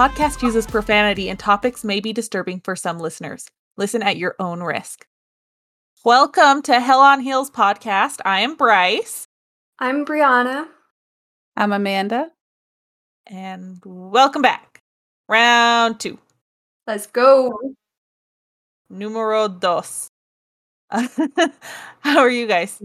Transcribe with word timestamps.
podcast 0.00 0.40
uses 0.40 0.66
profanity 0.66 1.28
and 1.28 1.38
topics 1.38 1.84
may 1.84 2.00
be 2.00 2.10
disturbing 2.10 2.58
for 2.58 2.74
some 2.74 2.98
listeners. 2.98 3.46
Listen 3.76 4.02
at 4.02 4.16
your 4.16 4.34
own 4.38 4.62
risk. 4.62 5.06
Welcome 6.06 6.62
to 6.62 6.80
Hell 6.80 7.00
on 7.00 7.20
Heels 7.20 7.50
podcast. 7.50 8.16
I 8.24 8.40
am 8.40 8.54
Bryce. 8.54 9.26
I'm 9.78 10.06
Brianna. 10.06 10.68
I'm 11.54 11.74
Amanda. 11.74 12.30
And 13.26 13.82
welcome 13.84 14.40
back. 14.40 14.80
Round 15.28 16.00
two. 16.00 16.18
Let's 16.86 17.06
go. 17.06 17.52
Numero 18.88 19.48
dos. 19.48 20.08
How 20.90 22.20
are 22.20 22.30
you 22.30 22.46
guys? 22.46 22.80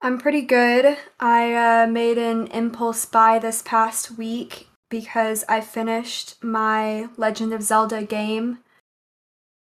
I'm 0.00 0.18
pretty 0.18 0.42
good. 0.42 0.96
I 1.18 1.54
uh, 1.82 1.86
made 1.88 2.18
an 2.18 2.46
impulse 2.46 3.04
buy 3.04 3.40
this 3.40 3.62
past 3.62 4.16
week 4.16 4.68
because 4.92 5.42
I 5.48 5.62
finished 5.62 6.34
my 6.44 7.08
Legend 7.16 7.54
of 7.54 7.62
Zelda 7.62 8.02
game, 8.02 8.58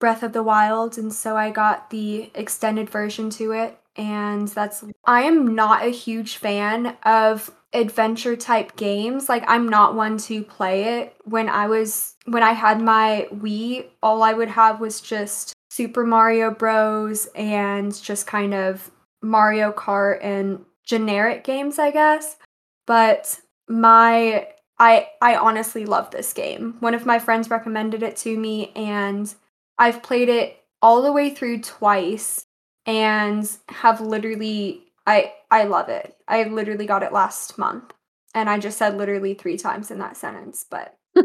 Breath 0.00 0.24
of 0.24 0.32
the 0.32 0.42
Wild, 0.42 0.98
and 0.98 1.12
so 1.12 1.36
I 1.36 1.50
got 1.50 1.90
the 1.90 2.32
extended 2.34 2.90
version 2.90 3.30
to 3.30 3.52
it. 3.52 3.78
And 3.94 4.48
that's, 4.48 4.84
I 5.04 5.22
am 5.22 5.54
not 5.54 5.86
a 5.86 5.90
huge 5.90 6.36
fan 6.36 6.96
of 7.04 7.48
adventure 7.72 8.34
type 8.34 8.74
games. 8.74 9.28
Like, 9.28 9.44
I'm 9.46 9.68
not 9.68 9.94
one 9.94 10.18
to 10.18 10.42
play 10.42 10.98
it. 10.98 11.14
When 11.22 11.48
I 11.48 11.68
was, 11.68 12.16
when 12.24 12.42
I 12.42 12.52
had 12.52 12.80
my 12.80 13.28
Wii, 13.32 13.86
all 14.02 14.24
I 14.24 14.32
would 14.32 14.48
have 14.48 14.80
was 14.80 15.00
just 15.00 15.52
Super 15.70 16.04
Mario 16.04 16.50
Bros. 16.50 17.26
and 17.36 17.94
just 18.02 18.26
kind 18.26 18.52
of 18.52 18.90
Mario 19.22 19.70
Kart 19.70 20.18
and 20.22 20.64
generic 20.82 21.44
games, 21.44 21.78
I 21.78 21.92
guess. 21.92 22.36
But 22.84 23.38
my 23.68 24.48
I 24.80 25.08
I 25.22 25.36
honestly 25.36 25.86
love 25.86 26.10
this 26.12 26.34
game. 26.34 26.76
One 26.80 26.94
of 26.94 27.06
my 27.06 27.20
friends 27.20 27.50
recommended 27.50 28.02
it 28.04 28.16
to 28.18 28.38
me 28.38 28.72
and 28.76 29.34
I've 29.78 30.02
played 30.02 30.30
it 30.30 30.58
all 30.82 31.02
the 31.02 31.12
way 31.12 31.30
through 31.30 31.62
twice 31.62 32.46
and 32.86 33.48
have 33.70 34.02
literally 34.02 34.84
I 35.06 35.34
I 35.52 35.64
love 35.64 35.90
it. 35.90 36.16
I 36.28 36.44
literally 36.44 36.86
got 36.86 37.04
it 37.04 37.12
last 37.12 37.58
month. 37.58 37.94
And 38.34 38.50
I 38.50 38.58
just 38.60 38.78
said 38.78 38.96
literally 38.98 39.34
3 39.34 39.58
times 39.58 39.90
in 39.92 40.00
that 40.00 40.16
sentence, 40.18 40.66
but 40.70 40.96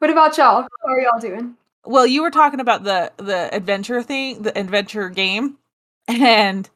What 0.00 0.10
about 0.10 0.36
y'all? 0.36 0.62
How 0.82 0.88
are 0.92 1.00
y'all 1.00 1.20
doing? 1.20 1.56
Well, 1.84 2.06
you 2.06 2.22
were 2.22 2.30
talking 2.30 2.60
about 2.60 2.84
the 2.84 3.12
the 3.18 3.54
adventure 3.54 4.02
thing, 4.02 4.42
the 4.42 4.56
adventure 4.58 5.08
game. 5.08 5.58
And 6.08 6.68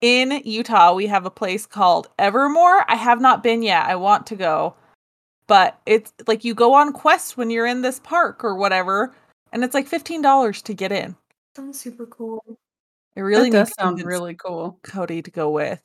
in 0.00 0.42
Utah, 0.44 0.94
we 0.94 1.06
have 1.06 1.26
a 1.26 1.30
place 1.30 1.66
called 1.66 2.08
Evermore. 2.18 2.84
I 2.88 2.96
have 2.96 3.20
not 3.20 3.42
been 3.42 3.62
yet. 3.62 3.86
I 3.86 3.96
want 3.96 4.26
to 4.28 4.36
go. 4.36 4.74
But 5.46 5.80
it's 5.86 6.12
like 6.26 6.44
you 6.44 6.54
go 6.54 6.74
on 6.74 6.92
quests 6.92 7.36
when 7.36 7.50
you're 7.50 7.66
in 7.66 7.82
this 7.82 8.00
park 8.00 8.44
or 8.44 8.54
whatever, 8.54 9.14
and 9.52 9.64
it's 9.64 9.74
like 9.74 9.88
$15 9.88 10.62
to 10.62 10.74
get 10.74 10.92
in. 10.92 11.16
Sounds 11.56 11.80
super 11.80 12.06
cool. 12.06 12.44
It 13.16 13.22
really 13.22 13.50
that 13.50 13.58
does 13.58 13.68
needs 13.68 13.76
sound 13.76 14.04
really 14.04 14.34
cool. 14.34 14.78
Cody 14.82 15.22
to 15.22 15.30
go 15.30 15.50
with. 15.50 15.80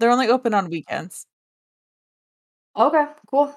They're 0.00 0.10
only 0.10 0.28
open 0.28 0.54
on 0.54 0.70
weekends. 0.70 1.26
Okay, 2.76 3.04
cool. 3.30 3.54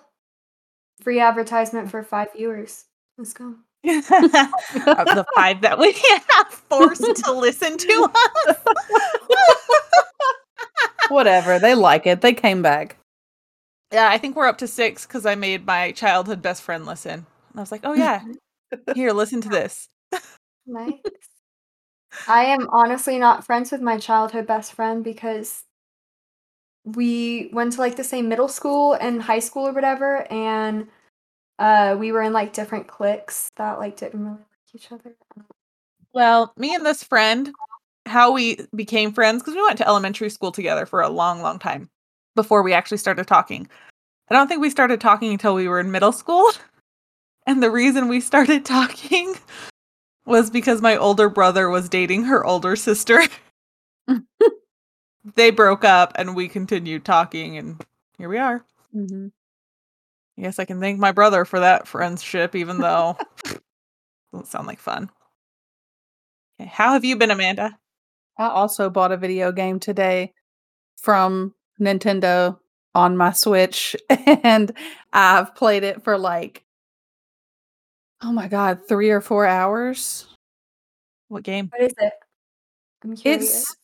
Free 1.01 1.19
advertisement 1.19 1.89
for 1.89 2.03
5 2.03 2.33
viewers. 2.35 2.85
Let's 3.17 3.33
go. 3.33 3.45
of 3.47 3.55
the 3.83 5.25
five 5.35 5.61
that 5.61 5.79
we 5.79 5.91
have 6.35 6.47
forced 6.49 7.15
to 7.23 7.31
listen 7.31 7.77
to 7.77 8.11
us. 8.47 8.55
Whatever. 11.09 11.59
They 11.59 11.75
like 11.75 12.07
it. 12.07 12.21
They 12.21 12.33
came 12.33 12.61
back. 12.61 12.97
Yeah, 13.91 14.09
I 14.09 14.17
think 14.17 14.35
we're 14.35 14.47
up 14.47 14.59
to 14.59 14.67
six 14.67 15.05
because 15.05 15.25
I 15.25 15.35
made 15.35 15.65
my 15.65 15.91
childhood 15.91 16.41
best 16.41 16.61
friend 16.61 16.85
listen. 16.85 17.25
And 17.49 17.57
I 17.57 17.59
was 17.59 17.71
like, 17.71 17.81
oh, 17.83 17.93
yeah, 17.93 18.21
here, 18.95 19.11
listen 19.11 19.41
to 19.41 19.49
this. 19.49 19.89
Nice. 20.65 20.93
I 22.27 22.45
am 22.45 22.69
honestly 22.71 23.17
not 23.17 23.45
friends 23.45 23.71
with 23.71 23.81
my 23.81 23.97
childhood 23.97 24.47
best 24.47 24.73
friend 24.73 25.03
because 25.03 25.63
we 26.83 27.49
went 27.53 27.73
to 27.73 27.79
like 27.79 27.95
the 27.95 28.03
same 28.03 28.27
middle 28.27 28.47
school 28.47 28.93
and 28.93 29.21
high 29.21 29.39
school 29.39 29.67
or 29.67 29.73
whatever, 29.73 30.25
and 30.31 30.87
uh, 31.59 31.95
we 31.99 32.11
were 32.11 32.21
in 32.21 32.33
like 32.33 32.53
different 32.53 32.87
cliques 32.87 33.49
that 33.57 33.79
like 33.79 33.97
didn't 33.97 34.23
really 34.23 34.31
like 34.37 34.75
each 34.75 34.91
other. 34.91 35.15
Well, 36.13 36.53
me 36.57 36.75
and 36.75 36.85
this 36.85 37.03
friend, 37.03 37.53
how 38.05 38.31
we 38.31 38.59
became 38.75 39.13
friends, 39.13 39.41
because 39.41 39.55
we 39.55 39.61
went 39.61 39.77
to 39.77 39.87
elementary 39.87 40.29
school 40.29 40.51
together 40.51 40.85
for 40.85 41.01
a 41.01 41.09
long, 41.09 41.41
long 41.41 41.59
time 41.59 41.89
before 42.35 42.63
we 42.63 42.73
actually 42.73 42.97
started 42.97 43.27
talking. 43.27 43.67
I 44.29 44.33
don't 44.33 44.47
think 44.47 44.61
we 44.61 44.69
started 44.69 45.01
talking 45.01 45.31
until 45.33 45.55
we 45.55 45.67
were 45.67 45.79
in 45.79 45.91
middle 45.91 46.11
school. 46.11 46.51
And 47.47 47.63
the 47.63 47.71
reason 47.71 48.07
we 48.07 48.21
started 48.21 48.65
talking 48.65 49.33
was 50.27 50.51
because 50.51 50.79
my 50.79 50.95
older 50.95 51.27
brother 51.27 51.69
was 51.69 51.89
dating 51.89 52.25
her 52.25 52.45
older 52.45 52.75
sister. 52.75 53.19
they 55.35 55.49
broke 55.49 55.83
up 55.83 56.13
and 56.17 56.35
we 56.35 56.47
continued 56.47 57.03
talking, 57.03 57.57
and 57.57 57.83
here 58.19 58.29
we 58.29 58.37
are. 58.37 58.63
Mm-hmm. 58.95 59.29
I 60.37 60.41
guess 60.41 60.59
I 60.59 60.65
can 60.65 60.79
thank 60.79 60.99
my 60.99 61.11
brother 61.11 61.45
for 61.45 61.59
that 61.61 61.87
friendship, 61.87 62.55
even 62.55 62.77
though 62.77 63.17
doesn't 64.31 64.47
sound 64.47 64.67
like 64.67 64.79
fun. 64.79 65.09
Okay, 66.59 66.69
how 66.71 66.93
have 66.93 67.03
you 67.03 67.15
been, 67.15 67.31
Amanda? 67.31 67.77
I 68.37 68.47
also 68.47 68.89
bought 68.89 69.11
a 69.11 69.17
video 69.17 69.51
game 69.51 69.79
today 69.79 70.33
from 70.97 71.53
Nintendo 71.79 72.57
on 72.95 73.17
my 73.17 73.31
Switch, 73.31 73.95
and 74.09 74.71
I've 75.13 75.55
played 75.55 75.83
it 75.83 76.03
for 76.03 76.17
like, 76.17 76.63
oh 78.21 78.31
my 78.31 78.47
god, 78.47 78.87
three 78.87 79.09
or 79.09 79.21
four 79.21 79.45
hours. 79.45 80.27
What 81.27 81.43
game? 81.43 81.69
What 81.71 81.81
is 81.81 81.93
it? 81.97 82.13
I'm 83.03 83.15
curious. 83.15 83.61
It's 83.61 83.75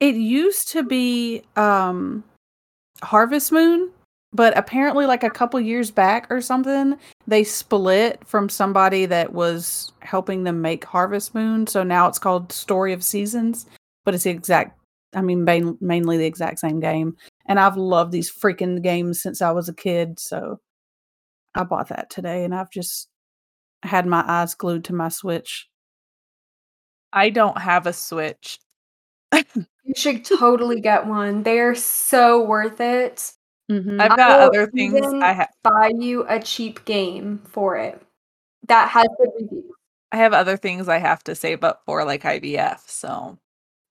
it 0.00 0.14
used 0.16 0.68
to 0.72 0.82
be 0.82 1.42
um 1.56 2.24
Harvest 3.02 3.52
Moon, 3.52 3.90
but 4.34 4.56
apparently 4.58 5.06
like 5.06 5.22
a 5.22 5.30
couple 5.30 5.60
years 5.60 5.90
back 5.92 6.26
or 6.28 6.40
something, 6.40 6.98
they 7.26 7.44
split 7.44 8.20
from 8.26 8.48
somebody 8.48 9.06
that 9.06 9.32
was 9.32 9.92
helping 10.00 10.42
them 10.42 10.60
make 10.60 10.84
Harvest 10.84 11.34
Moon, 11.34 11.66
so 11.66 11.84
now 11.84 12.08
it's 12.08 12.18
called 12.18 12.52
Story 12.52 12.92
of 12.92 13.04
Seasons, 13.04 13.66
but 14.04 14.14
it's 14.14 14.24
the 14.24 14.30
exact 14.30 14.78
I 15.14 15.22
mean 15.22 15.44
main, 15.44 15.78
mainly 15.80 16.18
the 16.18 16.26
exact 16.26 16.58
same 16.58 16.80
game. 16.80 17.16
And 17.46 17.60
I've 17.60 17.76
loved 17.76 18.10
these 18.10 18.32
freaking 18.32 18.82
games 18.82 19.22
since 19.22 19.40
I 19.40 19.52
was 19.52 19.68
a 19.68 19.74
kid, 19.74 20.18
so 20.18 20.60
I 21.54 21.62
bought 21.62 21.88
that 21.88 22.10
today 22.10 22.44
and 22.44 22.54
I've 22.54 22.70
just 22.70 23.08
had 23.84 24.06
my 24.06 24.24
eyes 24.26 24.54
glued 24.54 24.84
to 24.84 24.94
my 24.94 25.08
Switch. 25.08 25.68
I 27.12 27.30
don't 27.30 27.58
have 27.58 27.86
a 27.86 27.92
Switch. 27.92 28.58
You 29.86 29.92
should 29.94 30.24
totally 30.24 30.80
get 30.80 31.06
one. 31.06 31.42
They're 31.42 31.74
so 31.74 32.42
worth 32.42 32.80
it. 32.80 33.34
Mhm. 33.70 34.00
I've 34.00 34.16
got 34.16 34.38
will 34.40 34.46
other 34.46 34.66
things 34.70 34.94
even 34.94 35.22
I 35.22 35.32
have. 35.32 35.48
To 35.48 35.70
buy 35.70 35.92
you 35.98 36.24
a 36.28 36.40
cheap 36.40 36.84
game 36.84 37.42
for 37.48 37.76
it 37.76 38.00
that 38.68 38.88
has 38.90 39.06
good 39.18 39.30
reviews. 39.38 39.64
I 40.12 40.16
have 40.18 40.32
other 40.32 40.56
things 40.56 40.88
I 40.88 40.98
have 40.98 41.24
to 41.24 41.34
save 41.34 41.64
up 41.64 41.82
for, 41.86 42.04
like 42.04 42.22
IVF. 42.22 42.88
So 42.88 43.38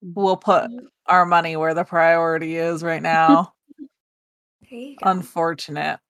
we'll 0.02 0.36
put 0.36 0.70
our 1.06 1.26
money 1.26 1.56
where 1.56 1.74
the 1.74 1.84
priority 1.84 2.56
is 2.56 2.82
right 2.82 3.02
now. 3.02 3.52
There 4.70 4.80
you 4.80 4.96
go. 4.96 5.10
Unfortunate. 5.10 6.00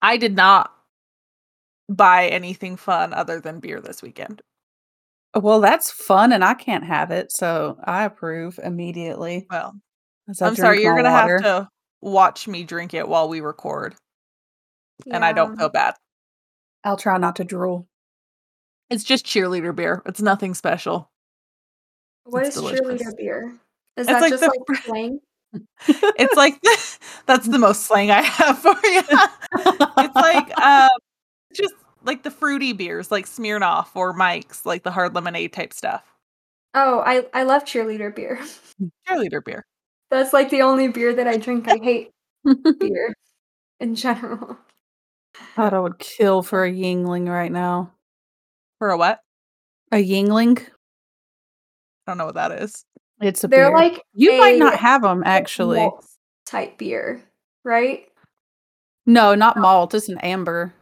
I 0.00 0.16
did 0.16 0.34
not 0.36 0.70
buy 1.88 2.28
anything 2.28 2.76
fun 2.76 3.12
other 3.12 3.40
than 3.40 3.60
beer 3.60 3.80
this 3.80 4.00
weekend. 4.00 4.40
Well, 5.34 5.60
that's 5.60 5.90
fun, 5.90 6.32
and 6.32 6.44
I 6.44 6.54
can't 6.54 6.84
have 6.84 7.10
it, 7.10 7.32
so 7.32 7.76
I 7.84 8.04
approve 8.04 8.58
immediately. 8.62 9.46
Well, 9.50 9.74
as 10.28 10.40
I 10.40 10.46
I'm 10.46 10.56
sorry, 10.56 10.82
you're 10.82 10.96
gonna 10.96 11.10
water. 11.10 11.40
have 11.40 11.42
to 11.42 11.68
watch 12.00 12.48
me 12.48 12.64
drink 12.64 12.94
it 12.94 13.08
while 13.08 13.28
we 13.28 13.40
record, 13.40 13.94
and 15.10 15.24
I 15.24 15.32
don't 15.32 15.56
feel 15.56 15.68
bad. 15.68 15.94
I'll 16.84 16.96
try 16.96 17.18
not 17.18 17.36
to 17.36 17.44
drool. 17.44 17.86
It's 18.88 19.04
just 19.04 19.24
cheerleader 19.24 19.74
beer. 19.74 20.02
It's 20.06 20.20
nothing 20.20 20.54
special. 20.54 21.10
What 22.24 22.46
It's 22.46 22.56
is 22.56 22.62
delicious. 22.62 22.80
cheerleader 22.80 23.16
beer? 23.16 23.58
Is 23.96 24.06
It's 24.06 24.08
that 24.08 24.20
like 24.20 24.30
just 24.30 24.42
the 24.42 24.48
like 24.68 24.82
slang? 24.84 25.20
It's 26.18 26.36
like 26.36 26.60
that's 27.26 27.48
the 27.48 27.58
most 27.58 27.82
slang 27.82 28.10
I 28.10 28.22
have 28.22 28.58
for 28.58 28.74
you. 28.84 29.02
it's 29.04 30.14
like 30.16 30.50
uh, 30.56 30.88
just 31.54 31.74
like 32.04 32.22
the 32.22 32.30
fruity 32.30 32.72
beers, 32.72 33.10
like 33.10 33.26
Smirnoff 33.26 33.88
or 33.94 34.12
Mike's, 34.12 34.64
like 34.64 34.82
the 34.84 34.90
hard 34.90 35.14
lemonade 35.14 35.52
type 35.52 35.72
stuff. 35.72 36.04
Oh, 36.74 37.00
I 37.00 37.26
I 37.34 37.42
love 37.42 37.64
cheerleader 37.64 38.14
beer. 38.14 38.40
Cheerleader 39.08 39.44
beer. 39.44 39.66
That's 40.10 40.32
like 40.32 40.50
the 40.50 40.62
only 40.62 40.88
beer 40.88 41.14
that 41.14 41.26
I 41.28 41.36
drink. 41.36 41.68
I 41.68 41.78
hate 41.78 42.10
beer 42.78 43.14
in 43.78 43.94
general. 43.94 44.58
God, 45.56 45.74
I 45.74 45.78
would 45.78 45.98
kill 45.98 46.42
for 46.42 46.64
a 46.64 46.72
Yuengling 46.72 47.28
right 47.28 47.52
now. 47.52 47.92
For 48.78 48.90
a 48.90 48.96
what? 48.98 49.20
A 49.92 49.96
Yuengling? 49.96 50.60
I 50.60 52.10
don't 52.10 52.18
know 52.18 52.26
what 52.26 52.34
that 52.34 52.52
is. 52.52 52.84
It's 53.20 53.44
a 53.44 53.48
They're 53.48 53.68
beer. 53.68 53.76
like 53.76 54.02
you 54.14 54.38
might 54.38 54.58
not 54.58 54.76
have 54.76 55.02
them 55.02 55.22
actually. 55.24 55.78
malt 55.78 56.04
type 56.46 56.78
beer, 56.78 57.22
right? 57.64 58.06
No, 59.06 59.34
not 59.34 59.56
oh. 59.58 59.60
malt. 59.60 59.94
It's 59.94 60.08
an 60.08 60.18
amber, 60.18 60.72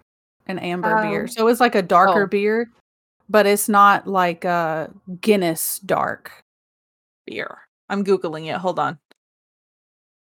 an 0.47 0.59
amber 0.59 0.97
oh. 0.99 1.03
beer. 1.03 1.23
Oh. 1.25 1.27
So 1.27 1.49
it's 1.49 1.61
like 1.61 1.75
a 1.75 1.83
darker 1.83 2.23
Oh. 2.25 2.27
beer, 2.29 2.71
but 3.29 3.47
it's 3.47 3.69
not 3.69 4.07
like 4.07 4.45
a 4.45 4.91
Guinness 5.21 5.81
dark. 5.81 6.33
beer. 7.27 7.59
I'm 7.91 8.05
googling 8.05 8.47
it. 8.47 8.57
Hold 8.59 8.79
on. 8.79 8.99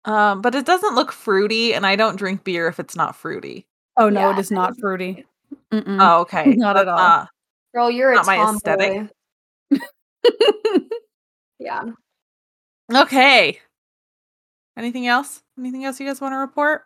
Um, 0.07 0.43
but 0.43 0.55
it 0.55 0.67
doesn't 0.67 0.95
look 0.95 1.13
fruity, 1.13 1.73
and 1.75 1.87
I 1.87 1.97
don't 1.97 2.17
drink 2.17 2.45
beer 2.45 2.69
if 2.69 2.79
it's 2.79 2.95
not 2.97 3.17
fruity. 3.17 3.67
Oh 3.97 4.09
no, 4.11 4.21
Yeah, 4.31 4.37
it 4.37 4.39
is 4.41 4.51
not 4.51 4.73
is- 4.73 4.79
fruity. 4.81 5.25
Mm-mm. 5.73 5.99
Oh, 6.01 6.21
okay. 6.23 6.45
Not 6.57 6.77
at 6.77 6.89
all. 6.89 6.97
not- 6.97 7.29
Girl, 7.75 7.91
you're 7.91 8.13
a 8.13 8.17
Not 8.17 8.27
my 8.27 8.51
aesthetic. 8.51 9.09
Yeah. 11.59 11.85
okay. 12.93 13.61
Anything 14.77 15.07
else? 15.07 15.43
Anything 15.59 15.85
else 15.85 15.99
you 16.01 16.07
guys 16.07 16.21
want 16.21 16.33
to 16.33 16.39
report? 16.39 16.83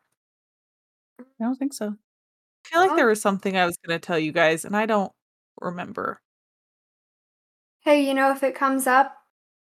I 1.20 1.24
don't 1.40 1.56
think 1.56 1.72
so. 1.72 1.86
I 1.86 2.68
feel 2.68 2.80
like 2.80 2.90
Well- 2.90 2.96
there 2.96 3.06
was 3.06 3.20
something 3.22 3.56
I 3.56 3.66
was 3.66 3.76
going 3.78 3.98
to 3.98 4.04
tell 4.06 4.18
you 4.18 4.32
guys, 4.32 4.64
and 4.64 4.76
I 4.76 4.86
don't 4.86 5.12
remember. 5.60 6.20
Hey, 7.80 8.06
you 8.06 8.14
know, 8.14 8.30
if 8.32 8.42
it 8.42 8.54
comes 8.54 8.86
up, 8.86 9.14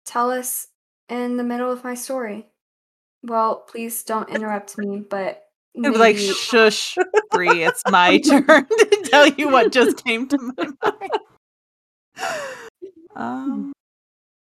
tell 0.06 0.30
us 0.30 0.68
in 1.08 1.36
the 1.36 1.44
middle 1.44 1.70
of 1.70 1.84
my 1.84 1.94
story. 1.94 2.46
Well, 3.22 3.56
please 3.68 4.02
don't 4.04 4.28
interrupt 4.28 4.78
me, 4.78 5.00
but 5.08 5.44
I'd 5.76 5.94
like, 5.96 6.16
maybe- 6.16 6.32
shush, 6.32 6.96
Bree, 7.30 7.62
it's 7.64 7.82
my 7.90 8.18
turn 8.26 8.44
to 8.44 9.02
tell 9.04 9.28
you 9.28 9.48
what 9.50 9.72
just 9.72 10.04
came 10.04 10.28
to 10.28 10.38
my 10.56 10.68
mind. 10.84 11.10
Um, 13.14 13.72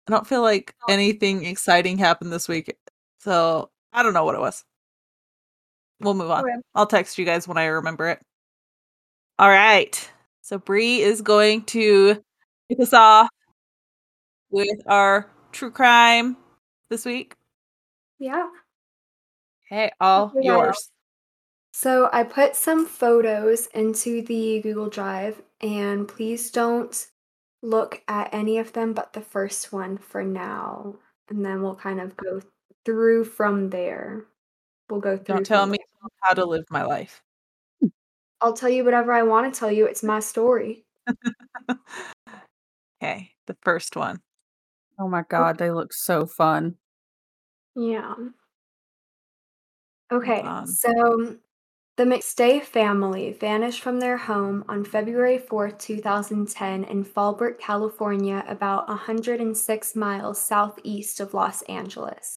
I 0.08 0.11
don't 0.12 0.26
feel 0.26 0.43
like 0.43 0.75
anything 0.88 1.44
exciting 1.44 1.99
happened 1.99 2.32
this 2.32 2.49
week, 2.49 2.75
so 3.20 3.70
I 3.93 4.02
don't 4.02 4.14
know 4.14 4.25
what 4.25 4.34
it 4.34 4.40
was. 4.40 4.64
We'll 6.00 6.14
move 6.14 6.31
on. 6.31 6.44
Okay. 6.44 6.55
I'll 6.75 6.87
text 6.87 7.19
you 7.19 7.25
guys 7.25 7.46
when 7.49 7.56
I 7.56 7.66
remember 7.66 8.08
it. 8.08 8.20
All 9.38 9.49
right. 9.49 10.11
So 10.43 10.58
Bree 10.58 11.00
is 11.00 11.22
going 11.22 11.62
to 11.66 12.20
kick 12.69 12.81
us 12.81 12.93
off 12.93 13.28
with 14.50 14.78
our 14.87 15.31
true 15.52 15.70
crime 15.70 16.37
this 16.90 17.05
week. 17.06 17.34
Yeah. 18.25 18.47
Hey, 19.69 19.93
all 20.00 20.26
Okay, 20.26 20.37
guys. 20.37 20.44
yours. 20.44 20.91
So 21.75 22.09
I 22.12 22.23
put 22.25 22.56
some 22.56 22.87
photos 22.87 23.67
into 23.69 24.23
the 24.23 24.61
Google 24.62 24.88
Drive, 24.88 25.43
and 25.61 26.09
please 26.09 26.50
don't 26.50 27.06
look 27.62 28.03
at 28.09 28.32
any 28.32 28.59
of 28.59 28.73
them 28.73 28.93
but 28.93 29.12
the 29.12 29.21
first 29.21 29.73
one 29.73 29.99
for 29.99 30.23
now. 30.23 30.97
And 31.29 31.44
then 31.44 31.62
we'll 31.62 31.75
kind 31.75 32.00
of 32.00 32.17
go 32.17 32.41
through 32.85 33.25
from 33.25 33.71
there. 33.71 34.25
We'll 34.88 35.00
go 35.00 35.17
through. 35.17 35.37
Don't 35.37 35.47
tell 35.47 35.67
me 35.67 35.79
there. 35.79 36.09
how 36.21 36.35
to 36.35 36.44
live 36.44 36.65
my 36.71 36.85
life. 36.85 37.23
I'll 38.41 38.53
tell 38.53 38.69
you 38.69 38.85
whatever 38.85 39.12
I 39.12 39.23
want 39.23 39.53
to 39.53 39.59
tell 39.59 39.71
you. 39.73 39.87
It's 39.87 40.03
my 40.03 40.21
story. 40.21 40.85
Okay, 43.03 43.32
the 43.47 43.56
first 43.62 43.97
one. 43.97 44.23
Oh 44.99 45.09
my 45.09 45.25
god, 45.29 45.59
they 45.59 45.71
look 45.71 45.93
so 45.93 46.25
fun. 46.25 46.76
Yeah. 47.76 48.15
Oh 50.11 50.17
okay, 50.17 50.43
on. 50.43 50.67
so 50.67 51.37
the 51.97 52.05
McStay 52.05 52.62
family 52.62 53.32
vanished 53.32 53.82
from 53.82 54.00
their 54.00 54.17
home 54.19 54.65
on 54.69 54.85
February 54.85 55.38
4th, 55.38 55.79
2010, 55.79 56.85
in 56.85 57.05
Fallbrook, 57.05 57.59
California, 57.59 58.44
about 58.49 58.88
106 58.88 59.97
miles 59.97 60.41
southeast 60.41 61.21
of 61.21 61.35
Los 61.35 61.62
Angeles. 61.62 62.38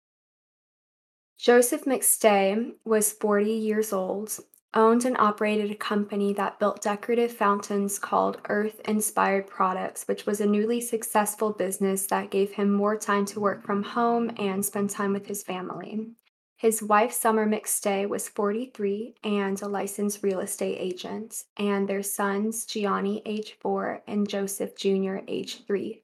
Joseph 1.37 1.85
McStay 1.85 2.73
was 2.83 3.13
40 3.13 3.51
years 3.53 3.93
old, 3.93 4.37
owned 4.75 5.05
and 5.05 5.17
operated 5.17 5.71
a 5.71 5.75
company 5.75 6.33
that 6.33 6.59
built 6.59 6.81
decorative 6.81 7.31
fountains 7.31 7.97
called 7.97 8.41
Earth 8.49 8.81
Inspired 8.85 9.47
Products, 9.47 10.03
which 10.07 10.25
was 10.25 10.41
a 10.41 10.45
newly 10.45 10.81
successful 10.81 11.51
business 11.51 12.05
that 12.07 12.29
gave 12.29 12.51
him 12.51 12.71
more 12.71 12.97
time 12.97 13.25
to 13.25 13.39
work 13.39 13.65
from 13.65 13.83
home 13.83 14.31
and 14.37 14.63
spend 14.65 14.89
time 14.89 15.13
with 15.13 15.25
his 15.25 15.43
family. 15.43 16.09
His 16.57 16.81
wife, 16.81 17.11
Summer 17.11 17.45
McStay, 17.47 18.07
was 18.07 18.29
43 18.29 19.15
and 19.23 19.61
a 19.61 19.67
licensed 19.67 20.23
real 20.23 20.39
estate 20.39 20.77
agent, 20.79 21.43
and 21.57 21.87
their 21.87 22.03
sons, 22.03 22.65
Gianni, 22.65 23.21
age 23.25 23.57
4, 23.59 24.03
and 24.07 24.27
Joseph 24.27 24.77
Jr., 24.77 25.17
age 25.27 25.65
3. 25.65 26.01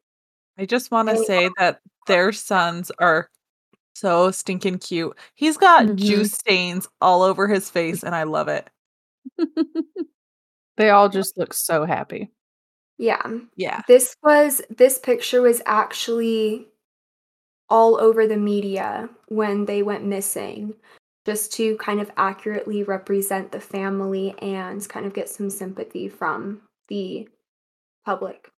I 0.58 0.66
just 0.66 0.92
want 0.92 1.10
to 1.10 1.24
say 1.24 1.50
that 1.58 1.80
their 2.06 2.32
sons 2.32 2.92
are 3.00 3.30
so 3.96 4.32
stinking 4.32 4.80
cute. 4.80 5.18
He's 5.36 5.58
got 5.58 5.86
Mhm. 5.86 5.96
juice 5.98 6.32
stains 6.34 6.88
all 7.02 7.22
over 7.24 7.48
his 7.48 7.70
face, 7.72 8.04
and 8.04 8.16
I 8.16 8.24
love 8.24 8.48
it. 8.48 8.70
they 10.78 10.90
all 10.90 11.10
just 11.10 11.38
look 11.38 11.54
so 11.54 11.86
happy. 11.86 12.32
Yeah. 12.98 13.22
Yeah. 13.56 13.82
This 13.88 14.16
was 14.24 14.62
this 14.70 15.00
picture 15.00 15.42
was 15.42 15.62
actually 15.66 16.68
all 17.70 18.00
over 18.00 18.28
the 18.28 18.38
media 18.38 19.10
when 19.28 19.66
they 19.66 19.82
went 19.82 20.04
missing 20.06 20.76
just 21.26 21.54
to 21.54 21.78
kind 21.78 22.02
of 22.02 22.12
accurately 22.18 22.84
represent 22.84 23.52
the 23.52 23.60
family 23.60 24.36
and 24.42 24.88
kind 24.90 25.06
of 25.06 25.14
get 25.14 25.30
some 25.30 25.50
sympathy 25.50 26.10
from 26.10 26.62
the 26.90 27.28
public. 28.06 28.51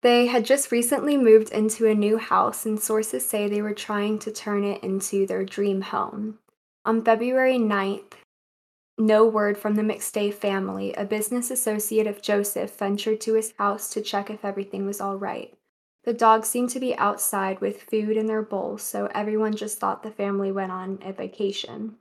They 0.00 0.26
had 0.26 0.44
just 0.44 0.70
recently 0.70 1.16
moved 1.16 1.50
into 1.50 1.86
a 1.86 1.94
new 1.94 2.18
house, 2.18 2.64
and 2.64 2.80
sources 2.80 3.28
say 3.28 3.48
they 3.48 3.62
were 3.62 3.74
trying 3.74 4.18
to 4.20 4.30
turn 4.30 4.62
it 4.62 4.82
into 4.82 5.26
their 5.26 5.44
dream 5.44 5.80
home. 5.80 6.38
On 6.84 7.04
February 7.04 7.58
9th, 7.58 8.12
no 8.96 9.24
word 9.24 9.58
from 9.58 9.74
the 9.74 9.82
McStay 9.82 10.32
family, 10.32 10.92
a 10.94 11.04
business 11.04 11.50
associate 11.50 12.06
of 12.06 12.22
Joseph 12.22 12.76
ventured 12.76 13.20
to 13.22 13.34
his 13.34 13.54
house 13.58 13.90
to 13.90 14.00
check 14.00 14.30
if 14.30 14.44
everything 14.44 14.86
was 14.86 15.00
all 15.00 15.16
right. 15.16 15.54
The 16.04 16.12
dogs 16.12 16.48
seemed 16.48 16.70
to 16.70 16.80
be 16.80 16.96
outside 16.96 17.60
with 17.60 17.82
food 17.82 18.16
in 18.16 18.26
their 18.26 18.42
bowls, 18.42 18.82
so 18.82 19.08
everyone 19.14 19.54
just 19.54 19.78
thought 19.78 20.02
the 20.02 20.10
family 20.10 20.50
went 20.50 20.72
on 20.72 21.00
a 21.02 21.12
vacation. 21.12 21.96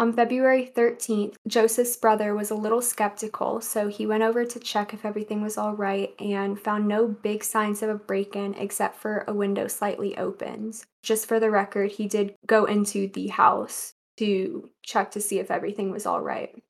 On 0.00 0.14
February 0.14 0.72
13th, 0.74 1.34
Joseph's 1.46 1.94
brother 1.94 2.34
was 2.34 2.50
a 2.50 2.54
little 2.54 2.80
skeptical, 2.80 3.60
so 3.60 3.88
he 3.88 4.06
went 4.06 4.22
over 4.22 4.46
to 4.46 4.58
check 4.58 4.94
if 4.94 5.04
everything 5.04 5.42
was 5.42 5.58
all 5.58 5.74
right 5.74 6.14
and 6.18 6.58
found 6.58 6.88
no 6.88 7.06
big 7.06 7.44
signs 7.44 7.82
of 7.82 7.90
a 7.90 7.94
break 7.96 8.34
in 8.34 8.54
except 8.54 8.96
for 8.96 9.26
a 9.28 9.34
window 9.34 9.66
slightly 9.66 10.16
opened. 10.16 10.82
Just 11.02 11.26
for 11.26 11.38
the 11.38 11.50
record, 11.50 11.92
he 11.92 12.06
did 12.08 12.34
go 12.46 12.64
into 12.64 13.08
the 13.08 13.26
house 13.26 13.92
to 14.16 14.70
check 14.82 15.10
to 15.10 15.20
see 15.20 15.38
if 15.38 15.50
everything 15.50 15.90
was 15.90 16.06
all 16.06 16.22
right. 16.22 16.62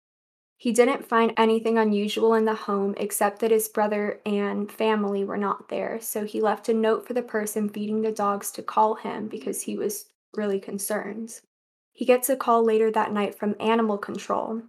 He 0.57 0.73
didn't 0.73 1.09
find 1.09 1.33
anything 1.37 1.79
unusual 1.79 2.35
in 2.35 2.47
the 2.47 2.55
home 2.57 2.97
except 2.97 3.39
that 3.43 3.53
his 3.53 3.69
brother 3.69 4.21
and 4.27 4.73
family 4.73 5.23
were 5.23 5.39
not 5.39 5.69
there, 5.69 6.01
so 6.01 6.25
he 6.25 6.41
left 6.41 6.69
a 6.69 6.75
note 6.75 7.07
for 7.07 7.13
the 7.13 7.23
person 7.23 7.69
feeding 7.69 8.03
the 8.03 8.11
dogs 8.11 8.51
to 8.51 8.63
call 8.65 8.97
him 8.97 9.29
because 9.29 9.63
he 9.63 9.79
was 9.79 10.07
really 10.35 10.59
concerned. 10.59 11.41
He 12.01 12.07
gets 12.07 12.31
a 12.31 12.37
call 12.37 12.65
later 12.65 12.91
that 12.91 13.13
night 13.13 13.35
from 13.35 13.57
animal 13.61 13.99
control 13.99 14.63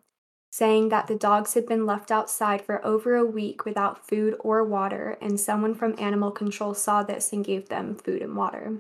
saying 0.50 0.90
that 0.90 1.08
the 1.08 1.16
dogs 1.16 1.54
had 1.54 1.66
been 1.66 1.86
left 1.86 2.12
outside 2.12 2.62
for 2.62 2.86
over 2.86 3.16
a 3.16 3.26
week 3.26 3.64
without 3.64 4.06
food 4.06 4.36
or 4.42 4.66
water, 4.66 5.18
and 5.22 5.40
someone 5.40 5.74
from 5.74 5.96
animal 5.98 6.30
control 6.30 6.74
saw 6.74 7.04
this 7.04 7.32
and 7.32 7.46
gave 7.46 7.70
them 7.70 7.96
food 7.96 8.22
and 8.22 8.36
water. 8.36 8.80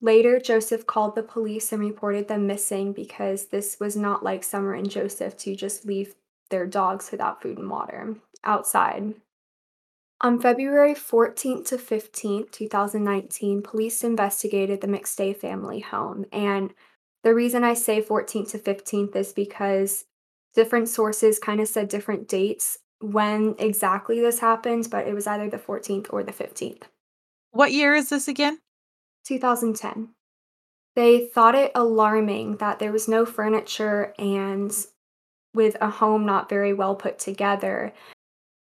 Later, 0.00 0.40
Joseph 0.40 0.86
called 0.86 1.14
the 1.14 1.22
police 1.22 1.74
and 1.74 1.82
reported 1.82 2.26
them 2.26 2.46
missing 2.46 2.94
because 2.94 3.48
this 3.48 3.76
was 3.78 3.98
not 3.98 4.22
like 4.22 4.42
Summer 4.42 4.72
and 4.72 4.88
Joseph 4.88 5.36
to 5.36 5.54
just 5.54 5.84
leave 5.84 6.14
their 6.48 6.66
dogs 6.66 7.10
without 7.10 7.42
food 7.42 7.58
and 7.58 7.68
water 7.68 8.16
outside. 8.44 9.12
On 10.22 10.40
February 10.40 10.94
14th 10.94 11.66
to 11.66 11.76
15th, 11.76 12.50
2019, 12.50 13.60
police 13.60 14.02
investigated 14.02 14.80
the 14.80 14.86
McStay 14.86 15.36
family 15.36 15.80
home. 15.80 16.24
And 16.32 16.72
the 17.26 17.34
reason 17.34 17.64
I 17.64 17.74
say 17.74 18.00
14th 18.00 18.52
to 18.52 18.58
15th 18.60 19.16
is 19.16 19.32
because 19.32 20.04
different 20.54 20.88
sources 20.88 21.40
kind 21.40 21.60
of 21.60 21.66
said 21.66 21.88
different 21.88 22.28
dates 22.28 22.78
when 23.00 23.56
exactly 23.58 24.20
this 24.20 24.38
happened, 24.38 24.86
but 24.92 25.08
it 25.08 25.12
was 25.12 25.26
either 25.26 25.50
the 25.50 25.58
14th 25.58 26.06
or 26.10 26.22
the 26.22 26.30
15th. 26.30 26.82
What 27.50 27.72
year 27.72 27.96
is 27.96 28.10
this 28.10 28.28
again? 28.28 28.60
2010. 29.24 30.10
They 30.94 31.26
thought 31.26 31.56
it 31.56 31.72
alarming 31.74 32.58
that 32.58 32.78
there 32.78 32.92
was 32.92 33.08
no 33.08 33.26
furniture 33.26 34.14
and 34.20 34.72
with 35.52 35.76
a 35.80 35.90
home 35.90 36.26
not 36.26 36.48
very 36.48 36.74
well 36.74 36.94
put 36.94 37.18
together. 37.18 37.92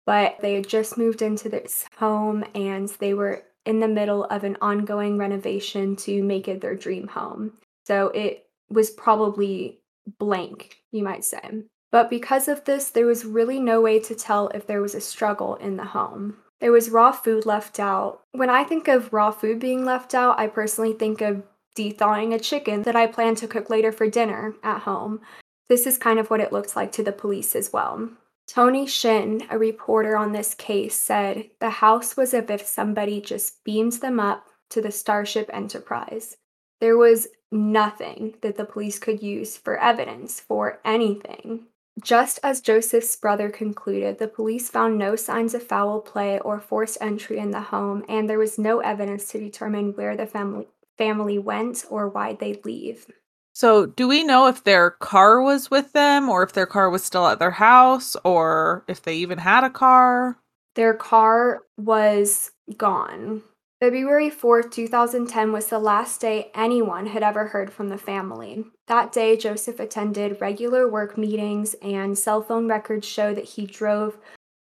But 0.06 0.38
they 0.40 0.54
had 0.54 0.66
just 0.66 0.96
moved 0.96 1.20
into 1.20 1.50
this 1.50 1.84
home 1.98 2.42
and 2.54 2.88
they 3.00 3.12
were 3.12 3.42
in 3.66 3.80
the 3.80 3.86
middle 3.86 4.24
of 4.24 4.44
an 4.44 4.56
ongoing 4.62 5.18
renovation 5.18 5.94
to 5.96 6.22
make 6.22 6.48
it 6.48 6.62
their 6.62 6.74
dream 6.74 7.08
home. 7.08 7.52
So 7.84 8.08
it 8.08 8.45
was 8.68 8.90
probably 8.90 9.80
blank, 10.18 10.76
you 10.92 11.02
might 11.02 11.24
say. 11.24 11.64
But 11.92 12.10
because 12.10 12.48
of 12.48 12.64
this, 12.64 12.90
there 12.90 13.06
was 13.06 13.24
really 13.24 13.60
no 13.60 13.80
way 13.80 13.98
to 14.00 14.14
tell 14.14 14.48
if 14.48 14.66
there 14.66 14.82
was 14.82 14.94
a 14.94 15.00
struggle 15.00 15.54
in 15.56 15.76
the 15.76 15.84
home. 15.84 16.36
There 16.60 16.72
was 16.72 16.90
raw 16.90 17.12
food 17.12 17.46
left 17.46 17.78
out. 17.78 18.22
When 18.32 18.50
I 18.50 18.64
think 18.64 18.88
of 18.88 19.12
raw 19.12 19.30
food 19.30 19.60
being 19.60 19.84
left 19.84 20.14
out, 20.14 20.38
I 20.38 20.46
personally 20.46 20.94
think 20.94 21.20
of 21.20 21.42
thawing 21.76 22.32
a 22.32 22.38
chicken 22.38 22.82
that 22.82 22.96
I 22.96 23.06
plan 23.06 23.34
to 23.36 23.46
cook 23.46 23.68
later 23.68 23.92
for 23.92 24.08
dinner 24.08 24.54
at 24.62 24.82
home. 24.82 25.20
This 25.68 25.86
is 25.86 25.98
kind 25.98 26.18
of 26.18 26.30
what 26.30 26.40
it 26.40 26.52
looked 26.52 26.74
like 26.74 26.90
to 26.92 27.02
the 27.02 27.12
police 27.12 27.54
as 27.54 27.72
well. 27.72 28.08
Tony 28.48 28.86
Shin, 28.86 29.42
a 29.50 29.58
reporter 29.58 30.16
on 30.16 30.32
this 30.32 30.54
case, 30.54 30.94
said 30.94 31.50
the 31.60 31.70
house 31.70 32.16
was 32.16 32.32
as 32.32 32.48
if 32.48 32.64
somebody 32.64 33.20
just 33.20 33.62
beamed 33.64 33.94
them 33.94 34.20
up 34.20 34.46
to 34.70 34.80
the 34.80 34.90
Starship 34.90 35.50
Enterprise. 35.52 36.36
There 36.80 36.96
was 36.96 37.28
nothing 37.50 38.34
that 38.42 38.56
the 38.56 38.64
police 38.64 38.98
could 38.98 39.22
use 39.22 39.56
for 39.56 39.78
evidence 39.78 40.40
for 40.40 40.80
anything. 40.84 41.66
Just 42.02 42.38
as 42.42 42.60
Joseph's 42.60 43.16
brother 43.16 43.48
concluded, 43.48 44.18
the 44.18 44.28
police 44.28 44.68
found 44.68 44.98
no 44.98 45.16
signs 45.16 45.54
of 45.54 45.62
foul 45.62 46.00
play 46.00 46.38
or 46.40 46.60
forced 46.60 46.98
entry 47.00 47.38
in 47.38 47.52
the 47.52 47.60
home, 47.60 48.04
and 48.08 48.28
there 48.28 48.38
was 48.38 48.58
no 48.58 48.80
evidence 48.80 49.28
to 49.28 49.38
determine 49.38 49.94
where 49.94 50.16
the 50.16 50.26
family 50.26 50.66
family 50.98 51.38
went 51.38 51.84
or 51.90 52.08
why 52.08 52.32
they'd 52.34 52.64
leave. 52.64 53.06
So, 53.54 53.86
do 53.86 54.06
we 54.08 54.22
know 54.22 54.46
if 54.48 54.64
their 54.64 54.90
car 54.90 55.40
was 55.40 55.70
with 55.70 55.92
them 55.92 56.28
or 56.28 56.42
if 56.42 56.52
their 56.52 56.66
car 56.66 56.90
was 56.90 57.04
still 57.04 57.26
at 57.26 57.38
their 57.38 57.52
house 57.52 58.16
or 58.24 58.84
if 58.88 59.02
they 59.02 59.14
even 59.16 59.38
had 59.38 59.64
a 59.64 59.70
car? 59.70 60.38
Their 60.74 60.92
car 60.92 61.62
was 61.78 62.50
gone. 62.76 63.42
February 63.78 64.30
4th, 64.30 64.70
2010 64.70 65.52
was 65.52 65.66
the 65.66 65.78
last 65.78 66.22
day 66.22 66.50
anyone 66.54 67.08
had 67.08 67.22
ever 67.22 67.48
heard 67.48 67.70
from 67.70 67.90
the 67.90 67.98
family. 67.98 68.64
That 68.86 69.12
day, 69.12 69.36
Joseph 69.36 69.78
attended 69.78 70.40
regular 70.40 70.88
work 70.88 71.18
meetings, 71.18 71.74
and 71.82 72.16
cell 72.16 72.40
phone 72.40 72.68
records 72.68 73.06
show 73.06 73.34
that 73.34 73.44
he 73.44 73.66
drove 73.66 74.16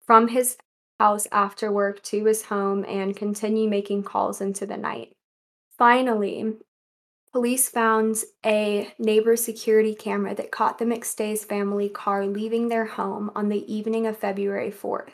from 0.06 0.28
his 0.28 0.56
house 0.99 1.26
after 1.30 1.70
work 1.70 2.02
to 2.04 2.25
his 2.25 2.46
home 2.46 2.82
and 2.88 3.14
continued 3.14 3.68
making 3.68 4.04
calls 4.04 4.40
into 4.40 4.64
the 4.64 4.78
night. 4.78 5.12
Finally, 5.76 6.54
police 7.30 7.68
found 7.68 8.23
a 8.46 8.90
neighbor 8.99 9.37
security 9.37 9.94
camera 9.94 10.34
that 10.34 10.50
caught 10.50 10.78
the 10.78 10.87
McStay's 10.87 11.44
family 11.44 11.90
car 11.90 12.26
leaving 12.26 12.68
their 12.68 12.87
home 12.87 13.30
on 13.34 13.50
the 13.50 13.70
evening 13.70 14.06
of 14.06 14.16
February 14.16 14.70
4th. 14.70 15.12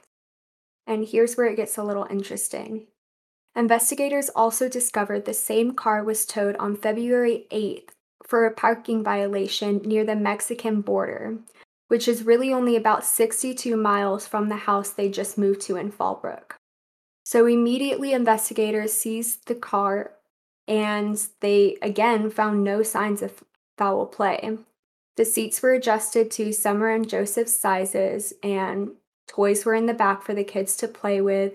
And 0.86 1.08
here's 1.08 1.36
where 1.36 1.48
it 1.48 1.56
gets 1.56 1.76
a 1.76 1.82
little 1.82 2.06
interesting. 2.08 2.86
Investigators 3.56 4.30
also 4.30 4.68
discovered 4.68 5.24
the 5.24 5.34
same 5.34 5.72
car 5.72 6.04
was 6.04 6.24
towed 6.24 6.56
on 6.56 6.76
February 6.76 7.46
8th 7.50 7.90
for 8.24 8.46
a 8.46 8.54
parking 8.54 9.02
violation 9.02 9.78
near 9.78 10.04
the 10.04 10.14
Mexican 10.14 10.80
border, 10.80 11.38
which 11.88 12.06
is 12.06 12.22
really 12.22 12.52
only 12.52 12.76
about 12.76 13.04
62 13.04 13.76
miles 13.76 14.26
from 14.26 14.48
the 14.48 14.56
house 14.56 14.90
they 14.90 15.08
just 15.08 15.36
moved 15.36 15.60
to 15.62 15.76
in 15.76 15.90
Fallbrook. 15.90 16.52
So 17.24 17.46
immediately, 17.46 18.12
investigators 18.12 18.92
seized 18.92 19.46
the 19.46 19.54
car 19.54 20.12
and 20.68 21.20
they 21.40 21.76
again 21.82 22.30
found 22.30 22.62
no 22.62 22.82
signs 22.84 23.22
of 23.22 23.42
foul 23.76 24.06
play. 24.06 24.58
The 25.16 25.24
seats 25.24 25.60
were 25.60 25.72
adjusted 25.72 26.30
to 26.32 26.52
Summer 26.52 26.88
and 26.88 27.08
Joseph's 27.08 27.58
sizes, 27.58 28.32
and 28.42 28.92
toys 29.26 29.64
were 29.64 29.74
in 29.74 29.86
the 29.86 29.94
back 29.94 30.22
for 30.22 30.32
the 30.32 30.44
kids 30.44 30.76
to 30.76 30.88
play 30.88 31.20
with, 31.20 31.54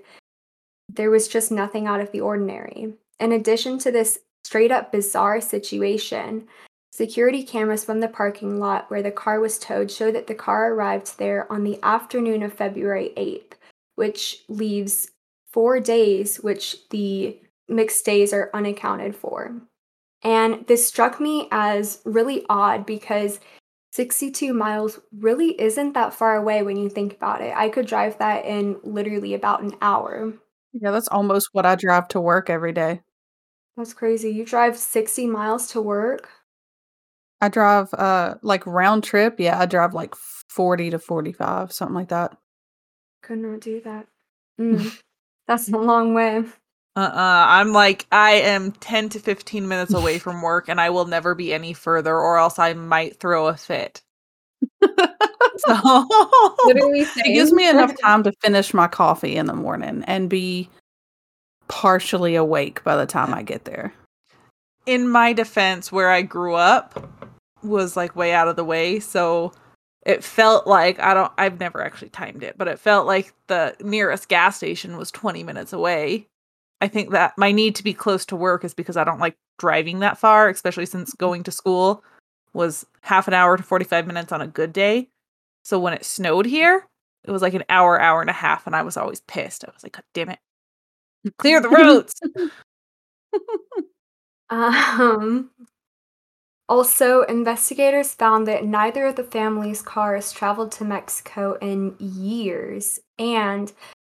there 0.89 1.09
was 1.09 1.27
just 1.27 1.51
nothing 1.51 1.87
out 1.87 2.01
of 2.01 2.11
the 2.11 2.21
ordinary. 2.21 2.93
In 3.19 3.31
addition 3.31 3.77
to 3.79 3.91
this 3.91 4.19
straight 4.43 4.71
up 4.71 4.91
bizarre 4.91 5.41
situation, 5.41 6.47
security 6.91 7.43
cameras 7.43 7.83
from 7.83 7.99
the 7.99 8.07
parking 8.07 8.59
lot 8.59 8.89
where 8.89 9.01
the 9.01 9.11
car 9.11 9.39
was 9.39 9.57
towed 9.57 9.91
show 9.91 10.11
that 10.11 10.27
the 10.27 10.35
car 10.35 10.73
arrived 10.73 11.17
there 11.17 11.51
on 11.51 11.63
the 11.63 11.79
afternoon 11.83 12.43
of 12.43 12.53
February 12.53 13.11
8th, 13.17 13.57
which 13.95 14.43
leaves 14.47 15.11
four 15.51 15.79
days, 15.79 16.37
which 16.37 16.87
the 16.89 17.39
McStays 17.69 18.33
are 18.33 18.49
unaccounted 18.53 19.15
for. 19.15 19.55
And 20.23 20.65
this 20.67 20.87
struck 20.87 21.19
me 21.19 21.47
as 21.51 22.01
really 22.05 22.45
odd 22.49 22.85
because 22.85 23.39
62 23.93 24.53
miles 24.53 24.99
really 25.17 25.59
isn't 25.61 25.93
that 25.93 26.13
far 26.13 26.35
away 26.35 26.63
when 26.63 26.77
you 26.77 26.89
think 26.89 27.13
about 27.13 27.41
it. 27.41 27.53
I 27.55 27.69
could 27.69 27.85
drive 27.85 28.17
that 28.17 28.43
in 28.45 28.77
literally 28.83 29.33
about 29.33 29.61
an 29.61 29.75
hour. 29.81 30.33
Yeah, 30.82 30.91
that's 30.91 31.08
almost 31.08 31.50
what 31.53 31.65
I 31.65 31.75
drive 31.75 32.10
to 32.10 32.22
work 32.22 32.50
every 32.50 32.74
day. 32.74 33.01
That's 33.77 33.94
crazy. 33.94 34.29
You 34.29 34.46
drive 34.46 34.77
60 34.77 35.25
miles 35.27 35.67
to 35.72 35.82
work? 35.82 36.29
I 37.41 37.50
drive 37.50 37.94
uh 37.94 38.36
like 38.41 38.65
round 38.65 39.03
trip, 39.03 39.39
yeah, 39.39 39.60
I 39.60 39.65
drive 39.65 39.94
like 39.94 40.15
40 40.15 40.91
to 40.91 41.00
45, 41.00 41.72
something 41.72 41.96
like 41.96 42.10
that. 42.10 42.38
Could 43.22 43.39
not 43.39 43.62
do 43.62 43.82
that. 43.82 44.08
Mm, 44.60 45.01
that's 45.48 45.70
a 45.70 45.77
long 45.77 46.13
way. 46.13 46.44
Uh-uh. 46.98 47.46
I'm 47.50 47.74
like 47.74 48.08
I 48.12 48.32
am 48.34 48.72
10 48.72 49.10
to 49.10 49.20
15 49.20 49.67
minutes 49.67 49.94
away 49.94 50.17
from 50.17 50.41
work 50.41 50.70
and 50.70 50.79
I 50.79 50.89
will 50.89 51.05
never 51.05 51.36
be 51.36 51.53
any 51.53 51.74
further 51.74 52.15
or 52.17 52.38
else 52.38 52.58
I 52.58 52.74
might 52.74 53.20
throw 53.20 53.48
a 53.48 53.58
fit. 53.58 54.01
so 55.57 56.05
it 56.67 57.33
gives 57.33 57.51
me 57.51 57.69
enough 57.69 57.93
time 58.01 58.23
to 58.23 58.31
finish 58.41 58.73
my 58.73 58.87
coffee 58.87 59.35
in 59.35 59.45
the 59.45 59.53
morning 59.53 60.03
and 60.07 60.29
be 60.29 60.69
partially 61.67 62.35
awake 62.35 62.83
by 62.83 62.95
the 62.95 63.05
time 63.05 63.33
I 63.33 63.43
get 63.43 63.65
there. 63.65 63.93
In 64.85 65.07
my 65.07 65.33
defense, 65.33 65.91
where 65.91 66.11
I 66.11 66.21
grew 66.21 66.53
up 66.53 67.09
was 67.63 67.97
like 67.97 68.15
way 68.15 68.33
out 68.33 68.47
of 68.47 68.55
the 68.55 68.63
way, 68.63 68.99
so 68.99 69.51
it 70.05 70.23
felt 70.23 70.67
like 70.67 70.99
I 70.99 71.13
don't 71.13 71.31
I've 71.37 71.59
never 71.59 71.83
actually 71.83 72.09
timed 72.09 72.43
it, 72.43 72.57
but 72.57 72.67
it 72.67 72.79
felt 72.79 73.07
like 73.07 73.33
the 73.47 73.75
nearest 73.81 74.29
gas 74.29 74.57
station 74.57 74.97
was 74.97 75.11
20 75.11 75.43
minutes 75.43 75.73
away. 75.73 76.27
I 76.81 76.87
think 76.87 77.11
that 77.11 77.37
my 77.37 77.51
need 77.51 77.75
to 77.75 77.83
be 77.83 77.93
close 77.93 78.25
to 78.27 78.35
work 78.35 78.63
is 78.63 78.73
because 78.73 78.97
I 78.97 79.03
don't 79.03 79.19
like 79.19 79.35
driving 79.57 79.99
that 79.99 80.17
far, 80.17 80.49
especially 80.49 80.85
since 80.85 81.13
going 81.13 81.43
to 81.43 81.51
school 81.51 82.03
was 82.53 82.85
half 83.01 83.27
an 83.27 83.33
hour 83.33 83.57
to 83.57 83.63
45 83.63 84.07
minutes 84.07 84.31
on 84.31 84.41
a 84.41 84.47
good 84.47 84.73
day. 84.73 85.09
So 85.65 85.79
when 85.79 85.93
it 85.93 86.05
snowed 86.05 86.45
here, 86.45 86.88
it 87.25 87.31
was 87.31 87.41
like 87.41 87.55
an 87.55 87.63
hour, 87.69 88.00
hour 88.00 88.22
and 88.22 88.29
a 88.29 88.34
half, 88.34 88.67
and 88.67 88.75
I 88.75 88.84
was 88.84 88.98
always 88.98 89.22
pissed. 89.22 89.65
I 89.65 89.72
was 89.74 89.84
like, 89.84 89.93
God 89.93 90.03
damn 90.13 90.29
it. 90.29 90.39
Clear 91.39 91.60
the 91.60 91.69
roads. 91.69 92.13
um 94.50 95.50
also, 96.67 97.22
investigators 97.24 98.13
found 98.13 98.48
that 98.48 98.65
neither 98.65 99.05
of 99.05 99.15
the 99.17 99.24
family's 99.24 99.84
cars 99.84 100.31
traveled 100.31 100.72
to 100.74 100.84
Mexico 100.84 101.57
in 101.62 101.95
years, 102.00 103.00
and 103.19 103.72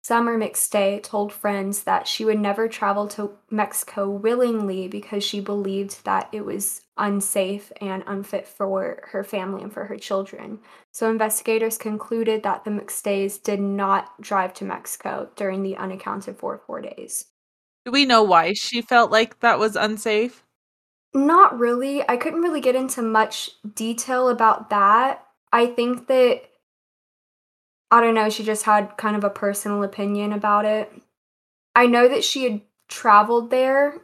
Summer 0.09 0.39
McStay 0.39 1.03
told 1.03 1.35
friends 1.35 1.83
that 1.83 2.09
she 2.09 2.25
would 2.25 2.39
never 2.39 2.67
travel 2.67 3.09
to 3.09 3.37
Mexico 3.51 4.09
willingly 4.09 4.89
because 4.89 5.23
she 5.23 5.39
believed 5.39 6.03
that 6.07 6.31
it 6.33 6.47
was 6.47 6.81
unsafe 6.97 7.71
and 7.79 8.03
unfit 8.07 8.49
for 8.49 9.03
her 9.13 9.23
family 9.23 9.63
and 9.63 9.71
for 9.71 9.85
her 9.85 9.99
children. 9.99 10.61
So 10.93 11.11
investigators 11.11 11.77
concluded 11.77 12.43
that 12.43 12.65
the 12.65 12.71
McStays 12.71 13.43
did 13.43 13.61
not 13.61 14.19
drive 14.19 14.55
to 14.55 14.65
Mexico 14.65 15.29
during 15.37 15.63
the 15.63 15.77
unaccounted 15.77 16.39
for 16.39 16.57
four 16.57 16.81
days. 16.81 17.27
Do 17.85 17.93
we 17.93 18.07
know 18.07 18.23
why 18.23 18.55
she 18.55 18.81
felt 18.81 19.11
like 19.11 19.41
that 19.41 19.59
was 19.59 19.77
unsafe? 19.77 20.43
Not 21.13 21.59
really. 21.59 22.03
I 22.09 22.17
couldn't 22.17 22.41
really 22.41 22.63
get 22.63 22.75
into 22.75 23.03
much 23.03 23.51
detail 23.75 24.31
about 24.31 24.71
that. 24.71 25.27
I 25.53 25.67
think 25.67 26.07
that 26.07 26.48
I 27.91 28.01
don't 28.01 28.15
know, 28.15 28.29
she 28.29 28.45
just 28.45 28.65
had 28.65 28.97
kind 28.97 29.17
of 29.17 29.25
a 29.25 29.31
personal 29.31 29.83
opinion 29.83 30.33
about 30.33 30.65
it. 30.65 30.93
I 31.75 31.87
know 31.87 32.09
that 32.09 32.25
she 32.25 32.45
had 32.45 32.61
traveled 32.89 33.51
there 33.51 34.01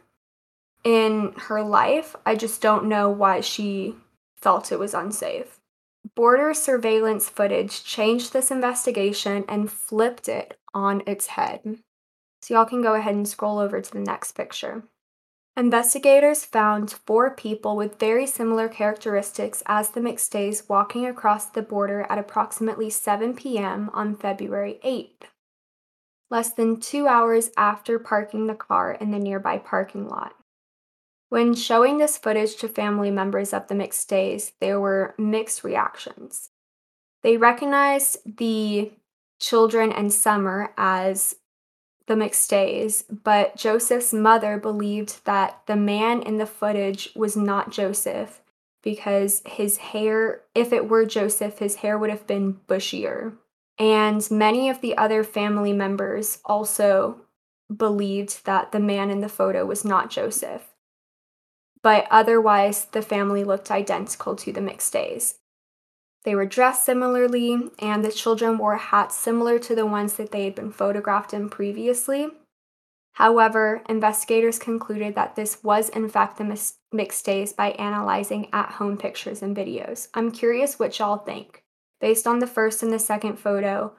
in 0.83 1.33
her 1.37 1.61
life. 1.61 2.15
I 2.25 2.35
just 2.35 2.61
don't 2.61 2.85
know 2.85 3.09
why 3.09 3.41
she 3.41 3.95
felt 4.37 4.71
it 4.71 4.79
was 4.79 4.93
unsafe. 4.93 5.59
Border 6.15 6.53
surveillance 6.53 7.29
footage 7.29 7.83
changed 7.83 8.31
this 8.31 8.51
investigation 8.51 9.43
and 9.49 9.71
flipped 9.71 10.27
it 10.29 10.57
on 10.73 11.01
its 11.07 11.27
head. 11.27 11.79
So, 12.41 12.53
y'all 12.53 12.65
can 12.65 12.83
go 12.83 12.93
ahead 12.93 13.15
and 13.15 13.27
scroll 13.27 13.57
over 13.57 13.81
to 13.81 13.91
the 13.91 13.99
next 13.99 14.33
picture. 14.33 14.83
Investigators 15.57 16.43
found 16.43 16.91
four 16.91 17.33
people 17.33 17.77
with 17.77 17.97
very 17.97 18.27
similar 18.27 18.67
characteristics 18.67 19.63
as 19.65 19.89
the 19.89 20.01
McStays 20.01 20.67
walking 20.67 21.05
across 21.05 21.45
the 21.45 21.61
border 21.61 22.05
at 22.09 22.17
approximately 22.17 22.89
7 22.89 23.33
p.m. 23.35 23.89
on 23.93 24.17
February 24.17 24.79
8th, 24.83 25.29
less 26.29 26.51
than 26.51 26.81
two 26.81 27.07
hours 27.07 27.51
after 27.55 27.97
parking 27.97 28.47
the 28.47 28.53
car 28.53 28.91
in 28.91 29.11
the 29.11 29.19
nearby 29.19 29.57
parking 29.57 30.09
lot. 30.09 30.35
When 31.29 31.55
showing 31.55 31.99
this 31.99 32.17
footage 32.17 32.57
to 32.57 32.67
family 32.67 33.09
members 33.09 33.53
of 33.53 33.69
the 33.69 33.75
McStays, 33.75 34.51
there 34.59 34.79
were 34.79 35.15
mixed 35.17 35.63
reactions. 35.63 36.49
They 37.23 37.37
recognized 37.37 38.17
the 38.37 38.91
children 39.39 39.93
and 39.93 40.11
Summer 40.11 40.73
as 40.77 41.35
the 42.07 42.13
McStays, 42.13 43.03
but 43.23 43.55
Joseph's 43.55 44.13
mother 44.13 44.57
believed 44.57 45.25
that 45.25 45.61
the 45.65 45.75
man 45.75 46.21
in 46.21 46.37
the 46.37 46.45
footage 46.45 47.09
was 47.15 47.35
not 47.35 47.71
Joseph 47.71 48.41
because 48.83 49.41
his 49.45 49.77
hair, 49.77 50.41
if 50.53 50.71
it 50.71 50.87
were 50.87 51.05
Joseph, 51.05 51.57
his 51.57 51.77
hair 51.77 51.97
would 51.97 52.11
have 52.11 52.27
been 52.27 52.59
bushier. 52.67 53.33
And 53.79 54.25
many 54.29 54.69
of 54.69 54.81
the 54.81 54.95
other 54.95 55.23
family 55.23 55.73
members 55.73 56.39
also 56.45 57.21
believed 57.75 58.45
that 58.45 58.71
the 58.71 58.79
man 58.79 59.09
in 59.09 59.21
the 59.21 59.29
photo 59.29 59.65
was 59.65 59.83
not 59.83 60.11
Joseph. 60.11 60.71
But 61.81 62.07
otherwise, 62.11 62.85
the 62.85 63.01
family 63.01 63.43
looked 63.43 63.71
identical 63.71 64.35
to 64.37 64.51
the 64.51 64.61
McStays. 64.61 65.35
They 66.25 66.35
were 66.35 66.45
dressed 66.45 66.83
similarly, 66.83 67.69
and 67.79 68.03
the 68.03 68.11
children 68.11 68.57
wore 68.57 68.77
hats 68.77 69.15
similar 69.15 69.59
to 69.59 69.75
the 69.75 69.85
ones 69.85 70.15
that 70.15 70.31
they 70.31 70.43
had 70.45 70.55
been 70.55 70.71
photographed 70.71 71.33
in 71.33 71.49
previously. 71.49 72.29
However, 73.13 73.83
investigators 73.87 74.59
concluded 74.59 75.15
that 75.15 75.35
this 75.35 75.63
was 75.63 75.87
in 75.89 76.09
fact 76.09 76.37
the 76.37 76.43
mis- 76.43 76.79
McStays 76.93 77.55
by 77.55 77.71
analyzing 77.71 78.49
at 78.51 78.71
home 78.71 78.97
pictures 78.97 79.41
and 79.41 79.55
videos. 79.55 80.09
I'm 80.13 80.31
curious 80.31 80.77
what 80.77 80.97
y'all 80.99 81.19
think. 81.19 81.63
Based 82.01 82.27
on 82.27 82.39
the 82.39 82.47
first 82.47 82.83
and 82.83 82.91
the 82.91 82.99
second 82.99 83.37
photo, 83.37 83.93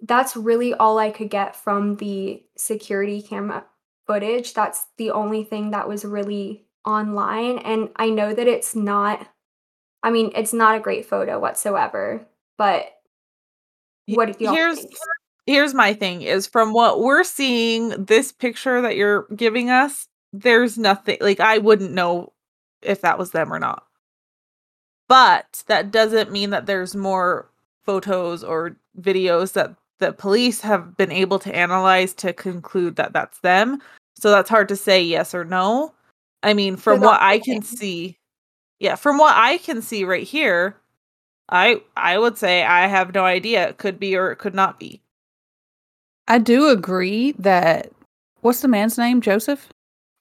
that's 0.00 0.36
really 0.36 0.72
all 0.72 0.98
I 0.98 1.10
could 1.10 1.28
get 1.28 1.54
from 1.54 1.96
the 1.96 2.42
security 2.56 3.20
camera 3.20 3.66
footage. 4.06 4.54
That's 4.54 4.86
the 4.96 5.10
only 5.10 5.44
thing 5.44 5.72
that 5.72 5.88
was 5.88 6.04
really 6.04 6.64
online. 6.86 7.58
And 7.58 7.90
I 7.96 8.08
know 8.10 8.32
that 8.32 8.48
it's 8.48 8.74
not, 8.74 9.28
I 10.02 10.10
mean, 10.10 10.32
it's 10.34 10.52
not 10.52 10.76
a 10.76 10.80
great 10.80 11.06
photo 11.06 11.38
whatsoever, 11.38 12.26
but 12.58 12.86
what 14.06 14.36
do 14.36 14.44
y'all 14.44 14.54
Here's 14.54 14.78
think? 14.78 14.94
here's 15.46 15.74
my 15.74 15.94
thing 15.94 16.22
is 16.22 16.46
from 16.46 16.72
what 16.72 17.00
we're 17.00 17.24
seeing 17.24 17.90
this 17.90 18.32
picture 18.32 18.80
that 18.80 18.96
you're 18.96 19.26
giving 19.34 19.70
us 19.70 20.06
there's 20.32 20.78
nothing 20.78 21.16
like 21.20 21.40
i 21.40 21.58
wouldn't 21.58 21.92
know 21.92 22.32
if 22.82 23.00
that 23.00 23.18
was 23.18 23.30
them 23.30 23.52
or 23.52 23.58
not. 23.58 23.86
But 25.08 25.64
that 25.66 25.90
doesn't 25.90 26.32
mean 26.32 26.50
that 26.50 26.66
there's 26.66 26.94
more 26.94 27.50
photos 27.84 28.44
or 28.44 28.76
videos 29.00 29.52
that 29.54 29.74
the 29.98 30.12
police 30.12 30.60
have 30.60 30.96
been 30.96 31.12
able 31.12 31.38
to 31.40 31.54
analyze 31.54 32.12
to 32.14 32.32
conclude 32.32 32.96
that 32.96 33.12
that's 33.12 33.38
them. 33.40 33.80
So 34.16 34.30
that's 34.30 34.50
hard 34.50 34.68
to 34.68 34.76
say 34.76 35.02
yes 35.02 35.34
or 35.34 35.44
no. 35.44 35.94
I 36.42 36.54
mean 36.54 36.76
from 36.76 37.00
what 37.00 37.20
i 37.20 37.38
can 37.38 37.62
see 37.62 38.18
yeah 38.82 38.96
from 38.96 39.16
what 39.16 39.34
i 39.36 39.56
can 39.58 39.80
see 39.80 40.02
right 40.04 40.26
here 40.26 40.76
i 41.48 41.80
i 41.96 42.18
would 42.18 42.36
say 42.36 42.62
i 42.64 42.86
have 42.86 43.14
no 43.14 43.24
idea 43.24 43.68
it 43.68 43.78
could 43.78 43.98
be 43.98 44.16
or 44.16 44.30
it 44.32 44.36
could 44.36 44.54
not 44.54 44.78
be 44.78 45.00
I 46.28 46.38
do 46.38 46.68
agree 46.68 47.32
that 47.40 47.90
what's 48.42 48.60
the 48.60 48.68
man's 48.68 48.96
name? 48.96 49.20
Joseph? 49.20 49.68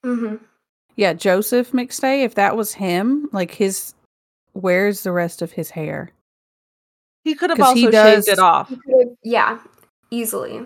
hmm 0.03 0.37
Yeah, 0.95 1.13
Joseph 1.13 1.71
McStay. 1.73 2.25
If 2.25 2.33
that 2.35 2.57
was 2.57 2.73
him, 2.73 3.29
like 3.31 3.51
his 3.51 3.93
where's 4.53 5.03
the 5.03 5.11
rest 5.11 5.43
of 5.43 5.51
his 5.51 5.69
hair? 5.69 6.09
He 7.23 7.35
could 7.35 7.51
have 7.51 7.59
'Cause 7.59 7.73
he 7.75 7.85
also 7.85 8.03
shaved 8.03 8.27
it 8.27 8.39
off. 8.39 8.71
Yeah, 9.23 9.59
easily. 10.09 10.65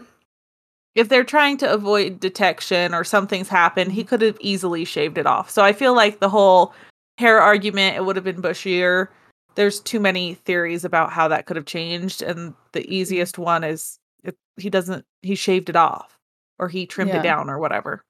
If 0.96 1.10
they're 1.10 1.26
trying 1.26 1.58
to 1.58 1.72
avoid 1.72 2.22
detection 2.22 2.94
or 2.94 3.04
something's 3.04 3.50
happened, 3.50 3.92
he 3.92 4.06
could 4.06 4.22
have 4.22 4.38
easily 4.40 4.86
shaved 4.86 5.18
it 5.18 5.28
off. 5.28 5.50
So 5.50 5.62
I 5.64 5.74
feel 5.74 5.94
like 5.94 6.22
the 6.22 6.30
whole 6.30 6.74
hair 7.18 7.40
argument, 7.40 7.96
it 7.96 8.06
would 8.06 8.16
have 8.16 8.26
been 8.26 8.42
bushier. 8.42 9.08
There's 9.56 9.80
too 9.80 10.00
many 10.00 10.34
theories 10.36 10.84
about 10.84 11.12
how 11.12 11.28
that 11.30 11.46
could 11.46 11.56
have 11.56 11.66
changed. 11.66 12.22
And 12.22 12.54
the 12.74 12.86
easiest 12.94 13.38
one 13.38 13.64
is 13.64 13.98
if 14.24 14.36
he 14.58 14.70
doesn't, 14.70 15.06
he 15.22 15.36
shaved 15.36 15.70
it 15.70 15.76
off 15.76 16.18
or 16.60 16.68
he 16.68 16.86
trimmed 16.86 17.12
Yeah. 17.12 17.20
it 17.20 17.24
down 17.24 17.50
or 17.50 17.60
whatever. 17.60 18.02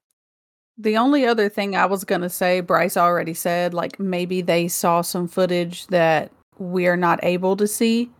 The 0.78 0.96
only 0.96 1.24
other 1.24 1.48
thing 1.48 1.74
I 1.74 1.86
was 1.86 2.04
going 2.04 2.20
to 2.20 2.28
say, 2.28 2.60
Bryce 2.60 2.96
already 2.96 3.32
said, 3.32 3.72
like 3.72 3.98
maybe 3.98 4.42
they 4.42 4.68
saw 4.68 5.00
some 5.00 5.28
footage 5.28 5.86
that 5.86 6.32
we're 6.58 6.96
not 6.96 7.20
able 7.22 7.56
to 7.56 7.66
see. 7.66 8.10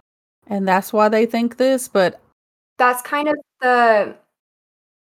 And 0.47 0.67
that's 0.67 0.93
why 0.93 1.09
they 1.09 1.27
think 1.27 1.57
this. 1.57 1.89
But 1.89 2.21
That's 2.79 3.03
kind 3.03 3.29
of 3.29 3.37
the 3.61 4.15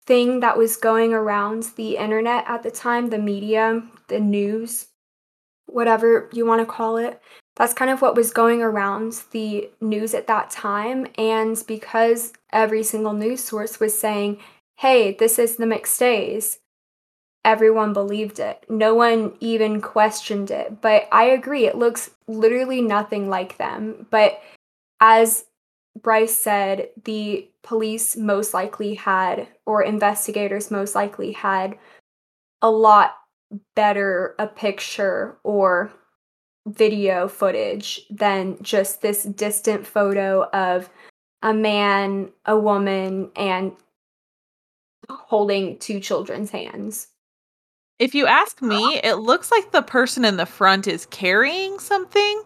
thing 0.06 0.40
that 0.40 0.58
was 0.58 0.76
going 0.76 1.12
around 1.14 1.64
the 1.76 1.96
internet 1.96 2.44
at 2.48 2.62
the 2.62 2.70
time, 2.70 3.10
the 3.10 3.18
media, 3.18 3.82
the 4.08 4.20
news, 4.20 4.88
whatever 5.66 6.30
you 6.32 6.46
want 6.46 6.60
to 6.60 6.66
call 6.66 6.96
it. 6.96 7.20
That's 7.56 7.74
kind 7.74 7.90
of 7.90 8.02
what 8.02 8.16
was 8.16 8.32
going 8.32 8.62
around 8.62 9.22
the 9.30 9.70
news 9.80 10.14
at 10.14 10.26
that 10.26 10.50
time. 10.50 11.06
And 11.16 11.62
because 11.66 12.32
every 12.52 12.82
single 12.82 13.14
news 13.14 13.42
source 13.42 13.80
was 13.80 13.98
saying, 13.98 14.38
hey, 14.76 15.14
this 15.14 15.38
is 15.38 15.56
the 15.56 15.64
McStays, 15.64 16.58
everyone 17.44 17.92
believed 17.92 18.40
it. 18.40 18.64
No 18.68 18.94
one 18.94 19.32
even 19.40 19.80
questioned 19.80 20.50
it. 20.50 20.82
But 20.82 21.08
I 21.12 21.24
agree, 21.24 21.66
it 21.66 21.76
looks 21.76 22.10
literally 22.26 22.82
nothing 22.82 23.30
like 23.30 23.56
them. 23.56 24.06
But 24.10 24.40
as 25.00 25.44
Bryce 26.02 26.36
said, 26.36 26.90
the 27.04 27.48
police 27.62 28.16
most 28.16 28.52
likely 28.52 28.94
had, 28.94 29.48
or 29.64 29.82
investigators 29.82 30.70
most 30.70 30.94
likely 30.94 31.32
had, 31.32 31.78
a 32.60 32.70
lot 32.70 33.16
better 33.74 34.34
a 34.38 34.46
picture 34.46 35.38
or 35.44 35.92
video 36.66 37.28
footage 37.28 38.00
than 38.10 38.60
just 38.62 39.00
this 39.00 39.22
distant 39.22 39.86
photo 39.86 40.44
of 40.50 40.90
a 41.42 41.54
man, 41.54 42.30
a 42.46 42.58
woman, 42.58 43.30
and 43.36 43.72
holding 45.08 45.78
two 45.78 46.00
children's 46.00 46.50
hands. 46.50 47.08
If 47.98 48.14
you 48.14 48.26
ask 48.26 48.60
me, 48.60 48.98
it 48.98 49.16
looks 49.16 49.50
like 49.50 49.70
the 49.70 49.82
person 49.82 50.24
in 50.24 50.36
the 50.36 50.44
front 50.44 50.86
is 50.86 51.06
carrying 51.06 51.78
something. 51.78 52.42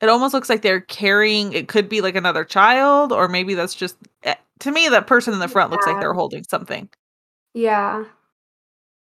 It 0.00 0.08
almost 0.08 0.34
looks 0.34 0.48
like 0.50 0.62
they're 0.62 0.82
carrying, 0.82 1.52
it 1.52 1.68
could 1.68 1.88
be 1.88 2.02
like 2.02 2.14
another 2.14 2.44
child, 2.44 3.12
or 3.12 3.26
maybe 3.26 3.54
that's 3.54 3.74
just, 3.74 3.96
eh, 4.22 4.34
to 4.60 4.70
me, 4.70 4.88
that 4.88 5.06
person 5.06 5.32
in 5.32 5.40
the 5.40 5.48
front 5.48 5.70
looks 5.70 5.86
like 5.86 5.98
they're 5.98 6.12
holding 6.12 6.44
something. 6.44 6.88
Yeah. 7.54 8.04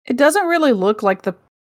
It 0.06 0.16
doesn't 0.16 0.46
really 0.46 0.72
look 0.72 1.02
like 1.02 1.22
the 1.22 1.34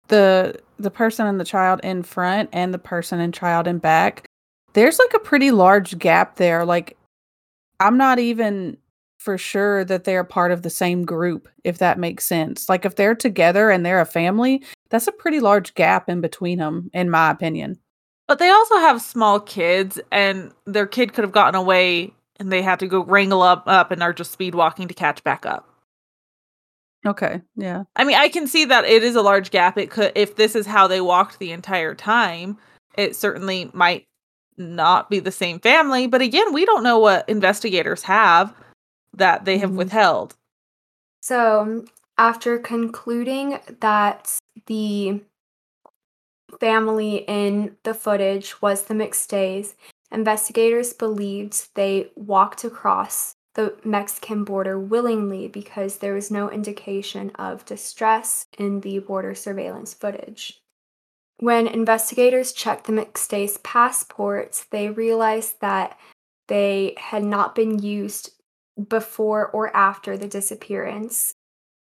the 0.09 0.57
the 0.79 0.91
person 0.91 1.27
and 1.27 1.39
the 1.39 1.45
child 1.45 1.81
in 1.83 2.03
front 2.03 2.51
and 2.53 2.75
the 2.75 2.79
person 2.79 3.21
and 3.21 3.33
child 3.33 3.67
in 3.67 3.79
back. 3.79 4.27
There's 4.75 4.99
like 4.99 5.15
a 5.15 5.19
pretty 5.21 5.51
large 5.51 5.99
gap 5.99 6.37
there. 6.37 6.65
Like 6.65 6.97
I'm 7.81 7.97
not 7.97 8.19
even 8.19 8.77
for 9.19 9.39
sure 9.39 9.85
that 9.85 10.05
they're 10.05 10.25
part 10.25 10.51
of 10.51 10.63
the 10.63 10.71
same 10.71 11.05
group, 11.05 11.49
if 11.63 11.79
that 11.79 11.99
makes 11.99 12.25
sense. 12.25 12.69
Like 12.69 12.85
if 12.85 12.97
they're 12.97 13.15
together 13.15 13.71
and 13.71 13.87
they're 13.87 14.01
a 14.01 14.07
family, 14.07 14.65
that's 14.91 15.07
a 15.07 15.13
pretty 15.13 15.39
large 15.39 15.75
gap 15.75 16.09
in 16.09 16.21
between 16.21 16.59
them, 16.59 16.91
in 16.93 17.09
my 17.09 17.31
opinion. 17.31 17.79
But 18.27 18.41
they 18.41 18.51
also 18.51 18.77
have 18.77 19.01
small 19.01 19.39
kids, 19.39 20.01
and 20.11 20.53
their 20.67 20.87
kid 20.87 21.13
could 21.13 21.23
have 21.23 21.33
gotten 21.33 21.55
away, 21.55 22.13
and 22.41 22.51
they 22.51 22.63
had 22.63 22.81
to 22.81 22.89
go 22.89 23.05
wrangle 23.05 23.43
up, 23.43 23.65
up 23.67 23.91
and 23.91 24.03
are 24.03 24.13
just 24.13 24.33
speed 24.33 24.55
walking 24.55 24.89
to 24.89 24.95
catch 24.95 25.23
back 25.23 25.47
up. 25.47 25.69
Okay, 27.05 27.41
yeah. 27.57 27.85
I 27.97 28.05
mean, 28.05 28.17
I 28.17 28.29
can 28.29 28.47
see 28.47 28.65
that 28.67 28.85
it 28.85 29.03
is 29.03 29.17
a 29.17 29.23
large 29.23 29.51
gap. 29.51 29.77
It 29.77 29.91
could, 29.91 30.13
if 30.15 30.37
this 30.37 30.55
is 30.55 30.67
how 30.67 30.87
they 30.87 31.01
walked 31.01 31.39
the 31.39 31.51
entire 31.51 31.95
time, 31.95 32.59
it 32.97 33.17
certainly 33.17 33.71
might 33.73 34.07
not 34.57 35.11
be 35.11 35.19
the 35.19 35.33
same 35.33 35.59
family. 35.59 36.07
But 36.07 36.23
again, 36.23 36.53
we 36.53 36.65
don't 36.65 36.85
know 36.85 36.99
what 36.99 37.29
investigators 37.29 38.05
have 38.05 38.55
that 39.15 39.45
they 39.45 39.59
have 39.59 39.71
Mhm. 39.71 39.77
withheld. 39.77 40.37
So, 41.23 41.85
after 42.19 42.59
concluding 42.59 43.59
that 43.81 44.39
the 44.67 45.23
family 46.61 47.25
in 47.27 47.77
the 47.83 47.95
footage 47.95 48.61
was 48.63 48.85
the 48.85 48.95
McStays, 48.95 49.75
investigators 50.11 50.93
believed 50.93 51.75
they 51.75 52.11
walked 52.15 52.65
across 52.65 53.35
the 53.55 53.77
Mexican 53.85 54.45
border 54.45 54.79
willingly 54.79 55.49
because 55.49 55.99
there 55.99 56.15
was 56.15 56.31
no 56.31 56.51
indication 56.51 57.31
of 57.35 57.65
distress 57.65 58.47
in 58.59 58.81
the 58.81 58.99
border 59.01 59.35
surveillance 59.35 59.93
footage. 59.93 60.63
When 61.39 61.67
investigators 61.67 62.53
checked 62.53 62.87
the 62.87 62.93
McStays' 62.93 63.63
passports, 63.63 64.65
they 64.71 64.91
realized 64.91 65.61
that 65.61 65.99
they 66.49 66.95
had 66.97 67.25
not 67.25 67.55
been 67.55 67.79
used 67.79 68.31
before 68.89 69.49
or 69.49 69.75
after 69.77 70.17
the 70.17 70.29
disappearance, 70.29 71.35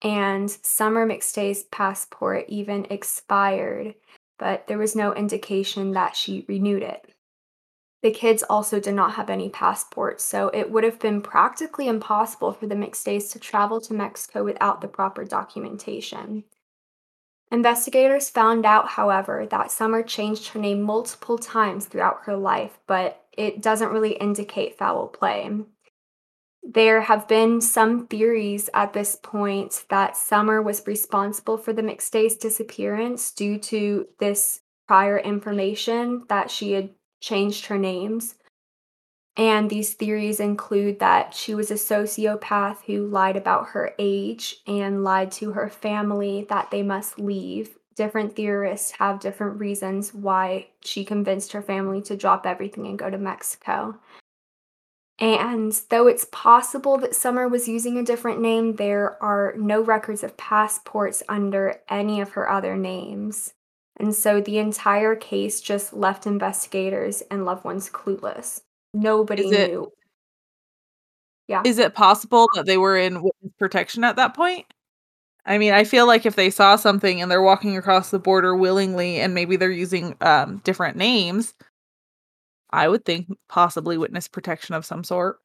and 0.03 0.51
Summer 0.51 1.07
McStay's 1.07 1.65
passport 1.65 2.45
even 2.49 2.87
expired, 2.91 3.95
but 4.39 4.67
there 4.67 4.79
was 4.79 4.95
no 4.95 5.15
indication 5.15 5.93
that 5.93 6.15
she 6.15 6.45
renewed 6.49 6.83
it. 6.83 7.15
The 8.07 8.13
kids 8.13 8.45
also 8.49 8.79
did 8.79 8.95
not 8.95 9.15
have 9.15 9.29
any 9.29 9.49
passports, 9.49 10.23
so 10.23 10.49
it 10.55 10.71
would 10.71 10.85
have 10.85 11.01
been 11.01 11.21
practically 11.21 11.89
impossible 11.89 12.53
for 12.53 12.69
the 12.69 12.77
McStays 12.77 13.33
to 13.33 13.41
travel 13.41 13.81
to 13.81 13.95
Mexico 13.95 14.45
without 14.45 14.81
the 14.81 14.87
proper 14.87 15.25
documentation. 15.25 16.45
Investigators 17.51 18.31
found 18.31 18.65
out, 18.65 18.91
however, 18.91 19.45
that 19.51 19.73
Summer 19.73 20.05
changed 20.05 20.51
her 20.51 20.61
name 20.61 20.83
multiple 20.83 21.37
times 21.37 21.87
throughout 21.87 22.21
her 22.27 22.37
life, 22.37 22.79
but 22.87 23.25
it 23.33 23.61
doesn't 23.61 23.91
really 23.91 24.13
indicate 24.13 24.79
foul 24.79 25.09
play. 25.09 25.51
There 26.63 27.01
have 27.01 27.27
been 27.27 27.61
some 27.61 28.07
theories 28.07 28.71
at 28.73 28.93
this 28.93 29.17
point 29.21 29.83
that 29.91 30.17
Summer 30.17 30.63
was 30.63 30.87
responsible 30.87 31.59
for 31.59 31.73
the 31.73 31.83
McStay's 31.83 32.37
disappearance 32.37 33.33
due 33.33 33.59
to 33.59 34.07
this 34.21 34.61
prior 34.87 35.19
information 35.19 36.25
that 36.29 36.53
she 36.53 36.71
had 36.71 36.91
changed 37.21 37.67
her 37.67 37.79
names. 37.79 38.35
And 39.37 39.69
these 39.69 39.95
theories 39.95 40.41
include 40.41 40.99
that 41.01 41.35
she 41.35 41.55
was 41.55 41.71
a 41.71 41.75
sociopath 41.75 42.79
who 42.87 43.07
lied 43.07 43.37
about 43.37 43.69
her 43.69 43.95
age 43.99 44.57
and 44.67 45.05
lied 45.05 45.31
to 45.33 45.53
her 45.53 45.69
family 45.69 46.47
that 46.49 46.71
they 46.71 46.83
must 46.83 47.19
leave 47.19 47.77
different 47.97 48.37
theorists 48.37 48.93
have 48.93 49.19
different 49.19 49.59
reasons 49.59 50.15
why 50.15 50.69
she 50.85 51.05
convinced 51.05 51.53
her 51.53 51.63
family 51.63 52.01
to 52.03 52.17
drop 52.17 52.47
everything 52.47 52.87
and 52.87 52.99
go 52.99 53.11
to 53.11 53.19
Mexico. 53.19 53.99
And 55.19 55.73
though 55.89 56.07
it's 56.07 56.27
possible 56.31 56.99
that 56.99 57.17
Summer 57.17 57.49
was 57.49 57.67
using 57.67 57.97
a 57.97 58.05
different 58.05 58.39
name, 58.39 58.77
there 58.77 59.21
are 59.23 59.55
no 59.57 59.81
records 59.81 60.23
of 60.23 60.37
passports 60.37 61.23
under 61.27 61.81
any 61.89 62.21
of 62.21 62.33
her 62.33 62.51
other 62.51 62.77
names. 62.77 63.55
And 63.99 64.15
so 64.15 64.41
the 64.41 64.59
entire 64.59 65.17
case 65.17 65.61
just 65.61 65.93
left 65.93 66.27
investigators 66.27 67.23
and 67.31 67.45
loved 67.45 67.65
ones 67.65 67.89
clueless. 67.89 68.61
Nobody 68.93 69.49
it- 69.49 69.71
knew. 69.71 69.93
Yeah. 71.49 71.63
Is 71.65 71.79
it 71.79 71.95
possible 71.95 72.49
that 72.55 72.67
they 72.67 72.77
were 72.77 72.97
in 72.97 73.23
witness 73.23 73.53
protection 73.59 74.03
at 74.03 74.17
that 74.17 74.35
point? 74.35 74.67
I 75.45 75.59
mean, 75.59 75.73
I 75.73 75.85
feel 75.85 76.07
like 76.07 76.27
if 76.27 76.35
they 76.35 76.51
saw 76.51 76.75
something 76.75 77.23
and 77.23 77.31
they're 77.31 77.41
walking 77.41 77.77
across 77.77 78.11
the 78.11 78.19
border 78.19 78.57
willingly 78.57 79.21
and 79.21 79.33
maybe 79.33 79.55
they're 79.55 79.71
using 79.71 80.17
um, 80.21 80.59
different 80.65 80.97
names, 80.97 81.55
I 82.71 82.89
would 82.89 83.05
think 83.05 83.29
possibly 83.49 83.97
witness 83.97 84.27
protection 84.27 84.75
of 84.75 84.85
some 84.85 85.05
sort. 85.05 85.39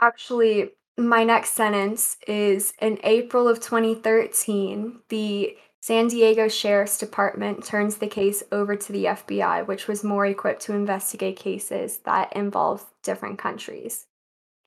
Actually, 0.00 0.70
my 0.98 1.22
next 1.22 1.52
sentence 1.52 2.16
is 2.26 2.72
in 2.80 2.98
April 3.04 3.46
of 3.46 3.60
2013, 3.60 4.98
the 5.10 5.56
San 5.80 6.08
Diego 6.08 6.46
Sheriff's 6.46 6.98
Department 6.98 7.64
turns 7.64 7.96
the 7.96 8.06
case 8.06 8.42
over 8.52 8.76
to 8.76 8.92
the 8.92 9.06
FBI, 9.06 9.66
which 9.66 9.88
was 9.88 10.04
more 10.04 10.26
equipped 10.26 10.62
to 10.62 10.74
investigate 10.74 11.36
cases 11.36 11.98
that 12.04 12.34
involve 12.36 12.84
different 13.02 13.38
countries. 13.38 14.06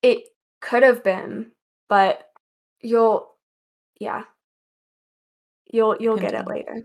It 0.02 0.24
could 0.60 0.82
have 0.82 1.04
been, 1.04 1.52
but 1.88 2.30
you'll 2.82 3.30
yeah. 4.00 4.24
You'll 5.72 5.98
you'll 6.00 6.18
get 6.18 6.34
it 6.34 6.48
later. 6.48 6.82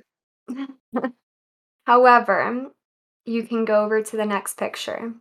However, 1.87 2.67
you 3.25 3.43
can 3.45 3.65
go 3.65 3.85
over 3.85 4.03
to 4.03 4.17
the 4.17 4.27
next 4.27 4.59
picture. 4.59 5.15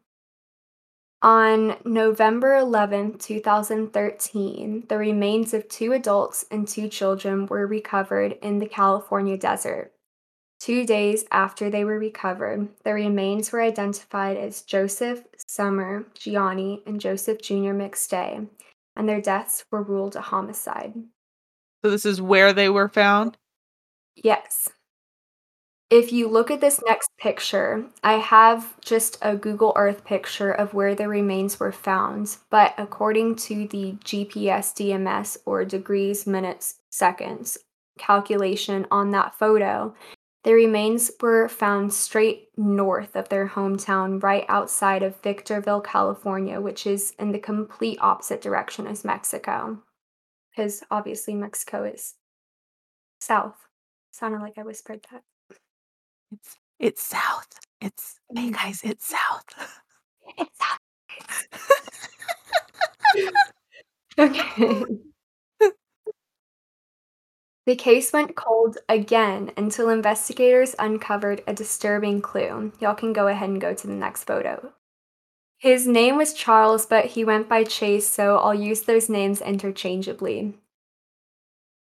On 1.21 1.77
November 1.83 2.55
11, 2.55 3.17
2013, 3.17 4.85
the 4.87 4.97
remains 4.97 5.53
of 5.53 5.67
two 5.67 5.93
adults 5.93 6.45
and 6.51 6.67
two 6.67 6.87
children 6.87 7.47
were 7.47 7.65
recovered 7.65 8.33
in 8.43 8.59
the 8.59 8.67
California 8.67 9.35
desert. 9.35 9.93
Two 10.59 10.85
days 10.85 11.25
after 11.31 11.69
they 11.69 11.83
were 11.83 11.97
recovered, 11.97 12.69
the 12.83 12.93
remains 12.93 13.51
were 13.51 13.61
identified 13.61 14.37
as 14.37 14.61
Joseph 14.61 15.23
Summer 15.47 16.05
Gianni 16.13 16.83
and 16.85 17.01
Joseph 17.01 17.41
Jr. 17.41 17.73
McStay, 17.73 18.47
and 18.95 19.09
their 19.09 19.21
deaths 19.21 19.65
were 19.71 19.83
ruled 19.83 20.15
a 20.15 20.21
homicide. 20.21 20.93
So 21.83 21.91
this 21.91 22.05
is 22.05 22.21
where 22.21 22.53
they 22.53 22.69
were 22.69 22.89
found. 22.89 23.37
Yes. 24.15 24.69
If 25.89 26.11
you 26.11 26.27
look 26.27 26.51
at 26.51 26.59
this 26.59 26.81
next 26.85 27.09
picture, 27.17 27.85
I 28.03 28.13
have 28.13 28.79
just 28.81 29.17
a 29.21 29.37
Google 29.37 29.71
Earth 29.77 30.03
picture 30.03 30.51
of 30.51 30.73
where 30.73 30.93
the 30.93 31.07
remains 31.07 31.61
were 31.61 31.71
found, 31.71 32.35
but 32.49 32.73
according 32.77 33.37
to 33.37 33.67
the 33.69 33.93
GPS 34.03 34.73
DMS 34.73 35.37
or 35.45 35.63
degrees, 35.63 36.27
minutes, 36.27 36.79
seconds 36.89 37.57
calculation 37.97 38.85
on 38.91 39.11
that 39.11 39.33
photo, 39.33 39.93
the 40.43 40.53
remains 40.53 41.09
were 41.21 41.47
found 41.47 41.93
straight 41.93 42.49
north 42.55 43.15
of 43.15 43.29
their 43.29 43.47
hometown, 43.47 44.21
right 44.21 44.45
outside 44.47 45.03
of 45.03 45.21
Victorville, 45.21 45.81
California, 45.81 46.61
which 46.61 46.85
is 46.85 47.13
in 47.19 47.31
the 47.31 47.39
complete 47.39 47.97
opposite 48.01 48.41
direction 48.41 48.87
as 48.87 49.03
Mexico. 49.03 49.81
Because 50.51 50.83
obviously, 50.89 51.33
Mexico 51.33 51.83
is 51.83 52.15
south. 53.19 53.55
Sounded 54.11 54.41
like 54.41 54.57
I 54.57 54.63
whispered 54.63 55.05
that. 55.11 55.23
It's 56.31 56.57
it's 56.79 57.03
south. 57.03 57.47
It's 57.81 58.19
hey 58.35 58.49
Mm. 58.49 58.53
guys, 58.53 58.81
it's 58.83 59.07
south. 59.07 59.45
It's 60.37 60.59
Okay. 64.19 64.83
the 67.67 67.75
case 67.75 68.11
went 68.13 68.35
cold 68.35 68.77
again 68.89 69.51
until 69.57 69.89
investigators 69.89 70.75
uncovered 70.79 71.43
a 71.45 71.53
disturbing 71.53 72.19
clue. 72.21 72.71
Y'all 72.79 72.95
can 72.95 73.13
go 73.13 73.27
ahead 73.27 73.49
and 73.49 73.61
go 73.61 73.73
to 73.75 73.85
the 73.87 73.93
next 73.93 74.23
photo. 74.23 74.73
His 75.59 75.85
name 75.87 76.17
was 76.17 76.33
Charles, 76.33 76.85
but 76.87 77.05
he 77.05 77.23
went 77.25 77.47
by 77.49 77.63
Chase, 77.63 78.07
so 78.07 78.37
I'll 78.37 78.53
use 78.55 78.81
those 78.83 79.07
names 79.09 79.39
interchangeably. 79.41 80.55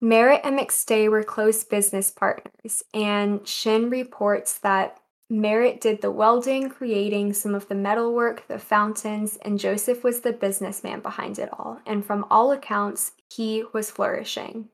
Merritt 0.01 0.41
and 0.43 0.57
McStay 0.57 1.09
were 1.09 1.23
close 1.23 1.63
business 1.63 2.09
partners, 2.09 2.83
and 2.91 3.47
Shin 3.47 3.91
reports 3.91 4.57
that 4.59 4.97
Merritt 5.29 5.79
did 5.79 6.01
the 6.01 6.11
welding, 6.11 6.69
creating 6.69 7.33
some 7.33 7.53
of 7.53 7.67
the 7.69 7.75
metalwork, 7.75 8.47
the 8.47 8.57
fountains, 8.59 9.37
and 9.43 9.59
Joseph 9.59 10.03
was 10.03 10.21
the 10.21 10.33
businessman 10.33 10.99
behind 10.99 11.37
it 11.39 11.49
all. 11.53 11.79
And 11.85 12.03
from 12.03 12.25
all 12.29 12.51
accounts, 12.51 13.13
he 13.31 13.63
was 13.71 13.91
flourishing. 13.91 14.69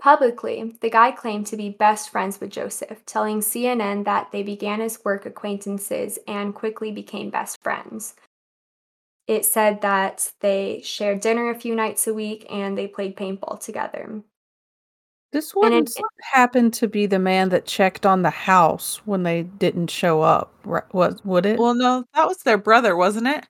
Publicly, 0.00 0.76
the 0.80 0.88
guy 0.88 1.10
claimed 1.10 1.48
to 1.48 1.56
be 1.56 1.68
best 1.68 2.08
friends 2.08 2.40
with 2.40 2.50
Joseph, 2.50 3.04
telling 3.04 3.40
CNN 3.40 4.04
that 4.04 4.30
they 4.30 4.44
began 4.44 4.80
as 4.80 5.04
work 5.04 5.26
acquaintances 5.26 6.18
and 6.28 6.54
quickly 6.54 6.92
became 6.92 7.28
best 7.28 7.60
friends. 7.62 8.14
It 9.28 9.44
said 9.44 9.82
that 9.82 10.32
they 10.40 10.80
shared 10.82 11.20
dinner 11.20 11.50
a 11.50 11.54
few 11.54 11.74
nights 11.74 12.06
a 12.06 12.14
week 12.14 12.46
and 12.50 12.76
they 12.76 12.88
played 12.88 13.14
paintball 13.16 13.60
together. 13.60 14.22
This 15.30 15.54
one 15.54 15.74
it- 15.74 15.90
wouldn't 16.32 16.74
to 16.74 16.88
be 16.88 17.04
the 17.04 17.18
man 17.18 17.50
that 17.50 17.66
checked 17.66 18.06
on 18.06 18.22
the 18.22 18.30
house 18.30 19.02
when 19.04 19.24
they 19.24 19.42
didn't 19.42 19.90
show 19.90 20.22
up, 20.22 20.54
ri- 20.64 20.80
was 20.92 21.22
would 21.24 21.44
it? 21.44 21.58
Well, 21.58 21.74
no, 21.74 22.04
that 22.14 22.26
was 22.26 22.38
their 22.38 22.56
brother, 22.56 22.96
wasn't 22.96 23.26
it? 23.28 23.46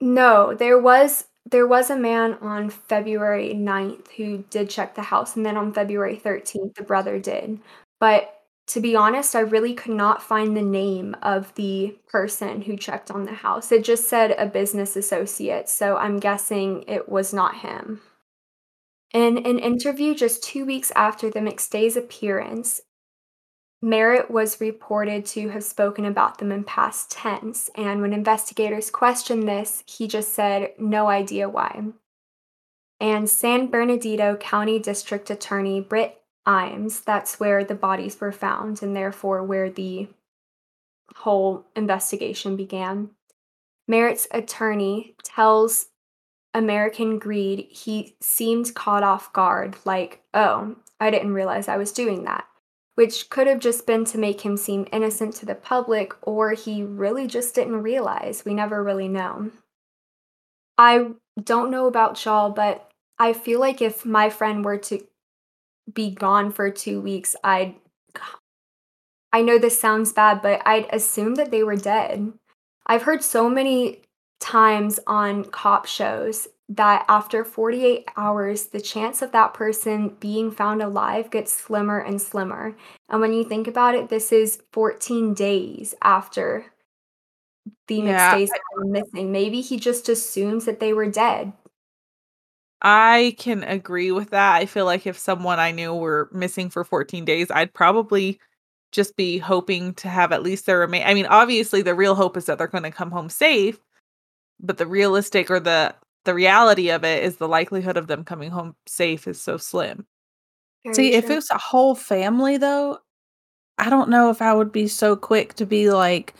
No, 0.00 0.54
there 0.54 0.78
was 0.78 1.28
there 1.46 1.66
was 1.66 1.90
a 1.90 1.96
man 1.96 2.34
on 2.40 2.70
February 2.70 3.52
9th 3.54 4.08
who 4.16 4.38
did 4.50 4.70
check 4.70 4.94
the 4.94 5.02
house 5.02 5.36
and 5.36 5.44
then 5.46 5.56
on 5.56 5.72
February 5.74 6.16
13th 6.16 6.74
the 6.74 6.82
brother 6.82 7.18
did. 7.20 7.60
But 8.00 8.33
to 8.66 8.80
be 8.80 8.96
honest, 8.96 9.36
I 9.36 9.40
really 9.40 9.74
could 9.74 9.92
not 9.92 10.22
find 10.22 10.56
the 10.56 10.62
name 10.62 11.14
of 11.22 11.54
the 11.54 11.98
person 12.08 12.62
who 12.62 12.76
checked 12.76 13.10
on 13.10 13.24
the 13.24 13.34
house. 13.34 13.70
It 13.70 13.84
just 13.84 14.08
said 14.08 14.34
a 14.38 14.46
business 14.46 14.96
associate, 14.96 15.68
so 15.68 15.96
I'm 15.96 16.18
guessing 16.18 16.84
it 16.88 17.08
was 17.08 17.34
not 17.34 17.58
him. 17.58 18.00
In 19.12 19.38
an 19.38 19.58
interview 19.58 20.14
just 20.14 20.42
two 20.42 20.64
weeks 20.64 20.90
after 20.96 21.30
the 21.30 21.40
McStay's 21.40 21.96
appearance, 21.96 22.80
Merritt 23.82 24.30
was 24.30 24.62
reported 24.62 25.26
to 25.26 25.50
have 25.50 25.62
spoken 25.62 26.06
about 26.06 26.38
them 26.38 26.50
in 26.50 26.64
past 26.64 27.10
tense, 27.10 27.68
and 27.76 28.00
when 28.00 28.14
investigators 28.14 28.90
questioned 28.90 29.46
this, 29.46 29.84
he 29.86 30.08
just 30.08 30.32
said, 30.32 30.70
no 30.78 31.06
idea 31.08 31.50
why. 31.50 31.84
And 32.98 33.28
San 33.28 33.66
Bernardino 33.66 34.36
County 34.36 34.78
District 34.78 35.28
Attorney 35.28 35.82
Britt 35.82 36.18
Imus, 36.46 37.02
that's 37.02 37.40
where 37.40 37.64
the 37.64 37.74
bodies 37.74 38.20
were 38.20 38.32
found, 38.32 38.82
and 38.82 38.94
therefore 38.94 39.42
where 39.42 39.70
the 39.70 40.08
whole 41.16 41.66
investigation 41.74 42.56
began. 42.56 43.10
Merritt's 43.88 44.26
attorney 44.30 45.14
tells 45.22 45.86
American 46.52 47.18
Greed 47.18 47.66
he 47.70 48.16
seemed 48.20 48.74
caught 48.74 49.02
off 49.02 49.32
guard, 49.32 49.76
like, 49.84 50.22
oh, 50.32 50.76
I 51.00 51.10
didn't 51.10 51.34
realize 51.34 51.68
I 51.68 51.76
was 51.76 51.92
doing 51.92 52.24
that 52.24 52.46
which 52.94 53.28
could 53.28 53.46
have 53.46 53.58
just 53.58 53.86
been 53.86 54.04
to 54.04 54.18
make 54.18 54.42
him 54.42 54.56
seem 54.56 54.86
innocent 54.92 55.34
to 55.34 55.46
the 55.46 55.54
public, 55.54 56.14
or 56.22 56.52
he 56.52 56.82
really 56.82 57.26
just 57.26 57.54
didn't 57.54 57.82
realize. 57.82 58.44
We 58.44 58.54
never 58.54 58.82
really 58.82 59.08
know. 59.08 59.50
I 60.78 61.10
don't 61.42 61.70
know 61.70 61.86
about 61.86 62.24
y'all, 62.24 62.50
but 62.50 62.90
I 63.18 63.32
feel 63.32 63.60
like 63.60 63.82
if 63.82 64.04
my 64.04 64.30
friend 64.30 64.64
were 64.64 64.78
to 64.78 65.04
be 65.92 66.10
gone 66.10 66.52
for 66.52 66.70
two 66.70 67.00
weeks, 67.00 67.36
I'd. 67.44 67.74
I 69.32 69.42
know 69.42 69.58
this 69.58 69.80
sounds 69.80 70.12
bad, 70.12 70.42
but 70.42 70.62
I'd 70.64 70.86
assume 70.92 71.34
that 71.36 71.50
they 71.50 71.64
were 71.64 71.76
dead. 71.76 72.32
I've 72.86 73.02
heard 73.02 73.22
so 73.22 73.50
many 73.50 74.02
times 74.40 75.00
on 75.06 75.44
cop 75.44 75.86
shows 75.86 76.48
that 76.68 77.04
after 77.08 77.44
48 77.44 78.08
hours, 78.16 78.66
the 78.66 78.80
chance 78.80 79.22
of 79.22 79.32
that 79.32 79.52
person 79.54 80.16
being 80.20 80.50
found 80.50 80.82
alive 80.82 81.30
gets 81.30 81.52
slimmer 81.52 81.98
and 81.98 82.20
slimmer. 82.20 82.76
And 83.08 83.20
when 83.20 83.32
you 83.32 83.44
think 83.44 83.66
about 83.66 83.94
it, 83.94 84.08
this 84.08 84.32
is 84.32 84.62
14 84.72 85.34
days 85.34 85.94
after 86.02 86.66
the 87.88 87.96
Yeah, 87.96 88.34
McStays 88.34 88.48
were 88.76 88.84
missing. 88.84 89.32
Maybe 89.32 89.60
he 89.60 89.78
just 89.78 90.08
assumes 90.08 90.64
that 90.66 90.80
they 90.80 90.92
were 90.92 91.10
dead. 91.10 91.52
I 92.84 93.34
can 93.38 93.64
agree 93.64 94.12
with 94.12 94.30
that. 94.30 94.56
I 94.56 94.66
feel 94.66 94.84
like 94.84 95.06
if 95.06 95.18
someone 95.18 95.58
I 95.58 95.70
knew 95.70 95.94
were 95.94 96.28
missing 96.32 96.68
for 96.68 96.84
14 96.84 97.24
days, 97.24 97.50
I'd 97.50 97.72
probably 97.72 98.38
just 98.92 99.16
be 99.16 99.38
hoping 99.38 99.94
to 99.94 100.08
have 100.08 100.32
at 100.32 100.42
least 100.42 100.66
their 100.66 100.78
remain. 100.78 101.02
I 101.06 101.14
mean, 101.14 101.26
obviously, 101.26 101.80
the 101.80 101.94
real 101.94 102.14
hope 102.14 102.36
is 102.36 102.44
that 102.44 102.58
they're 102.58 102.66
going 102.66 102.84
to 102.84 102.90
come 102.90 103.10
home 103.10 103.30
safe, 103.30 103.80
but 104.60 104.76
the 104.76 104.86
realistic 104.86 105.50
or 105.50 105.58
the 105.58 105.94
the 106.24 106.34
reality 106.34 106.90
of 106.90 107.04
it 107.04 107.22
is 107.22 107.36
the 107.36 107.48
likelihood 107.48 107.96
of 107.96 108.06
them 108.06 108.24
coming 108.24 108.50
home 108.50 108.74
safe 108.86 109.26
is 109.28 109.40
so 109.40 109.56
slim. 109.56 110.06
Very 110.84 110.94
See, 110.94 111.12
if 111.12 111.26
true. 111.26 111.34
it 111.34 111.36
was 111.36 111.50
a 111.50 111.58
whole 111.58 111.94
family 111.94 112.56
though, 112.56 112.98
I 113.78 113.90
don't 113.90 114.08
know 114.08 114.30
if 114.30 114.40
I 114.40 114.54
would 114.54 114.72
be 114.72 114.88
so 114.88 115.16
quick 115.16 115.54
to 115.54 115.66
be 115.66 115.90
like, 115.90 116.34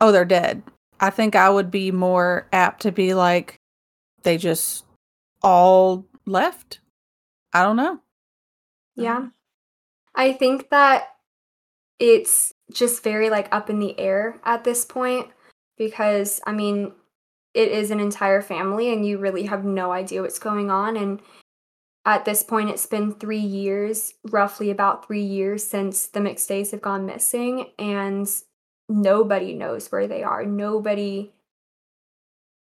oh, 0.00 0.10
they're 0.10 0.24
dead. 0.24 0.62
I 1.00 1.10
think 1.10 1.36
I 1.36 1.50
would 1.50 1.70
be 1.70 1.90
more 1.90 2.46
apt 2.52 2.80
to 2.82 2.92
be 2.92 3.12
like, 3.12 3.56
they 4.22 4.38
just 4.38 4.85
all 5.46 6.04
left. 6.26 6.80
I 7.52 7.62
don't 7.62 7.76
know. 7.76 8.00
Yeah. 8.96 9.28
I 10.12 10.32
think 10.32 10.70
that 10.70 11.14
it's 12.00 12.52
just 12.72 13.04
very 13.04 13.30
like 13.30 13.48
up 13.54 13.70
in 13.70 13.78
the 13.78 13.98
air 13.98 14.40
at 14.44 14.64
this 14.64 14.84
point 14.84 15.28
because 15.78 16.40
I 16.46 16.52
mean, 16.52 16.92
it 17.54 17.70
is 17.70 17.92
an 17.92 18.00
entire 18.00 18.42
family 18.42 18.92
and 18.92 19.06
you 19.06 19.18
really 19.18 19.44
have 19.44 19.64
no 19.64 19.92
idea 19.92 20.20
what's 20.20 20.40
going 20.40 20.70
on 20.70 20.96
and 20.96 21.20
at 22.04 22.24
this 22.24 22.42
point 22.42 22.70
it's 22.70 22.86
been 22.86 23.12
3 23.12 23.38
years, 23.38 24.14
roughly 24.30 24.70
about 24.70 25.06
3 25.06 25.22
years 25.22 25.64
since 25.64 26.08
the 26.08 26.20
McStays 26.20 26.72
have 26.72 26.82
gone 26.82 27.06
missing 27.06 27.70
and 27.78 28.28
nobody 28.88 29.54
knows 29.54 29.92
where 29.92 30.08
they 30.08 30.22
are. 30.24 30.44
Nobody 30.44 31.32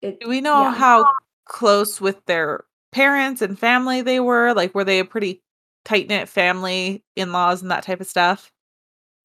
it, 0.02 0.20
Do 0.20 0.28
we 0.28 0.42
know 0.42 0.64
yeah. 0.64 0.74
how 0.74 1.12
close 1.46 2.02
with 2.02 2.26
their 2.26 2.66
parents 2.92 3.42
and 3.42 3.58
family 3.58 4.02
they 4.02 4.20
were? 4.20 4.54
Like 4.54 4.76
were 4.76 4.84
they 4.84 5.00
a 5.00 5.06
pretty 5.06 5.42
tight 5.84 6.08
knit 6.08 6.28
family, 6.28 7.04
in 7.16 7.32
laws, 7.32 7.62
and 7.62 7.72
that 7.72 7.84
type 7.84 8.02
of 8.02 8.08
stuff? 8.08 8.52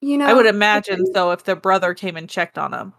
You 0.00 0.18
know, 0.18 0.26
I 0.26 0.33
would 0.33 0.46
imagine 0.46 1.04
so 1.12 1.30
if 1.30 1.44
their 1.44 1.56
brother 1.56 1.94
came 1.94 2.16
and 2.16 2.28
checked 2.28 2.59
on 2.59 2.70
them. 2.70 2.94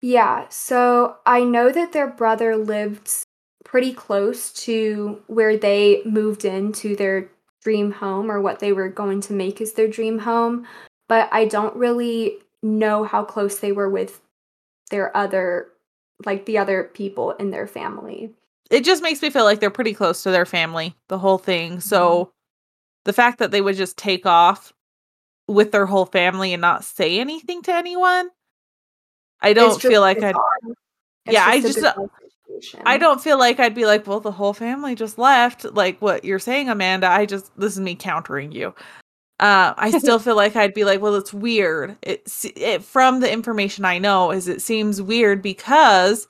Yeah, 0.00 0.46
so 0.48 1.16
I 1.24 1.44
know 1.44 1.70
that 1.70 1.92
their 1.92 2.08
brother 2.08 2.56
lived 2.56 3.10
pretty 3.64 3.92
close 3.92 4.52
to 4.52 5.22
where 5.28 5.56
they 5.56 6.02
moved 6.04 6.44
into 6.44 6.94
their 6.94 7.30
dream 7.62 7.90
home 7.90 8.30
or 8.30 8.40
what 8.40 8.58
they 8.58 8.72
were 8.72 8.90
going 8.90 9.20
to 9.22 9.32
make 9.32 9.60
as 9.60 9.72
their 9.72 9.88
dream 9.88 10.18
home, 10.18 10.66
but 11.08 11.28
I 11.32 11.46
don't 11.46 11.74
really 11.74 12.38
know 12.62 13.04
how 13.04 13.24
close 13.24 13.58
they 13.58 13.72
were 13.72 13.88
with 13.88 14.20
their 14.90 15.16
other 15.16 15.68
like 16.24 16.46
the 16.46 16.58
other 16.58 16.84
people 16.94 17.32
in 17.32 17.50
their 17.50 17.66
family. 17.66 18.30
It 18.70 18.84
just 18.84 19.02
makes 19.02 19.20
me 19.20 19.30
feel 19.30 19.44
like 19.44 19.60
they're 19.60 19.70
pretty 19.70 19.94
close 19.94 20.22
to 20.22 20.30
their 20.30 20.46
family, 20.46 20.96
the 21.08 21.18
whole 21.18 21.38
thing. 21.38 21.80
So 21.80 22.24
mm-hmm. 22.24 22.30
the 23.04 23.12
fact 23.12 23.38
that 23.38 23.50
they 23.50 23.60
would 23.60 23.76
just 23.76 23.96
take 23.96 24.26
off 24.26 24.72
with 25.46 25.72
their 25.72 25.86
whole 25.86 26.06
family 26.06 26.52
and 26.54 26.60
not 26.60 26.84
say 26.84 27.18
anything 27.20 27.62
to 27.62 27.74
anyone, 27.74 28.30
I 29.40 29.52
don't 29.52 29.80
feel 29.80 30.00
like 30.00 30.22
I'd. 30.22 30.34
Yeah, 31.28 31.44
I 31.46 31.60
just. 31.60 31.82
Uh, 31.82 31.94
I 32.84 32.98
don't 32.98 33.20
feel 33.20 33.38
like 33.38 33.58
I'd 33.58 33.74
be 33.74 33.84
like, 33.84 34.06
well, 34.06 34.20
the 34.20 34.30
whole 34.30 34.52
family 34.52 34.94
just 34.94 35.18
left. 35.18 35.64
Like 35.64 36.00
what 36.00 36.24
you're 36.24 36.38
saying, 36.38 36.68
Amanda. 36.68 37.08
I 37.08 37.26
just 37.26 37.50
this 37.58 37.74
is 37.74 37.80
me 37.80 37.94
countering 37.94 38.52
you. 38.52 38.74
Uh, 39.40 39.74
I 39.76 39.90
still 39.98 40.18
feel 40.18 40.36
like 40.36 40.56
I'd 40.56 40.74
be 40.74 40.84
like, 40.84 41.00
well, 41.00 41.14
it's 41.14 41.34
weird. 41.34 41.96
It's 42.02 42.46
it, 42.56 42.82
from 42.82 43.20
the 43.20 43.30
information 43.30 43.84
I 43.84 43.98
know 43.98 44.30
is 44.30 44.48
it 44.48 44.62
seems 44.62 45.02
weird 45.02 45.42
because 45.42 46.28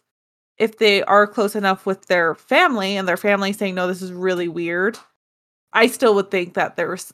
if 0.59 0.79
they 0.79 1.03
are 1.05 1.27
close 1.27 1.57
enough 1.57 1.87
with 1.87 2.07
their 2.07 2.35
family 2.35 2.97
and 2.97 3.09
their 3.09 3.17
family 3.17 3.53
saying 3.53 3.75
no, 3.75 3.87
this 3.87 4.03
is 4.03 4.13
really 4.13 4.49
weird, 4.49 4.99
I 5.73 5.89
still 5.89 6.15
would 6.15 6.31
think 6.31 6.55
that 6.55 6.77
there's 6.77 7.13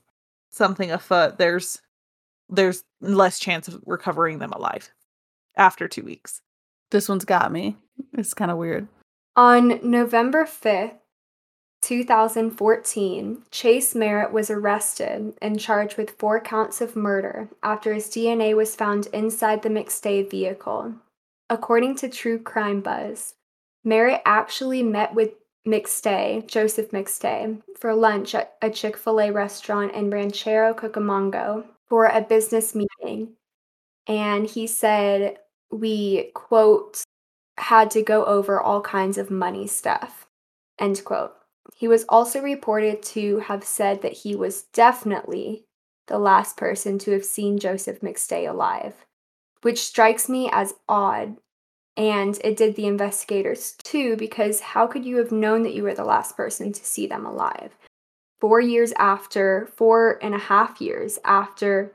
something 0.51 0.91
afoot. 0.91 1.39
There's 1.39 1.81
there's 2.49 2.85
less 3.01 3.39
chance 3.39 3.69
of 3.69 3.81
recovering 3.87 4.41
them 4.41 4.53
alive 4.53 4.91
after 5.57 5.87
two 5.87 6.03
weeks. 6.03 6.43
This 6.91 7.09
one's 7.09 7.25
got 7.25 7.53
me. 7.53 7.77
It's 8.15 8.35
kind 8.35 8.51
of 8.51 8.59
weird. 8.59 8.89
On 9.37 9.79
November 9.89 10.45
5th, 10.45 10.97
2014, 11.83 13.43
Chase 13.51 13.95
Merritt 13.95 14.33
was 14.33 14.51
arrested 14.51 15.33
and 15.41 15.61
charged 15.61 15.97
with 15.97 16.11
four 16.19 16.41
counts 16.41 16.81
of 16.81 16.97
murder 16.97 17.49
after 17.63 17.95
his 17.95 18.09
DNA 18.09 18.55
was 18.55 18.75
found 18.75 19.07
inside 19.13 19.63
the 19.63 19.69
McStay 19.69 20.29
vehicle. 20.29 20.95
According 21.51 21.97
to 21.97 22.09
True 22.09 22.39
Crime 22.39 22.81
Buzz, 22.81 23.35
Merritt 23.83 24.23
actually 24.25 24.85
met 24.85 25.15
with 25.15 25.31
McStay, 25.67 26.47
Joseph 26.47 26.93
McStay, 26.93 27.61
for 27.77 27.93
lunch 27.93 28.37
at 28.37 28.55
a 28.63 28.71
Chick 28.71 28.97
fil 28.97 29.21
A 29.21 29.33
restaurant 29.33 29.93
in 29.93 30.11
Ranchero 30.11 30.73
Cucamonga 30.73 31.65
for 31.89 32.07
a 32.07 32.21
business 32.21 32.75
meeting. 32.75 33.33
And 34.07 34.47
he 34.47 34.69
said, 34.69 35.39
we, 35.73 36.31
quote, 36.35 37.03
had 37.59 37.91
to 37.91 38.03
go 38.03 38.25
over 38.25 38.61
all 38.61 38.81
kinds 38.81 39.19
of 39.19 39.31
money 39.31 39.67
stuff, 39.67 40.29
end 40.79 41.05
quote. 41.05 41.33
He 41.75 41.89
was 41.89 42.05
also 42.09 42.41
reported 42.41 43.03
to 43.03 43.41
have 43.41 43.65
said 43.65 44.03
that 44.03 44.13
he 44.13 44.37
was 44.37 44.63
definitely 44.73 45.65
the 46.07 46.19
last 46.19 46.57
person 46.57 46.99
to 47.01 47.11
have 47.11 47.25
seen 47.25 47.59
Joseph 47.59 48.01
McStay 48.01 48.49
alive, 48.49 49.05
which 49.63 49.81
strikes 49.81 50.29
me 50.29 50.51
as 50.53 50.75
odd. 50.89 51.37
And 51.97 52.39
it 52.45 52.57
did 52.57 52.77
the 52.77 52.87
investigators 52.87 53.75
too, 53.83 54.17
because 54.17 54.61
how 54.61 54.87
could 54.87 55.05
you 55.05 55.17
have 55.17 55.33
known 55.33 55.63
that 55.65 55.75
you 55.75 55.83
were 55.83 55.95
the 55.95 56.05
last 56.05 56.37
person 56.37 56.73
to 56.73 56.85
see 56.85 57.07
them 57.07 57.27
alive? 57.27 57.77
Four 58.41 58.61
years 58.61 58.93
after, 58.99 59.69
four 59.77 60.19
and 60.23 60.35
a 60.35 60.39
half 60.39 60.81
years 60.81 61.19
after 61.25 61.93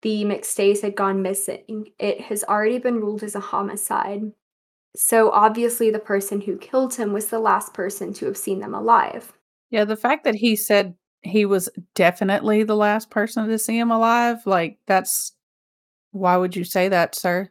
the 0.00 0.24
McStays 0.24 0.80
had 0.80 0.94
gone 0.94 1.20
missing. 1.20 1.90
It 1.98 2.22
has 2.22 2.44
already 2.44 2.78
been 2.78 3.00
ruled 3.00 3.22
as 3.22 3.34
a 3.34 3.40
homicide. 3.40 4.32
So 4.96 5.30
obviously, 5.30 5.90
the 5.90 5.98
person 5.98 6.40
who 6.40 6.56
killed 6.56 6.94
him 6.94 7.12
was 7.12 7.26
the 7.26 7.38
last 7.38 7.74
person 7.74 8.14
to 8.14 8.26
have 8.26 8.36
seen 8.36 8.60
them 8.60 8.74
alive. 8.74 9.32
Yeah, 9.70 9.84
the 9.84 9.96
fact 9.96 10.24
that 10.24 10.36
he 10.36 10.56
said 10.56 10.94
he 11.22 11.44
was 11.44 11.68
definitely 11.94 12.62
the 12.62 12.76
last 12.76 13.10
person 13.10 13.48
to 13.48 13.58
see 13.58 13.78
him 13.78 13.90
alive, 13.90 14.46
like, 14.46 14.78
that's 14.86 15.32
why 16.14 16.36
would 16.36 16.54
you 16.54 16.64
say 16.64 16.88
that, 16.88 17.14
sir, 17.14 17.50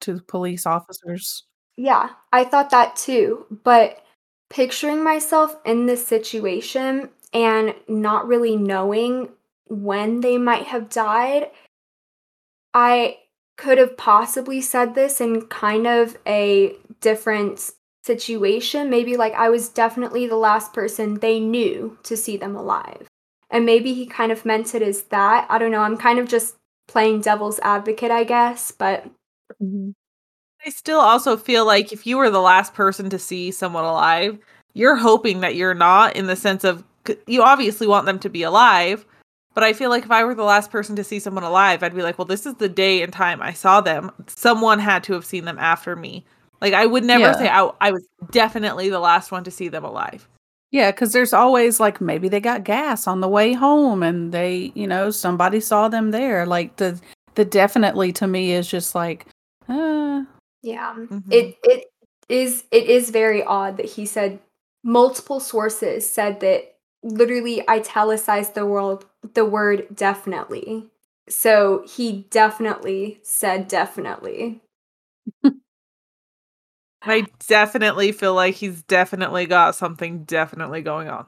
to 0.00 0.14
the 0.14 0.22
police 0.22 0.66
officers? 0.66 1.44
Yeah, 1.76 2.10
I 2.32 2.44
thought 2.44 2.70
that 2.70 2.96
too. 2.96 3.46
But 3.62 4.04
picturing 4.50 5.04
myself 5.04 5.56
in 5.64 5.86
this 5.86 6.06
situation 6.06 7.10
and 7.32 7.74
not 7.88 8.26
really 8.26 8.56
knowing 8.56 9.28
when 9.66 10.20
they 10.20 10.36
might 10.36 10.66
have 10.66 10.90
died, 10.90 11.50
I 12.74 13.18
could 13.56 13.78
have 13.78 13.96
possibly 13.96 14.60
said 14.60 14.94
this 14.94 15.20
in 15.20 15.42
kind 15.42 15.86
of 15.86 16.18
a 16.26 16.74
different 17.00 17.70
situation. 18.02 18.90
Maybe 18.90 19.16
like 19.16 19.34
I 19.34 19.48
was 19.48 19.68
definitely 19.68 20.26
the 20.26 20.36
last 20.36 20.72
person 20.72 21.20
they 21.20 21.38
knew 21.38 21.96
to 22.02 22.16
see 22.16 22.36
them 22.36 22.56
alive. 22.56 23.06
And 23.48 23.64
maybe 23.64 23.94
he 23.94 24.06
kind 24.06 24.32
of 24.32 24.44
meant 24.44 24.74
it 24.74 24.82
as 24.82 25.04
that. 25.04 25.46
I 25.48 25.58
don't 25.58 25.70
know. 25.70 25.82
I'm 25.82 25.98
kind 25.98 26.18
of 26.18 26.26
just 26.26 26.56
playing 26.86 27.20
devil's 27.20 27.58
advocate, 27.60 28.10
I 28.10 28.24
guess, 28.24 28.70
but. 28.70 29.04
Mm-hmm. 29.62 29.90
I 30.64 30.70
still 30.70 31.00
also 31.00 31.36
feel 31.36 31.66
like 31.66 31.92
if 31.92 32.06
you 32.06 32.16
were 32.16 32.30
the 32.30 32.40
last 32.40 32.72
person 32.72 33.10
to 33.10 33.18
see 33.18 33.50
someone 33.50 33.82
alive, 33.82 34.38
you're 34.74 34.94
hoping 34.94 35.40
that 35.40 35.56
you're 35.56 35.74
not 35.74 36.14
in 36.14 36.26
the 36.26 36.36
sense 36.36 36.62
of 36.62 36.84
you 37.26 37.42
obviously 37.42 37.86
want 37.86 38.06
them 38.06 38.20
to 38.20 38.30
be 38.30 38.44
alive, 38.44 39.04
but 39.54 39.64
I 39.64 39.72
feel 39.72 39.90
like 39.90 40.04
if 40.04 40.10
I 40.10 40.24
were 40.24 40.34
the 40.34 40.44
last 40.44 40.70
person 40.70 40.96
to 40.96 41.04
see 41.04 41.18
someone 41.18 41.44
alive, 41.44 41.82
I'd 41.82 41.94
be 41.94 42.02
like, 42.02 42.18
well, 42.18 42.24
this 42.24 42.46
is 42.46 42.54
the 42.54 42.68
day 42.68 43.02
and 43.02 43.12
time 43.12 43.42
I 43.42 43.52
saw 43.52 43.80
them. 43.80 44.10
Someone 44.26 44.78
had 44.78 45.04
to 45.04 45.12
have 45.14 45.24
seen 45.24 45.44
them 45.44 45.58
after 45.58 45.96
me. 45.96 46.24
Like, 46.60 46.74
I 46.74 46.86
would 46.86 47.04
never 47.04 47.24
yeah. 47.24 47.36
say 47.36 47.48
I, 47.48 47.70
I 47.80 47.90
was 47.90 48.06
definitely 48.30 48.88
the 48.88 49.00
last 49.00 49.32
one 49.32 49.44
to 49.44 49.50
see 49.50 49.68
them 49.68 49.84
alive. 49.84 50.28
Yeah, 50.72 50.90
because 50.90 51.12
there's 51.12 51.34
always 51.34 51.78
like 51.78 52.00
maybe 52.00 52.28
they 52.30 52.40
got 52.40 52.64
gas 52.64 53.06
on 53.06 53.20
the 53.20 53.28
way 53.28 53.52
home 53.52 54.02
and 54.02 54.32
they, 54.32 54.72
you 54.74 54.86
know, 54.86 55.10
somebody 55.10 55.60
saw 55.60 55.88
them 55.88 56.10
there. 56.10 56.46
Like 56.46 56.76
the 56.76 56.98
the 57.34 57.44
definitely 57.44 58.12
to 58.14 58.26
me 58.26 58.52
is 58.52 58.66
just 58.68 58.94
like, 58.94 59.26
uh. 59.68 60.22
Yeah, 60.62 60.94
mm-hmm. 60.96 61.30
it 61.30 61.56
it 61.62 61.84
is 62.28 62.64
it 62.70 62.86
is 62.86 63.10
very 63.10 63.42
odd 63.42 63.76
that 63.76 63.86
he 63.86 64.06
said 64.06 64.38
multiple 64.82 65.40
sources 65.40 66.08
said 66.08 66.40
that 66.40 66.76
literally 67.02 67.68
italicized 67.68 68.54
the 68.54 68.64
world 68.64 69.04
the 69.34 69.44
word 69.44 69.86
definitely. 69.94 70.86
So 71.28 71.84
he 71.86 72.26
definitely 72.30 73.20
said 73.22 73.68
definitely. 73.68 74.62
I 77.04 77.26
definitely 77.48 78.12
feel 78.12 78.34
like 78.34 78.54
he's 78.54 78.82
definitely 78.82 79.46
got 79.46 79.74
something 79.74 80.24
definitely 80.24 80.82
going 80.82 81.08
on. 81.08 81.26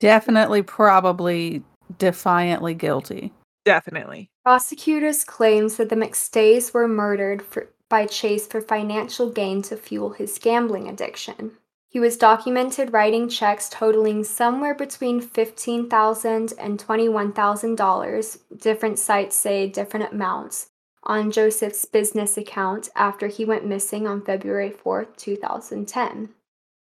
Definitely, 0.00 0.62
probably 0.62 1.62
defiantly 1.98 2.74
guilty. 2.74 3.32
Definitely. 3.64 4.30
Prosecutors 4.44 5.24
claims 5.24 5.76
that 5.76 5.88
the 5.88 5.96
McStays 5.96 6.72
were 6.72 6.86
murdered 6.86 7.42
for, 7.42 7.68
by 7.88 8.06
Chase 8.06 8.46
for 8.46 8.60
financial 8.60 9.30
gain 9.30 9.62
to 9.62 9.76
fuel 9.76 10.10
his 10.10 10.38
gambling 10.38 10.88
addiction. 10.88 11.52
He 11.88 11.98
was 11.98 12.16
documented 12.16 12.92
writing 12.92 13.28
checks 13.28 13.68
totaling 13.68 14.22
somewhere 14.22 14.74
between 14.74 15.22
$15,000 15.22 16.52
and 16.58 16.78
$21,000, 16.78 18.38
different 18.60 18.98
sites 18.98 19.34
say 19.34 19.66
different 19.66 20.12
amounts, 20.12 20.68
on 21.06 21.30
Joseph's 21.30 21.84
business 21.84 22.36
account 22.36 22.88
after 22.94 23.28
he 23.28 23.44
went 23.44 23.64
missing 23.64 24.06
on 24.06 24.22
February 24.22 24.70
4, 24.70 25.06
2010. 25.16 26.30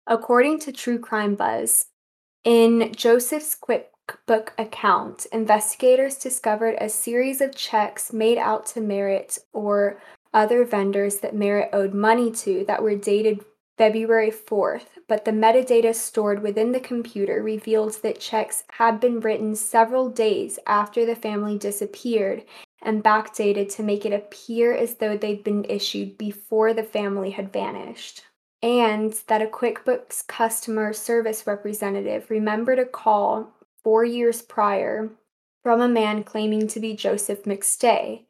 According 0.06 0.58
to 0.60 0.72
True 0.72 0.98
Crime 0.98 1.36
Buzz, 1.36 1.86
in 2.44 2.92
Joseph's 2.94 3.56
QuickBook 3.56 4.48
account, 4.58 5.26
investigators 5.32 6.16
discovered 6.16 6.76
a 6.80 6.88
series 6.88 7.40
of 7.40 7.54
checks 7.54 8.12
made 8.12 8.38
out 8.38 8.66
to 8.66 8.80
Merritt 8.80 9.38
or 9.52 10.00
other 10.34 10.64
vendors 10.64 11.18
that 11.18 11.34
Merritt 11.34 11.70
owed 11.72 11.94
money 11.94 12.30
to 12.32 12.64
that 12.66 12.82
were 12.82 12.96
dated 12.96 13.44
February 13.76 14.30
4th, 14.30 14.98
but 15.08 15.24
the 15.24 15.30
metadata 15.30 15.94
stored 15.94 16.42
within 16.42 16.72
the 16.72 16.80
computer 16.80 17.42
revealed 17.42 17.94
that 18.02 18.20
checks 18.20 18.64
had 18.72 19.00
been 19.00 19.20
written 19.20 19.54
several 19.54 20.10
days 20.10 20.58
after 20.66 21.06
the 21.06 21.16
family 21.16 21.56
disappeared 21.56 22.44
and 22.82 23.04
backdated 23.04 23.74
to 23.74 23.82
make 23.82 24.04
it 24.04 24.12
appear 24.12 24.72
as 24.72 24.96
though 24.96 25.16
they'd 25.16 25.44
been 25.44 25.64
issued 25.68 26.16
before 26.16 26.72
the 26.72 26.82
family 26.82 27.30
had 27.30 27.52
vanished. 27.52 28.22
And 28.62 29.14
that 29.26 29.42
a 29.42 29.46
QuickBooks 29.46 30.26
customer 30.26 30.92
service 30.92 31.46
representative 31.46 32.30
remembered 32.30 32.78
a 32.78 32.84
call 32.84 33.54
four 33.82 34.04
years 34.04 34.42
prior 34.42 35.10
from 35.62 35.80
a 35.80 35.88
man 35.88 36.24
claiming 36.24 36.68
to 36.68 36.80
be 36.80 36.94
Joseph 36.94 37.44
McStay 37.44 38.24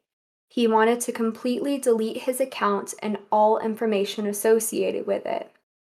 he 0.51 0.67
wanted 0.67 0.99
to 0.99 1.13
completely 1.13 1.77
delete 1.77 2.23
his 2.23 2.41
account 2.41 2.93
and 3.01 3.17
all 3.31 3.57
information 3.59 4.27
associated 4.27 5.07
with 5.07 5.25
it. 5.25 5.49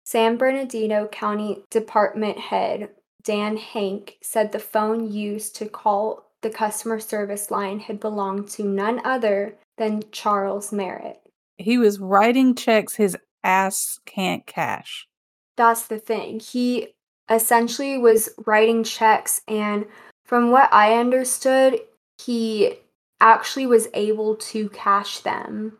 San 0.03 0.37
Bernardino 0.37 1.07
County 1.07 1.63
Department 1.71 2.37
head 2.37 2.89
Dan 3.23 3.57
Hank 3.57 4.17
said 4.21 4.51
the 4.51 4.59
phone 4.59 5.11
used 5.11 5.55
to 5.55 5.65
call 5.65 6.29
the 6.43 6.49
customer 6.49 6.99
service 6.99 7.49
line 7.49 7.79
had 7.79 7.99
belonged 7.99 8.47
to 8.49 8.63
none 8.63 9.01
other 9.03 9.55
than 9.77 10.03
Charles 10.11 10.71
Merritt. 10.71 11.19
He 11.57 11.77
was 11.77 11.99
writing 11.99 12.53
checks 12.55 12.95
his 12.95 13.17
ass 13.43 13.99
can't 14.05 14.45
cash. 14.45 15.07
That's 15.55 15.87
the 15.87 15.99
thing. 15.99 16.39
He 16.39 16.89
essentially 17.29 17.97
was 17.97 18.29
writing 18.45 18.83
checks, 18.83 19.41
and 19.47 19.85
from 20.25 20.51
what 20.51 20.71
I 20.73 20.97
understood, 20.97 21.79
he 22.21 22.75
actually 23.19 23.65
was 23.65 23.87
able 23.93 24.35
to 24.35 24.69
cash 24.69 25.19
them. 25.19 25.77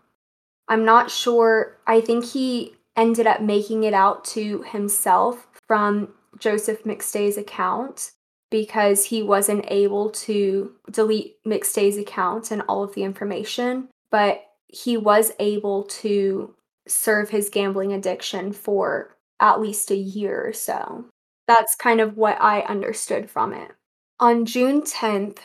I'm 0.68 0.86
not 0.86 1.12
sure. 1.12 1.78
I 1.86 2.02
think 2.02 2.26
he 2.26 2.76
ended 2.96 3.28
up 3.28 3.42
making 3.42 3.84
it 3.84 3.94
out 3.94 4.24
to 4.26 4.64
himself 4.64 5.48
from 5.68 6.14
Joseph 6.40 6.84
McStay's 6.84 7.38
account 7.38 8.12
because 8.54 9.06
he 9.06 9.24
wasn't 9.24 9.66
able 9.70 10.12
to 10.12 10.72
delete 10.92 11.44
McStay's 11.44 11.98
account 11.98 12.52
and 12.52 12.62
all 12.70 12.84
of 12.84 12.94
the 12.94 13.02
information, 13.02 13.90
but 14.12 14.44
he 14.68 14.96
was 14.96 15.32
able 15.40 15.86
to 15.86 16.54
serve 16.88 17.32
his 17.32 17.50
gambling 17.50 17.92
addiction 17.94 18.54
for 18.54 19.18
at 19.40 19.60
least 19.60 19.90
a 19.90 19.96
year 19.96 20.40
or 20.46 20.54
so. 20.54 21.06
That's 21.48 21.74
kind 21.74 22.00
of 22.00 22.16
what 22.16 22.40
I 22.40 22.62
understood 22.62 23.28
from 23.28 23.54
it. 23.54 23.72
On 24.20 24.46
June 24.46 24.84
10th, 24.84 25.40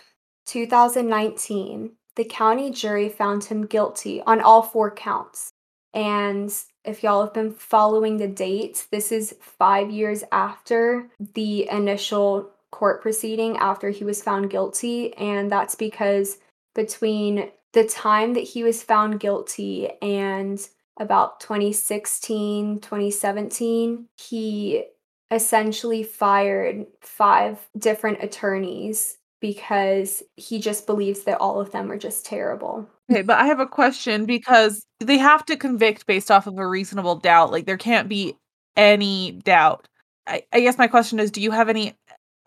2019, 0.44 1.92
the 2.14 2.24
county 2.24 2.70
jury 2.70 3.08
found 3.08 3.44
him 3.44 3.64
guilty 3.64 4.20
on 4.26 4.42
all 4.42 4.60
four 4.60 4.90
counts. 4.90 5.48
And 5.94 6.52
if 6.84 7.02
y'all 7.02 7.24
have 7.24 7.32
been 7.32 7.52
following 7.52 8.18
the 8.18 8.28
dates, 8.28 8.84
this 8.84 9.10
is 9.12 9.34
five 9.40 9.90
years 9.90 10.24
after 10.30 11.08
the 11.18 11.66
initial 11.70 12.50
court 12.70 13.02
proceeding 13.02 13.56
after 13.56 13.90
he 13.90 14.04
was 14.04 14.22
found 14.22 14.50
guilty. 14.50 15.14
And 15.14 15.50
that's 15.50 15.74
because 15.74 16.38
between 16.74 17.50
the 17.72 17.84
time 17.84 18.34
that 18.34 18.40
he 18.40 18.62
was 18.62 18.82
found 18.82 19.20
guilty 19.20 19.90
and 20.00 20.60
about 20.98 21.40
2016, 21.40 22.80
2017, 22.80 24.06
he 24.16 24.84
essentially 25.30 26.02
fired 26.02 26.86
five 27.00 27.68
different 27.76 28.22
attorneys 28.22 29.18
because 29.40 30.22
he 30.36 30.58
just 30.58 30.86
believes 30.86 31.24
that 31.24 31.38
all 31.38 31.60
of 31.60 31.70
them 31.70 31.92
are 31.92 31.98
just 31.98 32.26
terrible. 32.26 32.88
Okay, 33.10 33.22
but 33.22 33.38
I 33.38 33.46
have 33.46 33.60
a 33.60 33.66
question 33.66 34.26
because 34.26 34.84
they 35.00 35.18
have 35.18 35.44
to 35.46 35.56
convict 35.56 36.06
based 36.06 36.30
off 36.30 36.46
of 36.46 36.58
a 36.58 36.66
reasonable 36.66 37.16
doubt. 37.16 37.52
Like 37.52 37.66
there 37.66 37.76
can't 37.76 38.08
be 38.08 38.36
any 38.76 39.32
doubt. 39.32 39.88
I, 40.26 40.42
I 40.52 40.60
guess 40.60 40.78
my 40.78 40.88
question 40.88 41.20
is 41.20 41.30
do 41.30 41.40
you 41.40 41.50
have 41.52 41.68
any 41.68 41.94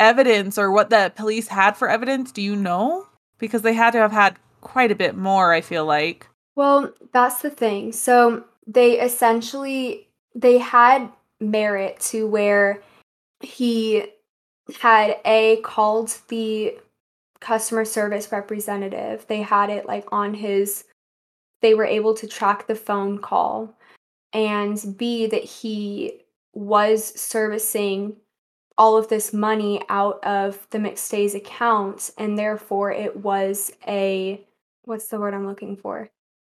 evidence 0.01 0.57
or 0.57 0.71
what 0.71 0.89
the 0.89 1.13
police 1.15 1.47
had 1.47 1.77
for 1.77 1.87
evidence? 1.87 2.31
Do 2.31 2.41
you 2.41 2.55
know? 2.55 3.07
Because 3.37 3.61
they 3.61 3.73
had 3.73 3.91
to 3.91 3.99
have 3.99 4.11
had 4.11 4.37
quite 4.59 4.91
a 4.91 4.95
bit 4.95 5.15
more, 5.15 5.53
I 5.53 5.61
feel 5.61 5.85
like. 5.85 6.27
Well, 6.55 6.93
that's 7.13 7.41
the 7.41 7.49
thing. 7.49 7.93
So 7.93 8.43
they 8.67 8.99
essentially 8.99 10.07
they 10.35 10.57
had 10.57 11.09
Merritt 11.39 11.99
to 12.11 12.27
where 12.27 12.81
he 13.39 14.05
had 14.79 15.17
a 15.25 15.57
called 15.63 16.17
the 16.27 16.77
customer 17.39 17.85
service 17.85 18.31
representative. 18.31 19.25
They 19.27 19.41
had 19.41 19.69
it 19.69 19.85
like 19.85 20.11
on 20.11 20.33
his 20.33 20.85
they 21.61 21.73
were 21.73 21.85
able 21.85 22.15
to 22.15 22.27
track 22.27 22.67
the 22.67 22.75
phone 22.75 23.19
call 23.19 23.75
and 24.33 24.95
B 24.97 25.27
that 25.27 25.43
he 25.43 26.21
was 26.53 27.19
servicing 27.19 28.15
all 28.81 28.97
of 28.97 29.09
this 29.09 29.31
money 29.31 29.79
out 29.89 30.19
of 30.23 30.67
the 30.71 30.79
McStay's 30.79 31.35
account 31.35 32.09
and 32.17 32.35
therefore 32.35 32.91
it 32.91 33.15
was 33.15 33.71
a 33.87 34.41
what's 34.85 35.05
the 35.09 35.19
word 35.19 35.35
I'm 35.35 35.45
looking 35.45 35.77
for? 35.77 36.09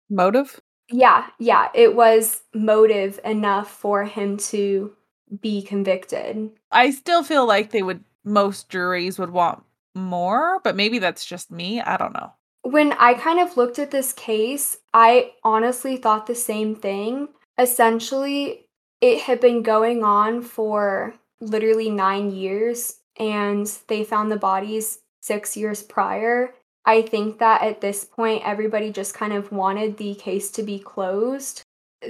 Motive? 0.09 0.57
Yeah, 0.89 1.27
yeah, 1.37 1.67
it 1.73 1.97
was 1.97 2.43
motive 2.53 3.19
enough 3.25 3.69
for 3.69 4.05
him 4.05 4.37
to 4.37 4.93
be 5.41 5.61
convicted. 5.63 6.51
I 6.71 6.91
still 6.91 7.23
feel 7.23 7.45
like 7.45 7.71
they 7.71 7.83
would 7.83 8.05
most 8.23 8.69
juries 8.69 9.19
would 9.19 9.31
want 9.31 9.61
more, 9.93 10.61
but 10.63 10.77
maybe 10.77 10.99
that's 10.99 11.25
just 11.25 11.51
me. 11.51 11.81
I 11.81 11.97
don't 11.97 12.13
know. 12.13 12.31
When 12.61 12.93
I 12.93 13.15
kind 13.15 13.41
of 13.41 13.57
looked 13.57 13.79
at 13.79 13.91
this 13.91 14.13
case, 14.13 14.77
I 14.93 15.33
honestly 15.43 15.97
thought 15.97 16.27
the 16.27 16.35
same 16.35 16.73
thing. 16.73 17.27
Essentially, 17.57 18.69
it 19.01 19.19
had 19.19 19.41
been 19.41 19.61
going 19.61 20.05
on 20.05 20.41
for 20.41 21.15
literally 21.49 21.89
nine 21.89 22.31
years, 22.31 22.97
and 23.17 23.71
they 23.87 24.03
found 24.03 24.31
the 24.31 24.37
bodies 24.37 24.99
six 25.21 25.55
years 25.55 25.83
prior. 25.83 26.53
I 26.85 27.01
think 27.01 27.39
that 27.39 27.61
at 27.61 27.81
this 27.81 28.03
point, 28.03 28.43
everybody 28.45 28.91
just 28.91 29.13
kind 29.13 29.33
of 29.33 29.51
wanted 29.51 29.97
the 29.97 30.15
case 30.15 30.51
to 30.51 30.63
be 30.63 30.79
closed. 30.79 31.61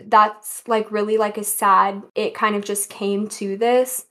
That's 0.05 0.67
like 0.67 0.91
really 0.91 1.17
like 1.17 1.37
a 1.37 1.43
sad, 1.43 2.01
it 2.15 2.33
kind 2.33 2.55
of 2.55 2.65
just 2.65 2.89
came 2.89 3.27
to 3.29 3.57
this 3.57 4.05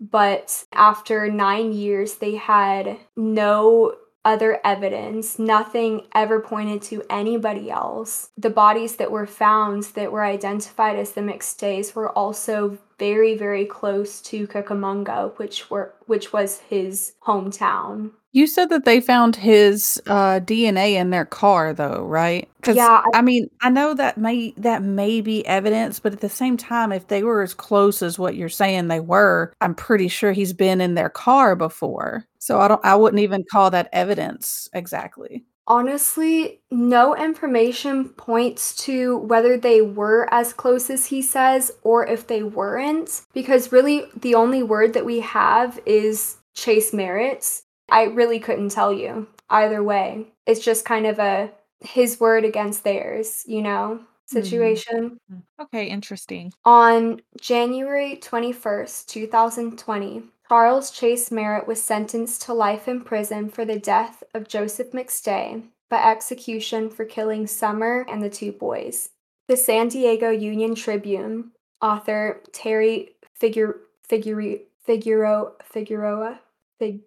but 0.00 0.64
after 0.72 1.30
nine 1.30 1.72
years, 1.72 2.16
they 2.16 2.34
had 2.34 2.98
no 3.16 3.96
other 4.26 4.60
evidence. 4.64 5.38
Nothing 5.38 6.02
ever 6.14 6.40
pointed 6.40 6.82
to 6.82 7.04
anybody 7.08 7.70
else. 7.70 8.30
The 8.36 8.50
bodies 8.50 8.96
that 8.96 9.12
were 9.12 9.26
found 9.26 9.84
that 9.94 10.10
were 10.10 10.24
identified 10.24 10.98
as 10.98 11.12
the 11.12 11.20
McStays 11.20 11.94
were 11.94 12.10
also 12.10 12.76
very, 12.98 13.36
very 13.36 13.64
close 13.64 14.20
to 14.22 14.48
Cucamonga, 14.48 15.38
which 15.38 15.70
were 15.70 15.94
which 16.06 16.32
was 16.32 16.58
his 16.68 17.14
hometown. 17.24 18.10
You 18.36 18.46
said 18.46 18.68
that 18.68 18.84
they 18.84 19.00
found 19.00 19.34
his 19.34 19.98
uh, 20.06 20.40
DNA 20.40 20.92
in 20.92 21.08
their 21.08 21.24
car, 21.24 21.72
though, 21.72 22.04
right? 22.04 22.46
Yeah. 22.66 23.02
I, 23.14 23.20
I 23.20 23.22
mean, 23.22 23.48
I 23.62 23.70
know 23.70 23.94
that 23.94 24.18
may 24.18 24.52
that 24.58 24.82
may 24.82 25.22
be 25.22 25.46
evidence, 25.46 26.00
but 26.00 26.12
at 26.12 26.20
the 26.20 26.28
same 26.28 26.58
time, 26.58 26.92
if 26.92 27.08
they 27.08 27.22
were 27.22 27.40
as 27.40 27.54
close 27.54 28.02
as 28.02 28.18
what 28.18 28.36
you're 28.36 28.50
saying 28.50 28.88
they 28.88 29.00
were, 29.00 29.54
I'm 29.62 29.74
pretty 29.74 30.08
sure 30.08 30.32
he's 30.32 30.52
been 30.52 30.82
in 30.82 30.96
their 30.96 31.08
car 31.08 31.56
before. 31.56 32.26
So 32.38 32.60
I 32.60 32.68
don't. 32.68 32.84
I 32.84 32.94
wouldn't 32.94 33.22
even 33.22 33.42
call 33.50 33.70
that 33.70 33.88
evidence 33.94 34.68
exactly. 34.74 35.46
Honestly, 35.66 36.60
no 36.70 37.16
information 37.16 38.10
points 38.10 38.76
to 38.84 39.16
whether 39.16 39.56
they 39.56 39.80
were 39.80 40.28
as 40.30 40.52
close 40.52 40.90
as 40.90 41.06
he 41.06 41.22
says 41.22 41.72
or 41.80 42.06
if 42.06 42.26
they 42.26 42.42
weren't, 42.42 43.22
because 43.32 43.72
really 43.72 44.04
the 44.14 44.34
only 44.34 44.62
word 44.62 44.92
that 44.92 45.06
we 45.06 45.20
have 45.20 45.80
is 45.86 46.36
Chase 46.52 46.92
Merritt's 46.92 47.62
I 47.88 48.04
really 48.04 48.40
couldn't 48.40 48.70
tell 48.70 48.92
you 48.92 49.28
either 49.50 49.82
way. 49.82 50.26
It's 50.46 50.64
just 50.64 50.84
kind 50.84 51.06
of 51.06 51.18
a 51.18 51.50
his 51.80 52.18
word 52.18 52.44
against 52.44 52.84
theirs, 52.84 53.44
you 53.46 53.62
know, 53.62 54.00
mm-hmm. 54.00 54.04
situation. 54.26 55.20
Mm-hmm. 55.30 55.62
Okay, 55.62 55.86
interesting. 55.86 56.52
On 56.64 57.20
January 57.40 58.16
21st, 58.16 59.06
2020, 59.06 60.22
Charles 60.48 60.90
Chase 60.90 61.30
Merritt 61.30 61.66
was 61.66 61.82
sentenced 61.82 62.42
to 62.42 62.54
life 62.54 62.88
in 62.88 63.02
prison 63.02 63.48
for 63.48 63.64
the 63.64 63.78
death 63.78 64.22
of 64.34 64.48
Joseph 64.48 64.92
McStay, 64.92 65.62
but 65.90 66.04
execution 66.04 66.88
for 66.88 67.04
killing 67.04 67.46
Summer 67.46 68.06
and 68.08 68.22
the 68.22 68.30
two 68.30 68.52
boys. 68.52 69.10
The 69.48 69.56
San 69.56 69.88
Diego 69.88 70.30
Union 70.30 70.74
Tribune 70.74 71.52
author 71.80 72.42
Teri 72.52 73.10
Figure 73.34 73.80
Figure 74.02 74.58
Figueroa 74.84 75.52
Figueroa 75.64 76.40
Fig 76.78 77.00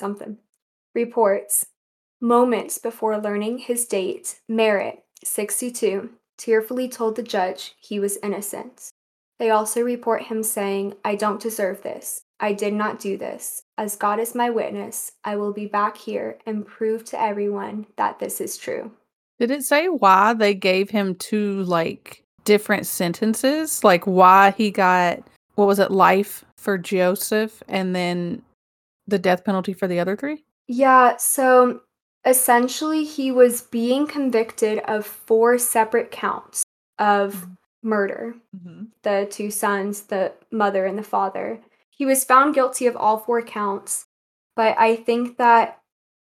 something. 0.00 0.38
Reports 0.94 1.66
Moments 2.22 2.76
before 2.76 3.16
learning 3.16 3.58
his 3.58 3.86
date, 3.86 4.40
Merritt, 4.46 5.04
62, 5.24 6.10
tearfully 6.36 6.86
told 6.86 7.16
the 7.16 7.22
judge 7.22 7.74
he 7.80 7.98
was 7.98 8.18
innocent. 8.22 8.90
They 9.38 9.48
also 9.48 9.80
report 9.80 10.24
him 10.24 10.42
saying, 10.42 10.94
I 11.02 11.14
don't 11.14 11.40
deserve 11.40 11.82
this. 11.82 12.20
I 12.38 12.52
did 12.52 12.74
not 12.74 13.00
do 13.00 13.16
this. 13.16 13.62
As 13.78 13.96
God 13.96 14.18
is 14.18 14.34
my 14.34 14.50
witness, 14.50 15.12
I 15.24 15.36
will 15.36 15.54
be 15.54 15.64
back 15.64 15.96
here 15.96 16.36
and 16.44 16.66
prove 16.66 17.06
to 17.06 17.20
everyone 17.20 17.86
that 17.96 18.18
this 18.18 18.38
is 18.38 18.58
true. 18.58 18.92
Did 19.38 19.50
it 19.50 19.62
say 19.62 19.88
why 19.88 20.34
they 20.34 20.52
gave 20.52 20.90
him 20.90 21.14
two 21.14 21.62
like 21.62 22.22
different 22.44 22.86
sentences? 22.86 23.82
Like 23.82 24.06
why 24.06 24.50
he 24.50 24.70
got 24.70 25.22
what 25.54 25.66
was 25.66 25.78
it, 25.78 25.90
life 25.90 26.44
for 26.56 26.76
Joseph 26.76 27.62
and 27.66 27.96
then 27.96 28.42
the 29.10 29.18
death 29.18 29.44
penalty 29.44 29.72
for 29.72 29.86
the 29.86 30.00
other 30.00 30.16
three? 30.16 30.44
Yeah, 30.66 31.16
so 31.16 31.80
essentially 32.24 33.04
he 33.04 33.32
was 33.32 33.62
being 33.62 34.06
convicted 34.06 34.78
of 34.80 35.06
four 35.06 35.58
separate 35.58 36.10
counts 36.10 36.62
of 36.98 37.46
murder 37.82 38.34
Mhm. 38.56 38.88
the 39.02 39.26
two 39.30 39.50
sons, 39.50 40.02
the 40.02 40.32
mother, 40.50 40.84
and 40.84 40.98
the 40.98 41.02
father. 41.02 41.60
He 41.88 42.04
was 42.04 42.24
found 42.24 42.54
guilty 42.54 42.86
of 42.86 42.96
all 42.96 43.16
four 43.18 43.40
counts, 43.42 44.06
but 44.54 44.76
I 44.78 44.96
think 44.96 45.38
that 45.38 45.80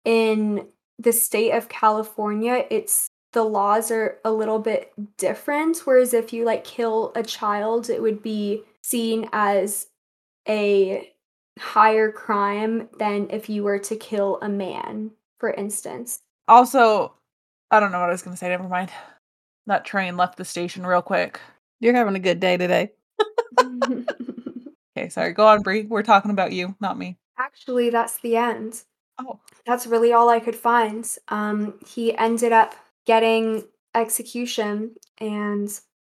in 0.05 0.67
the 0.99 1.11
state 1.11 1.51
of 1.51 1.69
California, 1.69 2.65
it's 2.69 3.09
the 3.31 3.43
laws 3.43 3.89
are 3.91 4.19
a 4.23 4.31
little 4.31 4.59
bit 4.59 4.93
different. 5.17 5.85
Whereas 5.85 6.13
if 6.13 6.33
you 6.33 6.45
like 6.45 6.63
kill 6.63 7.11
a 7.15 7.23
child, 7.23 7.89
it 7.89 8.01
would 8.01 8.21
be 8.21 8.63
seen 8.83 9.29
as 9.33 9.87
a 10.47 11.11
higher 11.59 12.11
crime 12.11 12.89
than 12.97 13.29
if 13.29 13.49
you 13.49 13.63
were 13.63 13.79
to 13.79 13.95
kill 13.95 14.39
a 14.41 14.49
man, 14.49 15.11
for 15.37 15.51
instance. 15.51 16.21
Also, 16.47 17.13
I 17.71 17.79
don't 17.79 17.91
know 17.91 17.99
what 17.99 18.09
I 18.09 18.13
was 18.13 18.21
going 18.21 18.33
to 18.33 18.39
say. 18.39 18.49
Never 18.49 18.67
mind. 18.67 18.89
That 19.67 19.85
train 19.85 20.17
left 20.17 20.37
the 20.37 20.45
station 20.45 20.85
real 20.85 21.01
quick. 21.01 21.39
You're 21.79 21.93
having 21.93 22.15
a 22.15 22.19
good 22.19 22.39
day 22.39 22.57
today. 22.57 22.91
Okay, 24.97 25.07
sorry. 25.09 25.31
Go 25.31 25.47
on, 25.47 25.61
Bri. 25.61 25.83
We're 25.83 26.03
talking 26.03 26.31
about 26.31 26.51
you, 26.51 26.75
not 26.81 26.97
me. 26.97 27.17
Actually, 27.37 27.89
that's 27.89 28.17
the 28.17 28.35
end. 28.35 28.83
Oh, 29.17 29.39
that's 29.65 29.87
really 29.87 30.11
all 30.11 30.27
I 30.27 30.41
could 30.41 30.57
find. 30.57 31.07
Um, 31.29 31.75
he 31.87 32.17
ended 32.17 32.51
up 32.51 32.75
getting 33.05 33.63
execution, 33.95 34.95
and 35.19 35.69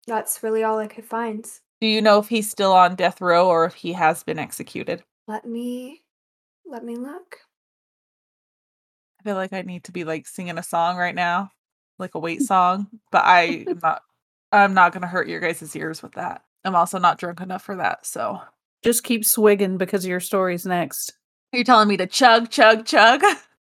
that's 0.06 0.42
really 0.44 0.62
all 0.62 0.78
I 0.78 0.86
could 0.86 1.04
find. 1.04 1.44
do 1.80 1.88
you 1.88 2.00
know 2.00 2.20
if 2.20 2.28
he's 2.28 2.48
still 2.48 2.72
on 2.72 2.94
death 2.94 3.20
row 3.20 3.48
or 3.48 3.64
if 3.64 3.74
he 3.74 3.92
has 3.92 4.22
been 4.22 4.38
executed? 4.38 5.02
Let 5.28 5.44
me 5.46 6.02
let 6.64 6.84
me 6.84 6.96
look. 6.96 7.38
I 9.20 9.24
feel 9.24 9.34
like 9.36 9.52
I 9.52 9.62
need 9.62 9.84
to 9.84 9.92
be 9.92 10.04
like 10.04 10.26
singing 10.26 10.58
a 10.58 10.62
song 10.62 10.96
right 10.96 11.14
now, 11.14 11.50
like 11.98 12.14
a 12.14 12.18
wait 12.18 12.42
song, 12.42 12.88
but 13.10 13.24
I 13.24 13.64
am 13.68 13.80
not. 13.82 14.02
I'm 14.52 14.74
not 14.74 14.92
going 14.92 15.02
to 15.02 15.08
hurt 15.08 15.28
your 15.28 15.40
guys' 15.40 15.74
ears 15.74 16.02
with 16.02 16.12
that. 16.12 16.42
I'm 16.64 16.76
also 16.76 16.98
not 16.98 17.18
drunk 17.18 17.40
enough 17.40 17.62
for 17.62 17.76
that. 17.76 18.06
So, 18.06 18.40
Just 18.82 19.02
keep 19.04 19.24
swigging 19.24 19.76
because 19.76 20.06
your 20.06 20.20
story's 20.20 20.64
next. 20.64 21.12
You're 21.52 21.58
you 21.58 21.64
telling 21.64 21.88
me 21.88 21.96
to 21.96 22.06
chug, 22.06 22.50
chug, 22.50 22.86
chug? 22.86 23.22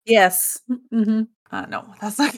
Yes. 0.06 0.60
hmm 0.92 1.24
Uh, 1.52 1.66
no, 1.68 1.94
that's 2.00 2.20
not. 2.20 2.38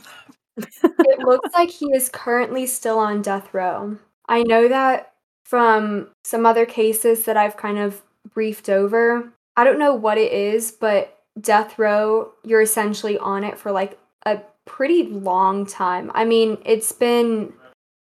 It 0.57 1.19
looks 1.19 1.53
like 1.53 1.69
he 1.69 1.87
is 1.87 2.09
currently 2.09 2.65
still 2.65 2.99
on 2.99 3.21
death 3.21 3.53
row. 3.53 3.97
I 4.27 4.43
know 4.43 4.67
that 4.67 5.13
from 5.43 6.09
some 6.23 6.45
other 6.45 6.65
cases 6.65 7.23
that 7.25 7.37
I've 7.37 7.57
kind 7.57 7.77
of 7.79 8.01
briefed 8.33 8.69
over. 8.69 9.31
I 9.55 9.63
don't 9.63 9.79
know 9.79 9.93
what 9.93 10.17
it 10.17 10.31
is, 10.31 10.71
but 10.71 11.19
death 11.39 11.77
row, 11.77 12.31
you're 12.43 12.61
essentially 12.61 13.17
on 13.17 13.43
it 13.43 13.57
for 13.57 13.71
like 13.71 13.99
a 14.25 14.41
pretty 14.65 15.03
long 15.03 15.65
time. 15.65 16.11
I 16.13 16.25
mean, 16.25 16.57
it's 16.65 16.91
been 16.91 17.53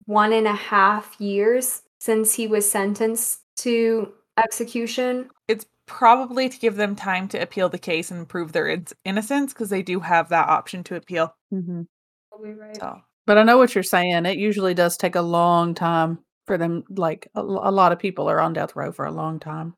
one 0.06 0.32
and 0.32 0.46
a 0.46 0.54
half 0.54 1.20
years 1.20 1.82
since 2.00 2.34
he 2.34 2.46
was 2.46 2.70
sentenced 2.70 3.40
to 3.58 4.12
execution. 4.36 5.28
It's 5.48 5.66
probably 5.86 6.48
to 6.48 6.58
give 6.58 6.76
them 6.76 6.94
time 6.94 7.28
to 7.28 7.38
appeal 7.38 7.68
the 7.68 7.78
case 7.78 8.10
and 8.10 8.28
prove 8.28 8.52
their 8.52 8.68
in- 8.68 8.86
innocence 9.04 9.52
because 9.52 9.70
they 9.70 9.82
do 9.82 10.00
have 10.00 10.28
that 10.28 10.48
option 10.48 10.84
to 10.84 10.96
appeal. 10.96 11.34
hmm 11.50 11.82
So, 12.78 13.00
But 13.26 13.38
I 13.38 13.42
know 13.42 13.58
what 13.58 13.74
you're 13.74 13.82
saying. 13.82 14.26
It 14.26 14.38
usually 14.38 14.74
does 14.74 14.96
take 14.96 15.16
a 15.16 15.22
long 15.22 15.74
time 15.74 16.18
for 16.46 16.56
them. 16.56 16.84
Like 16.90 17.28
a, 17.34 17.40
a 17.40 17.72
lot 17.72 17.92
of 17.92 17.98
people 17.98 18.28
are 18.30 18.40
on 18.40 18.52
death 18.52 18.76
row 18.76 18.92
for 18.92 19.06
a 19.06 19.12
long 19.12 19.40
time. 19.40 19.74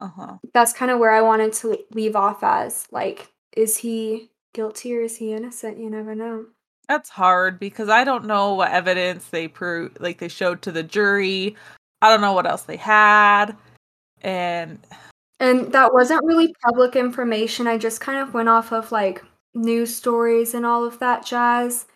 Uh 0.00 0.08
huh. 0.08 0.36
That's 0.54 0.72
kind 0.72 0.90
of 0.90 0.98
where 0.98 1.12
I 1.12 1.22
wanted 1.22 1.52
to 1.54 1.78
leave 1.92 2.16
off 2.16 2.42
as. 2.42 2.86
Like, 2.90 3.30
is 3.56 3.76
he 3.76 4.30
guilty 4.54 4.96
or 4.96 5.02
is 5.02 5.16
he 5.16 5.32
innocent? 5.32 5.78
You 5.78 5.90
never 5.90 6.14
know. 6.14 6.46
That's 6.88 7.10
hard 7.10 7.60
because 7.60 7.88
I 7.90 8.04
don't 8.04 8.24
know 8.24 8.54
what 8.54 8.70
evidence 8.70 9.26
they 9.28 9.46
prove, 9.48 9.96
like 10.00 10.18
they 10.18 10.28
showed 10.28 10.62
to 10.62 10.72
the 10.72 10.82
jury. 10.82 11.54
I 12.00 12.08
don't 12.10 12.22
know 12.22 12.32
what 12.32 12.46
else 12.46 12.62
they 12.62 12.76
had, 12.76 13.56
and 14.22 14.78
And 15.40 15.72
that 15.72 15.92
wasn't 15.92 16.24
really 16.24 16.54
public 16.64 16.96
information. 16.96 17.66
I 17.66 17.78
just 17.78 18.00
kind 18.00 18.18
of 18.18 18.34
went 18.34 18.48
off 18.48 18.72
of 18.72 18.90
like 18.92 19.22
news 19.54 19.94
stories 19.94 20.54
and 20.54 20.66
all 20.66 20.84
of 20.84 20.98
that 21.00 21.24
jazz. 21.26 21.86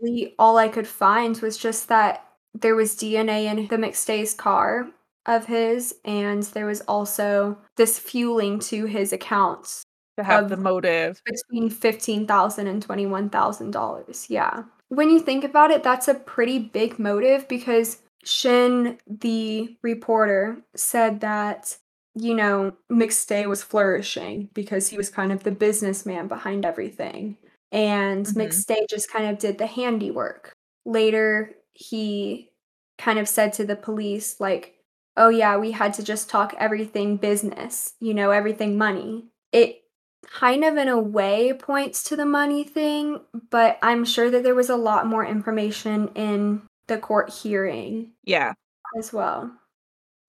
Really, 0.00 0.34
all 0.38 0.58
I 0.58 0.68
could 0.68 0.88
find 0.88 1.36
was 1.38 1.56
just 1.56 1.88
that 1.88 2.26
there 2.54 2.74
was 2.74 2.96
DNA 2.96 3.44
in 3.44 3.66
the 3.68 3.76
McStay's 3.76 4.34
car 4.34 4.88
of 5.26 5.46
his, 5.46 5.94
and 6.04 6.42
there 6.44 6.66
was 6.66 6.80
also 6.82 7.58
this 7.76 7.98
fueling 7.98 8.58
to 8.60 8.86
his 8.86 9.12
accounts 9.12 9.84
to 10.18 10.24
have 10.24 10.48
the 10.48 10.56
motive. 10.56 11.22
between 11.24 11.70
$15,000 11.70 12.66
and 12.68 12.82
$21,000. 12.82 14.28
Yeah. 14.30 14.64
When 14.88 15.10
you 15.10 15.20
think 15.20 15.44
about 15.44 15.70
it, 15.70 15.82
that's 15.82 16.08
a 16.08 16.14
pretty 16.14 16.58
big 16.58 16.98
motive 16.98 17.48
because 17.48 18.02
Shin, 18.24 18.98
the 19.06 19.76
reporter, 19.82 20.58
said 20.76 21.20
that, 21.20 21.76
you 22.14 22.34
know, 22.34 22.76
McStay 22.90 23.46
was 23.46 23.62
flourishing 23.62 24.48
because 24.54 24.88
he 24.88 24.96
was 24.96 25.08
kind 25.10 25.32
of 25.32 25.42
the 25.44 25.50
businessman 25.50 26.28
behind 26.28 26.64
everything. 26.64 27.36
And 27.72 28.26
Mhm. 28.26 28.36
McStay 28.36 28.88
just 28.88 29.10
kind 29.10 29.26
of 29.30 29.38
did 29.38 29.58
the 29.58 29.66
handiwork. 29.66 30.52
Later, 30.84 31.54
he 31.72 32.50
kind 32.98 33.18
of 33.18 33.28
said 33.28 33.52
to 33.54 33.64
the 33.64 33.76
police, 33.76 34.38
like, 34.40 34.74
oh, 35.16 35.28
yeah, 35.28 35.56
we 35.56 35.72
had 35.72 35.94
to 35.94 36.02
just 36.02 36.30
talk 36.30 36.54
everything 36.58 37.16
business, 37.16 37.94
you 38.00 38.14
know, 38.14 38.30
everything 38.30 38.76
money. 38.78 39.26
It 39.52 39.82
kind 40.26 40.64
of 40.64 40.76
in 40.76 40.88
a 40.88 40.98
way 40.98 41.52
points 41.52 42.04
to 42.04 42.16
the 42.16 42.24
money 42.26 42.64
thing, 42.64 43.20
but 43.50 43.78
I'm 43.82 44.04
sure 44.04 44.30
that 44.30 44.42
there 44.42 44.54
was 44.54 44.70
a 44.70 44.76
lot 44.76 45.06
more 45.06 45.24
information 45.26 46.08
in 46.14 46.62
the 46.86 46.98
court 46.98 47.30
hearing 47.30 48.12
Yeah, 48.24 48.54
as 48.98 49.12
well. 49.12 49.50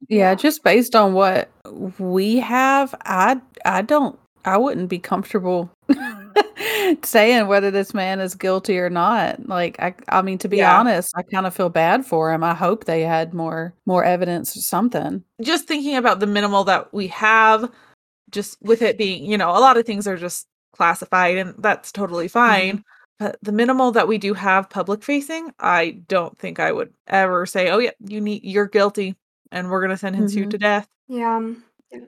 Yeah, 0.10 0.32
Yeah. 0.32 0.36
just 0.36 0.64
based 0.64 0.96
on 0.96 1.14
what 1.14 1.50
we 2.00 2.38
have, 2.38 2.94
I 3.06 3.42
I 3.66 3.82
don't 3.82 4.20
I 4.46 4.58
wouldn't 4.58 4.90
be 4.90 5.00
comfortable 5.00 5.72
mm. 5.98 6.36
Saying 7.04 7.48
whether 7.48 7.72
this 7.72 7.94
man 7.94 8.20
is 8.20 8.36
guilty 8.36 8.78
or 8.80 8.90
not. 8.90 9.48
Like 9.48 9.80
I 9.80 9.96
I 10.10 10.22
mean 10.22 10.38
to 10.40 10.48
be 10.50 10.58
Yeah. 10.58 10.78
honest, 10.80 11.12
I 11.16 11.22
kind 11.24 11.46
of 11.46 11.56
feel 11.56 11.70
bad 11.70 12.06
for 12.06 12.32
him. 12.34 12.44
I 12.44 12.54
hope 12.54 12.86
they 12.86 13.02
had 13.02 13.34
more 13.34 13.74
more 13.86 14.04
evidence 14.04 14.56
or 14.58 14.62
something. 14.62 15.24
just 15.42 15.68
thinking 15.68 15.96
about 15.96 16.20
the 16.20 16.28
minimal 16.28 16.64
that 16.66 16.94
we 16.94 17.08
have, 17.08 17.72
just 18.32 18.62
with 18.62 18.82
it 18.82 18.98
being, 18.98 19.26
you 19.26 19.38
know, 19.38 19.50
a 19.52 19.60
lot 19.60 19.78
of 19.78 19.86
things 19.86 20.08
are 20.08 20.18
just 20.18 20.48
classified, 20.76 21.38
and 21.38 21.56
that's 21.60 21.92
totally 21.92 22.28
fine. 22.28 22.84
But 23.20 23.38
the 23.44 23.52
minimal 23.52 23.92
that 23.92 24.08
we 24.08 24.18
do 24.18 24.34
have 24.34 24.70
public 24.72 25.04
facing, 25.04 25.52
I 25.60 26.02
don't 26.08 26.38
think 26.40 26.60
I 26.60 26.72
would 26.72 26.92
ever 27.08 27.46
say, 27.46 27.70
"Oh 27.70 27.78
yeah, 27.78 27.92
you 28.00 28.20
need 28.22 28.44
you're 28.44 28.68
guilty, 28.68 29.16
and 29.52 29.70
we're 29.70 29.82
gonna 29.82 29.98
sentence 29.98 30.34
you 30.36 30.46
Mhm. 30.46 30.50
to 30.52 30.58
death." 30.58 30.88
Yeah, 31.08 31.36
um, 31.38 31.64
yeah. 31.92 32.00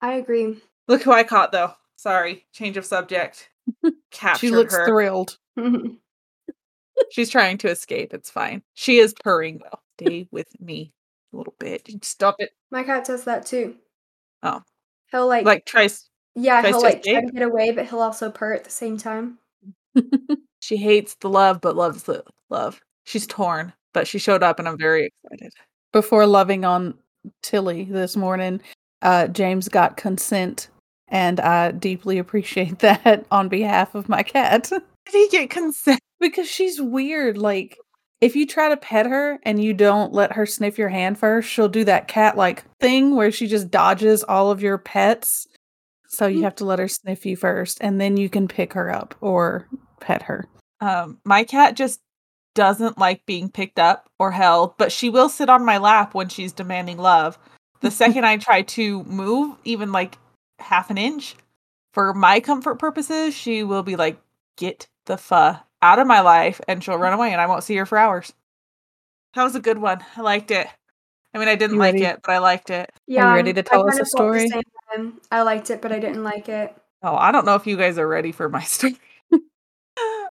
I 0.00 0.12
agree. 0.14 0.62
Look 0.86 1.02
who 1.02 1.10
I 1.12 1.24
caught 1.24 1.50
though. 1.52 1.72
Sorry, 1.96 2.46
change 2.52 2.76
of 2.76 2.84
subject. 2.86 3.50
Captured 4.16 4.40
She 4.46 4.50
looks 4.50 4.74
her. 4.74 4.86
thrilled. 4.86 5.36
She's 7.10 7.28
trying 7.30 7.58
to 7.58 7.68
escape. 7.70 8.14
It's 8.14 8.30
fine. 8.30 8.62
She 8.74 8.98
is 8.98 9.14
purring 9.22 9.60
though. 9.62 9.78
Stay 10.00 10.26
with 10.30 10.48
me 10.60 10.92
a 11.32 11.36
little 11.36 11.54
bit. 11.58 11.88
Stop 12.02 12.36
it. 12.38 12.50
My 12.70 12.82
cat 12.82 13.04
does 13.04 13.24
that 13.24 13.44
too. 13.46 13.76
Oh. 14.42 14.62
He'll 15.12 15.26
like, 15.26 15.44
Like 15.44 15.64
tries. 15.66 16.08
yeah, 16.34 16.60
tries 16.62 16.72
he'll 16.72 16.80
to 16.80 16.86
like 16.86 17.02
try 17.02 17.20
to 17.20 17.30
get 17.30 17.42
away, 17.42 17.70
but 17.72 17.86
he'll 17.86 18.00
also 18.00 18.30
purr 18.30 18.54
at 18.54 18.64
the 18.64 18.70
same 18.70 18.96
time. 18.96 19.38
She 20.60 20.76
hates 20.78 21.14
the 21.20 21.28
love, 21.28 21.60
but 21.60 21.76
loves 21.76 22.02
the 22.04 22.24
love. 22.50 22.80
She's 23.04 23.24
torn, 23.26 23.72
but 23.94 24.08
she 24.08 24.18
showed 24.18 24.42
up, 24.42 24.58
and 24.58 24.66
I'm 24.66 24.76
very 24.78 25.12
excited. 25.24 25.52
Before 25.92 26.26
loving 26.26 26.64
on 26.64 26.94
Tilly 27.42 27.84
this 27.84 28.16
morning, 28.16 28.60
uh 29.02 29.28
James 29.28 29.68
got 29.68 29.96
consent 29.96 30.68
and 31.08 31.40
I 31.40 31.70
deeply 31.72 32.18
appreciate 32.18 32.78
that 32.80 33.26
on 33.30 33.48
behalf 33.48 33.94
of 33.94 34.08
my 34.08 34.22
cat. 34.22 34.64
Did 34.70 34.82
he 35.12 35.28
get 35.28 35.50
consent? 35.50 36.00
Because 36.20 36.48
she's 36.48 36.80
weird. 36.80 37.36
Like, 37.38 37.76
if 38.20 38.34
you 38.34 38.46
try 38.46 38.68
to 38.70 38.76
pet 38.76 39.06
her 39.06 39.38
and 39.42 39.62
you 39.62 39.74
don't 39.74 40.12
let 40.12 40.32
her 40.32 40.46
sniff 40.46 40.78
your 40.78 40.88
hand 40.88 41.18
first, 41.18 41.48
she'll 41.50 41.68
do 41.68 41.84
that 41.84 42.08
cat 42.08 42.36
like 42.36 42.64
thing 42.80 43.14
where 43.14 43.30
she 43.30 43.46
just 43.46 43.70
dodges 43.70 44.24
all 44.24 44.50
of 44.50 44.62
your 44.62 44.78
pets. 44.78 45.46
So 46.08 46.26
you 46.26 46.40
Mm. 46.40 46.44
have 46.44 46.54
to 46.56 46.64
let 46.64 46.78
her 46.78 46.88
sniff 46.88 47.26
you 47.26 47.36
first 47.36 47.78
and 47.82 48.00
then 48.00 48.16
you 48.16 48.28
can 48.30 48.48
pick 48.48 48.72
her 48.72 48.90
up 48.90 49.14
or 49.20 49.68
pet 50.00 50.22
her. 50.22 50.46
Um, 50.80 51.18
my 51.24 51.44
cat 51.44 51.76
just 51.76 52.00
doesn't 52.54 52.96
like 52.96 53.26
being 53.26 53.50
picked 53.50 53.78
up 53.78 54.08
or 54.18 54.30
held, 54.30 54.78
but 54.78 54.90
she 54.90 55.10
will 55.10 55.28
sit 55.28 55.50
on 55.50 55.64
my 55.64 55.76
lap 55.76 56.14
when 56.14 56.28
she's 56.28 56.52
demanding 56.52 56.96
love. 56.96 57.38
The 57.82 57.90
second 57.90 58.24
I 58.24 58.38
try 58.38 58.62
to 58.62 59.04
move, 59.04 59.56
even 59.64 59.92
like 59.92 60.16
half 60.58 60.90
an 60.90 60.98
inch, 60.98 61.36
for 61.92 62.12
my 62.14 62.40
comfort 62.40 62.76
purposes, 62.78 63.34
she 63.34 63.62
will 63.62 63.82
be 63.82 63.96
like, 63.96 64.18
"Get 64.56 64.86
the 65.06 65.16
fuh 65.16 65.58
out 65.82 65.98
of 65.98 66.06
my 66.06 66.20
life," 66.20 66.60
and 66.68 66.82
she'll 66.82 66.98
run 66.98 67.12
away, 67.12 67.32
and 67.32 67.40
I 67.40 67.46
won't 67.46 67.64
see 67.64 67.76
her 67.76 67.86
for 67.86 67.98
hours. 67.98 68.32
That 69.34 69.44
was 69.44 69.54
a 69.54 69.60
good 69.60 69.78
one. 69.78 70.04
I 70.16 70.20
liked 70.22 70.50
it. 70.50 70.66
I 71.34 71.38
mean, 71.38 71.48
I 71.48 71.54
didn't 71.56 71.74
You 71.74 71.80
like 71.80 71.94
ready? 71.94 72.04
it, 72.06 72.20
but 72.24 72.32
I 72.32 72.38
liked 72.38 72.70
it. 72.70 72.90
Yeah, 73.06 73.26
are 73.26 73.30
you 73.30 73.36
ready 73.36 73.52
to 73.52 73.62
tell 73.62 73.86
us 73.88 73.98
a 73.98 74.06
story? 74.06 74.48
I 75.30 75.42
liked 75.42 75.68
it, 75.70 75.82
but 75.82 75.92
I 75.92 75.98
didn't 75.98 76.24
like 76.24 76.48
it. 76.48 76.74
Oh, 77.02 77.14
I 77.14 77.30
don't 77.32 77.44
know 77.44 77.54
if 77.56 77.66
you 77.66 77.76
guys 77.76 77.98
are 77.98 78.08
ready 78.08 78.32
for 78.32 78.48
my 78.48 78.62
story. 78.62 78.96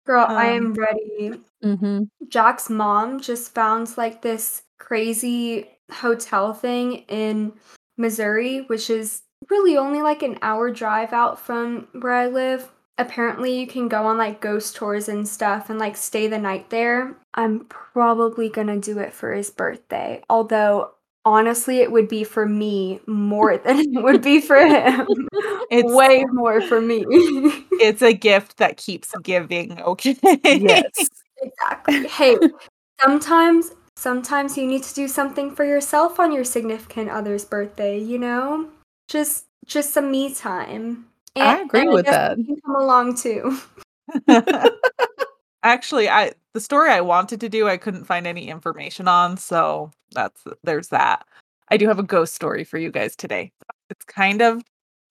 Girl, 0.06 0.26
I 0.28 0.58
Um, 0.58 0.66
am 0.68 0.74
ready. 0.74 1.42
Mm-hmm. 1.64 2.04
Jack's 2.28 2.70
mom 2.70 3.20
just 3.22 3.54
found 3.54 3.98
like 3.98 4.22
this 4.22 4.64
crazy 4.80 5.70
hotel 5.92 6.54
thing 6.54 7.06
in 7.08 7.54
Missouri, 7.98 8.62
which 8.68 8.90
is 8.90 9.22
really 9.54 9.78
only 9.78 10.02
like 10.02 10.24
an 10.24 10.40
hour 10.42 10.72
drive 10.72 11.14
out 11.14 11.40
from 11.40 11.88
where 11.94 12.14
I 12.14 12.28
live. 12.28 12.70
Apparently, 12.98 13.60
you 13.60 13.68
can 13.68 13.88
go 13.88 14.06
on 14.06 14.18
like 14.18 14.42
ghost 14.42 14.76
tours 14.76 15.08
and 15.08 15.28
stuff 15.28 15.70
and 15.70 15.80
like 15.80 15.96
stay 15.96 16.28
the 16.28 16.40
night 16.40 16.70
there. 16.70 17.16
I'm 17.36 17.66
probably 17.66 18.50
gonna 18.50 18.78
do 18.80 19.00
it 19.00 19.14
for 19.14 19.34
his 19.34 19.50
birthday, 19.50 20.22
although 20.30 20.92
honestly, 21.26 21.78
it 21.80 21.92
would 21.92 22.08
be 22.08 22.24
for 22.24 22.46
me 22.46 23.00
more 23.08 23.58
than 23.66 23.80
it 23.80 24.04
would 24.04 24.22
be 24.22 24.42
for 24.42 24.58
him. 24.58 25.08
It's- 25.72 25.92
way 25.94 26.24
more 26.32 26.62
for 26.62 26.82
me. 26.82 27.04
It's 27.80 28.02
a 28.04 28.14
gift 28.14 28.58
that 28.58 28.78
keeps 28.78 29.12
giving. 29.24 29.80
Okay. 29.82 30.16
Yes. 30.44 31.10
Exactly. 31.42 32.08
Hey, 32.08 32.38
sometimes 33.02 33.72
sometimes 33.96 34.58
you 34.58 34.66
need 34.68 34.84
to 34.84 34.94
do 34.94 35.08
something 35.08 35.56
for 35.56 35.66
yourself 35.66 36.20
on 36.20 36.32
your 36.32 36.44
significant 36.44 37.10
other's 37.10 37.46
birthday, 37.46 37.98
you 38.00 38.18
know? 38.20 38.68
Just 39.14 39.46
just 39.68 39.94
some 39.94 40.10
me 40.10 40.34
time. 40.34 41.06
And, 41.36 41.48
I 41.48 41.62
agree 41.62 41.88
with 41.88 42.06
guess 42.06 42.14
that. 42.16 42.38
you 42.40 42.46
can 42.46 42.56
come 42.66 42.76
along 42.76 43.16
too. 43.16 43.60
Actually, 45.64 46.10
I 46.10 46.32
the 46.56 46.60
story 46.60 46.90
I 46.90 47.02
wanted 47.02 47.40
to 47.42 47.48
do, 47.48 47.68
I 47.68 47.78
couldn't 47.78 48.06
find 48.06 48.26
any 48.26 48.50
information 48.50 49.08
on, 49.08 49.38
so 49.38 49.92
that's 50.14 50.44
there's 50.64 50.88
that. 50.88 51.28
I 51.70 51.78
do 51.78 51.88
have 51.88 52.00
a 52.00 52.04
ghost 52.04 52.34
story 52.34 52.64
for 52.64 52.80
you 52.80 52.90
guys 52.90 53.16
today. 53.16 53.52
It's 53.92 54.04
kind 54.06 54.42
of 54.42 54.64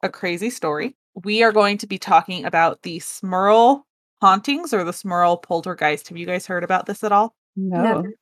a 0.03 0.09
crazy 0.09 0.50
story. 0.50 0.96
We 1.22 1.44
are 1.44 1.53
going 1.53 1.78
to 1.78 1.86
be 1.86 1.98
talking 1.98 2.44
about 2.44 2.82
the 2.82 2.98
Smurl 2.98 3.82
hauntings 4.20 4.74
or 4.74 4.82
the 4.82 4.90
Smurl 4.90 5.40
poltergeist. 5.40 6.09
Have 6.09 6.18
you 6.18 6.26
guys 6.26 6.44
heard 6.44 6.64
about 6.64 6.86
this 6.86 7.05
at 7.05 7.12
all? 7.12 7.36
No. 7.55 7.82
Never. 7.82 8.14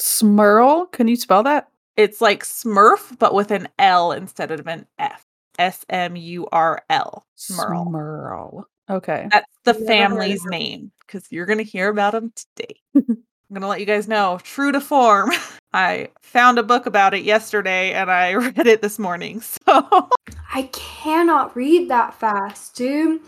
Smurl? 0.00 0.90
Can 0.90 1.06
you 1.06 1.14
spell 1.14 1.44
that? 1.44 1.68
It's 1.96 2.20
like 2.20 2.44
Smurf, 2.44 3.18
but 3.18 3.34
with 3.34 3.50
an 3.50 3.68
L 3.78 4.12
instead 4.12 4.50
of 4.50 4.66
an 4.66 4.86
F. 4.98 5.24
S 5.58 5.84
M 5.90 6.16
U 6.16 6.48
R 6.50 6.82
L. 6.88 7.26
Smurl. 7.36 7.86
Smurl. 7.86 8.64
Okay. 8.90 9.28
That's 9.30 9.46
the 9.64 9.72
of 9.72 9.86
family's 9.86 10.44
name 10.46 10.92
because 11.06 11.30
you're 11.30 11.46
going 11.46 11.58
to 11.58 11.64
hear 11.64 11.88
about 11.88 12.12
them 12.12 12.32
today. 12.56 12.76
I'm 12.94 13.54
going 13.54 13.62
to 13.62 13.68
let 13.68 13.80
you 13.80 13.86
guys 13.86 14.08
know, 14.08 14.40
true 14.42 14.72
to 14.72 14.80
form, 14.80 15.30
I 15.74 16.08
found 16.22 16.58
a 16.58 16.62
book 16.62 16.86
about 16.86 17.14
it 17.14 17.22
yesterday 17.22 17.92
and 17.92 18.10
I 18.10 18.32
read 18.32 18.66
it 18.66 18.82
this 18.82 18.98
morning. 18.98 19.42
So 19.42 20.08
I 20.54 20.70
cannot 20.72 21.54
read 21.54 21.90
that 21.90 22.14
fast, 22.14 22.74
dude. 22.74 23.20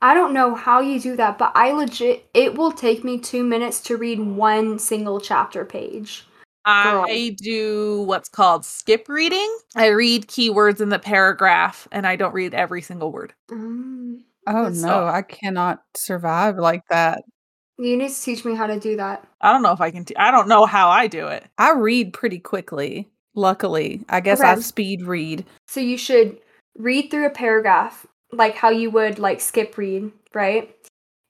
I 0.00 0.14
don't 0.14 0.32
know 0.32 0.54
how 0.54 0.80
you 0.80 0.98
do 0.98 1.16
that, 1.16 1.38
but 1.38 1.52
I 1.54 1.72
legit 1.72 2.28
it 2.34 2.56
will 2.56 2.72
take 2.72 3.04
me 3.04 3.18
2 3.18 3.44
minutes 3.44 3.80
to 3.82 3.96
read 3.96 4.18
one 4.20 4.78
single 4.78 5.20
chapter 5.20 5.64
page. 5.64 6.26
I 6.64 7.36
do 7.42 8.02
what's 8.02 8.28
called 8.28 8.64
skip 8.64 9.08
reading. 9.08 9.56
I 9.74 9.88
read 9.88 10.28
keywords 10.28 10.80
in 10.80 10.88
the 10.90 10.98
paragraph 10.98 11.88
and 11.92 12.06
I 12.06 12.16
don't 12.16 12.34
read 12.34 12.54
every 12.54 12.82
single 12.82 13.10
word. 13.12 13.34
Mm. 13.50 14.20
Oh 14.46 14.64
That's- 14.64 14.80
no, 14.82 15.06
I 15.06 15.22
cannot 15.22 15.82
survive 15.96 16.56
like 16.58 16.82
that. 16.90 17.22
You 17.78 17.96
need 17.96 18.10
to 18.10 18.22
teach 18.22 18.44
me 18.44 18.54
how 18.54 18.66
to 18.66 18.78
do 18.78 18.96
that. 18.96 19.26
I 19.40 19.52
don't 19.52 19.62
know 19.62 19.72
if 19.72 19.80
I 19.80 19.90
can, 19.90 20.04
t- 20.04 20.16
I 20.16 20.30
don't 20.30 20.46
know 20.48 20.66
how 20.66 20.90
I 20.90 21.06
do 21.06 21.26
it. 21.28 21.44
I 21.58 21.72
read 21.72 22.12
pretty 22.12 22.38
quickly. 22.38 23.08
Luckily, 23.34 24.04
I 24.08 24.20
guess 24.20 24.40
I 24.40 24.52
Okay. 24.52 24.60
speed 24.60 25.06
read. 25.06 25.46
So 25.66 25.80
you 25.80 25.96
should 25.96 26.38
read 26.76 27.10
through 27.10 27.26
a 27.26 27.30
paragraph 27.30 28.06
like 28.30 28.54
how 28.56 28.68
you 28.70 28.90
would 28.90 29.18
like 29.18 29.40
skip 29.40 29.76
read, 29.78 30.12
right? 30.34 30.74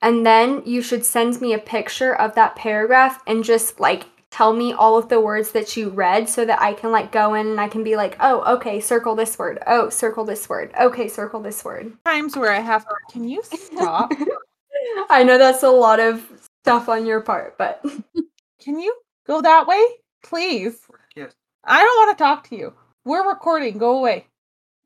And 0.03 0.26
then 0.26 0.62
you 0.66 0.83
should 0.83 1.05
send 1.05 1.41
me 1.41 1.53
a 1.53 1.59
picture 1.59 2.12
of 2.14 2.35
that 2.35 2.57
paragraph 2.57 3.22
and 3.26 3.45
just 3.45 3.78
like 3.78 4.07
tell 4.33 4.53
me 4.53 4.72
all 4.72 4.97
of 4.99 5.09
the 5.09 5.20
words 5.20 5.53
that 5.53 5.76
you 5.76 5.91
read 5.91 6.28
so 6.28 6.45
that 6.45 6.61
I 6.61 6.72
can 6.72 6.91
like 6.91 7.12
go 7.12 7.35
in 7.35 7.47
and 7.47 7.61
I 7.61 7.68
can 7.68 7.85
be 7.85 7.95
like, 7.95 8.16
"Oh, 8.18 8.57
okay, 8.57 8.80
circle 8.80 9.14
this 9.14 9.39
word. 9.39 9.62
Oh, 9.68 9.89
circle 9.91 10.24
this 10.24 10.49
word. 10.49 10.72
Okay, 10.80 11.07
circle 11.07 11.41
this 11.41 11.64
word." 11.64 11.93
Times 12.05 12.37
where 12.37 12.51
I 12.53 12.59
have, 12.61 12.85
can 13.11 13.28
you 13.28 13.43
stop? 13.45 14.11
I 15.11 15.22
know 15.22 15.39
that's 15.39 15.62
a 15.62 15.68
lot 15.70 16.01
of 16.01 16.26
stuff 16.64 16.89
on 16.89 17.07
your 17.07 17.20
part, 17.20 17.57
but 17.59 17.85
Can 18.61 18.78
you 18.78 18.95
go 19.26 19.41
that 19.43 19.66
way? 19.66 19.85
Please. 20.22 20.80
Yes. 21.16 21.33
I 21.64 21.80
don't 21.83 22.07
want 22.07 22.16
to 22.16 22.22
talk 22.24 22.49
to 22.49 22.57
you. 22.57 22.72
We're 23.05 23.28
recording. 23.28 23.76
Go 23.78 23.99
away. 23.99 24.26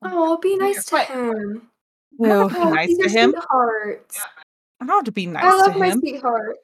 oh, 0.02 0.38
be 0.38 0.56
nice 0.56 0.84
to 0.86 0.94
What? 0.96 1.06
him. 1.08 1.68
I'll 2.24 2.42
Ew. 2.44 2.48
be 2.48 2.56
Oh, 2.56 2.70
nice 2.70 2.96
to 2.96 3.04
a 3.04 3.08
him. 3.10 3.30
sweetheart. 3.32 4.16
I 4.80 4.86
don't 4.86 4.96
have 4.96 5.04
to 5.04 5.12
be 5.12 5.26
nice 5.26 5.44
I 5.44 5.56
love 5.56 5.72
to 5.74 5.78
my 5.78 5.88
him. 5.90 6.00
sweetheart. 6.00 6.56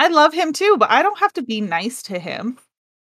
I 0.00 0.08
love 0.08 0.32
him 0.34 0.52
too, 0.52 0.76
but 0.78 0.90
I 0.90 1.02
don't 1.02 1.18
have 1.20 1.32
to 1.34 1.42
be 1.42 1.60
nice 1.60 2.02
to 2.04 2.18
him. 2.18 2.58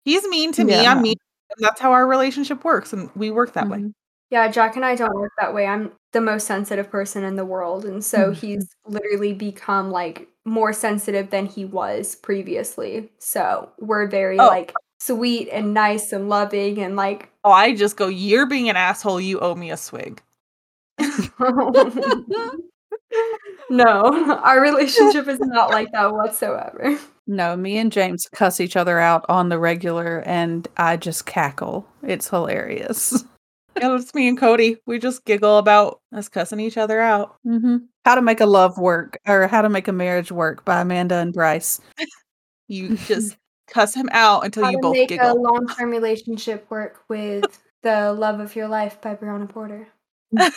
He's 0.05 0.27
mean 0.29 0.51
to 0.53 0.65
me. 0.65 0.73
Yeah, 0.83 0.93
I'm 0.93 1.03
mean. 1.03 1.15
to 1.17 1.55
him. 1.55 1.59
That's 1.61 1.81
how 1.81 1.93
our 1.93 2.07
relationship 2.07 2.65
works, 2.65 2.93
and 2.93 3.11
we 3.15 3.31
work 3.31 3.53
that 3.53 3.69
way. 3.69 3.79
Mhm. 3.79 3.93
Yeah, 4.31 4.49
Jack 4.49 4.75
and 4.75 4.85
I 4.85 4.97
don't 4.97 5.15
work 5.15 5.33
that 5.39 5.55
way. 5.55 5.67
I'm 5.67 5.93
the 6.13 6.21
most 6.21 6.47
sensitive 6.49 6.91
person 6.91 7.23
in 7.23 7.37
the 7.37 7.45
world. 7.45 7.85
And 7.85 8.05
so 8.05 8.31
Mhm. 8.33 8.35
he's 8.37 8.67
literally 8.87 9.33
become 9.33 9.91
like 9.93 10.29
more 10.45 10.73
sensitive 10.73 11.31
than 11.31 11.47
he 11.47 11.65
was 11.65 12.17
previously. 12.17 13.13
So 13.19 13.69
we're 13.79 14.07
very 14.09 14.39
Oh. 14.41 14.47
like 14.49 14.73
sweet 15.01 15.49
and 15.51 15.75
nice 15.75 16.13
and 16.13 16.29
loving 16.29 16.79
and 16.81 16.97
like 16.97 17.29
Oh, 17.45 17.53
I 17.53 17.75
just 17.77 17.97
go. 17.97 18.09
You're 18.09 18.47
being 18.47 18.69
an 18.69 18.77
asshole. 18.77 19.21
You 19.21 19.39
owe 19.39 19.55
me 19.55 19.71
a 19.71 19.77
swig. 19.77 20.21
No, 23.71 24.39
our 24.45 24.61
relationship 24.61 25.29
is 25.29 25.39
not 25.43 25.71
like 25.71 25.91
that 25.93 26.13
whatsoever. 26.13 26.99
No, 27.27 27.57
me 27.57 27.79
and 27.79 27.91
James 27.91 28.29
cuss 28.33 28.61
each 28.61 28.77
other 28.77 28.99
out 28.99 29.25
on 29.29 29.49
the 29.49 29.59
regular, 29.59 30.23
and 30.27 30.69
I 30.77 30.97
just 30.97 31.27
cackle. 31.27 31.89
It's 32.03 32.29
hilarious. 32.29 33.25
Yeah, 33.79 33.95
it's 33.97 34.15
me 34.15 34.27
and 34.27 34.39
Cody. 34.39 34.79
We 34.87 34.99
just 34.99 35.27
giggle 35.27 35.59
about 35.59 36.01
us 36.11 36.31
cussing 36.31 36.61
each 36.61 36.79
other 36.79 36.99
out. 36.99 37.37
hmm 37.45 37.77
How 38.07 38.15
to 38.15 38.23
Make 38.23 38.41
a 38.41 38.47
Love 38.47 38.79
Work 38.79 39.19
or 39.29 39.47
How 39.49 39.61
to 39.61 39.69
Make 39.69 39.87
a 39.87 39.93
Marriage 39.93 40.33
Work 40.33 40.65
by 40.65 40.81
Amanda 40.81 41.17
and 41.17 41.31
Bryce. 41.35 41.79
You 42.69 42.97
just 42.97 43.37
cuss 43.69 43.93
him 43.95 44.09
out 44.13 44.47
until 44.47 44.63
How 44.65 44.71
you 44.71 44.79
to 44.79 44.81
both 44.81 44.93
make 44.95 45.11
a 45.11 45.17
giggle. 45.19 45.43
long-term 45.43 45.91
relationship 45.91 46.65
work 46.71 47.05
with 47.11 47.45
the 47.83 48.15
love 48.15 48.41
of 48.41 48.57
your 48.57 48.67
life 48.67 48.99
by 49.03 49.15
Brianna 49.15 49.47
Porter. 49.47 49.87
okay. 50.39 50.51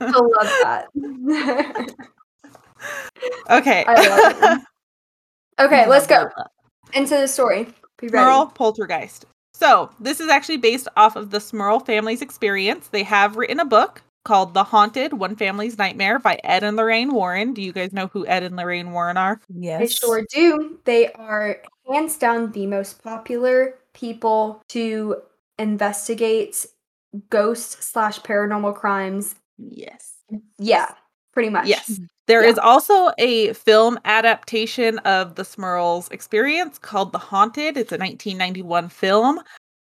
I 0.00 0.14
love 0.16 0.50
that. 0.62 0.86
okay. 3.50 3.84
love. 3.86 4.60
Okay, 5.58 5.86
let's 5.86 6.06
go 6.06 6.30
into 6.94 7.16
the 7.16 7.28
story. 7.28 7.66
Be 7.98 8.08
ready. 8.08 8.24
Smurl 8.24 8.54
Poltergeist. 8.54 9.26
So, 9.52 9.90
this 10.00 10.20
is 10.20 10.28
actually 10.30 10.56
based 10.56 10.88
off 10.96 11.16
of 11.16 11.30
the 11.30 11.38
Smurl 11.38 11.84
family's 11.84 12.22
experience. 12.22 12.88
They 12.88 13.02
have 13.02 13.36
written 13.36 13.60
a 13.60 13.64
book 13.66 14.02
called 14.24 14.54
The 14.54 14.64
Haunted 14.64 15.12
One 15.12 15.36
Family's 15.36 15.76
Nightmare 15.76 16.18
by 16.18 16.40
Ed 16.44 16.62
and 16.62 16.76
Lorraine 16.76 17.12
Warren. 17.12 17.52
Do 17.52 17.62
you 17.62 17.72
guys 17.72 17.92
know 17.92 18.06
who 18.06 18.26
Ed 18.26 18.42
and 18.42 18.56
Lorraine 18.56 18.92
Warren 18.92 19.16
are? 19.16 19.40
Yes. 19.48 19.82
I 19.82 19.86
sure 19.86 20.26
do. 20.32 20.78
They 20.84 21.12
are 21.12 21.58
hands 21.90 22.16
down 22.16 22.52
the 22.52 22.66
most 22.66 23.02
popular 23.02 23.74
people 23.92 24.62
to 24.68 25.16
investigate 25.58 26.66
ghost 27.30 27.82
slash 27.82 28.20
paranormal 28.20 28.74
crimes. 28.74 29.34
Yes. 29.58 30.14
Yeah, 30.58 30.92
pretty 31.32 31.50
much. 31.50 31.66
Yes. 31.66 31.90
Mm-hmm. 31.90 32.04
There 32.26 32.44
Yeah. 32.44 32.50
is 32.50 32.58
also 32.58 33.10
a 33.18 33.52
film 33.54 33.98
adaptation 34.04 34.98
of 35.00 35.34
the 35.34 35.42
Smurls 35.42 36.10
experience 36.12 36.78
called 36.78 37.12
The 37.12 37.18
Haunted. 37.18 37.76
It's 37.76 37.92
a 37.92 37.98
1991 37.98 38.88
film. 38.88 39.40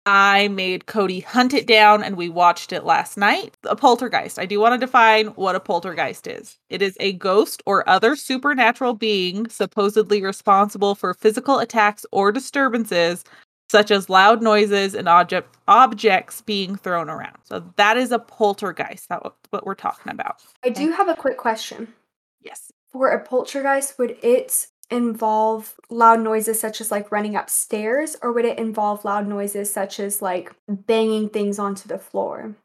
I 0.05 0.47
made 0.47 0.85
Cody 0.87 1.19
hunt 1.19 1.53
it 1.53 1.67
down 1.67 2.01
and 2.01 2.15
we 2.15 2.29
watched 2.29 2.71
it 2.71 2.85
last 2.85 3.17
night. 3.17 3.55
A 3.65 3.75
poltergeist. 3.75 4.39
I 4.39 4.45
do 4.45 4.59
want 4.59 4.73
to 4.73 4.83
define 4.83 5.27
what 5.27 5.55
a 5.55 5.59
poltergeist 5.59 6.25
is. 6.25 6.57
It 6.69 6.81
is 6.81 6.95
a 6.99 7.13
ghost 7.13 7.61
or 7.65 7.87
other 7.87 8.15
supernatural 8.15 8.93
being 8.93 9.49
supposedly 9.49 10.23
responsible 10.23 10.95
for 10.95 11.13
physical 11.13 11.59
attacks 11.59 12.05
or 12.11 12.31
disturbances, 12.31 13.23
such 13.69 13.91
as 13.91 14.09
loud 14.09 14.41
noises 14.41 14.95
and 14.95 15.07
object 15.07 15.55
objects 15.67 16.41
being 16.41 16.75
thrown 16.75 17.09
around. 17.09 17.37
So 17.43 17.63
that 17.75 17.97
is 17.97 18.11
a 18.11 18.19
poltergeist. 18.19 19.07
That's 19.09 19.29
what 19.51 19.65
we're 19.65 19.75
talking 19.75 20.11
about. 20.11 20.41
I 20.63 20.69
do 20.69 20.91
have 20.91 21.07
a 21.07 21.15
quick 21.15 21.37
question. 21.37 21.93
Yes. 22.41 22.71
For 22.91 23.09
a 23.09 23.23
poltergeist, 23.23 23.99
would 23.99 24.17
it 24.23 24.67
involve 24.89 25.75
loud 25.91 26.19
noises 26.19 26.59
such 26.59 26.81
as 26.81 26.89
like 26.89 27.11
running 27.11 27.35
upstairs, 27.35 28.15
or 28.23 28.33
would 28.33 28.45
it 28.45 28.57
involve 28.57 29.05
loud 29.05 29.27
noises 29.27 29.71
such 29.71 29.99
as 29.99 30.19
like 30.19 30.51
banging 30.67 31.29
things 31.29 31.59
onto 31.59 31.87
the 31.87 31.99
floor? 31.99 32.55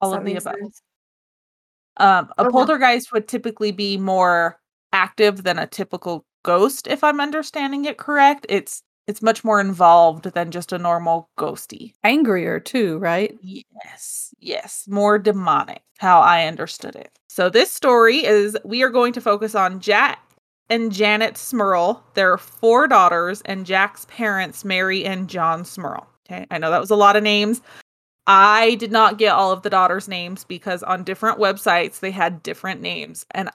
All 0.00 0.14
of 0.14 0.24
the 0.24 0.36
above. 0.36 0.54
sense? 0.60 0.82
Um, 1.96 2.32
a 2.38 2.42
Okay. 2.42 2.50
poltergeist 2.52 3.12
would 3.12 3.26
typically 3.26 3.72
be 3.72 3.96
more 3.96 4.60
active 4.92 5.42
than 5.42 5.58
a 5.58 5.66
typical 5.66 6.24
ghost, 6.44 6.86
if 6.86 7.02
I'm 7.02 7.20
understanding 7.20 7.84
it 7.84 7.98
correct. 7.98 8.46
It's 8.48 8.82
it's 9.06 9.22
much 9.22 9.44
more 9.44 9.60
involved 9.60 10.24
than 10.32 10.50
just 10.50 10.72
a 10.72 10.78
normal 10.78 11.28
ghosty. 11.38 11.92
Angrier 12.04 12.60
too, 12.60 12.98
right? 12.98 13.36
Yes, 13.42 14.34
yes, 14.38 14.86
more 14.88 15.18
demonic, 15.18 15.82
how 15.98 16.20
I 16.20 16.46
understood 16.46 16.96
it. 16.96 17.10
So 17.28 17.50
this 17.50 17.70
story 17.70 18.24
is 18.24 18.56
we 18.64 18.82
are 18.82 18.90
going 18.90 19.12
to 19.14 19.20
focus 19.20 19.54
on 19.54 19.80
Jack 19.80 20.20
and 20.70 20.92
Janet 20.92 21.34
Smurl, 21.34 22.00
their 22.14 22.38
four 22.38 22.88
daughters, 22.88 23.42
and 23.42 23.66
Jack's 23.66 24.06
parents, 24.06 24.64
Mary 24.64 25.04
and 25.04 25.28
John 25.28 25.62
Smurl. 25.64 26.06
Okay, 26.26 26.46
I 26.50 26.58
know 26.58 26.70
that 26.70 26.80
was 26.80 26.90
a 26.90 26.96
lot 26.96 27.16
of 27.16 27.22
names. 27.22 27.60
I 28.26 28.76
did 28.76 28.90
not 28.90 29.18
get 29.18 29.34
all 29.34 29.52
of 29.52 29.62
the 29.62 29.68
daughters' 29.68 30.08
names 30.08 30.44
because 30.44 30.82
on 30.82 31.04
different 31.04 31.38
websites 31.38 32.00
they 32.00 32.10
had 32.10 32.42
different 32.42 32.80
names, 32.80 33.26
and 33.32 33.50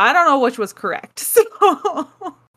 I 0.00 0.14
don't 0.14 0.26
know 0.26 0.40
which 0.40 0.58
was 0.58 0.72
correct. 0.72 1.26
So 1.44 2.08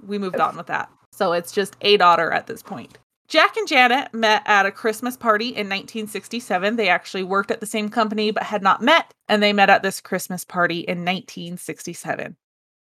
we 0.05 0.17
moved 0.17 0.39
on 0.39 0.55
with 0.55 0.67
that. 0.67 0.89
So 1.17 1.33
it's 1.33 1.51
just 1.51 1.75
a 1.81 1.97
daughter 1.97 2.31
at 2.31 2.45
this 2.45 2.61
point. 2.61 2.99
Jack 3.27 3.57
and 3.57 3.67
Janet 3.67 4.13
met 4.13 4.43
at 4.45 4.67
a 4.67 4.71
Christmas 4.71 5.17
party 5.17 5.47
in 5.47 5.67
1967. 5.67 6.75
They 6.75 6.89
actually 6.89 7.23
worked 7.23 7.49
at 7.49 7.59
the 7.59 7.65
same 7.65 7.89
company 7.89 8.29
but 8.29 8.43
had 8.43 8.61
not 8.61 8.83
met, 8.83 9.11
and 9.27 9.41
they 9.41 9.51
met 9.51 9.71
at 9.71 9.81
this 9.81 9.99
Christmas 9.99 10.45
party 10.45 10.81
in 10.81 10.99
1967. 10.99 12.37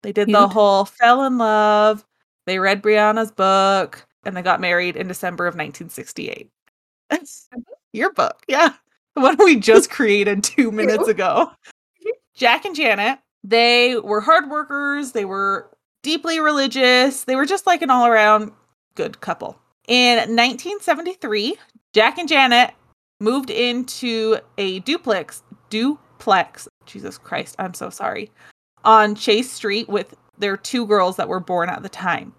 They 0.02 0.12
did 0.12 0.28
the 0.28 0.48
whole 0.48 0.86
fell 0.86 1.24
in 1.24 1.38
love, 1.38 2.04
they 2.48 2.58
read 2.60 2.82
Brianna's 2.82 3.32
book, 3.32 4.06
and 4.26 4.36
they 4.36 4.42
got 4.42 4.60
married 4.60 4.96
in 4.96 5.08
December 5.08 5.46
of 5.46 5.54
1968. 5.54 6.50
Your 7.94 8.12
book, 8.12 8.42
yeah. 8.48 8.74
The 9.14 9.22
one 9.22 9.38
we 9.38 9.56
just 9.56 9.90
created 9.92 10.44
two 10.44 10.72
minutes 10.72 11.08
ago. 11.08 11.52
Jack 12.36 12.66
and 12.66 12.76
Janet, 12.76 13.20
they 13.44 13.98
were 13.98 14.20
hard 14.20 14.50
workers, 14.50 15.12
they 15.12 15.26
were 15.26 15.75
deeply 16.06 16.40
religious, 16.40 17.24
they 17.24 17.36
were 17.36 17.48
just 17.48 17.66
like 17.66 17.82
an 17.82 17.90
all 17.90 18.06
around 18.06 18.52
good 18.94 19.20
couple. 19.22 19.58
In 19.88 20.18
1973, 20.18 21.58
Jack 21.94 22.20
and 22.20 22.30
Janet 22.30 22.76
moved 23.20 23.50
into 23.50 24.38
a 24.60 24.82
duplex, 24.82 25.42
duplex, 25.72 26.68
Jesus 26.86 27.18
Christ, 27.18 27.56
I'm 27.58 27.74
so 27.74 27.90
sorry, 27.90 28.30
on 28.84 29.16
Chase 29.16 29.52
Street 29.52 29.90
with 29.90 30.14
their 30.38 30.58
two 30.58 30.86
girls 30.86 31.16
that 31.16 31.28
were 31.28 31.40
born 31.40 31.70
at 31.70 31.82
the 31.82 31.90
time 31.90 32.36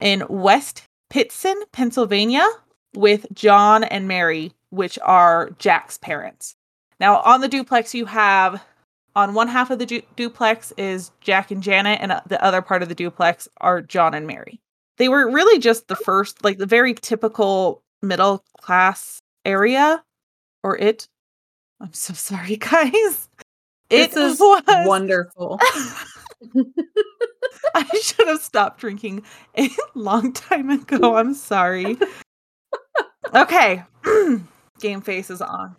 in 0.00 0.24
West 0.30 0.84
Pittston, 1.10 1.60
Pennsylvania, 1.70 2.46
with 2.94 3.26
John 3.34 3.84
and 3.84 4.08
Mary, 4.08 4.52
which 4.70 4.98
are 5.02 5.50
Jack's 5.58 5.98
parents. 5.98 6.56
Now, 6.98 7.18
on 7.20 7.42
the 7.42 7.48
duplex, 7.48 7.94
you 7.94 8.06
have 8.06 8.64
on 9.14 9.34
one 9.34 9.48
half 9.48 9.70
of 9.70 9.78
the 9.78 9.86
du- 9.86 10.02
duplex 10.16 10.72
is 10.76 11.10
Jack 11.20 11.50
and 11.50 11.62
Janet, 11.62 12.00
and 12.00 12.12
uh, 12.12 12.20
the 12.26 12.42
other 12.42 12.62
part 12.62 12.82
of 12.82 12.88
the 12.88 12.94
duplex 12.94 13.48
are 13.60 13.82
John 13.82 14.14
and 14.14 14.26
Mary. 14.26 14.60
They 14.98 15.08
were 15.08 15.30
really 15.30 15.58
just 15.58 15.88
the 15.88 15.96
first, 15.96 16.44
like 16.44 16.58
the 16.58 16.66
very 16.66 16.94
typical 16.94 17.82
middle 18.02 18.44
class 18.60 19.20
area, 19.44 20.02
or 20.62 20.78
it. 20.78 21.08
I'm 21.80 21.92
so 21.92 22.14
sorry, 22.14 22.56
guys. 22.56 23.28
It 23.90 24.14
was 24.14 24.38
Wonderful. 24.86 25.60
I 27.74 27.84
should 28.02 28.28
have 28.28 28.40
stopped 28.40 28.80
drinking 28.80 29.22
a 29.56 29.68
long 29.94 30.32
time 30.32 30.70
ago. 30.70 31.16
I'm 31.16 31.34
sorry. 31.34 31.98
Okay. 33.34 33.82
Game 34.80 35.02
face 35.02 35.30
is 35.30 35.42
on. 35.42 35.76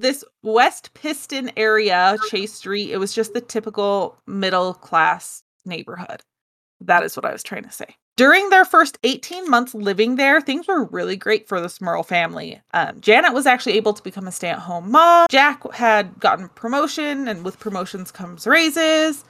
This 0.00 0.24
West 0.42 0.94
Pittston 0.94 1.50
area, 1.58 2.16
Chase 2.30 2.54
Street, 2.54 2.90
it 2.90 2.96
was 2.96 3.12
just 3.12 3.34
the 3.34 3.40
typical 3.42 4.16
middle 4.26 4.72
class 4.72 5.42
neighborhood. 5.66 6.22
That 6.80 7.02
is 7.02 7.16
what 7.16 7.26
I 7.26 7.32
was 7.32 7.42
trying 7.42 7.64
to 7.64 7.70
say. 7.70 7.96
During 8.16 8.48
their 8.48 8.64
first 8.64 8.96
18 9.04 9.50
months 9.50 9.74
living 9.74 10.16
there, 10.16 10.40
things 10.40 10.66
were 10.66 10.84
really 10.86 11.16
great 11.16 11.46
for 11.46 11.60
the 11.60 11.66
Smurl 11.66 12.04
family. 12.04 12.62
Um, 12.72 12.98
Janet 13.02 13.34
was 13.34 13.44
actually 13.44 13.74
able 13.74 13.92
to 13.92 14.02
become 14.02 14.26
a 14.26 14.32
stay 14.32 14.48
at 14.48 14.60
home 14.60 14.90
mom. 14.90 15.26
Jack 15.28 15.70
had 15.74 16.18
gotten 16.18 16.48
promotion, 16.48 17.28
and 17.28 17.44
with 17.44 17.60
promotions 17.60 18.10
comes 18.10 18.46
raises. 18.46 19.22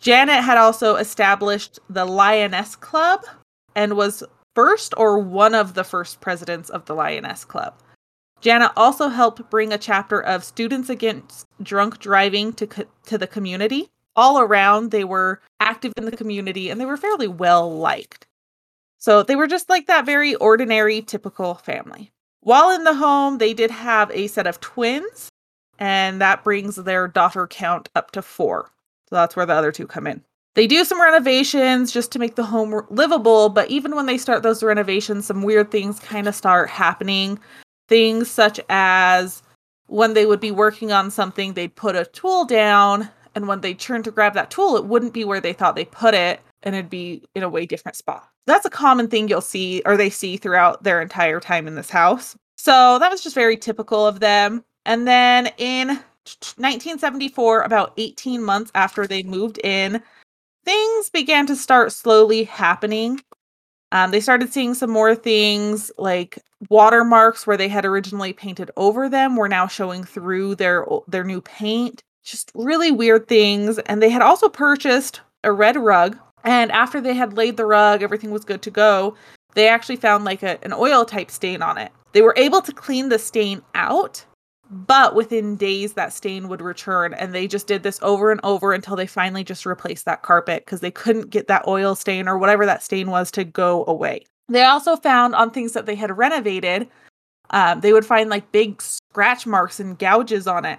Janet 0.00 0.42
had 0.42 0.58
also 0.58 0.96
established 0.96 1.78
the 1.88 2.04
Lioness 2.04 2.74
Club 2.74 3.20
and 3.76 3.96
was 3.96 4.24
first 4.56 4.92
or 4.96 5.20
one 5.20 5.54
of 5.54 5.74
the 5.74 5.84
first 5.84 6.20
presidents 6.20 6.68
of 6.68 6.86
the 6.86 6.96
Lioness 6.96 7.44
Club. 7.44 7.74
Janet 8.40 8.72
also 8.76 9.08
helped 9.08 9.48
bring 9.50 9.72
a 9.72 9.78
chapter 9.78 10.20
of 10.20 10.44
Students 10.44 10.88
Against 10.88 11.46
Drunk 11.62 11.98
Driving 11.98 12.52
to, 12.54 12.66
co- 12.66 12.84
to 13.06 13.18
the 13.18 13.26
community. 13.26 13.90
All 14.16 14.40
around, 14.40 14.90
they 14.90 15.04
were 15.04 15.40
active 15.60 15.92
in 15.96 16.06
the 16.06 16.16
community 16.16 16.70
and 16.70 16.80
they 16.80 16.86
were 16.86 16.96
fairly 16.96 17.28
well 17.28 17.70
liked. 17.76 18.26
So 18.98 19.22
they 19.22 19.36
were 19.36 19.46
just 19.46 19.68
like 19.68 19.86
that 19.86 20.06
very 20.06 20.34
ordinary, 20.36 21.02
typical 21.02 21.54
family. 21.54 22.10
While 22.40 22.70
in 22.70 22.84
the 22.84 22.94
home, 22.94 23.38
they 23.38 23.52
did 23.52 23.70
have 23.70 24.10
a 24.10 24.26
set 24.26 24.46
of 24.46 24.60
twins, 24.60 25.28
and 25.78 26.20
that 26.20 26.42
brings 26.42 26.76
their 26.76 27.06
daughter 27.06 27.46
count 27.46 27.90
up 27.94 28.10
to 28.12 28.22
four. 28.22 28.70
So 29.08 29.16
that's 29.16 29.36
where 29.36 29.46
the 29.46 29.52
other 29.52 29.72
two 29.72 29.86
come 29.86 30.06
in. 30.06 30.22
They 30.54 30.66
do 30.66 30.84
some 30.84 31.00
renovations 31.00 31.92
just 31.92 32.10
to 32.12 32.18
make 32.18 32.34
the 32.34 32.44
home 32.44 32.82
livable, 32.90 33.50
but 33.50 33.70
even 33.70 33.94
when 33.94 34.06
they 34.06 34.18
start 34.18 34.42
those 34.42 34.62
renovations, 34.62 35.26
some 35.26 35.42
weird 35.42 35.70
things 35.70 36.00
kind 36.00 36.26
of 36.26 36.34
start 36.34 36.68
happening. 36.70 37.38
Things 37.90 38.30
such 38.30 38.60
as 38.68 39.42
when 39.88 40.14
they 40.14 40.24
would 40.24 40.38
be 40.38 40.52
working 40.52 40.92
on 40.92 41.10
something, 41.10 41.54
they'd 41.54 41.74
put 41.74 41.96
a 41.96 42.04
tool 42.04 42.44
down, 42.44 43.08
and 43.34 43.48
when 43.48 43.62
they 43.62 43.74
turned 43.74 44.04
to 44.04 44.12
grab 44.12 44.34
that 44.34 44.48
tool, 44.48 44.76
it 44.76 44.84
wouldn't 44.84 45.12
be 45.12 45.24
where 45.24 45.40
they 45.40 45.52
thought 45.52 45.74
they 45.74 45.86
put 45.86 46.14
it, 46.14 46.40
and 46.62 46.76
it'd 46.76 46.88
be 46.88 47.24
in 47.34 47.42
a 47.42 47.48
way 47.48 47.66
different 47.66 47.96
spot. 47.96 48.28
That's 48.46 48.64
a 48.64 48.70
common 48.70 49.08
thing 49.08 49.28
you'll 49.28 49.40
see, 49.40 49.82
or 49.84 49.96
they 49.96 50.08
see 50.08 50.36
throughout 50.36 50.84
their 50.84 51.02
entire 51.02 51.40
time 51.40 51.66
in 51.66 51.74
this 51.74 51.90
house. 51.90 52.36
So 52.56 52.98
that 53.00 53.10
was 53.10 53.22
just 53.22 53.34
very 53.34 53.56
typical 53.56 54.06
of 54.06 54.20
them. 54.20 54.64
And 54.86 55.08
then 55.08 55.48
in 55.58 55.88
1974, 55.88 57.62
about 57.62 57.92
18 57.96 58.40
months 58.40 58.70
after 58.76 59.04
they 59.04 59.24
moved 59.24 59.58
in, 59.64 60.00
things 60.64 61.10
began 61.10 61.44
to 61.46 61.56
start 61.56 61.90
slowly 61.90 62.44
happening. 62.44 63.20
Um, 63.92 64.10
they 64.10 64.20
started 64.20 64.52
seeing 64.52 64.74
some 64.74 64.90
more 64.90 65.14
things 65.14 65.90
like 65.98 66.38
watermarks 66.68 67.46
where 67.46 67.56
they 67.56 67.68
had 67.68 67.84
originally 67.84 68.32
painted 68.32 68.70
over 68.76 69.08
them 69.08 69.36
were 69.36 69.48
now 69.48 69.66
showing 69.66 70.04
through 70.04 70.54
their 70.56 70.86
their 71.08 71.24
new 71.24 71.40
paint. 71.40 72.02
Just 72.22 72.52
really 72.54 72.92
weird 72.92 73.26
things. 73.28 73.78
And 73.80 74.02
they 74.02 74.10
had 74.10 74.22
also 74.22 74.48
purchased 74.48 75.20
a 75.42 75.52
red 75.52 75.76
rug. 75.76 76.18
And 76.44 76.70
after 76.72 77.00
they 77.00 77.14
had 77.14 77.36
laid 77.36 77.56
the 77.56 77.66
rug, 77.66 78.02
everything 78.02 78.30
was 78.30 78.44
good 78.44 78.62
to 78.62 78.70
go. 78.70 79.16
They 79.54 79.68
actually 79.68 79.96
found 79.96 80.24
like 80.24 80.42
a, 80.42 80.62
an 80.64 80.72
oil 80.72 81.04
type 81.04 81.30
stain 81.30 81.62
on 81.62 81.76
it. 81.78 81.90
They 82.12 82.22
were 82.22 82.34
able 82.36 82.60
to 82.62 82.72
clean 82.72 83.08
the 83.08 83.18
stain 83.18 83.62
out, 83.74 84.24
but 84.70 85.14
within 85.14 85.56
days 85.56 85.94
that 85.94 86.12
stain 86.12 86.48
would 86.48 86.62
return 86.62 87.12
and 87.14 87.34
they 87.34 87.46
just 87.46 87.66
did 87.66 87.82
this 87.82 87.98
over 88.02 88.30
and 88.30 88.40
over 88.44 88.72
until 88.72 88.96
they 88.96 89.06
finally 89.06 89.44
just 89.44 89.66
replaced 89.66 90.04
that 90.04 90.22
carpet 90.22 90.64
because 90.64 90.80
they 90.80 90.90
couldn't 90.90 91.30
get 91.30 91.48
that 91.48 91.66
oil 91.66 91.94
stain 91.94 92.28
or 92.28 92.38
whatever 92.38 92.64
that 92.64 92.82
stain 92.82 93.10
was 93.10 93.30
to 93.30 93.44
go 93.44 93.84
away. 93.86 94.24
They 94.48 94.62
also 94.62 94.96
found 94.96 95.34
on 95.34 95.50
things 95.50 95.72
that 95.72 95.86
they 95.86 95.94
had 95.94 96.16
renovated 96.16 96.88
um, 97.50 97.80
they 97.80 97.92
would 97.92 98.06
find 98.06 98.30
like 98.30 98.52
big 98.52 98.80
scratch 98.80 99.46
marks 99.46 99.80
and 99.80 99.98
gouges 99.98 100.46
on 100.46 100.64
it. 100.64 100.78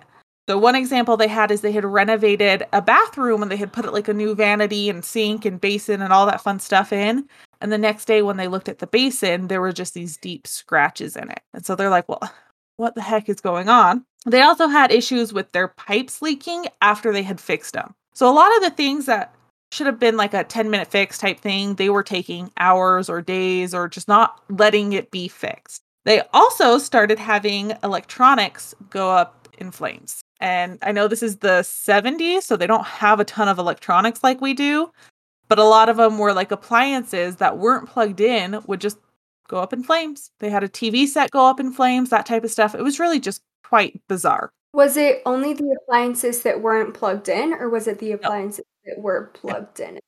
So 0.49 0.57
one 0.57 0.75
example 0.75 1.15
they 1.15 1.27
had 1.27 1.51
is 1.51 1.61
they 1.61 1.71
had 1.71 1.85
renovated 1.85 2.63
a 2.73 2.81
bathroom 2.81 3.41
and 3.41 3.51
they 3.51 3.57
had 3.57 3.71
put 3.71 3.85
it 3.85 3.93
like 3.93 4.07
a 4.07 4.13
new 4.13 4.33
vanity 4.35 4.89
and 4.89 5.05
sink 5.05 5.45
and 5.45 5.61
basin 5.61 6.01
and 6.01 6.11
all 6.11 6.25
that 6.25 6.41
fun 6.41 6.59
stuff 6.59 6.91
in. 6.91 7.27
And 7.61 7.71
the 7.71 7.77
next 7.77 8.05
day 8.05 8.21
when 8.21 8.37
they 8.37 8.47
looked 8.47 8.67
at 8.67 8.79
the 8.79 8.87
basin 8.87 9.47
there 9.47 9.61
were 9.61 9.71
just 9.71 9.93
these 9.93 10.17
deep 10.17 10.47
scratches 10.47 11.15
in 11.15 11.29
it. 11.29 11.41
And 11.53 11.65
so 11.65 11.75
they're 11.75 11.89
like 11.89 12.09
well 12.09 12.31
what 12.81 12.95
the 12.95 13.01
heck 13.01 13.29
is 13.29 13.39
going 13.39 13.69
on. 13.69 14.03
They 14.25 14.41
also 14.41 14.67
had 14.67 14.91
issues 14.91 15.31
with 15.31 15.51
their 15.51 15.69
pipes 15.69 16.21
leaking 16.21 16.65
after 16.81 17.13
they 17.13 17.23
had 17.23 17.39
fixed 17.39 17.73
them. 17.73 17.93
So 18.13 18.29
a 18.29 18.33
lot 18.33 18.55
of 18.57 18.63
the 18.63 18.71
things 18.71 19.05
that 19.05 19.33
should 19.71 19.87
have 19.87 19.99
been 19.99 20.17
like 20.17 20.33
a 20.33 20.43
10 20.43 20.69
minute 20.69 20.87
fix 20.87 21.17
type 21.17 21.39
thing, 21.39 21.75
they 21.75 21.89
were 21.89 22.03
taking 22.03 22.51
hours 22.57 23.09
or 23.09 23.21
days 23.21 23.73
or 23.73 23.87
just 23.87 24.07
not 24.07 24.41
letting 24.49 24.93
it 24.93 25.11
be 25.11 25.27
fixed. 25.27 25.81
They 26.03 26.23
also 26.33 26.77
started 26.77 27.19
having 27.19 27.73
electronics 27.83 28.73
go 28.89 29.11
up 29.11 29.47
in 29.59 29.71
flames. 29.71 30.21
And 30.39 30.79
I 30.81 30.91
know 30.91 31.07
this 31.07 31.23
is 31.23 31.37
the 31.37 31.61
70s, 31.61 32.41
so 32.41 32.57
they 32.57 32.65
don't 32.65 32.85
have 32.85 33.19
a 33.19 33.23
ton 33.23 33.47
of 33.47 33.59
electronics 33.59 34.23
like 34.23 34.41
we 34.41 34.55
do, 34.55 34.91
but 35.47 35.59
a 35.59 35.63
lot 35.63 35.87
of 35.87 35.97
them 35.97 36.17
were 36.17 36.33
like 36.33 36.51
appliances 36.51 37.35
that 37.35 37.59
weren't 37.59 37.87
plugged 37.87 38.19
in 38.19 38.59
would 38.65 38.81
just 38.81 38.97
go 39.51 39.59
up 39.59 39.73
in 39.73 39.83
flames. 39.83 40.31
They 40.39 40.49
had 40.49 40.63
a 40.63 40.69
TV 40.69 41.05
set 41.05 41.29
go 41.29 41.45
up 41.45 41.59
in 41.59 41.71
flames, 41.71 42.09
that 42.09 42.25
type 42.25 42.43
of 42.43 42.49
stuff. 42.51 42.73
It 42.73 42.81
was 42.83 42.99
really 42.99 43.19
just 43.19 43.43
quite 43.63 44.01
bizarre. 44.07 44.49
Was 44.73 44.97
it 44.97 45.21
only 45.25 45.53
the 45.53 45.77
appliances 45.83 46.41
that 46.43 46.61
weren't 46.61 46.93
plugged 46.93 47.27
in, 47.29 47.53
or 47.53 47.69
was 47.69 47.87
it 47.87 47.99
the 47.99 48.13
appliances 48.13 48.65
that 48.85 48.99
were 48.99 49.29
plugged 49.33 49.79
in? 49.81 49.99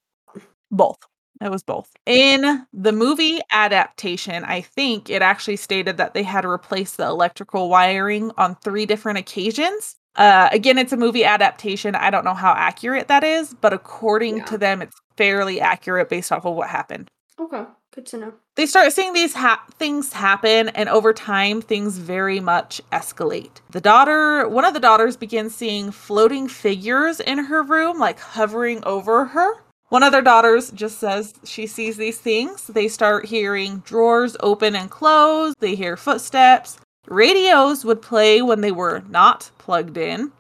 Both. 0.72 0.98
It 1.42 1.52
was 1.52 1.64
both. 1.64 1.90
In 2.06 2.66
the 2.72 2.94
movie 2.94 3.42
adaptation, 3.52 4.46
I 4.46 4.62
think 4.62 5.10
it 5.10 5.22
actually 5.22 5.58
stated 5.58 5.98
that 5.98 6.14
they 6.14 6.24
had 6.24 6.42
to 6.42 6.48
replace 6.50 6.96
the 6.96 7.06
electrical 7.08 7.70
wiring 7.70 8.32
on 8.38 8.56
three 8.56 8.86
different 8.86 9.18
occasions. 9.18 9.98
Uh, 10.16 10.48
again, 10.54 10.78
it's 10.78 10.94
a 10.94 10.98
movie 10.98 11.26
adaptation. 11.26 11.96
I 11.96 12.12
don't 12.12 12.24
know 12.24 12.36
how 12.36 12.54
accurate 12.54 13.08
that 13.10 13.24
is, 13.24 13.54
but 13.60 13.74
according 13.74 14.38
Yeah. 14.38 14.46
to 14.46 14.58
them, 14.58 14.82
it's 14.82 14.96
fairly 15.18 15.60
accurate 15.60 16.08
based 16.08 16.32
off 16.32 16.46
of 16.46 16.56
what 16.56 16.70
happened. 16.70 17.10
Okay, 17.40 17.66
good 17.94 18.06
to 18.08 18.18
know. 18.18 18.34
They 18.56 18.66
start 18.66 18.92
seeing 18.94 19.14
these 19.14 19.34
ha- 19.34 19.64
things 19.80 20.14
happen, 20.14 20.70
and 20.70 20.90
over 20.90 21.14
time, 21.14 21.62
things 21.62 21.98
very 21.98 22.40
much 22.40 22.82
escalate. 22.92 23.62
The 23.72 23.82
daughter, 23.82 24.48
one 24.48 24.66
of 24.66 24.74
the 24.74 24.80
daughters, 24.80 25.16
begins 25.18 25.56
seeing 25.56 25.92
floating 25.92 26.48
figures 26.48 27.20
in 27.20 27.38
her 27.38 27.64
room, 27.64 28.00
like 28.00 28.20
hovering 28.20 28.84
over 28.86 29.26
her. 29.26 29.54
One 29.90 30.02
of 30.04 30.12
their 30.12 30.22
daughters 30.24 30.72
just 30.72 31.00
says 31.00 31.36
she 31.44 31.68
sees 31.68 31.98
these 31.98 32.18
things. 32.18 32.66
They 32.68 32.88
start 32.88 33.26
hearing 33.26 33.80
drawers 33.80 34.36
open 34.40 34.76
and 34.76 34.90
close, 34.90 35.54
they 35.60 35.76
hear 35.76 35.96
footsteps. 35.98 36.80
Radios 37.08 37.84
would 37.86 38.02
play 38.02 38.42
when 38.42 38.62
they 38.62 38.72
were 38.72 39.04
not 39.10 39.52
plugged 39.58 39.98
in. 39.98 40.32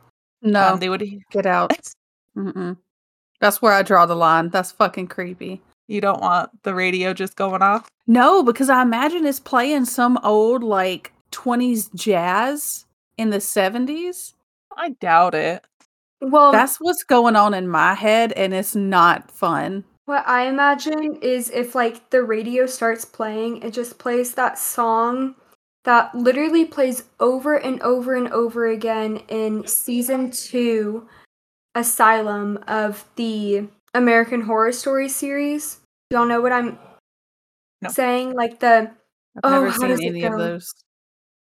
No, 0.41 0.73
Um, 0.73 0.79
they 0.79 0.89
would 0.89 1.03
get 1.29 1.45
out. 1.45 1.71
Mm-mm. 2.37 2.77
That's 3.41 3.61
where 3.61 3.73
I 3.73 3.81
draw 3.83 4.05
the 4.05 4.15
line. 4.15 4.49
That's 4.49 4.71
fucking 4.71 5.07
creepy. 5.07 5.61
You 5.93 6.01
don't 6.01 6.21
want 6.21 6.49
the 6.63 6.73
radio 6.75 7.13
just 7.13 7.35
going 7.35 7.61
off. 7.61 7.89
No, 8.07 8.43
because 8.43 8.69
I 8.69 8.81
imagine 8.81 9.25
it's 9.25 9.39
playing 9.39 9.85
some 9.85 10.19
old 10.23 10.63
like 10.63 11.13
20s 11.31 11.93
jazz 11.95 12.85
in 13.17 13.29
the 13.29 13.37
70s. 13.37 14.33
I 14.75 14.89
doubt 14.89 15.35
it. 15.35 15.63
Well, 16.19 16.51
That's 16.51 16.77
what's 16.77 17.03
going 17.03 17.35
on 17.35 17.53
in 17.53 17.67
my 17.67 17.93
head, 17.93 18.31
and 18.33 18.53
it's 18.53 18.75
not 18.75 19.29
fun. 19.29 19.83
what 20.05 20.27
I 20.27 20.47
imagine 20.47 21.17
is 21.21 21.49
if 21.49 21.75
like 21.75 22.09
the 22.09 22.23
radio 22.23 22.65
starts 22.65 23.05
playing, 23.05 23.61
it 23.61 23.71
just 23.73 23.99
plays 23.99 24.33
that 24.35 24.57
song 24.57 25.35
that 25.83 26.15
literally 26.15 26.63
plays 26.65 27.03
over 27.19 27.55
and 27.57 27.81
over 27.81 28.15
and 28.15 28.29
over 28.29 28.67
again 28.67 29.17
in 29.27 29.67
season 29.67 30.31
two 30.31 31.07
Asylum 31.75 32.57
of 32.67 33.03
the 33.15 33.67
American 33.93 34.41
Horror 34.41 34.71
Story 34.71 35.09
series. 35.09 35.79
Y'all 36.13 36.27
know 36.27 36.41
what 36.41 36.51
I'm 36.51 36.77
No. 37.81 37.89
saying? 37.89 38.35
Like 38.35 38.59
the 38.59 38.91
I've 39.35 39.41
Oh, 39.43 39.49
never 39.49 39.71
how 39.71 39.79
seen 39.79 39.87
does 39.89 39.99
it 39.99 40.05
any 40.09 40.23
of 40.25 40.33
go? 40.33 40.37
those. 40.37 40.71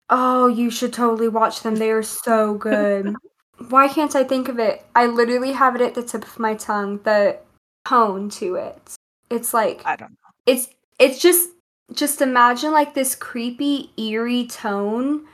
Oh, 0.10 0.48
you 0.48 0.70
should 0.72 0.94
totally 0.94 1.28
watch 1.28 1.62
them. 1.62 1.76
They 1.76 1.92
are 1.92 2.02
so 2.02 2.54
good. 2.54 3.14
Why 3.70 3.90
can't 3.90 4.16
I 4.16 4.24
think 4.24 4.48
of 4.48 4.60
it? 4.60 4.86
I 4.96 5.08
literally 5.08 5.52
have 5.52 5.76
it 5.76 5.82
at 5.82 5.94
the 5.94 6.02
tip 6.02 6.24
of 6.24 6.40
my 6.40 6.56
tongue. 6.56 7.02
The 7.04 7.38
tone 7.86 8.30
to 8.30 8.56
it. 8.56 8.96
It's 9.30 9.54
like 9.54 9.82
I 9.86 9.98
don't 9.98 10.12
know. 10.12 10.30
it's 10.46 10.70
it's 11.00 11.20
just 11.20 11.50
just 11.92 12.22
imagine 12.22 12.72
like 12.72 12.94
this 12.94 13.14
creepy 13.14 13.92
eerie 13.98 14.48
tone 14.48 15.26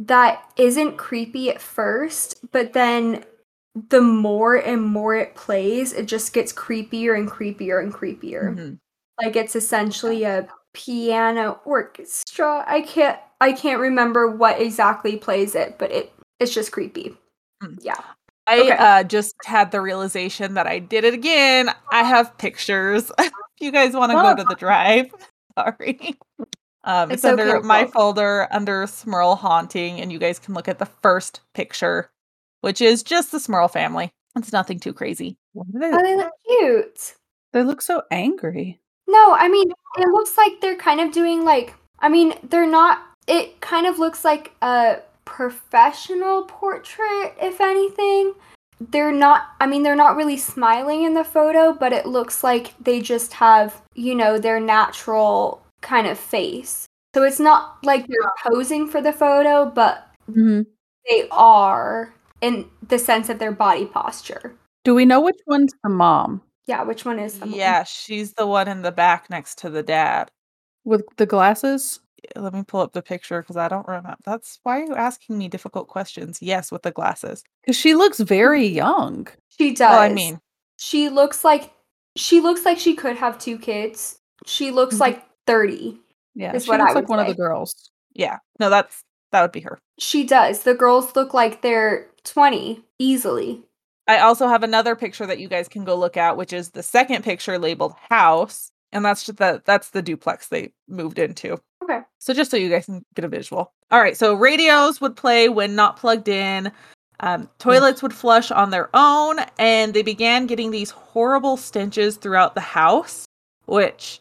that 0.00 0.50
isn't 0.56 0.96
creepy 0.96 1.48
at 1.48 1.60
first, 1.60 2.34
but 2.50 2.72
then 2.72 3.24
the 3.88 4.00
more 4.00 4.56
and 4.56 4.82
more 4.82 5.14
it 5.14 5.34
plays, 5.36 5.92
it 5.92 6.06
just 6.06 6.32
gets 6.32 6.52
creepier 6.52 7.16
and 7.16 7.30
creepier 7.30 7.80
and 7.82 7.92
creepier 7.94 8.54
Mhm. 8.56 8.78
like 9.22 9.36
it's 9.36 9.54
essentially 9.54 10.24
a 10.24 10.48
piano 10.72 11.60
orchestra 11.64 12.64
i 12.66 12.80
can't 12.80 13.18
i 13.40 13.52
can't 13.52 13.80
remember 13.80 14.28
what 14.30 14.60
exactly 14.60 15.16
plays 15.16 15.54
it 15.56 15.76
but 15.78 15.90
it 15.90 16.12
it's 16.38 16.54
just 16.54 16.70
creepy 16.72 17.16
Hmm. 17.62 17.74
yeah 17.80 18.00
I 18.46 18.60
Okay. 18.60 18.70
uh, 18.72 19.02
just 19.04 19.34
had 19.44 19.70
the 19.70 19.80
realization 19.80 20.54
that 20.54 20.66
I 20.66 20.78
did 20.80 21.04
it 21.04 21.14
again. 21.14 21.70
I 21.92 22.02
have 22.02 22.36
pictures. 22.38 23.12
if 23.18 23.30
you 23.60 23.70
guys 23.70 23.92
want 23.94 24.10
to 24.10 24.18
Oh. 24.18 24.22
go 24.22 24.34
to 24.36 24.44
the 24.44 24.54
drive, 24.56 25.06
sorry. 25.58 26.16
Um, 26.82 27.10
it's, 27.12 27.22
It's 27.22 27.24
under 27.26 27.58
okay, 27.58 27.66
my 27.66 27.86
folder 27.86 28.48
under 28.50 28.86
Smurl 28.86 29.36
Haunting, 29.38 30.00
and 30.00 30.10
you 30.10 30.18
guys 30.18 30.38
can 30.40 30.54
look 30.54 30.66
at 30.66 30.78
the 30.80 30.86
first 30.86 31.40
picture, 31.54 32.10
which 32.60 32.80
is 32.80 33.02
just 33.02 33.32
the 33.32 33.38
Smurl 33.38 33.70
family. 33.70 34.10
It's 34.36 34.52
nothing 34.52 34.78
too 34.80 34.92
crazy. 34.92 35.36
Why 35.52 35.64
do 35.72 35.78
they, 35.78 35.90
oh 35.92 36.02
they 36.02 36.16
look 36.16 36.32
cute 36.46 37.14
they 37.52 37.62
look 37.64 37.82
so 37.82 38.02
angry. 38.12 38.78
no 39.08 39.34
i 39.34 39.48
mean 39.48 39.68
it 39.98 40.08
looks 40.08 40.36
like 40.36 40.60
they're 40.60 40.76
kind 40.76 41.00
of 41.00 41.10
doing 41.10 41.44
like 41.44 41.74
i 41.98 42.08
mean 42.08 42.32
they're 42.44 42.70
not 42.70 43.02
it 43.26 43.60
kind 43.60 43.88
of 43.88 43.98
looks 43.98 44.24
like 44.24 44.52
a 44.62 44.98
professional 45.24 46.44
portrait 46.44 47.34
if 47.42 47.60
anything 47.60 48.34
they're 48.92 49.10
not 49.10 49.48
i 49.60 49.66
mean 49.66 49.82
they're 49.82 49.96
not 49.96 50.14
really 50.16 50.36
smiling 50.36 51.02
in 51.02 51.14
the 51.14 51.24
photo 51.24 51.72
but 51.72 51.92
it 51.92 52.06
looks 52.06 52.44
like 52.44 52.72
they 52.78 53.00
just 53.00 53.32
have 53.32 53.82
you 53.94 54.14
know 54.14 54.38
their 54.38 54.60
natural 54.60 55.60
kind 55.80 56.06
of 56.06 56.16
face 56.18 56.86
so 57.14 57.24
it's 57.24 57.40
not 57.40 57.78
like 57.82 58.06
they're 58.06 58.32
posing 58.52 58.86
for 58.86 59.02
the 59.02 59.12
photo 59.12 59.66
but 59.68 60.06
Mm-hmm. 60.30 60.62
they 61.08 61.26
are 61.32 62.14
in 62.40 62.68
the 62.88 62.98
sense 62.98 63.28
of 63.28 63.38
their 63.38 63.52
body 63.52 63.86
posture. 63.86 64.56
Do 64.84 64.94
we 64.94 65.04
know 65.04 65.20
which 65.20 65.38
one's 65.46 65.72
the 65.84 65.90
mom 65.90 66.42
Yeah, 66.66 66.82
which 66.84 67.04
one 67.04 67.18
is 67.18 67.38
the 67.38 67.46
mom? 67.46 67.54
Yeah, 67.54 67.84
she's 67.84 68.32
the 68.34 68.46
one 68.46 68.66
in 68.68 68.82
the 68.82 68.92
back 68.92 69.28
next 69.30 69.58
to 69.58 69.70
the 69.70 69.82
dad. 69.82 70.30
with 70.84 71.04
the 71.18 71.26
glasses? 71.26 72.00
Let 72.36 72.52
me 72.54 72.62
pull 72.66 72.80
up 72.80 72.92
the 72.92 73.02
picture 73.02 73.40
because 73.42 73.56
I 73.56 73.68
don't 73.68 73.86
remember. 73.86 74.16
That's 74.24 74.58
why 74.62 74.80
are 74.80 74.84
you 74.84 74.94
asking 74.94 75.36
me 75.38 75.48
difficult 75.48 75.88
questions? 75.88 76.38
Yes, 76.42 76.70
with 76.72 76.82
the 76.82 76.90
glasses. 76.90 77.42
Because 77.62 77.76
she 77.76 77.94
looks 77.94 78.20
very 78.20 78.66
young. 78.66 79.26
She 79.58 79.70
does. 79.74 79.90
Well, 79.90 80.00
I 80.00 80.08
mean, 80.10 80.38
she 80.76 81.08
looks 81.10 81.44
like 81.44 81.70
she 82.16 82.40
looks 82.40 82.64
like 82.64 82.78
she 82.78 82.94
could 82.94 83.16
have 83.16 83.38
two 83.38 83.58
kids. 83.58 84.18
She 84.46 84.70
looks 84.70 84.96
Mhm. 84.96 85.00
like 85.00 85.24
30. 85.46 85.98
Yeah, 86.34 86.54
Is 86.54 86.64
she 86.64 86.70
what 86.70 86.80
looks 86.80 86.90
I 86.90 86.94
like 86.94 87.02
would 87.04 87.08
one 87.10 87.20
of 87.20 87.26
the 87.26 87.34
girls. 87.34 87.90
yeah. 88.14 88.38
No, 88.58 88.68
that's 88.70 89.02
that 89.32 89.42
would 89.42 89.52
be 89.52 89.60
her. 89.60 89.78
She 89.98 90.24
does. 90.24 90.62
The 90.64 90.74
girls 90.74 91.14
look 91.16 91.32
like 91.34 91.62
they're 91.62 92.09
20 92.24 92.82
easily. 92.98 93.62
I 94.06 94.18
also 94.18 94.48
have 94.48 94.62
another 94.62 94.96
picture 94.96 95.26
that 95.26 95.38
you 95.38 95.48
guys 95.48 95.68
can 95.68 95.84
go 95.84 95.94
look 95.94 96.16
at, 96.16 96.36
which 96.36 96.52
is 96.52 96.70
the 96.70 96.82
second 96.82 97.22
picture 97.22 97.58
labeled 97.58 97.94
house, 98.08 98.72
and 98.92 99.04
that's 99.04 99.24
just 99.24 99.38
the 99.38 99.62
that's 99.64 99.90
the 99.90 100.02
duplex 100.02 100.48
they 100.48 100.72
moved 100.88 101.18
into. 101.18 101.60
Okay. 101.82 102.00
So 102.18 102.34
just 102.34 102.50
so 102.50 102.56
you 102.56 102.68
guys 102.68 102.86
can 102.86 103.04
get 103.14 103.24
a 103.24 103.28
visual. 103.28 103.72
All 103.90 104.00
right, 104.00 104.16
so 104.16 104.34
radios 104.34 105.00
would 105.00 105.16
play 105.16 105.48
when 105.48 105.74
not 105.74 105.96
plugged 105.96 106.28
in. 106.28 106.72
Um, 107.20 107.50
toilets 107.58 108.02
would 108.02 108.14
flush 108.14 108.50
on 108.50 108.70
their 108.70 108.88
own, 108.94 109.40
and 109.58 109.92
they 109.94 110.02
began 110.02 110.46
getting 110.46 110.70
these 110.70 110.90
horrible 110.90 111.56
stenches 111.56 112.16
throughout 112.16 112.54
the 112.54 112.60
house, 112.60 113.26
which 113.66 114.20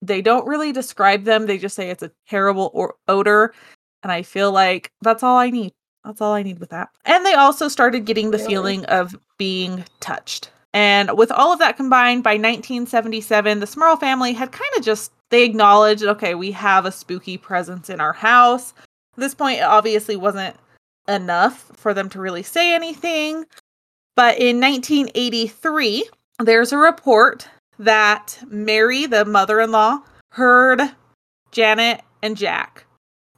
they 0.00 0.22
don't 0.22 0.46
really 0.46 0.72
describe 0.72 1.24
them. 1.24 1.46
They 1.46 1.58
just 1.58 1.74
say 1.74 1.90
it's 1.90 2.02
a 2.02 2.12
terrible 2.28 2.70
or- 2.72 2.94
odor, 3.08 3.52
and 4.02 4.12
I 4.12 4.22
feel 4.22 4.52
like 4.52 4.92
that's 5.02 5.22
all 5.22 5.36
I 5.36 5.50
need. 5.50 5.72
That's 6.06 6.20
all 6.20 6.32
I 6.32 6.44
need 6.44 6.60
with 6.60 6.70
that. 6.70 6.90
And 7.04 7.26
they 7.26 7.34
also 7.34 7.66
started 7.66 8.04
getting 8.04 8.30
the 8.30 8.38
feeling 8.38 8.84
of 8.84 9.16
being 9.38 9.84
touched. 9.98 10.50
And 10.72 11.18
with 11.18 11.32
all 11.32 11.52
of 11.52 11.58
that 11.58 11.76
combined, 11.76 12.22
by 12.22 12.34
1977, 12.34 13.60
the 13.60 13.66
Smurl 13.66 13.98
family 13.98 14.32
had 14.32 14.52
kind 14.52 14.70
of 14.76 14.84
just 14.84 15.10
they 15.30 15.42
acknowledged, 15.42 16.04
okay, 16.04 16.34
we 16.34 16.52
have 16.52 16.86
a 16.86 16.92
spooky 16.92 17.36
presence 17.36 17.90
in 17.90 18.00
our 18.00 18.12
house. 18.12 18.72
At 19.14 19.20
this 19.20 19.34
point, 19.34 19.58
it 19.58 19.64
obviously 19.64 20.14
wasn't 20.14 20.56
enough 21.08 21.72
for 21.74 21.92
them 21.92 22.08
to 22.10 22.20
really 22.20 22.44
say 22.44 22.72
anything. 22.72 23.44
But 24.14 24.38
in 24.38 24.60
1983, 24.60 26.08
there's 26.38 26.72
a 26.72 26.78
report 26.78 27.48
that 27.78 28.38
Mary, 28.46 29.06
the 29.06 29.24
mother 29.24 29.60
in 29.60 29.72
law, 29.72 29.98
heard 30.30 30.80
Janet 31.50 32.02
and 32.22 32.36
Jack 32.36 32.85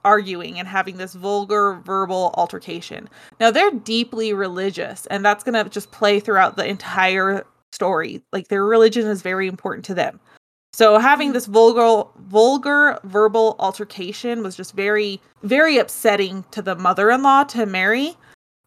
arguing 0.04 0.58
and 0.58 0.68
having 0.68 0.96
this 0.96 1.14
vulgar 1.14 1.80
verbal 1.84 2.34
altercation. 2.36 3.08
Now, 3.40 3.50
they're 3.50 3.70
deeply 3.70 4.32
religious, 4.32 5.06
and 5.06 5.24
that's 5.24 5.44
going 5.44 5.62
to 5.62 5.70
just 5.70 5.90
play 5.90 6.20
throughout 6.20 6.56
the 6.56 6.66
entire 6.66 7.46
story. 7.72 8.22
Like, 8.32 8.48
their 8.48 8.64
religion 8.64 9.06
is 9.06 9.22
very 9.22 9.48
important 9.48 9.84
to 9.86 9.94
them. 9.94 10.20
So 10.72 10.98
having 10.98 11.28
mm-hmm. 11.28 11.34
this 11.34 11.46
vulgar 11.46 12.08
vulgar 12.28 12.98
verbal 13.04 13.56
altercation 13.58 14.42
was 14.42 14.54
just 14.54 14.74
very 14.74 15.20
very 15.42 15.78
upsetting 15.78 16.44
to 16.52 16.62
the 16.62 16.76
mother-in-law 16.76 17.44
to 17.44 17.66
Mary. 17.66 18.16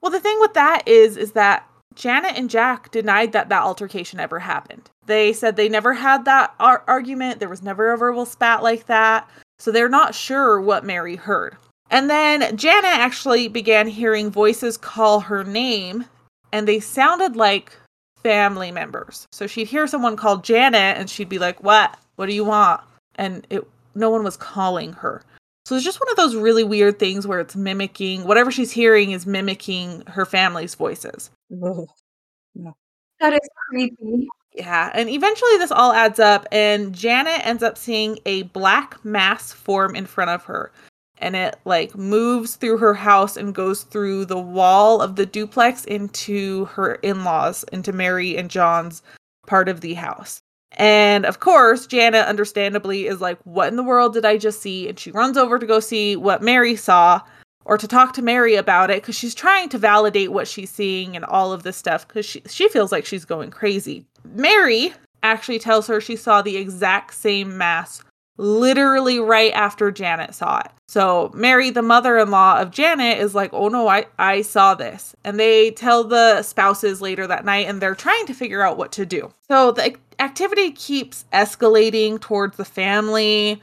Well, 0.01 0.11
the 0.11 0.19
thing 0.19 0.37
with 0.39 0.53
that 0.53 0.85
is 0.87 1.15
is 1.15 1.33
that 1.33 1.67
Janet 1.95 2.33
and 2.35 2.49
Jack 2.49 2.91
denied 2.91 3.33
that 3.33 3.49
that 3.49 3.63
altercation 3.63 4.19
ever 4.19 4.39
happened. 4.39 4.89
They 5.05 5.33
said 5.33 5.55
they 5.55 5.69
never 5.69 5.93
had 5.93 6.25
that 6.25 6.53
ar- 6.59 6.83
argument. 6.87 7.39
There 7.39 7.49
was 7.49 7.61
never 7.61 7.91
a 7.91 7.97
verbal 7.97 8.25
spat 8.25 8.63
like 8.63 8.87
that. 8.87 9.29
So 9.61 9.71
they're 9.71 9.87
not 9.87 10.15
sure 10.15 10.59
what 10.59 10.83
Mary 10.83 11.15
heard. 11.15 11.55
And 11.91 12.09
then 12.09 12.57
Janet 12.57 12.89
actually 12.89 13.47
began 13.47 13.87
hearing 13.87 14.31
voices 14.31 14.75
call 14.75 15.19
her 15.19 15.43
name, 15.43 16.05
and 16.51 16.67
they 16.67 16.79
sounded 16.79 17.35
like 17.35 17.77
family 18.23 18.71
members. 18.71 19.27
So 19.31 19.45
she'd 19.45 19.67
hear 19.67 19.85
someone 19.85 20.15
call 20.15 20.37
Janet, 20.37 20.97
and 20.97 21.07
she'd 21.07 21.29
be 21.29 21.37
like, 21.37 21.61
"What? 21.61 21.95
What 22.15 22.25
do 22.25 22.33
you 22.33 22.43
want?" 22.43 22.81
And 23.17 23.45
it 23.51 23.67
no 23.93 24.09
one 24.09 24.23
was 24.23 24.35
calling 24.35 24.93
her. 24.93 25.21
So 25.65 25.75
it's 25.75 25.85
just 25.85 25.99
one 25.99 26.09
of 26.09 26.17
those 26.17 26.35
really 26.35 26.63
weird 26.63 26.97
things 26.97 27.27
where 27.27 27.39
it's 27.39 27.55
mimicking 27.55 28.23
whatever 28.23 28.49
she's 28.49 28.71
hearing 28.71 29.11
is 29.11 29.27
mimicking 29.27 30.01
her 30.07 30.25
family's 30.25 30.73
voices. 30.73 31.29
That 31.51 33.33
is 33.33 33.49
creepy. 33.69 34.27
Yeah, 34.53 34.91
and 34.93 35.09
eventually 35.09 35.57
this 35.57 35.71
all 35.71 35.93
adds 35.93 36.19
up, 36.19 36.45
and 36.51 36.93
Janet 36.93 37.45
ends 37.45 37.63
up 37.63 37.77
seeing 37.77 38.19
a 38.25 38.43
black 38.43 39.03
mass 39.05 39.53
form 39.53 39.95
in 39.95 40.05
front 40.05 40.29
of 40.29 40.43
her. 40.45 40.71
And 41.19 41.35
it 41.35 41.57
like 41.65 41.95
moves 41.95 42.55
through 42.55 42.79
her 42.79 42.95
house 42.95 43.37
and 43.37 43.53
goes 43.55 43.83
through 43.83 44.25
the 44.25 44.39
wall 44.39 45.01
of 45.01 45.15
the 45.15 45.25
duplex 45.25 45.85
into 45.85 46.65
her 46.65 46.95
in 46.95 47.23
laws, 47.23 47.63
into 47.71 47.93
Mary 47.93 48.35
and 48.35 48.49
John's 48.49 49.03
part 49.45 49.69
of 49.69 49.81
the 49.81 49.93
house. 49.93 50.41
And 50.73 51.25
of 51.25 51.39
course, 51.39 51.85
Janet 51.85 52.25
understandably 52.25 53.07
is 53.07 53.21
like, 53.21 53.37
What 53.43 53.67
in 53.67 53.75
the 53.75 53.83
world 53.83 54.13
did 54.13 54.25
I 54.25 54.37
just 54.37 54.61
see? 54.61 54.89
And 54.89 54.97
she 54.97 55.11
runs 55.11 55.37
over 55.37 55.59
to 55.59 55.65
go 55.65 55.79
see 55.79 56.15
what 56.15 56.41
Mary 56.41 56.75
saw 56.75 57.21
or 57.65 57.77
to 57.77 57.87
talk 57.87 58.13
to 58.13 58.21
Mary 58.21 58.55
about 58.55 58.89
it 58.89 59.01
because 59.01 59.15
she's 59.15 59.35
trying 59.35 59.69
to 59.69 59.77
validate 59.77 60.31
what 60.31 60.47
she's 60.47 60.71
seeing 60.71 61.15
and 61.15 61.25
all 61.25 61.53
of 61.53 61.63
this 61.63 61.77
stuff 61.77 62.07
because 62.07 62.25
she, 62.25 62.41
she 62.47 62.67
feels 62.69 62.91
like 62.91 63.05
she's 63.05 63.25
going 63.25 63.51
crazy. 63.51 64.05
Mary 64.23 64.93
actually 65.23 65.59
tells 65.59 65.87
her 65.87 66.01
she 66.01 66.15
saw 66.15 66.41
the 66.41 66.57
exact 66.57 67.13
same 67.13 67.57
mass 67.57 68.03
literally 68.37 69.19
right 69.19 69.53
after 69.53 69.91
Janet 69.91 70.33
saw 70.33 70.59
it. 70.59 70.71
So 70.87 71.31
Mary, 71.33 71.69
the 71.69 71.81
mother-in-law 71.81 72.59
of 72.59 72.71
Janet, 72.71 73.19
is 73.19 73.35
like, 73.35 73.53
"Oh 73.53 73.69
no, 73.69 73.87
I 73.87 74.07
I 74.17 74.41
saw 74.41 74.73
this." 74.73 75.15
And 75.23 75.39
they 75.39 75.71
tell 75.71 76.03
the 76.03 76.41
spouses 76.41 77.01
later 77.01 77.27
that 77.27 77.45
night 77.45 77.67
and 77.67 77.81
they're 77.81 77.95
trying 77.95 78.25
to 78.25 78.33
figure 78.33 78.63
out 78.63 78.77
what 78.77 78.91
to 78.93 79.05
do. 79.05 79.31
So 79.47 79.71
the 79.71 79.95
activity 80.19 80.71
keeps 80.71 81.25
escalating 81.31 82.19
towards 82.19 82.57
the 82.57 82.65
family. 82.65 83.61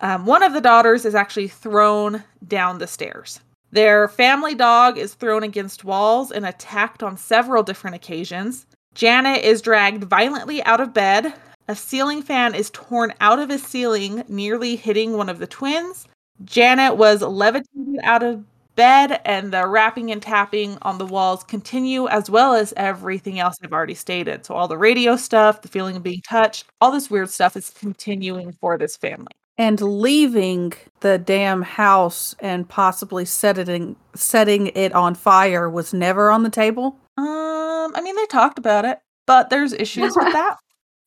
Um, 0.00 0.26
one 0.26 0.42
of 0.42 0.52
the 0.52 0.60
daughters 0.60 1.04
is 1.04 1.14
actually 1.14 1.48
thrown 1.48 2.24
down 2.46 2.78
the 2.78 2.86
stairs. 2.86 3.40
Their 3.70 4.08
family 4.08 4.54
dog 4.54 4.96
is 4.96 5.14
thrown 5.14 5.42
against 5.42 5.84
walls 5.84 6.30
and 6.30 6.46
attacked 6.46 7.02
on 7.02 7.16
several 7.16 7.62
different 7.62 7.96
occasions. 7.96 8.66
Janet 8.94 9.44
is 9.44 9.62
dragged 9.62 10.04
violently 10.04 10.62
out 10.64 10.80
of 10.80 10.94
bed. 10.94 11.34
A 11.68 11.76
ceiling 11.76 12.22
fan 12.22 12.54
is 12.54 12.70
torn 12.70 13.12
out 13.20 13.38
of 13.38 13.50
his 13.50 13.62
ceiling, 13.62 14.24
nearly 14.28 14.76
hitting 14.76 15.16
one 15.16 15.28
of 15.28 15.38
the 15.38 15.46
twins. 15.46 16.06
Janet 16.44 16.96
was 16.96 17.20
levitated 17.20 18.00
out 18.02 18.22
of 18.22 18.44
bed, 18.74 19.20
and 19.24 19.52
the 19.52 19.66
rapping 19.66 20.10
and 20.10 20.22
tapping 20.22 20.78
on 20.82 20.98
the 20.98 21.06
walls 21.06 21.44
continue, 21.44 22.08
as 22.08 22.30
well 22.30 22.54
as 22.54 22.72
everything 22.76 23.38
else 23.38 23.56
I've 23.62 23.72
already 23.72 23.94
stated. 23.94 24.46
So, 24.46 24.54
all 24.54 24.68
the 24.68 24.78
radio 24.78 25.16
stuff, 25.16 25.62
the 25.62 25.68
feeling 25.68 25.96
of 25.96 26.02
being 26.02 26.22
touched, 26.22 26.64
all 26.80 26.92
this 26.92 27.10
weird 27.10 27.28
stuff 27.28 27.56
is 27.56 27.70
continuing 27.70 28.52
for 28.52 28.78
this 28.78 28.96
family 28.96 29.32
and 29.58 29.80
leaving 29.80 30.72
the 31.00 31.18
damn 31.18 31.62
house 31.62 32.34
and 32.38 32.68
possibly 32.68 33.24
setting 33.24 33.96
setting 34.14 34.68
it 34.68 34.92
on 34.92 35.14
fire 35.14 35.68
was 35.68 35.92
never 35.92 36.30
on 36.30 36.44
the 36.44 36.50
table? 36.50 36.96
Um, 37.16 37.67
I 37.94 38.00
mean 38.00 38.16
they 38.16 38.26
talked 38.26 38.58
about 38.58 38.84
it, 38.84 39.00
but 39.26 39.50
there's 39.50 39.72
issues 39.72 40.16
with 40.16 40.32
that. 40.32 40.58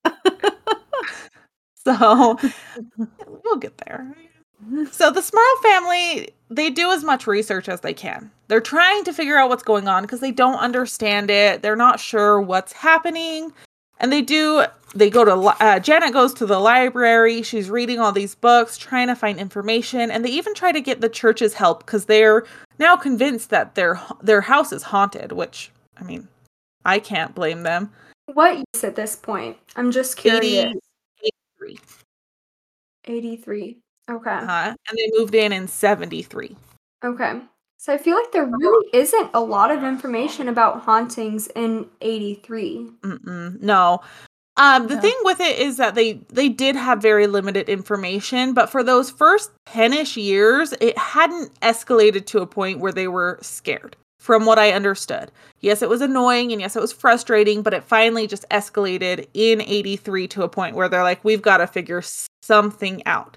so 1.86 2.38
we'll 3.44 3.58
get 3.58 3.78
there. 3.80 4.16
So 4.92 5.10
the 5.12 5.22
Smurl 5.22 5.64
family, 5.64 6.30
they 6.50 6.70
do 6.70 6.92
as 6.92 7.04
much 7.04 7.26
research 7.26 7.68
as 7.68 7.82
they 7.82 7.94
can. 7.94 8.30
They're 8.48 8.62
trying 8.62 9.04
to 9.06 9.14
figure 9.14 9.38
out 9.38 9.50
what's 9.50 9.64
going 9.64 9.88
on 9.88 10.04
because 10.04 10.20
they 10.20 10.32
don't 10.32 10.60
understand 10.60 11.32
it. 11.32 11.62
They're 11.62 11.76
not 11.76 12.00
sure 12.00 12.40
what's 12.40 12.74
happening. 12.74 13.52
And 14.00 14.12
they 14.12 14.22
do 14.22 14.66
they 14.94 15.10
go 15.10 15.24
to 15.24 15.34
uh, 15.64 15.80
Janet 15.80 16.14
goes 16.14 16.34
to 16.36 16.46
the 16.46 16.60
library. 16.60 17.44
She's 17.44 17.70
reading 17.70 18.00
all 18.00 18.12
these 18.12 18.36
books, 18.36 18.78
trying 18.78 19.08
to 19.08 19.16
find 19.16 19.40
information, 19.40 20.12
and 20.12 20.26
they 20.26 20.30
even 20.32 20.54
try 20.54 20.72
to 20.72 20.82
get 20.82 21.02
the 21.02 21.10
church's 21.10 21.54
help 21.54 21.86
because 21.86 22.06
they're 22.06 22.46
now 22.78 22.96
convinced 22.96 23.52
that 23.52 23.76
their 23.76 24.02
their 24.22 24.42
house 24.42 24.72
is 24.72 24.84
haunted. 24.84 25.32
Which 25.32 25.72
I 25.98 26.04
mean, 26.04 26.28
I 26.86 27.00
can't 27.00 27.36
blame 27.36 27.64
them. 27.64 27.92
What 28.34 28.56
years 28.56 28.84
at 28.84 28.96
this 28.96 29.16
point? 29.16 29.58
I'm 29.76 29.92
just 29.92 30.18
curious. 30.18 30.74
83. 31.60 31.80
83. 33.06 33.78
Okay. 34.10 34.30
Uh-huh. 34.30 34.76
And 34.90 34.98
they 34.98 35.10
moved 35.18 35.36
in 35.36 35.52
in 35.52 35.68
73. 35.68 36.56
Okay. 37.04 37.42
So 37.78 37.92
I 37.92 37.98
feel 37.98 38.16
like 38.16 38.32
there 38.32 38.46
really 38.46 38.90
isn't 38.94 39.32
a 39.34 39.40
lot 39.40 39.72
of 39.72 39.84
information 39.84 40.48
about 40.48 40.82
hauntings 40.82 41.48
in 41.56 41.88
83. 42.02 42.90
Mm-mm, 43.02 43.60
no. 43.60 44.02
Um, 44.58 44.88
the 44.88 45.02
thing 45.02 45.16
with 45.24 45.40
it 45.40 45.58
is 45.58 45.78
that 45.78 45.96
they 45.96 46.22
they 46.30 46.48
did 46.48 46.76
have 46.76 47.02
very 47.02 47.26
limited 47.26 47.70
information, 47.70 48.54
but 48.54 48.70
for 48.70 48.84
those 48.84 49.10
first 49.10 49.50
10ish 49.66 50.22
years, 50.22 50.74
it 50.80 50.96
hadn't 50.98 51.60
escalated 51.62 52.28
to 52.28 52.42
a 52.42 52.46
point 52.46 52.80
where 52.80 52.92
they 52.92 53.08
were 53.08 53.40
scared. 53.42 53.96
From 54.22 54.46
what 54.46 54.60
I 54.60 54.72
understood. 54.72 55.32
Yes, 55.62 55.82
it 55.82 55.90
was 55.90 56.00
annoying 56.00 56.52
and 56.52 56.62
yes, 56.62 56.76
it 56.76 56.80
was 56.80 56.94
frustrating, 56.94 57.64
but 57.64 57.74
it 57.74 57.84
finally 57.84 58.28
just 58.28 58.48
escalated 58.50 59.28
in 59.34 59.62
83 59.62 60.28
to 60.28 60.44
a 60.44 60.48
point 60.48 60.76
where 60.76 60.88
they're 60.88 61.02
like, 61.02 61.24
we've 61.26 61.42
got 61.42 61.58
to 61.58 61.66
figure 61.66 62.04
something 62.44 63.02
out. 63.08 63.36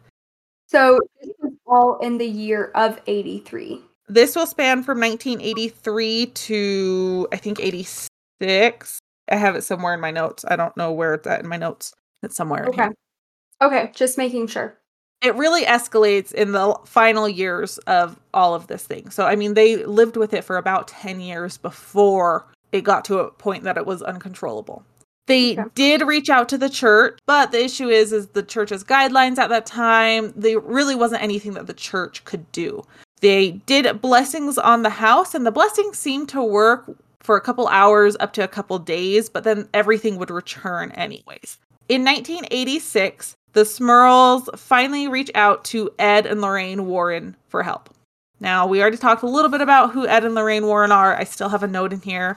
So 0.66 1.00
this 1.22 1.32
was 1.40 1.54
all 1.66 1.96
in 2.00 2.18
the 2.18 2.26
year 2.26 2.70
of 2.74 3.00
83. 3.06 3.80
This 4.08 4.36
will 4.36 4.44
span 4.46 4.82
from 4.82 5.00
1983 5.00 6.26
to 6.26 7.28
I 7.32 7.36
think 7.38 7.60
86. 7.60 8.98
I 9.30 9.36
have 9.36 9.56
it 9.56 9.62
somewhere 9.62 9.94
in 9.94 10.00
my 10.00 10.10
notes. 10.10 10.44
I 10.46 10.54
don't 10.56 10.76
know 10.76 10.92
where 10.92 11.14
it's 11.14 11.26
at 11.26 11.40
in 11.40 11.48
my 11.48 11.56
notes. 11.56 11.94
It's 12.22 12.36
somewhere. 12.36 12.66
Okay. 12.66 12.88
Okay, 13.62 13.90
just 13.94 14.18
making 14.18 14.48
sure. 14.48 14.76
It 15.24 15.34
really 15.36 15.64
escalates 15.64 16.32
in 16.32 16.52
the 16.52 16.76
final 16.84 17.28
years 17.28 17.78
of 17.78 18.20
all 18.34 18.54
of 18.54 18.66
this 18.66 18.84
thing. 18.84 19.10
So 19.10 19.24
I 19.24 19.36
mean, 19.36 19.54
they 19.54 19.84
lived 19.84 20.16
with 20.16 20.34
it 20.34 20.44
for 20.44 20.56
about 20.56 20.88
10 20.88 21.20
years 21.20 21.56
before 21.56 22.46
it 22.72 22.82
got 22.82 23.04
to 23.06 23.18
a 23.18 23.30
point 23.30 23.64
that 23.64 23.76
it 23.76 23.86
was 23.86 24.02
uncontrollable. 24.02 24.84
They 25.26 25.58
okay. 25.58 25.70
did 25.74 26.02
reach 26.02 26.28
out 26.28 26.48
to 26.50 26.58
the 26.58 26.68
church, 26.68 27.18
but 27.24 27.50
the 27.50 27.64
issue 27.64 27.88
is 27.88 28.12
is 28.12 28.28
the 28.28 28.42
church's 28.42 28.84
guidelines 28.84 29.38
at 29.38 29.48
that 29.48 29.64
time, 29.64 30.32
there 30.36 30.60
really 30.60 30.94
wasn't 30.94 31.22
anything 31.22 31.54
that 31.54 31.66
the 31.66 31.72
church 31.72 32.24
could 32.24 32.50
do. 32.52 32.82
They 33.20 33.52
did 33.52 34.02
blessings 34.02 34.58
on 34.58 34.82
the 34.82 34.90
house, 34.90 35.34
and 35.34 35.46
the 35.46 35.50
blessings 35.50 35.98
seemed 35.98 36.28
to 36.30 36.42
work 36.42 36.90
for 37.20 37.36
a 37.36 37.40
couple 37.40 37.68
hours 37.68 38.18
up 38.20 38.34
to 38.34 38.44
a 38.44 38.48
couple 38.48 38.78
days, 38.78 39.30
but 39.30 39.44
then 39.44 39.66
everything 39.72 40.18
would 40.18 40.30
return 40.30 40.90
anyways. 40.90 41.58
In 41.88 42.04
1986, 42.04 43.34
the 43.54 43.62
Smurls 43.62 44.56
finally 44.58 45.08
reach 45.08 45.30
out 45.34 45.64
to 45.66 45.90
Ed 45.98 46.26
and 46.26 46.40
Lorraine 46.40 46.86
Warren 46.86 47.36
for 47.48 47.62
help. 47.62 47.88
Now, 48.40 48.66
we 48.66 48.80
already 48.80 48.96
talked 48.96 49.22
a 49.22 49.28
little 49.28 49.50
bit 49.50 49.60
about 49.60 49.92
who 49.92 50.06
Ed 50.06 50.24
and 50.24 50.34
Lorraine 50.34 50.66
Warren 50.66 50.92
are. 50.92 51.16
I 51.16 51.24
still 51.24 51.48
have 51.48 51.62
a 51.62 51.68
note 51.68 51.92
in 51.92 52.00
here. 52.00 52.36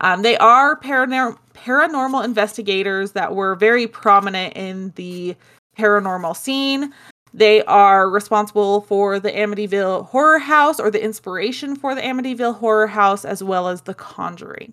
Um, 0.00 0.22
they 0.22 0.36
are 0.38 0.80
paranor- 0.80 1.38
paranormal 1.54 2.24
investigators 2.24 3.12
that 3.12 3.34
were 3.34 3.54
very 3.54 3.86
prominent 3.86 4.56
in 4.56 4.92
the 4.96 5.36
paranormal 5.78 6.36
scene. 6.36 6.92
They 7.32 7.62
are 7.64 8.08
responsible 8.08 8.82
for 8.82 9.20
the 9.20 9.30
Amityville 9.30 10.06
Horror 10.06 10.38
House 10.38 10.80
or 10.80 10.90
the 10.90 11.02
inspiration 11.02 11.76
for 11.76 11.94
the 11.94 12.00
Amityville 12.00 12.56
Horror 12.56 12.86
House, 12.86 13.24
as 13.24 13.42
well 13.42 13.68
as 13.68 13.82
The 13.82 13.94
Conjuring. 13.94 14.72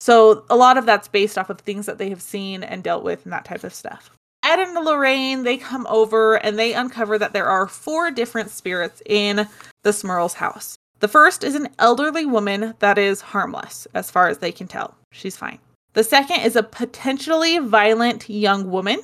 So 0.00 0.44
a 0.50 0.56
lot 0.56 0.76
of 0.78 0.86
that's 0.86 1.08
based 1.08 1.38
off 1.38 1.50
of 1.50 1.60
things 1.60 1.86
that 1.86 1.98
they 1.98 2.10
have 2.10 2.22
seen 2.22 2.62
and 2.62 2.84
dealt 2.84 3.04
with 3.04 3.24
and 3.24 3.32
that 3.32 3.46
type 3.46 3.64
of 3.64 3.74
stuff. 3.74 4.10
Ed 4.44 4.60
and 4.60 4.84
Lorraine, 4.84 5.42
they 5.42 5.56
come 5.56 5.86
over 5.88 6.34
and 6.36 6.58
they 6.58 6.74
uncover 6.74 7.18
that 7.18 7.32
there 7.32 7.48
are 7.48 7.66
four 7.66 8.10
different 8.10 8.50
spirits 8.50 9.02
in 9.06 9.48
the 9.82 9.90
Smurl's 9.90 10.34
house. 10.34 10.76
The 11.00 11.08
first 11.08 11.42
is 11.42 11.54
an 11.54 11.68
elderly 11.78 12.26
woman 12.26 12.74
that 12.78 12.98
is 12.98 13.20
harmless, 13.20 13.88
as 13.94 14.10
far 14.10 14.28
as 14.28 14.38
they 14.38 14.52
can 14.52 14.68
tell. 14.68 14.94
She's 15.10 15.36
fine. 15.36 15.58
The 15.94 16.04
second 16.04 16.40
is 16.42 16.56
a 16.56 16.62
potentially 16.62 17.58
violent 17.58 18.28
young 18.28 18.70
woman 18.70 18.98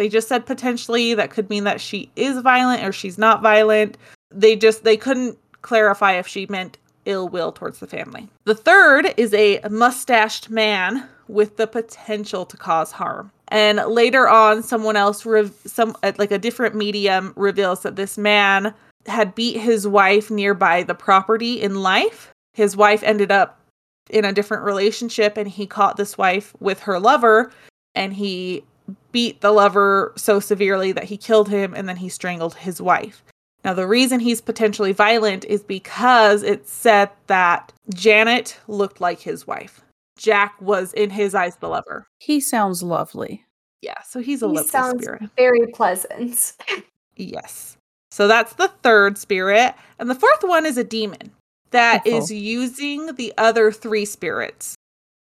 they 0.00 0.08
just 0.08 0.28
said 0.28 0.46
potentially 0.46 1.12
that 1.12 1.30
could 1.30 1.50
mean 1.50 1.64
that 1.64 1.78
she 1.78 2.10
is 2.16 2.40
violent 2.40 2.82
or 2.82 2.90
she's 2.90 3.18
not 3.18 3.42
violent. 3.42 3.98
They 4.30 4.56
just 4.56 4.82
they 4.82 4.96
couldn't 4.96 5.38
clarify 5.60 6.12
if 6.12 6.26
she 6.26 6.46
meant 6.46 6.78
ill 7.04 7.28
will 7.28 7.52
towards 7.52 7.80
the 7.80 7.86
family. 7.86 8.26
The 8.44 8.54
third 8.54 9.12
is 9.18 9.34
a 9.34 9.60
mustached 9.68 10.48
man 10.48 11.06
with 11.28 11.58
the 11.58 11.66
potential 11.66 12.46
to 12.46 12.56
cause 12.56 12.92
harm. 12.92 13.30
And 13.50 13.78
later 13.86 14.28
on 14.28 14.62
someone 14.62 14.96
else 14.96 15.26
some 15.66 15.96
uh, 16.02 16.12
like 16.18 16.30
a 16.30 16.38
different 16.38 16.74
medium 16.74 17.32
reveals 17.36 17.82
that 17.82 17.96
this 17.96 18.16
man 18.16 18.74
had 19.06 19.34
beat 19.34 19.58
his 19.58 19.86
wife 19.86 20.30
nearby 20.30 20.82
the 20.82 20.94
property 20.94 21.60
in 21.60 21.82
life. 21.82 22.30
His 22.54 22.76
wife 22.76 23.02
ended 23.02 23.30
up 23.30 23.60
in 24.08 24.24
a 24.24 24.32
different 24.32 24.64
relationship 24.64 25.36
and 25.36 25.48
he 25.48 25.66
caught 25.66 25.96
this 25.96 26.18
wife 26.18 26.54
with 26.60 26.80
her 26.80 26.98
lover 26.98 27.50
and 27.94 28.14
he 28.14 28.64
beat 29.12 29.40
the 29.40 29.52
lover 29.52 30.12
so 30.16 30.40
severely 30.40 30.92
that 30.92 31.04
he 31.04 31.16
killed 31.16 31.48
him 31.48 31.74
and 31.74 31.88
then 31.88 31.96
he 31.96 32.08
strangled 32.08 32.54
his 32.56 32.80
wife. 32.80 33.22
Now, 33.64 33.74
the 33.74 33.86
reason 33.86 34.20
he's 34.20 34.40
potentially 34.40 34.92
violent 34.92 35.44
is 35.44 35.62
because 35.62 36.42
it 36.42 36.66
said 36.66 37.10
that 37.26 37.72
Janet 37.92 38.58
looked 38.66 39.00
like 39.00 39.20
his 39.20 39.46
wife. 39.46 39.82
Jack 40.20 40.60
was, 40.60 40.92
in 40.92 41.08
his 41.08 41.34
eyes, 41.34 41.56
the 41.56 41.68
lover. 41.68 42.06
He 42.18 42.40
sounds 42.40 42.82
lovely. 42.82 43.46
Yeah, 43.80 44.02
so 44.02 44.20
he's 44.20 44.42
a 44.42 44.48
he 44.48 44.54
lovely 44.56 44.68
sounds 44.68 45.02
spirit. 45.02 45.22
Very 45.34 45.66
pleasant. 45.68 46.52
yes. 47.16 47.78
So 48.10 48.28
that's 48.28 48.52
the 48.52 48.68
third 48.82 49.16
spirit. 49.16 49.74
And 49.98 50.10
the 50.10 50.14
fourth 50.14 50.42
one 50.42 50.66
is 50.66 50.76
a 50.76 50.84
demon 50.84 51.32
that 51.70 52.02
oh, 52.04 52.18
is 52.18 52.30
using 52.30 53.14
the 53.14 53.32
other 53.38 53.72
three 53.72 54.04
spirits 54.04 54.74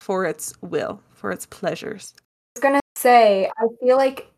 for 0.00 0.24
its 0.24 0.54
will, 0.62 1.02
for 1.12 1.32
its 1.32 1.44
pleasures 1.44 2.14
I 2.16 2.22
was 2.56 2.62
gonna 2.62 2.80
say, 2.96 3.50
I 3.58 3.66
feel 3.80 3.98
like 3.98 4.32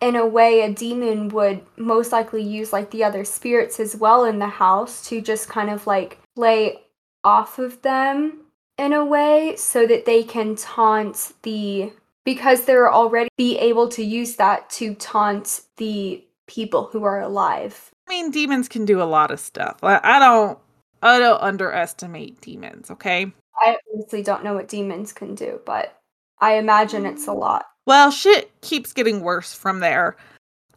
in 0.00 0.14
a 0.14 0.24
way 0.24 0.60
a 0.60 0.72
demon 0.72 1.30
would 1.30 1.62
most 1.76 2.12
likely 2.12 2.42
use 2.42 2.72
like 2.72 2.92
the 2.92 3.02
other 3.02 3.24
spirits 3.24 3.80
as 3.80 3.96
well 3.96 4.24
in 4.24 4.38
the 4.38 4.46
house 4.46 5.08
to 5.08 5.20
just 5.20 5.48
kind 5.48 5.68
of 5.68 5.86
like 5.86 6.18
play 6.36 6.82
off 7.24 7.58
of 7.58 7.82
them 7.82 8.45
in 8.78 8.92
a 8.92 9.04
way 9.04 9.54
so 9.56 9.86
that 9.86 10.04
they 10.04 10.22
can 10.22 10.56
taunt 10.56 11.32
the 11.42 11.92
because 12.24 12.64
they're 12.64 12.92
already 12.92 13.30
be 13.36 13.56
able 13.58 13.88
to 13.88 14.02
use 14.02 14.36
that 14.36 14.68
to 14.70 14.94
taunt 14.96 15.62
the 15.76 16.22
people 16.46 16.88
who 16.92 17.04
are 17.04 17.20
alive. 17.20 17.90
I 18.08 18.10
mean, 18.10 18.30
demons 18.30 18.68
can 18.68 18.84
do 18.84 19.00
a 19.00 19.04
lot 19.04 19.30
of 19.30 19.40
stuff. 19.40 19.78
I, 19.82 20.18
don't 20.18 20.58
I 21.02 21.18
don't 21.18 21.40
underestimate 21.40 22.40
demons, 22.40 22.90
okay? 22.90 23.32
I 23.60 23.76
honestly 23.94 24.22
don't 24.22 24.44
know 24.44 24.54
what 24.54 24.68
demons 24.68 25.12
can 25.12 25.34
do, 25.34 25.60
but 25.64 25.98
I 26.40 26.54
imagine 26.54 27.06
it's 27.06 27.26
a 27.26 27.32
lot. 27.32 27.66
Well, 27.86 28.10
shit 28.10 28.50
keeps 28.60 28.92
getting 28.92 29.20
worse 29.20 29.54
from 29.54 29.80
there. 29.80 30.16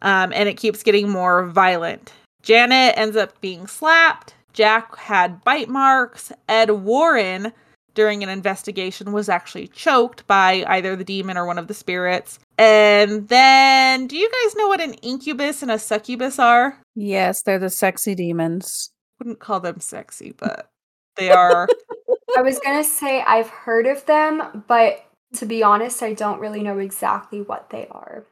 Um, 0.02 0.32
and 0.34 0.48
it 0.48 0.56
keeps 0.56 0.82
getting 0.82 1.10
more 1.10 1.46
violent. 1.46 2.12
Janet 2.42 2.96
ends 2.96 3.16
up 3.16 3.38
being 3.40 3.66
slapped. 3.66 4.34
Jack 4.52 4.96
had 4.96 5.44
bite 5.44 5.68
marks. 5.68 6.32
Ed 6.48 6.70
Warren, 6.70 7.52
during 8.00 8.22
an 8.22 8.30
investigation, 8.30 9.12
was 9.12 9.28
actually 9.28 9.68
choked 9.68 10.26
by 10.26 10.64
either 10.68 10.96
the 10.96 11.04
demon 11.04 11.36
or 11.36 11.44
one 11.44 11.58
of 11.58 11.68
the 11.68 11.74
spirits. 11.74 12.38
And 12.56 13.28
then, 13.28 14.06
do 14.06 14.16
you 14.16 14.30
guys 14.30 14.56
know 14.56 14.68
what 14.68 14.80
an 14.80 14.94
incubus 14.94 15.60
and 15.60 15.70
a 15.70 15.78
succubus 15.78 16.38
are? 16.38 16.78
Yes, 16.94 17.42
they're 17.42 17.58
the 17.58 17.68
sexy 17.68 18.14
demons. 18.14 18.88
Wouldn't 19.18 19.38
call 19.38 19.60
them 19.60 19.80
sexy, 19.80 20.32
but 20.34 20.70
they 21.16 21.30
are. 21.30 21.68
I 22.38 22.40
was 22.40 22.58
gonna 22.60 22.84
say 22.84 23.20
I've 23.20 23.50
heard 23.50 23.86
of 23.86 24.06
them, 24.06 24.64
but 24.66 25.04
to 25.34 25.44
be 25.44 25.62
honest, 25.62 26.02
I 26.02 26.14
don't 26.14 26.40
really 26.40 26.62
know 26.62 26.78
exactly 26.78 27.42
what 27.42 27.68
they 27.68 27.86
are. 27.90 28.24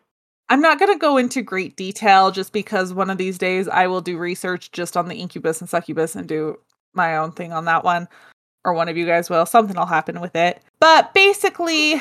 I'm 0.49 0.63
not 0.63 0.79
going 0.79 0.95
to 0.95 0.99
go 0.99 1.19
into 1.19 1.43
great 1.43 1.77
detail 1.77 2.31
just 2.31 2.55
because 2.55 2.95
one 2.95 3.11
of 3.11 3.19
these 3.19 3.37
days 3.37 3.69
I 3.69 3.87
will 3.87 4.01
do 4.01 4.17
research 4.17 4.73
just 4.73 4.97
on 4.97 5.09
the 5.09 5.17
incubus 5.17 5.61
and 5.61 5.69
succubus 5.69 6.17
and 6.17 6.27
do 6.27 6.59
my 6.95 7.19
own 7.19 7.33
thing 7.33 7.53
on 7.53 7.67
that 7.67 7.85
one. 7.85 8.09
Or 8.69 8.75
one 8.75 8.91
of 8.91 8.99
you 8.99 9.07
guys 9.07 9.31
will. 9.31 9.47
Something 9.47 9.77
will 9.77 9.87
happen 9.87 10.21
with 10.21 10.37
it. 10.37 10.61
But 10.79 11.15
basically, 11.15 11.95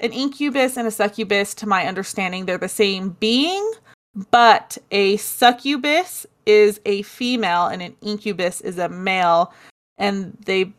an 0.00 0.12
incubus 0.12 0.78
and 0.78 0.88
a 0.88 0.90
succubus, 0.90 1.54
to 1.56 1.66
my 1.66 1.86
understanding, 1.86 2.46
they're 2.46 2.56
the 2.56 2.66
same 2.66 3.10
being, 3.20 3.70
but 4.30 4.78
a 4.90 5.18
succubus 5.18 6.26
is 6.46 6.80
a 6.86 7.02
female 7.02 7.66
and 7.66 7.82
an 7.82 7.94
incubus 8.00 8.62
is 8.62 8.78
a 8.78 8.88
male. 8.88 9.52
And 9.98 10.34
they 10.46 10.72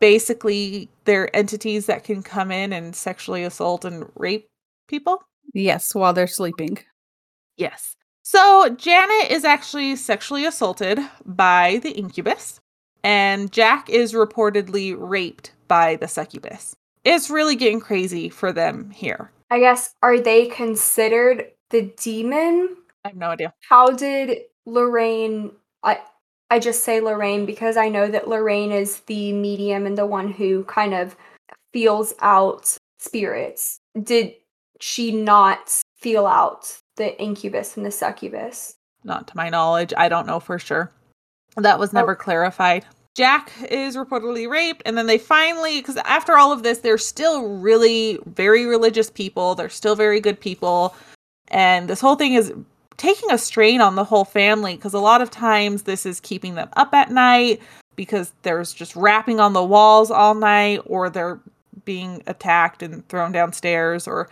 basically 0.00 0.90
they're 1.06 1.34
entities 1.34 1.86
that 1.86 2.04
can 2.04 2.22
come 2.22 2.50
in 2.50 2.74
and 2.74 2.94
sexually 2.94 3.42
assault 3.42 3.86
and 3.86 4.04
rape 4.16 4.46
people. 4.86 5.22
Yes, 5.54 5.94
while 5.94 6.12
they're 6.12 6.26
sleeping. 6.26 6.78
Yes. 7.56 7.96
So 8.22 8.68
Janet 8.76 9.30
is 9.30 9.46
actually 9.46 9.96
sexually 9.96 10.44
assaulted 10.44 10.98
by 11.24 11.80
the 11.82 11.92
incubus, 11.92 12.60
and 13.04 13.52
Jack 13.52 13.88
is 13.88 14.12
reportedly 14.12 14.96
raped 14.98 15.52
by 15.68 15.96
the 15.96 16.08
succubus. 16.08 16.74
It's 17.04 17.30
really 17.30 17.54
getting 17.54 17.80
crazy 17.80 18.28
for 18.28 18.52
them 18.52 18.90
here. 18.90 19.30
I 19.50 19.60
guess, 19.60 19.94
are 20.02 20.18
they 20.18 20.46
considered 20.46 21.46
the 21.70 21.82
demon? 21.82 22.76
I 23.04 23.08
have 23.08 23.16
no 23.16 23.28
idea. 23.28 23.54
How 23.68 23.90
did 23.90 24.38
Lorraine. 24.66 25.52
I, 25.82 26.00
I 26.50 26.58
just 26.58 26.84
say 26.84 27.00
Lorraine 27.00 27.46
because 27.46 27.76
I 27.76 27.88
know 27.88 28.08
that 28.08 28.28
Lorraine 28.28 28.72
is 28.72 29.00
the 29.00 29.32
medium 29.32 29.86
and 29.86 29.98
the 29.98 30.06
one 30.06 30.32
who 30.32 30.64
kind 30.64 30.94
of 30.94 31.16
feels 31.72 32.14
out 32.20 32.76
spirits. 32.98 33.80
Did 34.00 34.34
she 34.80 35.12
not 35.12 35.82
feel 35.96 36.26
out 36.26 36.78
the 36.96 37.20
incubus 37.20 37.76
and 37.76 37.84
the 37.84 37.90
succubus? 37.90 38.76
Not 39.02 39.28
to 39.28 39.36
my 39.36 39.50
knowledge. 39.50 39.92
I 39.96 40.08
don't 40.08 40.26
know 40.26 40.40
for 40.40 40.58
sure. 40.58 40.92
That 41.56 41.78
was 41.78 41.90
oh. 41.90 41.98
never 41.98 42.12
Okay. 42.12 42.24
clarified. 42.24 42.84
Jack 43.14 43.52
is 43.70 43.96
reportedly 43.96 44.50
raped, 44.50 44.82
and 44.84 44.98
then 44.98 45.06
they 45.06 45.18
finally, 45.18 45.80
because 45.80 45.96
after 45.98 46.36
all 46.36 46.50
of 46.50 46.64
this, 46.64 46.78
they're 46.78 46.98
still 46.98 47.48
really 47.58 48.18
very 48.26 48.66
religious 48.66 49.08
people. 49.08 49.54
They're 49.54 49.68
still 49.68 49.94
very 49.94 50.20
good 50.20 50.40
people. 50.40 50.96
And 51.48 51.88
this 51.88 52.00
whole 52.00 52.16
thing 52.16 52.34
is 52.34 52.52
taking 52.96 53.30
a 53.30 53.38
strain 53.38 53.80
on 53.80 53.94
the 53.94 54.04
whole 54.04 54.24
family 54.24 54.74
because 54.74 54.94
a 54.94 54.98
lot 54.98 55.20
of 55.20 55.30
times 55.30 55.82
this 55.84 56.04
is 56.06 56.18
keeping 56.20 56.54
them 56.56 56.68
up 56.76 56.92
at 56.92 57.10
night 57.10 57.60
because 57.96 58.32
there's 58.42 58.72
just 58.72 58.96
rapping 58.96 59.38
on 59.38 59.52
the 59.52 59.64
walls 59.64 60.10
all 60.10 60.34
night 60.34 60.80
or 60.86 61.08
they're 61.08 61.38
being 61.84 62.22
attacked 62.26 62.82
and 62.82 63.06
thrown 63.08 63.30
downstairs 63.30 64.08
or 64.08 64.28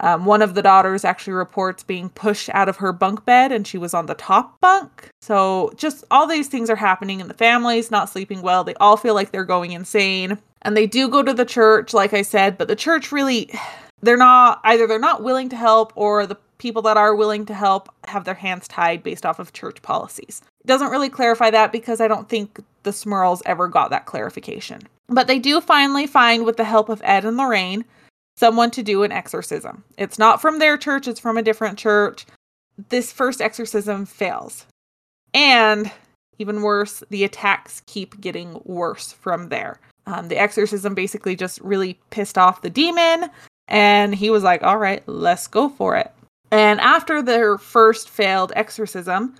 um, 0.00 0.24
one 0.24 0.42
of 0.42 0.54
the 0.54 0.62
daughters 0.62 1.04
actually 1.04 1.34
reports 1.34 1.82
being 1.82 2.08
pushed 2.10 2.50
out 2.50 2.68
of 2.68 2.76
her 2.76 2.92
bunk 2.92 3.24
bed 3.24 3.52
and 3.52 3.66
she 3.66 3.78
was 3.78 3.94
on 3.94 4.06
the 4.06 4.14
top 4.14 4.60
bunk. 4.60 5.08
So, 5.20 5.72
just 5.76 6.04
all 6.10 6.26
these 6.26 6.48
things 6.48 6.68
are 6.68 6.76
happening, 6.76 7.20
and 7.20 7.30
the 7.30 7.34
family's 7.34 7.90
not 7.90 8.10
sleeping 8.10 8.42
well. 8.42 8.64
They 8.64 8.74
all 8.74 8.96
feel 8.96 9.14
like 9.14 9.30
they're 9.30 9.44
going 9.44 9.72
insane. 9.72 10.38
And 10.62 10.76
they 10.76 10.86
do 10.86 11.08
go 11.08 11.22
to 11.22 11.34
the 11.34 11.44
church, 11.44 11.94
like 11.94 12.12
I 12.14 12.22
said, 12.22 12.58
but 12.58 12.68
the 12.68 12.76
church 12.76 13.12
really, 13.12 13.50
they're 14.02 14.16
not 14.16 14.60
either 14.64 14.86
they're 14.86 14.98
not 14.98 15.22
willing 15.22 15.48
to 15.50 15.56
help 15.56 15.92
or 15.96 16.26
the 16.26 16.36
people 16.58 16.82
that 16.82 16.96
are 16.96 17.14
willing 17.14 17.46
to 17.46 17.54
help 17.54 17.88
have 18.06 18.24
their 18.24 18.34
hands 18.34 18.68
tied 18.68 19.02
based 19.02 19.26
off 19.26 19.38
of 19.38 19.52
church 19.52 19.82
policies. 19.82 20.42
It 20.60 20.66
doesn't 20.66 20.90
really 20.90 21.10
clarify 21.10 21.50
that 21.50 21.72
because 21.72 22.00
I 22.00 22.08
don't 22.08 22.28
think 22.28 22.60
the 22.84 22.90
Smurls 22.90 23.42
ever 23.44 23.68
got 23.68 23.90
that 23.90 24.06
clarification. 24.06 24.82
But 25.08 25.26
they 25.26 25.38
do 25.38 25.60
finally 25.60 26.06
find, 26.06 26.44
with 26.44 26.56
the 26.56 26.64
help 26.64 26.88
of 26.88 27.02
Ed 27.04 27.24
and 27.24 27.36
Lorraine, 27.36 27.84
someone 28.36 28.70
to 28.72 28.82
do 28.82 29.02
an 29.02 29.12
exorcism. 29.12 29.84
It's 29.96 30.18
not 30.18 30.40
from 30.40 30.58
their 30.58 30.76
church, 30.76 31.08
it's 31.08 31.20
from 31.20 31.36
a 31.36 31.42
different 31.42 31.78
church. 31.78 32.26
This 32.88 33.12
first 33.12 33.40
exorcism 33.40 34.06
fails. 34.06 34.66
And 35.32 35.90
even 36.38 36.62
worse, 36.62 37.02
the 37.10 37.24
attacks 37.24 37.82
keep 37.86 38.20
getting 38.20 38.60
worse 38.64 39.12
from 39.12 39.48
there. 39.48 39.78
Um, 40.06 40.28
the 40.28 40.36
exorcism 40.36 40.94
basically 40.94 41.36
just 41.36 41.60
really 41.60 41.98
pissed 42.10 42.36
off 42.36 42.62
the 42.62 42.70
demon, 42.70 43.30
and 43.68 44.14
he 44.14 44.30
was 44.30 44.42
like, 44.42 44.62
all 44.62 44.78
right, 44.78 45.02
let's 45.06 45.46
go 45.46 45.68
for 45.68 45.96
it. 45.96 46.12
And 46.50 46.80
after 46.80 47.22
their 47.22 47.56
first 47.56 48.10
failed 48.10 48.52
exorcism, 48.54 49.34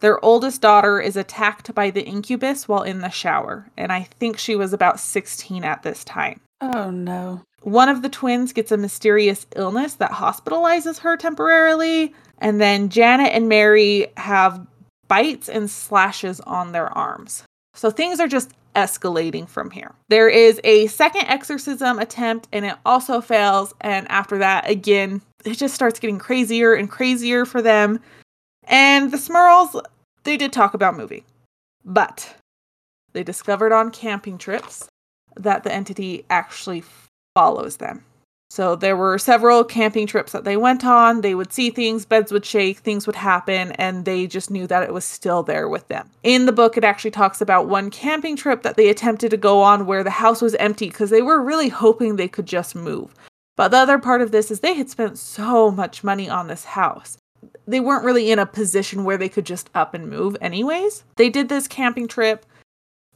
their 0.00 0.22
oldest 0.24 0.60
daughter 0.60 1.00
is 1.00 1.16
attacked 1.16 1.74
by 1.74 1.90
the 1.90 2.04
incubus 2.04 2.68
while 2.68 2.82
in 2.82 3.00
the 3.00 3.08
shower. 3.08 3.66
And 3.76 3.92
I 3.92 4.02
think 4.02 4.38
she 4.38 4.54
was 4.54 4.72
about 4.72 5.00
16 5.00 5.64
at 5.64 5.82
this 5.82 6.04
time. 6.04 6.40
Oh 6.60 6.90
no. 6.90 7.42
One 7.66 7.88
of 7.88 8.02
the 8.02 8.08
twins 8.08 8.52
gets 8.52 8.70
a 8.70 8.76
mysterious 8.76 9.44
illness 9.56 9.94
that 9.94 10.12
hospitalizes 10.12 11.00
her 11.00 11.16
temporarily. 11.16 12.14
And 12.38 12.60
then 12.60 12.90
Janet 12.90 13.32
and 13.32 13.48
Mary 13.48 14.06
have 14.16 14.64
bites 15.08 15.48
and 15.48 15.68
slashes 15.68 16.38
on 16.42 16.70
their 16.70 16.86
arms. 16.96 17.42
So 17.74 17.90
things 17.90 18.20
are 18.20 18.28
just 18.28 18.52
escalating 18.76 19.48
from 19.48 19.72
here. 19.72 19.92
There 20.08 20.28
is 20.28 20.60
a 20.62 20.86
second 20.86 21.22
exorcism 21.22 21.98
attempt 21.98 22.46
and 22.52 22.64
it 22.64 22.76
also 22.86 23.20
fails. 23.20 23.74
And 23.80 24.08
after 24.12 24.38
that, 24.38 24.70
again, 24.70 25.20
it 25.44 25.54
just 25.54 25.74
starts 25.74 25.98
getting 25.98 26.20
crazier 26.20 26.72
and 26.72 26.88
crazier 26.88 27.44
for 27.44 27.62
them. 27.62 27.98
And 28.62 29.10
the 29.10 29.16
Smurls, 29.16 29.82
they 30.22 30.36
did 30.36 30.52
talk 30.52 30.74
about 30.74 30.96
moving, 30.96 31.24
but 31.84 32.36
they 33.12 33.24
discovered 33.24 33.72
on 33.72 33.90
camping 33.90 34.38
trips 34.38 34.86
that 35.34 35.64
the 35.64 35.72
entity 35.74 36.24
actually 36.30 36.84
follows 37.36 37.76
them. 37.76 38.02
So 38.48 38.76
there 38.76 38.96
were 38.96 39.18
several 39.18 39.62
camping 39.62 40.06
trips 40.06 40.32
that 40.32 40.44
they 40.44 40.56
went 40.56 40.86
on. 40.86 41.20
They 41.20 41.34
would 41.34 41.52
see 41.52 41.68
things, 41.68 42.06
beds 42.06 42.32
would 42.32 42.46
shake, 42.46 42.78
things 42.78 43.06
would 43.06 43.16
happen, 43.16 43.72
and 43.72 44.06
they 44.06 44.26
just 44.26 44.50
knew 44.50 44.66
that 44.68 44.84
it 44.84 44.94
was 44.94 45.04
still 45.04 45.42
there 45.42 45.68
with 45.68 45.86
them. 45.88 46.08
In 46.22 46.46
the 46.46 46.52
book, 46.52 46.78
it 46.78 46.84
actually 46.84 47.10
talks 47.10 47.42
about 47.42 47.68
one 47.68 47.90
camping 47.90 48.36
trip 48.36 48.62
that 48.62 48.78
they 48.78 48.88
attempted 48.88 49.32
to 49.32 49.36
go 49.36 49.60
on 49.60 49.84
where 49.84 50.02
the 50.02 50.08
house 50.10 50.40
was 50.40 50.54
empty 50.54 50.88
because 50.88 51.10
they 51.10 51.20
were 51.20 51.42
really 51.42 51.68
hoping 51.68 52.16
they 52.16 52.26
could 52.26 52.46
just 52.46 52.74
move. 52.74 53.14
But 53.54 53.68
the 53.68 53.78
other 53.78 53.98
part 53.98 54.22
of 54.22 54.30
this 54.30 54.50
is 54.50 54.60
they 54.60 54.74
had 54.74 54.88
spent 54.88 55.18
so 55.18 55.70
much 55.70 56.02
money 56.02 56.30
on 56.30 56.46
this 56.46 56.64
house. 56.64 57.18
They 57.66 57.80
weren't 57.80 58.04
really 58.04 58.30
in 58.30 58.38
a 58.38 58.46
position 58.46 59.04
where 59.04 59.18
they 59.18 59.28
could 59.28 59.44
just 59.44 59.68
up 59.74 59.92
and 59.92 60.08
move, 60.08 60.38
anyways. 60.40 61.04
They 61.16 61.28
did 61.28 61.50
this 61.50 61.68
camping 61.68 62.08
trip, 62.08 62.46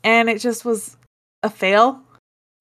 and 0.04 0.28
it 0.28 0.40
just 0.40 0.66
was 0.66 0.98
a 1.42 1.48
fail 1.48 2.02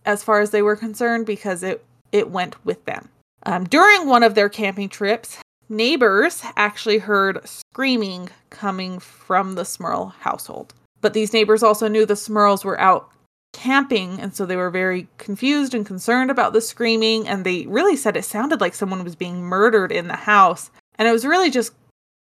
as 0.09 0.23
far 0.23 0.41
as 0.41 0.49
they 0.49 0.63
were 0.63 0.75
concerned 0.75 1.25
because 1.25 1.61
it 1.61 1.85
it 2.11 2.31
went 2.31 2.55
with 2.65 2.83
them. 2.85 3.09
Um, 3.45 3.65
during 3.65 4.07
one 4.07 4.23
of 4.23 4.33
their 4.33 4.49
camping 4.49 4.89
trips, 4.89 5.37
neighbors 5.69 6.41
actually 6.55 6.97
heard 6.97 7.47
screaming 7.47 8.29
coming 8.49 8.99
from 8.99 9.53
the 9.53 9.61
Smurl 9.61 10.13
household. 10.15 10.73
But 11.01 11.13
these 11.13 11.31
neighbors 11.31 11.61
also 11.61 11.87
knew 11.87 12.05
the 12.05 12.15
Smurls 12.15 12.65
were 12.65 12.79
out 12.79 13.09
camping, 13.53 14.19
and 14.19 14.35
so 14.35 14.45
they 14.45 14.55
were 14.55 14.71
very 14.71 15.07
confused 15.19 15.75
and 15.75 15.85
concerned 15.85 16.31
about 16.31 16.53
the 16.53 16.61
screaming. 16.61 17.27
And 17.27 17.45
they 17.45 17.67
really 17.67 17.95
said 17.95 18.17
it 18.17 18.25
sounded 18.25 18.59
like 18.59 18.73
someone 18.73 19.03
was 19.03 19.15
being 19.15 19.43
murdered 19.43 19.91
in 19.91 20.07
the 20.07 20.15
house. 20.15 20.71
And 20.95 21.07
it 21.07 21.11
was 21.11 21.25
really 21.25 21.51
just 21.51 21.73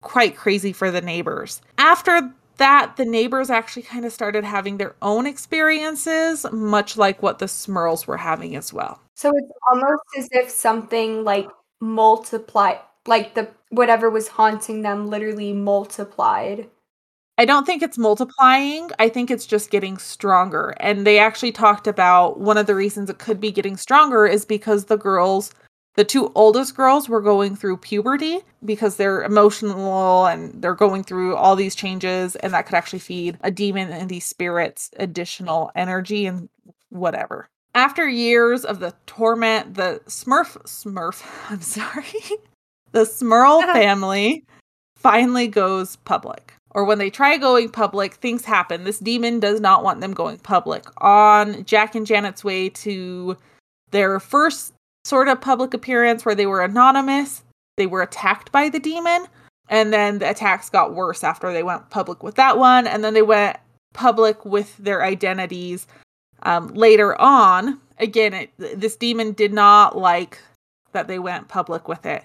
quite 0.02 0.36
crazy 0.36 0.72
for 0.72 0.92
the 0.92 1.00
neighbors. 1.00 1.60
After 1.78 2.32
that, 2.62 2.96
the 2.96 3.04
neighbors 3.04 3.50
actually 3.50 3.82
kind 3.82 4.04
of 4.04 4.12
started 4.12 4.44
having 4.44 4.76
their 4.76 4.94
own 5.02 5.26
experiences, 5.26 6.46
much 6.52 6.96
like 6.96 7.20
what 7.22 7.40
the 7.40 7.46
Smurls 7.46 8.06
were 8.06 8.16
having 8.16 8.54
as 8.54 8.72
well. 8.72 9.00
So 9.16 9.30
it's 9.34 9.52
almost 9.70 10.02
as 10.16 10.28
if 10.30 10.48
something 10.48 11.24
like 11.24 11.48
multiplied. 11.80 12.78
Like 13.06 13.34
the 13.34 13.48
whatever 13.70 14.08
was 14.08 14.28
haunting 14.28 14.82
them 14.82 15.10
literally 15.10 15.52
multiplied. 15.52 16.68
I 17.36 17.44
don't 17.44 17.66
think 17.66 17.82
it's 17.82 17.98
multiplying. 17.98 18.90
I 19.00 19.08
think 19.08 19.30
it's 19.30 19.46
just 19.46 19.70
getting 19.70 19.98
stronger. 19.98 20.74
And 20.78 21.04
they 21.04 21.18
actually 21.18 21.50
talked 21.50 21.88
about 21.88 22.38
one 22.38 22.58
of 22.58 22.66
the 22.66 22.74
reasons 22.76 23.10
it 23.10 23.18
could 23.18 23.40
be 23.40 23.50
getting 23.50 23.76
stronger 23.76 24.26
is 24.26 24.44
because 24.44 24.84
the 24.84 24.98
girls, 24.98 25.52
the 25.94 26.04
two 26.04 26.32
oldest 26.34 26.76
girls, 26.76 27.08
were 27.08 27.20
going 27.20 27.54
through 27.54 27.76
puberty 27.78 28.40
because 28.64 28.96
they're 28.96 29.22
emotional 29.22 30.26
and 30.26 30.62
they're 30.62 30.74
going 30.74 31.04
through 31.04 31.36
all 31.36 31.54
these 31.54 31.74
changes. 31.74 32.36
And 32.36 32.52
that 32.52 32.66
could 32.66 32.74
actually 32.74 33.00
feed 33.00 33.38
a 33.42 33.50
demon 33.50 33.90
and 33.90 34.08
these 34.08 34.24
spirits 34.24 34.90
additional 34.98 35.70
energy 35.74 36.26
and 36.26 36.48
whatever. 36.88 37.48
After 37.74 38.08
years 38.08 38.64
of 38.64 38.80
the 38.80 38.94
torment, 39.06 39.74
the 39.74 40.00
Smurf, 40.06 40.56
Smurf, 40.64 41.24
I'm 41.50 41.60
sorry, 41.60 42.04
the 42.92 43.04
Smurl 43.04 43.60
family 43.72 44.44
finally 44.96 45.48
goes 45.48 45.96
public 45.96 46.54
or 46.74 46.84
when 46.84 46.98
they 46.98 47.10
try 47.10 47.36
going 47.36 47.68
public, 47.68 48.14
things 48.14 48.44
happen. 48.44 48.84
This 48.84 48.98
demon 48.98 49.40
does 49.40 49.60
not 49.60 49.84
want 49.84 50.00
them 50.00 50.14
going 50.14 50.38
public. 50.38 50.84
On 50.98 51.64
Jack 51.64 51.94
and 51.94 52.06
Janet's 52.06 52.42
way 52.42 52.70
to 52.70 53.36
their 53.90 54.18
first 54.18 54.72
sort 55.04 55.28
of 55.28 55.40
public 55.40 55.74
appearance 55.74 56.24
where 56.24 56.34
they 56.34 56.46
were 56.46 56.62
anonymous, 56.62 57.42
they 57.76 57.86
were 57.86 58.02
attacked 58.02 58.52
by 58.52 58.68
the 58.68 58.80
demon. 58.80 59.26
And 59.68 59.92
then 59.92 60.18
the 60.18 60.28
attacks 60.28 60.68
got 60.68 60.94
worse 60.94 61.24
after 61.24 61.52
they 61.52 61.62
went 61.62 61.88
public 61.90 62.22
with 62.22 62.34
that 62.34 62.58
one. 62.58 62.86
And 62.86 63.02
then 63.02 63.14
they 63.14 63.22
went 63.22 63.56
public 63.94 64.44
with 64.44 64.76
their 64.76 65.02
identities 65.02 65.86
um, 66.42 66.68
later 66.68 67.18
on. 67.20 67.80
Again, 67.98 68.34
it, 68.34 68.50
this 68.58 68.96
demon 68.96 69.32
did 69.32 69.52
not 69.52 69.96
like 69.96 70.38
that 70.92 71.08
they 71.08 71.18
went 71.18 71.48
public 71.48 71.88
with 71.88 72.04
it. 72.04 72.24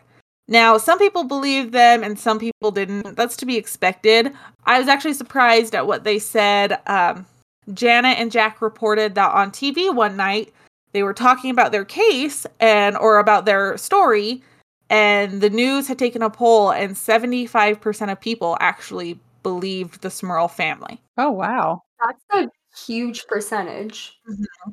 Now, 0.49 0.77
some 0.77 0.97
people 0.97 1.23
believe 1.23 1.71
them 1.71 2.03
and 2.03 2.17
some 2.17 2.39
people 2.39 2.71
didn't. 2.71 3.15
That's 3.15 3.37
to 3.37 3.45
be 3.45 3.57
expected. 3.57 4.33
I 4.65 4.79
was 4.79 4.87
actually 4.87 5.13
surprised 5.13 5.75
at 5.75 5.87
what 5.87 6.03
they 6.03 6.19
said. 6.19 6.79
Um, 6.87 7.25
Janet 7.73 8.17
and 8.17 8.31
Jack 8.31 8.61
reported 8.61 9.15
that 9.15 9.31
on 9.33 9.51
TV 9.51 9.93
one 9.93 10.15
night 10.15 10.53
they 10.93 11.03
were 11.03 11.13
talking 11.13 11.51
about 11.51 11.71
their 11.71 11.85
case 11.85 12.45
and 12.59 12.97
or 12.97 13.19
about 13.19 13.45
their 13.45 13.77
story 13.77 14.41
and 14.89 15.41
the 15.41 15.49
news 15.49 15.87
had 15.87 15.99
taken 15.99 16.21
a 16.21 16.29
poll 16.29 16.71
and 16.71 16.95
75% 16.95 18.11
of 18.11 18.19
people 18.19 18.57
actually 18.59 19.19
believed 19.43 20.01
the 20.01 20.09
Smurl 20.09 20.49
family. 20.49 21.01
Oh 21.17 21.31
wow. 21.31 21.81
That's 22.05 22.23
a 22.33 22.49
huge 22.85 23.25
percentage. 23.27 24.17
Mm-hmm. 24.29 24.71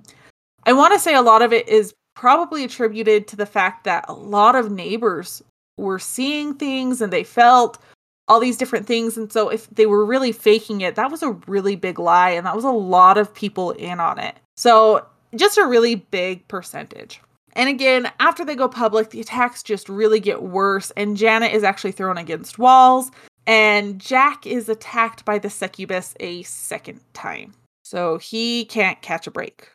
I 0.66 0.72
want 0.72 0.92
to 0.94 1.00
say 1.00 1.14
a 1.14 1.22
lot 1.22 1.42
of 1.42 1.52
it 1.52 1.68
is 1.68 1.94
probably 2.14 2.64
attributed 2.64 3.26
to 3.28 3.36
the 3.36 3.46
fact 3.46 3.84
that 3.84 4.04
a 4.08 4.12
lot 4.12 4.54
of 4.54 4.70
neighbors 4.70 5.42
were 5.76 5.98
seeing 5.98 6.54
things 6.54 7.00
and 7.00 7.12
they 7.12 7.24
felt 7.24 7.78
all 8.28 8.40
these 8.40 8.56
different 8.56 8.86
things. 8.86 9.16
And 9.16 9.30
so 9.30 9.48
if 9.48 9.68
they 9.70 9.86
were 9.86 10.06
really 10.06 10.32
faking 10.32 10.80
it, 10.80 10.94
that 10.94 11.10
was 11.10 11.22
a 11.22 11.32
really 11.46 11.76
big 11.76 11.98
lie. 11.98 12.30
And 12.30 12.46
that 12.46 12.54
was 12.54 12.64
a 12.64 12.70
lot 12.70 13.18
of 13.18 13.34
people 13.34 13.72
in 13.72 14.00
on 14.00 14.18
it. 14.18 14.36
So 14.56 15.04
just 15.36 15.58
a 15.58 15.66
really 15.66 15.96
big 15.96 16.46
percentage. 16.48 17.20
And 17.54 17.68
again, 17.68 18.10
after 18.18 18.44
they 18.44 18.56
go 18.56 18.68
public, 18.68 19.10
the 19.10 19.20
attacks 19.20 19.62
just 19.62 19.88
really 19.88 20.20
get 20.20 20.42
worse. 20.42 20.90
And 20.96 21.16
Janet 21.16 21.52
is 21.52 21.62
actually 21.62 21.92
thrown 21.92 22.18
against 22.18 22.58
walls. 22.58 23.10
And 23.46 24.00
Jack 24.00 24.46
is 24.46 24.68
attacked 24.68 25.24
by 25.24 25.38
the 25.38 25.50
succubus 25.50 26.14
a 26.20 26.42
second 26.42 27.00
time. 27.12 27.54
So 27.84 28.18
he 28.18 28.64
can't 28.64 29.00
catch 29.02 29.26
a 29.26 29.30
break. 29.30 29.68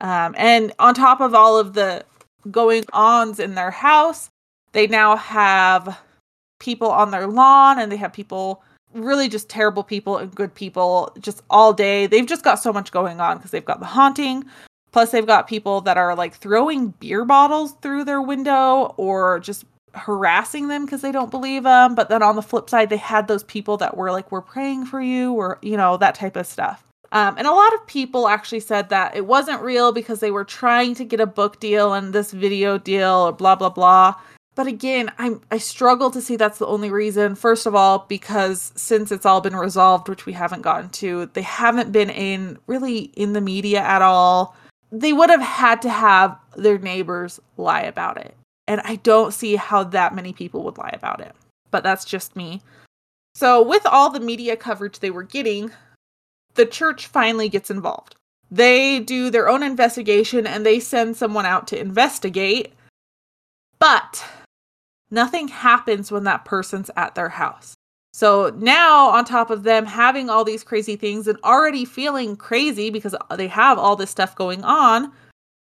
Um, 0.00 0.34
and 0.36 0.72
on 0.78 0.94
top 0.94 1.20
of 1.20 1.34
all 1.34 1.58
of 1.58 1.72
the 1.72 2.04
going 2.50 2.84
ons 2.92 3.38
in 3.38 3.54
their 3.54 3.70
house, 3.70 4.28
they 4.72 4.86
now 4.86 5.16
have 5.16 5.98
people 6.58 6.90
on 6.90 7.10
their 7.10 7.26
lawn 7.26 7.78
and 7.78 7.90
they 7.90 7.96
have 7.96 8.12
people 8.12 8.62
really 8.94 9.28
just 9.28 9.48
terrible 9.48 9.82
people 9.82 10.16
and 10.16 10.34
good 10.34 10.54
people 10.54 11.14
just 11.20 11.42
all 11.50 11.72
day. 11.72 12.06
They've 12.06 12.26
just 12.26 12.44
got 12.44 12.56
so 12.56 12.72
much 12.72 12.92
going 12.92 13.20
on 13.20 13.36
because 13.36 13.50
they've 13.50 13.64
got 13.64 13.80
the 13.80 13.86
haunting. 13.86 14.44
Plus, 14.96 15.10
they've 15.10 15.26
got 15.26 15.46
people 15.46 15.82
that 15.82 15.98
are 15.98 16.14
like 16.14 16.34
throwing 16.34 16.88
beer 16.88 17.26
bottles 17.26 17.74
through 17.82 18.02
their 18.02 18.22
window 18.22 18.94
or 18.96 19.40
just 19.40 19.66
harassing 19.92 20.68
them 20.68 20.86
because 20.86 21.02
they 21.02 21.12
don't 21.12 21.30
believe 21.30 21.64
them. 21.64 21.94
But 21.94 22.08
then 22.08 22.22
on 22.22 22.34
the 22.34 22.40
flip 22.40 22.70
side, 22.70 22.88
they 22.88 22.96
had 22.96 23.28
those 23.28 23.44
people 23.44 23.76
that 23.76 23.94
were 23.94 24.10
like, 24.10 24.32
we're 24.32 24.40
praying 24.40 24.86
for 24.86 24.98
you, 25.02 25.34
or, 25.34 25.58
you 25.60 25.76
know, 25.76 25.98
that 25.98 26.14
type 26.14 26.34
of 26.34 26.46
stuff. 26.46 26.82
Um, 27.12 27.36
and 27.36 27.46
a 27.46 27.52
lot 27.52 27.74
of 27.74 27.86
people 27.86 28.26
actually 28.26 28.60
said 28.60 28.88
that 28.88 29.14
it 29.14 29.26
wasn't 29.26 29.60
real 29.60 29.92
because 29.92 30.20
they 30.20 30.30
were 30.30 30.44
trying 30.46 30.94
to 30.94 31.04
get 31.04 31.20
a 31.20 31.26
book 31.26 31.60
deal 31.60 31.92
and 31.92 32.14
this 32.14 32.32
video 32.32 32.78
deal 32.78 33.10
or 33.10 33.32
blah, 33.32 33.54
blah, 33.54 33.68
blah. 33.68 34.14
But 34.54 34.66
again, 34.66 35.12
I'm 35.18 35.42
I 35.50 35.58
struggle 35.58 36.10
to 36.10 36.22
see 36.22 36.36
that's 36.36 36.58
the 36.58 36.66
only 36.66 36.90
reason. 36.90 37.34
First 37.34 37.66
of 37.66 37.74
all, 37.74 38.06
because 38.08 38.72
since 38.76 39.12
it's 39.12 39.26
all 39.26 39.42
been 39.42 39.56
resolved, 39.56 40.08
which 40.08 40.24
we 40.24 40.32
haven't 40.32 40.62
gotten 40.62 40.88
to, 40.88 41.26
they 41.34 41.42
haven't 41.42 41.92
been 41.92 42.08
in 42.08 42.56
really 42.66 43.12
in 43.14 43.34
the 43.34 43.42
media 43.42 43.80
at 43.80 44.00
all. 44.00 44.56
They 44.98 45.12
would 45.12 45.28
have 45.28 45.42
had 45.42 45.82
to 45.82 45.90
have 45.90 46.38
their 46.56 46.78
neighbors 46.78 47.38
lie 47.58 47.82
about 47.82 48.16
it. 48.16 48.34
And 48.66 48.80
I 48.82 48.96
don't 48.96 49.34
see 49.34 49.56
how 49.56 49.84
that 49.84 50.14
many 50.14 50.32
people 50.32 50.62
would 50.64 50.78
lie 50.78 50.92
about 50.94 51.20
it. 51.20 51.34
But 51.70 51.82
that's 51.82 52.06
just 52.06 52.34
me. 52.34 52.62
So, 53.34 53.60
with 53.60 53.84
all 53.84 54.08
the 54.08 54.20
media 54.20 54.56
coverage 54.56 54.98
they 54.98 55.10
were 55.10 55.22
getting, 55.22 55.70
the 56.54 56.64
church 56.64 57.06
finally 57.06 57.50
gets 57.50 57.70
involved. 57.70 58.14
They 58.50 58.98
do 59.00 59.28
their 59.28 59.50
own 59.50 59.62
investigation 59.62 60.46
and 60.46 60.64
they 60.64 60.80
send 60.80 61.18
someone 61.18 61.44
out 61.44 61.66
to 61.68 61.78
investigate. 61.78 62.72
But 63.78 64.24
nothing 65.10 65.48
happens 65.48 66.10
when 66.10 66.24
that 66.24 66.46
person's 66.46 66.90
at 66.96 67.14
their 67.14 67.28
house. 67.28 67.74
So 68.16 68.50
now, 68.56 69.10
on 69.10 69.26
top 69.26 69.50
of 69.50 69.62
them 69.64 69.84
having 69.84 70.30
all 70.30 70.42
these 70.42 70.64
crazy 70.64 70.96
things 70.96 71.28
and 71.28 71.38
already 71.44 71.84
feeling 71.84 72.34
crazy 72.34 72.88
because 72.88 73.14
they 73.36 73.46
have 73.48 73.78
all 73.78 73.94
this 73.94 74.10
stuff 74.10 74.34
going 74.34 74.64
on, 74.64 75.12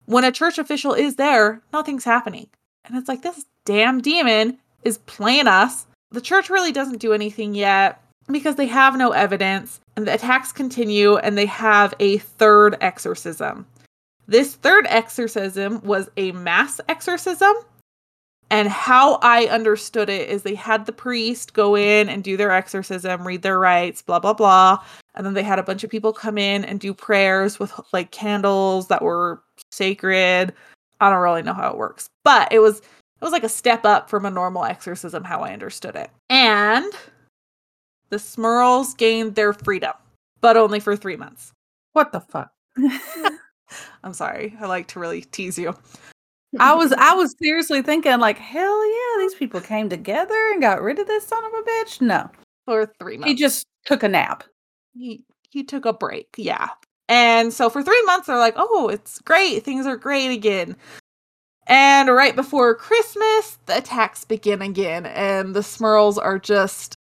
when 0.06 0.24
a 0.24 0.32
church 0.32 0.56
official 0.56 0.94
is 0.94 1.16
there, 1.16 1.60
nothing's 1.74 2.04
happening. 2.04 2.48
And 2.86 2.96
it's 2.96 3.06
like, 3.06 3.20
this 3.20 3.44
damn 3.66 4.00
demon 4.00 4.56
is 4.82 4.96
playing 4.96 5.46
us. 5.46 5.86
The 6.10 6.22
church 6.22 6.48
really 6.48 6.72
doesn't 6.72 7.02
do 7.02 7.12
anything 7.12 7.54
yet 7.54 8.02
because 8.32 8.56
they 8.56 8.68
have 8.68 8.96
no 8.96 9.10
evidence, 9.10 9.78
and 9.94 10.06
the 10.06 10.14
attacks 10.14 10.50
continue, 10.50 11.18
and 11.18 11.36
they 11.36 11.44
have 11.44 11.92
a 12.00 12.16
third 12.16 12.78
exorcism. 12.80 13.66
This 14.26 14.54
third 14.54 14.86
exorcism 14.88 15.82
was 15.82 16.08
a 16.16 16.32
mass 16.32 16.80
exorcism 16.88 17.52
and 18.50 18.68
how 18.68 19.18
I 19.22 19.46
understood 19.46 20.08
it 20.08 20.28
is 20.28 20.42
they 20.42 20.54
had 20.54 20.86
the 20.86 20.92
priest 20.92 21.52
go 21.52 21.76
in 21.76 22.08
and 22.08 22.24
do 22.24 22.36
their 22.36 22.50
exorcism, 22.50 23.26
read 23.26 23.42
their 23.42 23.58
rites, 23.58 24.00
blah, 24.00 24.18
blah, 24.18 24.32
blah. 24.32 24.82
And 25.14 25.26
then 25.26 25.34
they 25.34 25.42
had 25.42 25.58
a 25.58 25.62
bunch 25.62 25.84
of 25.84 25.90
people 25.90 26.12
come 26.12 26.38
in 26.38 26.64
and 26.64 26.80
do 26.80 26.94
prayers 26.94 27.58
with 27.58 27.72
like 27.92 28.10
candles 28.10 28.88
that 28.88 29.02
were 29.02 29.42
sacred. 29.70 30.54
I 31.00 31.10
don't 31.10 31.20
really 31.20 31.42
know 31.42 31.52
how 31.52 31.70
it 31.70 31.76
works, 31.76 32.08
but 32.24 32.50
it 32.52 32.60
was 32.60 32.78
it 32.78 33.24
was 33.24 33.32
like 33.32 33.44
a 33.44 33.48
step 33.48 33.84
up 33.84 34.08
from 34.08 34.24
a 34.24 34.30
normal 34.30 34.64
exorcism 34.64 35.24
how 35.24 35.40
I 35.40 35.52
understood 35.52 35.96
it. 35.96 36.10
And 36.30 36.90
the 38.10 38.16
Smurls 38.16 38.96
gained 38.96 39.34
their 39.34 39.52
freedom, 39.52 39.92
but 40.40 40.56
only 40.56 40.80
for 40.80 40.96
3 40.96 41.16
months. 41.16 41.52
What 41.92 42.12
the 42.12 42.20
fuck? 42.20 42.52
I'm 44.04 44.14
sorry. 44.14 44.56
I 44.60 44.66
like 44.66 44.86
to 44.88 45.00
really 45.00 45.22
tease 45.22 45.58
you. 45.58 45.76
I 46.58 46.74
was 46.74 46.92
I 46.92 47.12
was 47.14 47.34
seriously 47.42 47.82
thinking 47.82 48.18
like 48.20 48.38
hell 48.38 48.86
yeah 48.86 49.18
these 49.18 49.34
people 49.34 49.60
came 49.60 49.88
together 49.88 50.50
and 50.52 50.62
got 50.62 50.82
rid 50.82 50.98
of 50.98 51.06
this 51.06 51.26
son 51.26 51.44
of 51.44 51.52
a 51.52 51.62
bitch. 51.62 52.00
No. 52.00 52.30
For 52.64 52.92
3 53.00 53.18
months. 53.18 53.30
He 53.30 53.34
just 53.34 53.66
took 53.84 54.02
a 54.02 54.08
nap. 54.08 54.44
He 54.94 55.22
he 55.50 55.62
took 55.64 55.84
a 55.84 55.92
break. 55.92 56.28
Yeah. 56.36 56.68
And 57.08 57.52
so 57.52 57.70
for 57.70 57.82
3 57.82 58.02
months 58.04 58.26
they're 58.26 58.38
like, 58.38 58.54
"Oh, 58.56 58.88
it's 58.88 59.20
great. 59.20 59.64
Things 59.64 59.86
are 59.86 59.96
great 59.96 60.30
again." 60.30 60.76
And 61.66 62.08
right 62.08 62.34
before 62.34 62.74
Christmas, 62.74 63.58
the 63.66 63.76
attacks 63.78 64.24
begin 64.24 64.62
again 64.62 65.06
and 65.06 65.54
the 65.54 65.60
Smurls 65.60 66.18
are 66.22 66.38
just 66.38 66.94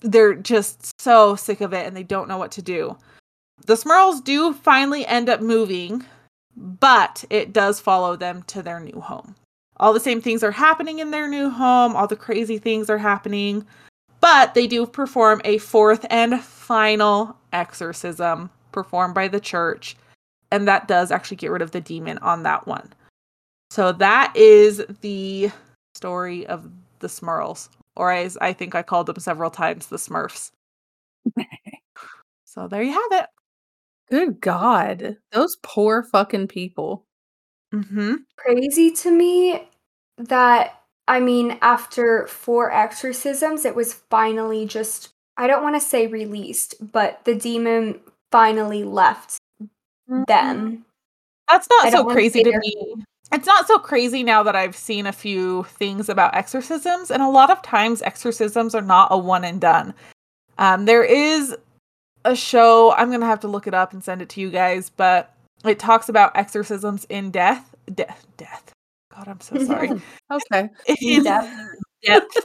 they're 0.00 0.34
just 0.34 1.00
so 1.00 1.34
sick 1.34 1.60
of 1.60 1.72
it 1.72 1.86
and 1.86 1.96
they 1.96 2.04
don't 2.04 2.28
know 2.28 2.38
what 2.38 2.52
to 2.52 2.62
do. 2.62 2.96
The 3.66 3.74
Smurls 3.74 4.22
do 4.22 4.52
finally 4.54 5.04
end 5.06 5.28
up 5.28 5.40
moving 5.40 6.04
but 6.58 7.24
it 7.30 7.52
does 7.52 7.78
follow 7.80 8.16
them 8.16 8.42
to 8.48 8.62
their 8.62 8.80
new 8.80 9.00
home. 9.00 9.36
All 9.78 9.92
the 9.92 10.00
same 10.00 10.20
things 10.20 10.42
are 10.42 10.50
happening 10.50 10.98
in 10.98 11.12
their 11.12 11.28
new 11.28 11.50
home, 11.50 11.94
all 11.94 12.08
the 12.08 12.16
crazy 12.16 12.58
things 12.58 12.90
are 12.90 12.98
happening, 12.98 13.64
but 14.20 14.54
they 14.54 14.66
do 14.66 14.84
perform 14.84 15.40
a 15.44 15.58
fourth 15.58 16.04
and 16.10 16.40
final 16.42 17.36
exorcism 17.52 18.50
performed 18.72 19.14
by 19.14 19.28
the 19.28 19.38
church, 19.38 19.96
and 20.50 20.66
that 20.66 20.88
does 20.88 21.12
actually 21.12 21.36
get 21.36 21.52
rid 21.52 21.62
of 21.62 21.70
the 21.70 21.80
demon 21.80 22.18
on 22.18 22.42
that 22.42 22.66
one. 22.66 22.92
So 23.70 23.92
that 23.92 24.32
is 24.34 24.84
the 25.00 25.50
story 25.94 26.44
of 26.46 26.68
the 26.98 27.08
Smurls, 27.08 27.68
or 27.94 28.10
as 28.10 28.36
I 28.38 28.52
think 28.52 28.74
I 28.74 28.82
called 28.82 29.06
them 29.06 29.20
several 29.20 29.50
times, 29.50 29.86
the 29.86 29.96
Smurfs. 29.96 30.50
so 32.44 32.66
there 32.66 32.82
you 32.82 32.92
have 32.92 33.22
it. 33.22 33.26
Good 34.10 34.40
God. 34.40 35.16
Those 35.32 35.56
poor 35.62 36.02
fucking 36.02 36.48
people. 36.48 37.04
Mm-hmm. 37.74 38.14
Crazy 38.36 38.90
to 38.92 39.10
me 39.10 39.68
that 40.16 40.78
I 41.08 41.20
mean, 41.20 41.58
after 41.62 42.26
four 42.26 42.70
exorcisms, 42.70 43.64
it 43.64 43.74
was 43.74 43.94
finally 43.94 44.66
just, 44.66 45.08
I 45.38 45.46
don't 45.46 45.62
want 45.62 45.74
to 45.74 45.80
say 45.80 46.06
released, 46.06 46.74
but 46.92 47.24
the 47.24 47.34
demon 47.34 47.98
finally 48.30 48.84
left 48.84 49.38
them. 50.06 50.84
That's 51.48 51.66
not 51.70 51.84
don't 51.84 51.92
so 51.92 52.02
wanna 52.02 52.14
crazy 52.14 52.44
to 52.44 52.58
me. 52.58 52.94
It's 53.32 53.46
not 53.46 53.66
so 53.66 53.78
crazy 53.78 54.22
now 54.22 54.42
that 54.42 54.54
I've 54.54 54.76
seen 54.76 55.06
a 55.06 55.12
few 55.12 55.64
things 55.64 56.10
about 56.10 56.34
exorcisms, 56.34 57.10
and 57.10 57.22
a 57.22 57.28
lot 57.28 57.50
of 57.50 57.62
times 57.62 58.02
exorcisms 58.02 58.74
are 58.74 58.82
not 58.82 59.08
a 59.10 59.16
one 59.16 59.44
and 59.44 59.60
done. 59.60 59.94
Um, 60.58 60.84
there 60.84 61.04
is 61.04 61.56
a 62.30 62.36
show, 62.36 62.92
I'm 62.92 63.10
gonna 63.10 63.26
have 63.26 63.40
to 63.40 63.48
look 63.48 63.66
it 63.66 63.74
up 63.74 63.92
and 63.92 64.02
send 64.02 64.22
it 64.22 64.28
to 64.30 64.40
you 64.40 64.50
guys, 64.50 64.90
but 64.90 65.34
it 65.64 65.78
talks 65.78 66.08
about 66.08 66.36
exorcisms 66.36 67.06
in 67.08 67.30
death. 67.30 67.74
Death 67.92 68.26
death. 68.36 68.72
God, 69.14 69.28
I'm 69.28 69.40
so 69.40 69.62
sorry. 69.64 69.90
Okay. 70.30 70.68
in 71.00 71.24
depth. 71.24 71.48
depth. 72.04 72.36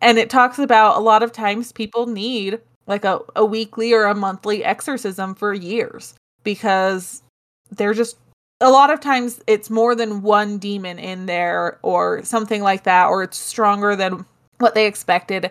and 0.00 0.18
it 0.18 0.30
talks 0.30 0.58
about 0.58 0.96
a 0.96 1.00
lot 1.00 1.22
of 1.22 1.32
times 1.32 1.72
people 1.72 2.06
need 2.06 2.60
like 2.86 3.04
a, 3.04 3.20
a 3.36 3.44
weekly 3.44 3.92
or 3.92 4.04
a 4.04 4.14
monthly 4.14 4.64
exorcism 4.64 5.34
for 5.34 5.52
years 5.52 6.14
because 6.44 7.22
they're 7.70 7.94
just 7.94 8.16
a 8.60 8.70
lot 8.70 8.90
of 8.90 9.00
times 9.00 9.40
it's 9.46 9.70
more 9.70 9.94
than 9.94 10.22
one 10.22 10.58
demon 10.58 10.98
in 10.98 11.26
there 11.26 11.78
or 11.82 12.22
something 12.24 12.62
like 12.62 12.84
that 12.84 13.06
or 13.06 13.22
it's 13.22 13.36
stronger 13.36 13.96
than 13.96 14.24
what 14.58 14.74
they 14.74 14.86
expected 14.86 15.50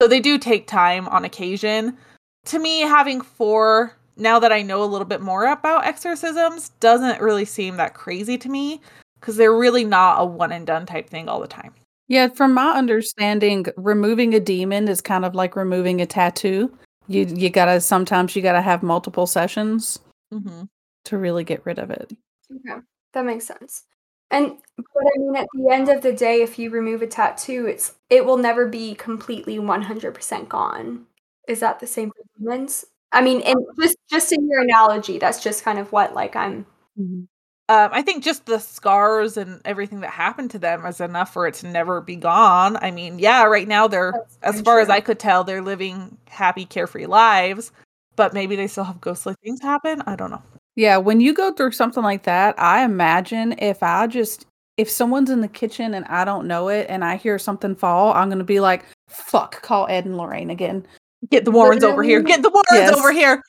so 0.00 0.08
they 0.08 0.20
do 0.20 0.38
take 0.38 0.66
time 0.66 1.08
on 1.08 1.24
occasion 1.24 1.96
to 2.44 2.58
me 2.58 2.80
having 2.80 3.20
four 3.20 3.96
now 4.16 4.38
that 4.38 4.52
i 4.52 4.62
know 4.62 4.82
a 4.82 4.86
little 4.86 5.06
bit 5.06 5.20
more 5.20 5.46
about 5.46 5.84
exorcisms 5.84 6.70
doesn't 6.80 7.20
really 7.20 7.44
seem 7.44 7.76
that 7.76 7.94
crazy 7.94 8.36
to 8.36 8.48
me 8.48 8.80
because 9.20 9.36
they're 9.36 9.56
really 9.56 9.84
not 9.84 10.20
a 10.20 10.24
one 10.24 10.52
and 10.52 10.66
done 10.66 10.84
type 10.86 11.08
thing 11.08 11.28
all 11.28 11.40
the 11.40 11.46
time 11.46 11.72
Yeah, 12.08 12.28
from 12.28 12.52
my 12.52 12.72
understanding, 12.76 13.66
removing 13.76 14.34
a 14.34 14.40
demon 14.40 14.88
is 14.88 15.00
kind 15.00 15.24
of 15.24 15.34
like 15.34 15.56
removing 15.56 16.00
a 16.02 16.06
tattoo. 16.06 16.70
You 17.08 17.24
you 17.24 17.48
gotta 17.48 17.80
sometimes 17.80 18.36
you 18.36 18.42
gotta 18.42 18.60
have 18.60 18.82
multiple 18.82 19.26
sessions 19.26 19.98
mm-hmm. 20.32 20.64
to 21.04 21.18
really 21.18 21.44
get 21.44 21.64
rid 21.64 21.78
of 21.78 21.90
it. 21.90 22.12
Okay, 22.50 22.80
that 23.14 23.24
makes 23.24 23.46
sense. 23.46 23.84
And 24.30 24.58
but 24.76 25.04
I 25.06 25.18
mean, 25.18 25.36
at 25.36 25.46
the 25.54 25.70
end 25.72 25.88
of 25.88 26.02
the 26.02 26.12
day, 26.12 26.42
if 26.42 26.58
you 26.58 26.70
remove 26.70 27.00
a 27.02 27.06
tattoo, 27.06 27.66
it's 27.66 27.94
it 28.10 28.26
will 28.26 28.36
never 28.38 28.66
be 28.66 28.94
completely 28.94 29.58
one 29.58 29.82
hundred 29.82 30.14
percent 30.14 30.48
gone. 30.48 31.06
Is 31.48 31.60
that 31.60 31.80
the 31.80 31.86
same 31.86 32.10
for 32.10 32.22
humans? 32.38 32.84
I 33.12 33.20
mean, 33.20 33.42
and 33.42 33.56
just 33.80 33.96
just 34.10 34.32
in 34.32 34.48
your 34.48 34.60
analogy, 34.60 35.18
that's 35.18 35.42
just 35.42 35.64
kind 35.64 35.78
of 35.78 35.92
what 35.92 36.14
like 36.14 36.34
I'm. 36.36 36.66
Um, 37.68 37.88
I 37.92 38.02
think 38.02 38.22
just 38.24 38.46
the 38.46 38.58
scars 38.58 39.36
and 39.36 39.60
everything 39.64 40.00
that 40.00 40.10
happened 40.10 40.50
to 40.50 40.58
them 40.58 40.84
is 40.84 41.00
enough 41.00 41.32
for 41.32 41.46
it 41.46 41.54
to 41.56 41.68
never 41.68 42.00
be 42.00 42.16
gone. 42.16 42.76
I 42.76 42.90
mean, 42.90 43.18
yeah, 43.18 43.44
right 43.44 43.66
now 43.68 43.86
they're, 43.88 44.12
That's 44.12 44.38
as 44.42 44.54
very 44.60 44.64
far 44.64 44.80
as. 44.80 44.90
I 44.90 45.00
could 45.00 45.18
tell, 45.18 45.44
they're 45.44 45.62
living 45.62 46.18
happy, 46.28 46.64
carefree 46.66 47.06
lives, 47.06 47.72
but 48.16 48.34
maybe 48.34 48.56
they 48.56 48.66
still 48.66 48.84
have 48.84 49.00
ghostly 49.00 49.34
things 49.42 49.62
happen. 49.62 50.02
I 50.06 50.16
don't 50.16 50.30
know. 50.30 50.42
Yeah, 50.74 50.96
when 50.98 51.20
you 51.20 51.32
go 51.32 51.52
through 51.52 51.72
something 51.72 52.02
like 52.02 52.24
that, 52.24 52.54
I 52.58 52.84
imagine 52.84 53.54
if 53.58 53.82
I 53.82 54.06
just 54.06 54.46
if 54.76 54.90
someone's 54.90 55.30
in 55.30 55.40
the 55.40 55.48
kitchen 55.48 55.94
and 55.94 56.04
I 56.06 56.24
don't 56.24 56.46
know 56.46 56.68
it 56.68 56.86
and 56.88 57.04
I 57.04 57.16
hear 57.16 57.38
something 57.38 57.76
fall, 57.76 58.12
I'm 58.12 58.28
gonna 58.28 58.44
be 58.44 58.60
like, 58.60 58.84
"Fuck, 59.08 59.62
call 59.62 59.86
Ed 59.88 60.04
and 60.04 60.16
Lorraine 60.18 60.50
again." 60.50 60.86
Get 61.30 61.44
the 61.44 61.50
Warrens 61.50 61.84
over 61.84 62.02
here. 62.02 62.20
Get 62.22 62.42
the 62.42 62.50
Warrens 62.50 62.66
Yes. 62.72 62.98
over 62.98 63.12
here. 63.12 63.42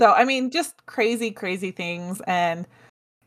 So, 0.00 0.12
I 0.12 0.24
mean, 0.24 0.50
just 0.50 0.74
crazy, 0.86 1.30
crazy 1.30 1.70
things. 1.70 2.20
And 2.26 2.66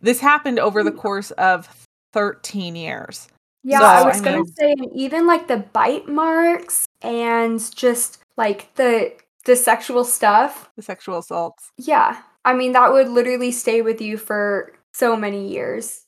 this 0.01 0.19
happened 0.19 0.59
over 0.59 0.83
the 0.83 0.91
course 0.91 1.31
of 1.31 1.67
13 2.13 2.75
years. 2.75 3.27
Yeah, 3.63 3.79
So, 3.79 3.85
I 3.85 4.03
was 4.03 4.21
I 4.21 4.23
gonna 4.25 4.37
mean- 4.37 4.47
say, 4.53 4.71
and 4.73 4.89
even 4.93 5.25
like 5.27 5.47
the 5.47 5.57
bite 5.57 6.07
marks 6.09 6.85
and 7.01 7.59
just 7.75 8.19
like 8.37 8.73
the 8.75 9.13
the 9.45 9.55
sexual 9.55 10.03
stuff. 10.03 10.69
The 10.75 10.81
sexual 10.81 11.19
assaults. 11.19 11.69
Yeah, 11.77 12.17
I 12.45 12.53
mean 12.53 12.71
that 12.73 12.91
would 12.91 13.07
literally 13.09 13.51
stay 13.51 13.81
with 13.81 14.01
you 14.01 14.17
for 14.17 14.73
so 14.93 15.15
many 15.15 15.47
years. 15.49 16.05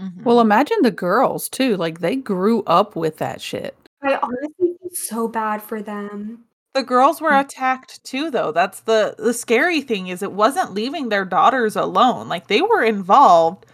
Mhm. 0.00 0.24
well, 0.24 0.40
imagine 0.40 0.78
the 0.82 0.90
girls 0.90 1.48
too. 1.48 1.76
Like 1.76 2.00
they 2.00 2.16
grew 2.16 2.62
up 2.64 2.96
with 2.96 3.16
that 3.18 3.40
shit. 3.40 3.74
I 4.02 4.16
honestly 4.22 4.48
feel 4.58 4.65
so 5.08 5.28
bad 5.28 5.62
for 5.62 5.82
them. 5.82 6.44
The 6.74 6.82
girls 6.82 7.20
were 7.20 7.30
Mm. 7.30 7.40
attacked 7.40 8.04
too 8.04 8.30
though. 8.30 8.52
That's 8.52 8.80
the 8.80 9.14
the 9.18 9.32
scary 9.32 9.80
thing 9.80 10.08
is 10.08 10.22
it 10.22 10.32
wasn't 10.32 10.74
leaving 10.74 11.08
their 11.08 11.24
daughters 11.24 11.74
alone. 11.76 12.28
Like 12.28 12.48
they 12.48 12.60
were 12.62 12.82
involved. 12.82 13.64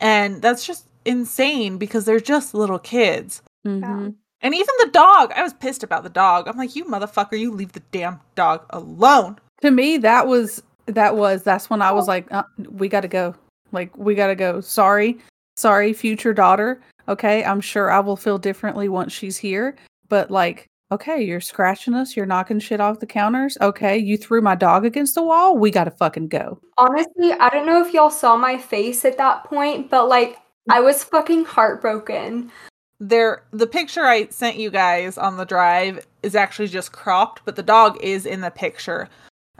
And 0.00 0.40
that's 0.42 0.66
just 0.66 0.86
insane 1.04 1.78
because 1.78 2.04
they're 2.04 2.20
just 2.20 2.54
little 2.54 2.78
kids. 2.78 3.42
Mhm. 3.66 4.14
And 4.40 4.54
even 4.54 4.74
the 4.80 4.90
dog, 4.92 5.32
I 5.36 5.42
was 5.42 5.52
pissed 5.52 5.82
about 5.84 6.02
the 6.02 6.08
dog. 6.08 6.48
I'm 6.48 6.56
like, 6.56 6.74
"You 6.74 6.84
motherfucker, 6.86 7.38
you 7.38 7.52
leave 7.52 7.72
the 7.72 7.82
damn 7.92 8.18
dog 8.34 8.64
alone." 8.70 9.38
To 9.60 9.70
me, 9.70 9.98
that 9.98 10.26
was 10.26 10.62
that 10.86 11.16
was 11.16 11.42
that's 11.44 11.70
when 11.70 11.80
I 11.82 11.92
was 11.92 12.08
like, 12.08 12.26
uh, 12.32 12.42
"We 12.70 12.88
got 12.88 13.02
to 13.02 13.08
go. 13.08 13.34
Like 13.70 13.96
we 13.96 14.14
got 14.16 14.26
to 14.28 14.34
go. 14.34 14.60
Sorry, 14.60 15.18
sorry, 15.56 15.92
future 15.92 16.34
daughter. 16.34 16.80
Okay, 17.08 17.44
I'm 17.44 17.60
sure 17.60 17.90
I 17.90 18.00
will 18.00 18.16
feel 18.16 18.38
differently 18.38 18.88
once 18.88 19.12
she's 19.12 19.36
here. 19.36 19.76
But 20.12 20.30
like, 20.30 20.68
okay, 20.90 21.22
you're 21.22 21.40
scratching 21.40 21.94
us. 21.94 22.14
You're 22.18 22.26
knocking 22.26 22.60
shit 22.60 22.80
off 22.80 23.00
the 23.00 23.06
counters. 23.06 23.56
Okay, 23.62 23.96
you 23.96 24.18
threw 24.18 24.42
my 24.42 24.54
dog 24.54 24.84
against 24.84 25.14
the 25.14 25.22
wall. 25.22 25.56
We 25.56 25.70
got 25.70 25.84
to 25.84 25.90
fucking 25.90 26.28
go." 26.28 26.60
Honestly, 26.76 27.32
I 27.32 27.48
don't 27.48 27.64
know 27.64 27.82
if 27.82 27.94
y'all 27.94 28.10
saw 28.10 28.36
my 28.36 28.58
face 28.58 29.06
at 29.06 29.16
that 29.16 29.44
point, 29.44 29.88
but 29.88 30.08
like 30.08 30.36
I 30.68 30.80
was 30.80 31.02
fucking 31.02 31.46
heartbroken. 31.46 32.52
There 33.00 33.42
the 33.52 33.66
picture 33.66 34.02
I 34.02 34.26
sent 34.26 34.58
you 34.58 34.68
guys 34.68 35.16
on 35.16 35.38
the 35.38 35.46
drive 35.46 36.06
is 36.22 36.34
actually 36.34 36.68
just 36.68 36.92
cropped, 36.92 37.40
but 37.46 37.56
the 37.56 37.62
dog 37.62 37.96
is 38.02 38.26
in 38.26 38.42
the 38.42 38.50
picture. 38.50 39.08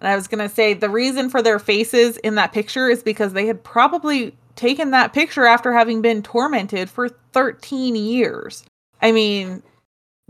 And 0.00 0.06
I 0.06 0.16
was 0.16 0.28
going 0.28 0.46
to 0.46 0.54
say 0.54 0.74
the 0.74 0.90
reason 0.90 1.30
for 1.30 1.40
their 1.40 1.58
faces 1.58 2.18
in 2.18 2.34
that 2.34 2.52
picture 2.52 2.90
is 2.90 3.02
because 3.02 3.32
they 3.32 3.46
had 3.46 3.64
probably 3.64 4.36
taken 4.56 4.90
that 4.90 5.14
picture 5.14 5.46
after 5.46 5.72
having 5.72 6.02
been 6.02 6.22
tormented 6.22 6.90
for 6.90 7.08
13 7.08 7.96
years. 7.96 8.64
I 9.00 9.12
mean, 9.12 9.62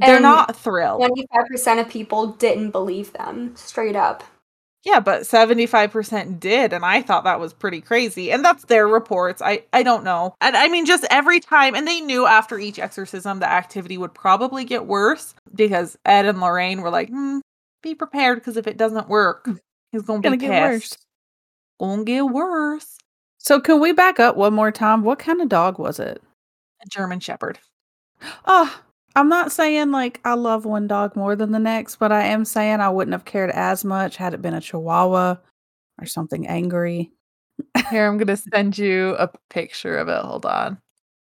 they're 0.07 0.17
And 0.17 0.23
not 0.23 0.57
thrilled. 0.57 1.01
Twenty 1.01 1.27
five 1.33 1.47
percent 1.49 1.81
of 1.81 1.89
people 1.89 2.29
didn't 2.29 2.71
believe 2.71 3.13
them, 3.13 3.55
straight 3.57 3.97
up. 3.97 4.25
Yeah, 4.85 4.99
but 4.99 5.23
75% 5.23 6.41
did, 6.41 6.73
and 6.73 6.85
I 6.85 7.03
thought 7.03 7.23
that 7.23 7.39
was 7.39 7.53
pretty 7.53 7.81
crazy. 7.81 8.33
And 8.33 8.45
that's 8.45 8.65
their 8.65 8.89
reports. 8.89 9.41
I, 9.41 9.63
I 9.73 9.85
don't 9.85 10.03
know. 10.03 10.35
And 10.41 10.57
I 10.57 10.67
mean, 10.67 10.87
just 10.87 11.07
every 11.09 11.39
time, 11.39 11.77
and 11.77 11.87
they 11.87 12.01
knew 12.01 12.27
after 12.27 12.59
each 12.59 12.81
exorcism 12.81 13.39
the 13.39 13.49
activity 13.49 13.97
would 13.97 14.13
probably 14.13 14.65
get 14.65 14.87
worse 14.87 15.35
because 15.55 15.97
Ed 16.05 16.27
and 16.27 16.41
Lorraine 16.41 16.81
were 16.81 16.91
like, 16.91 17.11
hmm, 17.11 17.39
be 17.81 17.95
prepared 17.95 18.39
because 18.39 18.57
if 18.57 18.67
it 18.67 18.77
doesn't 18.77 19.09
work, 19.09 19.49
he's 19.93 20.03
going 20.03 20.21
to 20.21 20.27
Gonna 20.27 20.37
be 20.37 20.47
get 20.49 20.63
worse. 20.63 20.97
Gonna 21.79 22.05
get 22.05 22.23
worse. 22.23 22.99
So 23.39 23.61
can 23.61 23.81
we 23.81 23.93
back 23.93 24.19
up 24.19 24.37
one 24.37 24.53
more 24.55 24.73
time? 24.73 25.03
What 25.05 25.21
kind 25.21 25.41
of 25.41 25.49
dog 25.49 25.79
was 25.79 26.01
it? 26.01 26.21
A 26.85 26.89
German 26.89 27.21
Shepherd. 27.21 27.61
Oh, 28.47 28.81
I'm 29.15 29.29
not 29.29 29.53
saying 29.53 29.91
like 29.91 30.21
I 30.25 30.35
love 30.35 30.65
one 30.65 30.87
dog 30.87 31.17
more 31.17 31.37
than 31.37 31.53
the 31.53 31.59
next, 31.59 31.97
but 31.97 32.13
I 32.13 32.23
am 32.25 32.45
saying 32.45 32.81
I 32.81 32.89
wouldn't 32.89 33.13
have 33.13 33.25
cared 33.25 33.51
as 33.51 33.85
much 33.85 34.17
had 34.17 34.35
it 34.35 34.43
been 34.43 34.55
a 34.55 34.61
Chihuahua 34.61 35.37
or 36.01 36.07
something 36.07 36.47
angry. 36.47 37.13
Here, 37.91 38.07
I'm 38.07 38.17
going 38.17 38.29
to 38.29 38.37
send 38.37 38.79
you 38.79 39.15
a 39.19 39.31
picture 39.51 39.99
of 39.99 40.09
it. 40.09 40.23
Hold 40.23 40.47
on. 40.47 40.79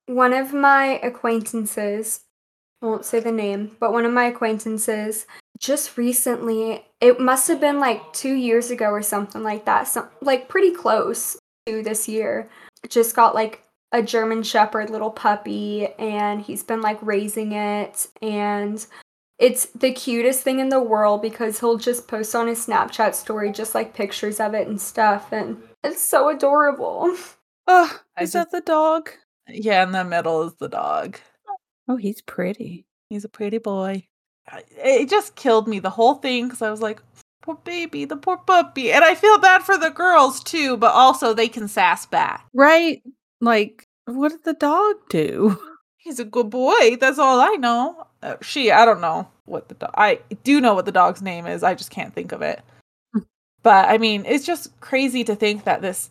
One 0.08 0.34
of 0.34 0.54
my 0.54 1.00
acquaintances, 1.02 2.22
I 2.82 2.88
won't 2.88 3.06
say 3.06 3.20
the 3.20 3.32
name, 3.32 3.76
but 3.80 3.94
one 3.94 4.06
of 4.06 4.12
my 4.12 4.26
acquaintances 4.26 5.26
just 5.60 5.98
recently, 5.98 6.86
it 7.00 7.20
must 7.20 7.48
have 7.48 7.62
been 7.62 7.80
like 7.80 8.12
two 8.14 8.34
years 8.34 8.72
ago 8.72 8.90
or 8.90 9.02
something 9.02 9.44
like 9.44 9.66
that, 9.66 9.88
some, 9.88 10.10
like 10.22 10.50
pretty 10.50 10.72
close 10.72 11.38
to 11.66 11.84
this 11.84 12.08
year, 12.08 12.50
just 12.90 13.16
got 13.16 13.36
like 13.36 13.64
a 13.92 14.02
German 14.04 14.44
Shepherd 14.44 14.90
little 14.90 15.12
puppy 15.12 15.88
and 15.98 16.42
he's 16.42 16.64
been 16.64 16.82
like 16.82 17.00
raising 17.02 17.54
it 17.54 18.08
and 18.22 18.86
it's 19.40 19.66
the 19.68 19.92
cutest 19.92 20.42
thing 20.42 20.60
in 20.60 20.70
the 20.70 20.82
world 20.82 21.22
because 21.22 21.60
he'll 21.60 21.78
just 21.78 22.08
post 22.08 22.36
on 22.36 22.48
his 22.48 22.66
Snapchat 22.66 23.16
story 23.16 23.52
just 23.52 23.74
like 23.74 23.94
pictures 23.94 24.40
of 24.40 24.54
it 24.54 24.68
and 24.68 24.80
stuff 24.80 25.32
and 25.32 25.62
it's 25.84 26.04
so 26.04 26.30
adorable. 26.30 27.16
Oh, 27.68 28.00
is 28.20 28.32
just- 28.32 28.34
that 28.34 28.52
the 28.52 28.62
dog? 28.62 29.10
Yeah, 29.48 29.84
in 29.84 29.92
the 29.92 30.04
middle 30.04 30.44
is 30.48 30.54
the 30.56 30.70
dog. 30.70 31.18
Oh, 31.88 31.96
he's 31.96 32.22
pretty. 32.22 32.86
He's 33.10 33.26
a 33.26 33.30
pretty 33.30 33.58
boy. 33.58 34.08
It 34.78 35.10
just 35.10 35.36
killed 35.36 35.68
me 35.68 35.80
the 35.80 35.90
whole 35.90 36.16
thing 36.16 36.48
because 36.48 36.62
I 36.62 36.70
was 36.70 36.82
like, 36.82 37.02
poor 37.42 37.56
baby, 37.56 38.06
the 38.06 38.16
poor 38.18 38.38
puppy, 38.38 38.92
and 38.92 39.04
I 39.04 39.16
feel 39.16 39.40
bad 39.40 39.64
for 39.64 39.78
the 39.78 39.90
girls 39.90 40.44
too, 40.44 40.78
but 40.78 40.94
also 40.94 41.34
they 41.34 41.48
can 41.48 41.68
sass 41.68 42.06
back. 42.06 42.46
Right? 42.54 43.02
Like, 43.42 43.88
what 44.06 44.30
did 44.30 44.44
the 44.44 44.54
dog 44.54 44.96
do? 45.10 45.60
He's 45.98 46.20
a 46.20 46.26
good 46.26 46.50
boy. 46.50 46.98
That's 47.00 47.20
all 47.20 47.40
I 47.40 47.56
know. 47.56 48.08
Uh, 48.24 48.36
she, 48.42 48.72
I 48.72 48.86
don't 48.86 49.02
know 49.02 49.28
what 49.46 49.68
the 49.68 49.76
dog. 49.76 49.92
I 49.96 50.20
do 50.44 50.62
know 50.62 50.74
what 50.74 50.86
the 50.86 50.92
dog's 50.92 51.22
name 51.22 51.46
is. 51.46 51.64
I 51.64 51.76
just 51.76 51.92
can't 51.92 52.14
think 52.14 52.32
of 52.32 52.42
it. 52.42 52.62
Hmm. 53.14 53.20
But 53.64 53.90
I 53.90 53.98
mean, 53.98 54.26
it's 54.26 54.46
just 54.46 54.80
crazy 54.80 55.24
to 55.26 55.36
think 55.36 55.66
that 55.66 55.82
this 55.82 56.10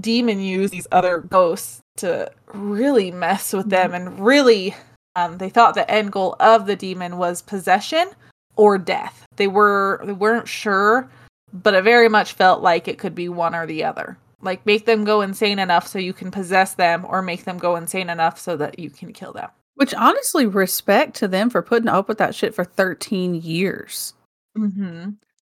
demon 0.00 0.40
used 0.40 0.72
these 0.72 0.86
other 0.92 1.18
ghosts 1.20 1.80
to 1.96 2.30
really 2.52 3.10
mess 3.10 3.52
with 3.52 3.70
them 3.70 3.94
and 3.94 4.20
really 4.20 4.74
um, 5.16 5.38
they 5.38 5.48
thought 5.48 5.74
the 5.74 5.90
end 5.90 6.12
goal 6.12 6.36
of 6.40 6.66
the 6.66 6.76
demon 6.76 7.16
was 7.16 7.42
possession 7.42 8.08
or 8.56 8.78
death. 8.78 9.26
They 9.36 9.48
were 9.48 10.00
they 10.04 10.12
weren't 10.12 10.48
sure, 10.48 11.08
but 11.52 11.74
it 11.74 11.84
very 11.84 12.08
much 12.08 12.34
felt 12.34 12.62
like 12.62 12.86
it 12.86 12.98
could 12.98 13.14
be 13.14 13.28
one 13.28 13.54
or 13.54 13.66
the 13.66 13.84
other. 13.84 14.18
Like 14.42 14.64
make 14.66 14.84
them 14.86 15.04
go 15.04 15.22
insane 15.22 15.58
enough 15.58 15.86
so 15.86 15.98
you 15.98 16.12
can 16.12 16.30
possess 16.30 16.74
them, 16.74 17.06
or 17.08 17.22
make 17.22 17.44
them 17.44 17.58
go 17.58 17.76
insane 17.76 18.10
enough 18.10 18.38
so 18.38 18.56
that 18.56 18.78
you 18.78 18.90
can 18.90 19.12
kill 19.12 19.32
them. 19.32 19.50
Which 19.76 19.94
honestly, 19.94 20.46
respect 20.46 21.14
to 21.16 21.28
them 21.28 21.50
for 21.50 21.62
putting 21.62 21.88
up 21.88 22.08
with 22.08 22.18
that 22.18 22.34
shit 22.34 22.54
for 22.54 22.64
13 22.64 23.34
years. 23.34 24.14
Mm-hmm. 24.56 25.10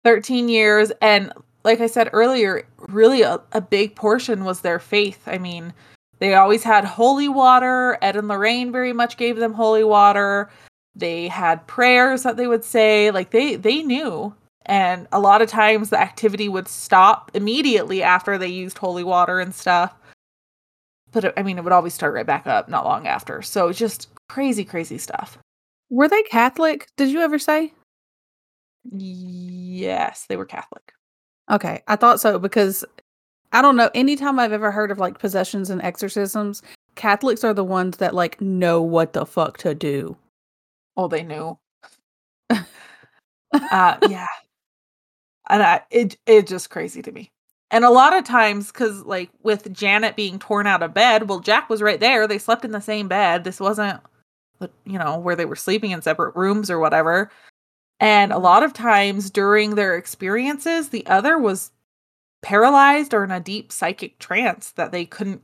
13 0.03 0.49
years. 0.49 0.91
And 1.01 1.31
like 1.63 1.81
I 1.81 1.87
said 1.87 2.09
earlier, 2.13 2.67
really 2.77 3.21
a, 3.21 3.41
a 3.51 3.61
big 3.61 3.95
portion 3.95 4.45
was 4.45 4.61
their 4.61 4.79
faith. 4.79 5.21
I 5.27 5.37
mean, 5.37 5.73
they 6.19 6.33
always 6.33 6.63
had 6.63 6.85
holy 6.85 7.29
water. 7.29 7.97
Ed 8.01 8.15
and 8.15 8.27
Lorraine 8.27 8.71
very 8.71 8.93
much 8.93 9.17
gave 9.17 9.37
them 9.37 9.53
holy 9.53 9.83
water. 9.83 10.49
They 10.95 11.27
had 11.27 11.67
prayers 11.67 12.23
that 12.23 12.37
they 12.37 12.47
would 12.47 12.63
say. 12.63 13.11
Like 13.11 13.31
they 13.31 13.55
they 13.55 13.83
knew. 13.83 14.33
And 14.67 15.07
a 15.13 15.19
lot 15.19 15.41
of 15.41 15.49
times 15.49 15.89
the 15.89 15.99
activity 15.99 16.49
would 16.49 16.67
stop 16.67 17.31
immediately 17.33 18.03
after 18.03 18.37
they 18.37 18.47
used 18.47 18.77
holy 18.77 19.03
water 19.03 19.39
and 19.39 19.55
stuff. 19.55 19.95
But 21.11 21.23
it, 21.23 21.33
I 21.37 21.43
mean, 21.43 21.57
it 21.57 21.63
would 21.63 21.73
always 21.73 21.93
start 21.93 22.13
right 22.13 22.25
back 22.25 22.45
up 22.45 22.67
not 22.67 22.85
long 22.85 23.07
after. 23.07 23.41
So 23.41 23.71
just 23.71 24.09
crazy, 24.27 24.65
crazy 24.65 24.97
stuff. 24.97 25.37
Were 25.89 26.09
they 26.09 26.21
Catholic? 26.23 26.87
Did 26.97 27.09
you 27.09 27.21
ever 27.21 27.39
say? 27.39 27.73
Yes, 28.91 30.25
they 30.27 30.35
were 30.35 30.45
Catholic. 30.45 30.93
Okay, 31.49 31.81
I 31.87 31.95
thought 31.95 32.19
so 32.19 32.37
because 32.37 32.83
I 33.53 33.61
don't 33.61 33.77
know. 33.77 33.89
Anytime 33.95 34.37
I've 34.37 34.51
ever 34.51 34.69
heard 34.69 34.91
of 34.91 34.99
like 34.99 35.17
possessions 35.17 35.69
and 35.69 35.81
exorcisms, 35.81 36.61
Catholics 36.95 37.45
are 37.45 37.53
the 37.53 37.63
ones 37.63 37.97
that 37.97 38.13
like 38.13 38.41
know 38.41 38.81
what 38.81 39.13
the 39.13 39.25
fuck 39.25 39.57
to 39.59 39.73
do. 39.73 40.17
Oh, 40.97 41.07
they 41.07 41.23
knew. 41.23 41.57
uh, 42.49 43.97
yeah, 44.09 44.27
and 45.49 45.63
I, 45.63 45.81
it 45.89 46.17
it's 46.25 46.49
just 46.49 46.69
crazy 46.69 47.01
to 47.01 47.11
me. 47.11 47.31
And 47.69 47.83
a 47.83 47.89
lot 47.89 48.15
of 48.15 48.23
times, 48.23 48.71
because 48.71 49.03
like 49.03 49.29
with 49.43 49.71
Janet 49.73 50.15
being 50.15 50.39
torn 50.39 50.67
out 50.67 50.83
of 50.83 50.93
bed, 50.93 51.27
well, 51.27 51.39
Jack 51.39 51.69
was 51.69 51.81
right 51.81 51.99
there. 51.99 52.27
They 52.27 52.37
slept 52.37 52.63
in 52.63 52.71
the 52.71 52.79
same 52.79 53.07
bed. 53.07 53.43
This 53.43 53.59
wasn't, 53.59 53.99
you 54.85 54.97
know, 54.97 55.17
where 55.17 55.35
they 55.35 55.45
were 55.45 55.55
sleeping 55.55 55.91
in 55.91 56.01
separate 56.01 56.35
rooms 56.35 56.69
or 56.69 56.79
whatever. 56.79 57.29
And 57.99 58.31
a 58.31 58.37
lot 58.37 58.63
of 58.63 58.73
times 58.73 59.29
during 59.29 59.75
their 59.75 59.97
experiences, 59.97 60.89
the 60.89 61.05
other 61.07 61.37
was 61.37 61.71
paralyzed 62.41 63.13
or 63.13 63.23
in 63.23 63.31
a 63.31 63.39
deep 63.39 63.71
psychic 63.71 64.17
trance 64.19 64.71
that 64.71 64.91
they 64.91 65.05
couldn't 65.05 65.41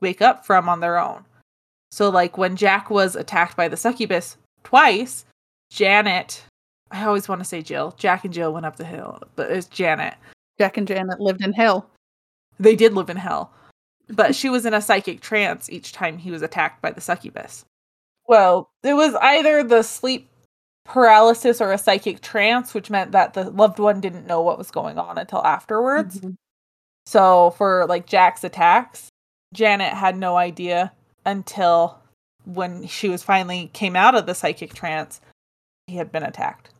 wake 0.00 0.20
up 0.20 0.44
from 0.44 0.68
on 0.68 0.80
their 0.80 0.98
own. 0.98 1.24
So, 1.90 2.10
like 2.10 2.36
when 2.36 2.56
Jack 2.56 2.90
was 2.90 3.16
attacked 3.16 3.56
by 3.56 3.68
the 3.68 3.76
succubus 3.76 4.36
twice, 4.64 5.24
Janet, 5.70 6.42
I 6.92 7.04
always 7.04 7.28
want 7.28 7.40
to 7.40 7.44
say 7.44 7.62
Jill, 7.62 7.94
Jack 7.96 8.24
and 8.24 8.32
Jill 8.34 8.52
went 8.52 8.66
up 8.66 8.76
the 8.76 8.84
hill, 8.84 9.22
but 9.34 9.50
it's 9.50 9.66
Janet. 9.66 10.14
Jack 10.58 10.76
and 10.76 10.86
Janet 10.86 11.20
lived 11.20 11.42
in 11.42 11.52
hell. 11.52 11.88
They 12.60 12.76
did 12.76 12.92
live 12.92 13.10
in 13.10 13.16
hell, 13.16 13.52
but 14.08 14.34
she 14.34 14.48
was 14.48 14.66
in 14.66 14.74
a 14.74 14.82
psychic 14.82 15.20
trance 15.20 15.70
each 15.70 15.92
time 15.92 16.18
he 16.18 16.30
was 16.30 16.42
attacked 16.42 16.82
by 16.82 16.90
the 16.90 17.00
succubus. 17.00 17.64
Well, 18.28 18.68
it 18.82 18.94
was 18.94 19.14
either 19.14 19.64
the 19.64 19.82
sleep 19.82 20.28
paralysis 20.84 21.60
or 21.60 21.72
a 21.72 21.78
psychic 21.78 22.20
trance, 22.20 22.74
which 22.74 22.90
meant 22.90 23.12
that 23.12 23.34
the 23.34 23.50
loved 23.50 23.78
one 23.78 24.00
didn't 24.00 24.26
know 24.26 24.42
what 24.42 24.58
was 24.58 24.70
going 24.70 24.98
on 24.98 25.18
until 25.18 25.44
afterwards. 25.44 26.18
Mm-hmm. 26.18 26.32
So 27.06 27.50
for 27.56 27.86
like 27.86 28.06
Jack's 28.06 28.44
attacks, 28.44 29.08
Janet 29.54 29.92
had 29.92 30.16
no 30.16 30.36
idea 30.36 30.92
until 31.24 31.98
when 32.44 32.86
she 32.86 33.08
was 33.08 33.22
finally 33.22 33.70
came 33.72 33.96
out 33.96 34.14
of 34.14 34.26
the 34.26 34.34
psychic 34.34 34.74
trance, 34.74 35.20
he 35.86 35.96
had 35.96 36.12
been 36.12 36.22
attacked. 36.22 36.70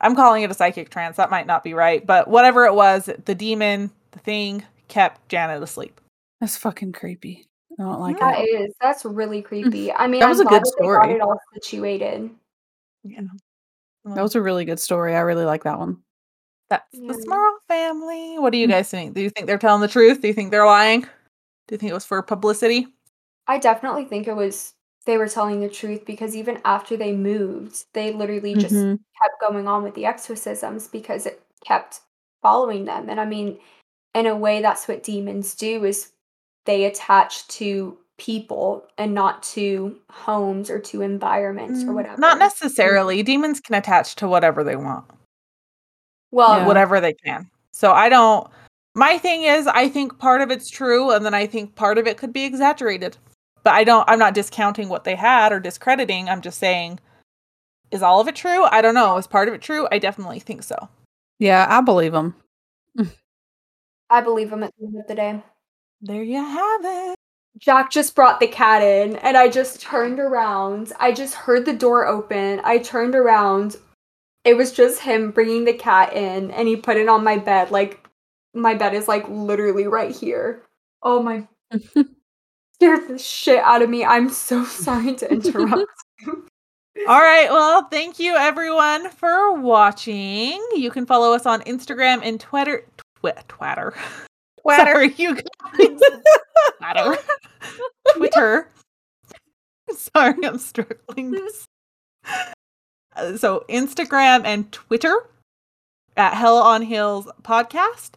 I'm 0.00 0.14
calling 0.14 0.42
it 0.42 0.50
a 0.50 0.54
psychic 0.54 0.90
trance. 0.90 1.16
That 1.16 1.30
might 1.30 1.46
not 1.46 1.64
be 1.64 1.74
right, 1.74 2.06
but 2.06 2.28
whatever 2.28 2.64
it 2.66 2.74
was, 2.74 3.08
the 3.24 3.34
demon, 3.34 3.90
the 4.12 4.18
thing 4.18 4.64
kept 4.88 5.28
Janet 5.28 5.62
asleep. 5.62 6.00
That's 6.40 6.56
fucking 6.56 6.92
creepy. 6.92 7.46
I 7.78 7.82
don't 7.82 8.00
like 8.00 8.18
that 8.18 8.38
it. 8.38 8.48
That 8.52 8.64
is. 8.64 8.74
That's 8.80 9.04
really 9.04 9.42
mm. 9.42 9.44
creepy. 9.44 9.92
I 9.92 10.06
mean, 10.06 10.20
that 10.20 10.28
was 10.28 10.40
I'm 10.40 10.46
a 10.46 10.50
good 10.50 10.66
story. 10.66 10.98
Got 10.98 11.10
it 11.10 11.20
all 11.20 11.38
situated. 11.54 12.30
Yeah. 13.04 13.22
That 14.04 14.22
was 14.22 14.34
a 14.34 14.42
really 14.42 14.64
good 14.64 14.80
story. 14.80 15.16
I 15.16 15.20
really 15.20 15.44
like 15.44 15.64
that 15.64 15.78
one. 15.78 15.98
That's 16.70 16.84
yeah. 16.92 17.12
the 17.12 17.18
Smurl 17.18 17.52
family. 17.68 18.38
What 18.38 18.50
do 18.52 18.58
you 18.58 18.66
mm. 18.66 18.70
guys 18.70 18.90
think? 18.90 19.14
Do 19.14 19.20
you 19.20 19.30
think 19.30 19.46
they're 19.46 19.58
telling 19.58 19.80
the 19.80 19.88
truth? 19.88 20.20
Do 20.20 20.28
you 20.28 20.34
think 20.34 20.50
they're 20.50 20.66
lying? 20.66 21.02
Do 21.02 21.74
you 21.74 21.78
think 21.78 21.90
it 21.90 21.94
was 21.94 22.04
for 22.04 22.22
publicity? 22.22 22.86
I 23.46 23.58
definitely 23.58 24.04
think 24.04 24.26
it 24.26 24.36
was 24.36 24.74
they 25.06 25.16
were 25.16 25.28
telling 25.28 25.60
the 25.60 25.68
truth 25.68 26.04
because 26.04 26.36
even 26.36 26.60
after 26.64 26.96
they 26.96 27.12
moved, 27.12 27.84
they 27.94 28.12
literally 28.12 28.54
just 28.54 28.74
mm-hmm. 28.74 28.96
kept 29.22 29.40
going 29.40 29.68
on 29.68 29.82
with 29.82 29.94
the 29.94 30.04
exorcisms 30.04 30.88
because 30.88 31.26
it 31.26 31.40
kept 31.64 32.00
following 32.42 32.84
them. 32.84 33.08
And 33.08 33.20
I 33.20 33.24
mean, 33.24 33.58
in 34.14 34.26
a 34.26 34.36
way 34.36 34.60
that's 34.60 34.88
what 34.88 35.02
demons 35.02 35.54
do 35.54 35.84
is 35.84 36.10
they 36.64 36.84
attach 36.84 37.46
to 37.48 37.96
people 38.18 38.86
and 38.98 39.14
not 39.14 39.42
to 39.42 39.96
homes 40.10 40.70
or 40.70 40.78
to 40.80 41.02
environments 41.02 41.82
or 41.84 41.88
mm, 41.88 41.94
whatever. 41.94 42.20
Not 42.20 42.38
necessarily. 42.38 43.22
Demons 43.22 43.60
can 43.60 43.74
attach 43.74 44.16
to 44.16 44.28
whatever 44.28 44.64
they 44.64 44.76
want. 44.76 45.04
Well, 46.32 46.58
yeah. 46.58 46.66
whatever 46.66 47.00
they 47.00 47.12
can. 47.12 47.48
So 47.72 47.92
I 47.92 48.08
don't 48.08 48.50
my 48.94 49.18
thing 49.18 49.42
is 49.42 49.66
I 49.66 49.88
think 49.88 50.18
part 50.18 50.40
of 50.40 50.50
it's 50.50 50.70
true 50.70 51.10
and 51.10 51.24
then 51.24 51.34
I 51.34 51.46
think 51.46 51.76
part 51.76 51.98
of 51.98 52.06
it 52.06 52.16
could 52.16 52.32
be 52.32 52.44
exaggerated. 52.44 53.16
But 53.66 53.74
I 53.74 53.82
don't 53.82 54.08
I'm 54.08 54.20
not 54.20 54.32
discounting 54.32 54.88
what 54.88 55.02
they 55.02 55.16
had 55.16 55.50
or 55.52 55.58
discrediting. 55.58 56.28
I'm 56.28 56.40
just 56.40 56.60
saying 56.60 57.00
is 57.90 58.00
all 58.00 58.20
of 58.20 58.28
it 58.28 58.36
true? 58.36 58.62
I 58.62 58.80
don't 58.80 58.94
know. 58.94 59.16
Is 59.16 59.26
part 59.26 59.48
of 59.48 59.54
it 59.54 59.60
true? 59.60 59.88
I 59.90 59.98
definitely 59.98 60.38
think 60.38 60.62
so. 60.62 60.88
Yeah, 61.40 61.66
I 61.68 61.80
believe 61.80 62.12
them. 62.12 62.36
I 64.08 64.20
believe 64.20 64.50
them 64.50 64.62
at 64.62 64.72
the 64.78 64.86
end 64.86 65.00
of 65.00 65.08
the 65.08 65.16
day. 65.16 65.42
There 66.00 66.22
you 66.22 66.36
have 66.36 66.80
it. 66.84 67.16
Jack 67.58 67.90
just 67.90 68.14
brought 68.14 68.38
the 68.38 68.46
cat 68.46 68.82
in 68.82 69.16
and 69.16 69.36
I 69.36 69.48
just 69.48 69.80
turned 69.80 70.20
around. 70.20 70.92
I 71.00 71.10
just 71.10 71.34
heard 71.34 71.66
the 71.66 71.72
door 71.72 72.06
open. 72.06 72.60
I 72.62 72.78
turned 72.78 73.16
around. 73.16 73.74
It 74.44 74.56
was 74.56 74.70
just 74.70 75.00
him 75.00 75.32
bringing 75.32 75.64
the 75.64 75.72
cat 75.72 76.12
in 76.12 76.52
and 76.52 76.68
he 76.68 76.76
put 76.76 76.98
it 76.98 77.08
on 77.08 77.24
my 77.24 77.36
bed. 77.36 77.72
Like, 77.72 78.08
my 78.54 78.74
bed 78.74 78.94
is 78.94 79.08
like 79.08 79.28
literally 79.28 79.88
right 79.88 80.14
here. 80.14 80.62
Oh 81.02 81.20
my. 81.20 81.48
scared 82.76 83.08
the 83.08 83.18
shit 83.18 83.58
out 83.60 83.82
of 83.82 83.90
me. 83.90 84.04
I'm 84.04 84.28
so 84.28 84.64
sorry 84.64 85.14
to 85.14 85.30
interrupt. 85.30 85.90
All 87.08 87.20
right. 87.20 87.48
Well, 87.50 87.88
thank 87.90 88.18
you 88.18 88.34
everyone 88.36 89.10
for 89.10 89.52
watching. 89.54 90.64
You 90.74 90.90
can 90.90 91.04
follow 91.06 91.34
us 91.34 91.46
on 91.46 91.60
Instagram 91.62 92.20
and 92.22 92.40
Twitter. 92.40 92.84
Twi- 93.20 93.42
Twitter. 93.48 93.94
Twitter. 94.62 94.84
Sorry, 94.84 95.14
you 95.16 95.34
guys. 95.34 96.00
Twitter. 96.80 97.18
Twitter. 98.14 98.68
Sorry, 99.90 100.34
I'm 100.44 100.58
struggling. 100.58 101.38
Uh, 103.14 103.36
so 103.36 103.64
Instagram 103.68 104.44
and 104.44 104.70
Twitter 104.72 105.14
at 106.16 106.34
Hell 106.34 106.58
on 106.58 106.82
Heels 106.82 107.28
Podcast. 107.42 108.12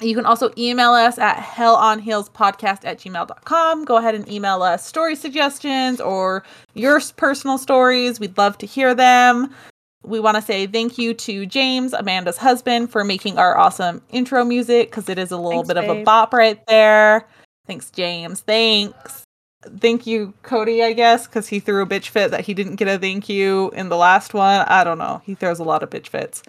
You 0.00 0.14
can 0.14 0.26
also 0.26 0.52
email 0.58 0.90
us 0.90 1.18
at 1.18 1.36
hellonheelspodcast 1.36 2.84
at 2.84 2.98
gmail.com. 2.98 3.84
Go 3.84 3.96
ahead 3.96 4.14
and 4.14 4.28
email 4.30 4.62
us 4.62 4.84
story 4.84 5.16
suggestions 5.16 6.00
or 6.00 6.42
your 6.74 7.00
personal 7.16 7.56
stories. 7.56 8.20
We'd 8.20 8.36
love 8.36 8.58
to 8.58 8.66
hear 8.66 8.94
them 8.94 9.54
we 10.06 10.20
want 10.20 10.36
to 10.36 10.42
say 10.42 10.66
thank 10.66 10.98
you 10.98 11.12
to 11.14 11.46
James, 11.46 11.92
Amanda's 11.92 12.38
husband, 12.38 12.90
for 12.90 13.04
making 13.04 13.38
our 13.38 13.58
awesome 13.58 14.02
intro 14.10 14.44
music 14.44 14.90
because 14.90 15.08
it 15.08 15.18
is 15.18 15.30
a 15.30 15.36
little 15.36 15.64
Thanks, 15.64 15.68
bit 15.68 15.74
babe. 15.74 15.90
of 15.90 15.96
a 15.98 16.04
bop 16.04 16.32
right 16.32 16.64
there. 16.66 17.26
Thanks, 17.66 17.90
James. 17.90 18.40
Thanks. 18.40 19.24
Thank 19.80 20.06
you, 20.06 20.32
Cody, 20.42 20.82
I 20.84 20.92
guess, 20.92 21.26
because 21.26 21.48
he 21.48 21.58
threw 21.58 21.82
a 21.82 21.86
bitch 21.86 22.08
fit 22.08 22.30
that 22.30 22.42
he 22.42 22.54
didn't 22.54 22.76
get 22.76 22.86
a 22.86 22.98
thank 22.98 23.28
you 23.28 23.70
in 23.70 23.88
the 23.88 23.96
last 23.96 24.32
one. 24.32 24.64
I 24.68 24.84
don't 24.84 24.98
know. 24.98 25.22
He 25.24 25.34
throws 25.34 25.58
a 25.58 25.64
lot 25.64 25.82
of 25.82 25.90
bitch 25.90 26.06
fits. 26.06 26.42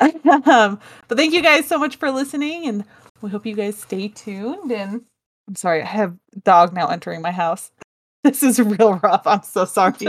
Um, 0.00 0.78
but 1.08 1.16
thank 1.18 1.32
you 1.32 1.42
guys 1.42 1.66
so 1.66 1.78
much 1.78 1.96
for 1.96 2.10
listening, 2.10 2.66
and 2.66 2.84
we 3.20 3.30
hope 3.30 3.46
you 3.46 3.54
guys 3.54 3.78
stay 3.78 4.08
tuned. 4.08 4.72
And 4.72 5.02
I'm 5.48 5.56
sorry, 5.56 5.82
I 5.82 5.86
have 5.86 6.16
dog 6.42 6.72
now 6.72 6.88
entering 6.88 7.22
my 7.22 7.32
house. 7.32 7.70
This 8.24 8.42
is 8.42 8.58
real 8.58 8.94
rough. 9.02 9.26
I'm 9.26 9.42
so 9.42 9.66
sorry. 9.66 9.92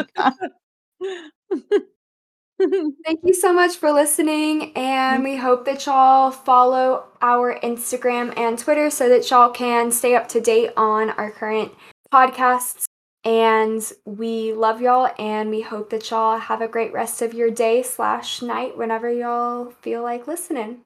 Thank 2.58 3.20
you 3.24 3.34
so 3.34 3.52
much 3.52 3.76
for 3.76 3.92
listening, 3.92 4.72
and 4.78 5.22
we 5.22 5.36
hope 5.36 5.66
that 5.66 5.86
y'all 5.86 6.32
follow 6.32 7.04
our 7.22 7.60
Instagram 7.60 8.34
and 8.38 8.58
Twitter 8.58 8.90
so 8.90 9.10
that 9.10 9.30
y'all 9.30 9.50
can 9.50 9.92
stay 9.92 10.16
up 10.16 10.30
to 10.30 10.40
date 10.40 10.72
on 10.78 11.10
our 11.10 11.30
current 11.30 11.74
podcasts. 12.10 12.86
And 13.26 13.82
we 14.06 14.54
love 14.54 14.82
y'all, 14.82 15.10
and 15.18 15.50
we 15.50 15.62
hope 15.62 15.90
that 15.90 16.12
y'all 16.12 16.38
have 16.38 16.62
a 16.62 16.68
great 16.68 16.94
rest 16.94 17.24
of 17.24 17.34
your 17.34 17.50
day 17.50 17.82
slash 17.82 18.44
night 18.44 18.78
whenever 18.78 19.12
y'all 19.12 19.72
feel 19.82 20.04
like 20.04 20.28
listening. 20.28 20.82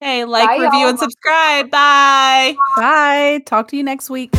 Hey, 0.00 0.24
like, 0.24 0.48
Bye, 0.48 0.64
review, 0.64 0.80
y'all. 0.80 0.88
and 0.88 0.98
subscribe. 0.98 1.70
Bye. 1.70 2.56
Bye. 2.76 3.42
Talk 3.44 3.68
to 3.68 3.76
you 3.76 3.82
next 3.82 4.08
week. 4.08 4.30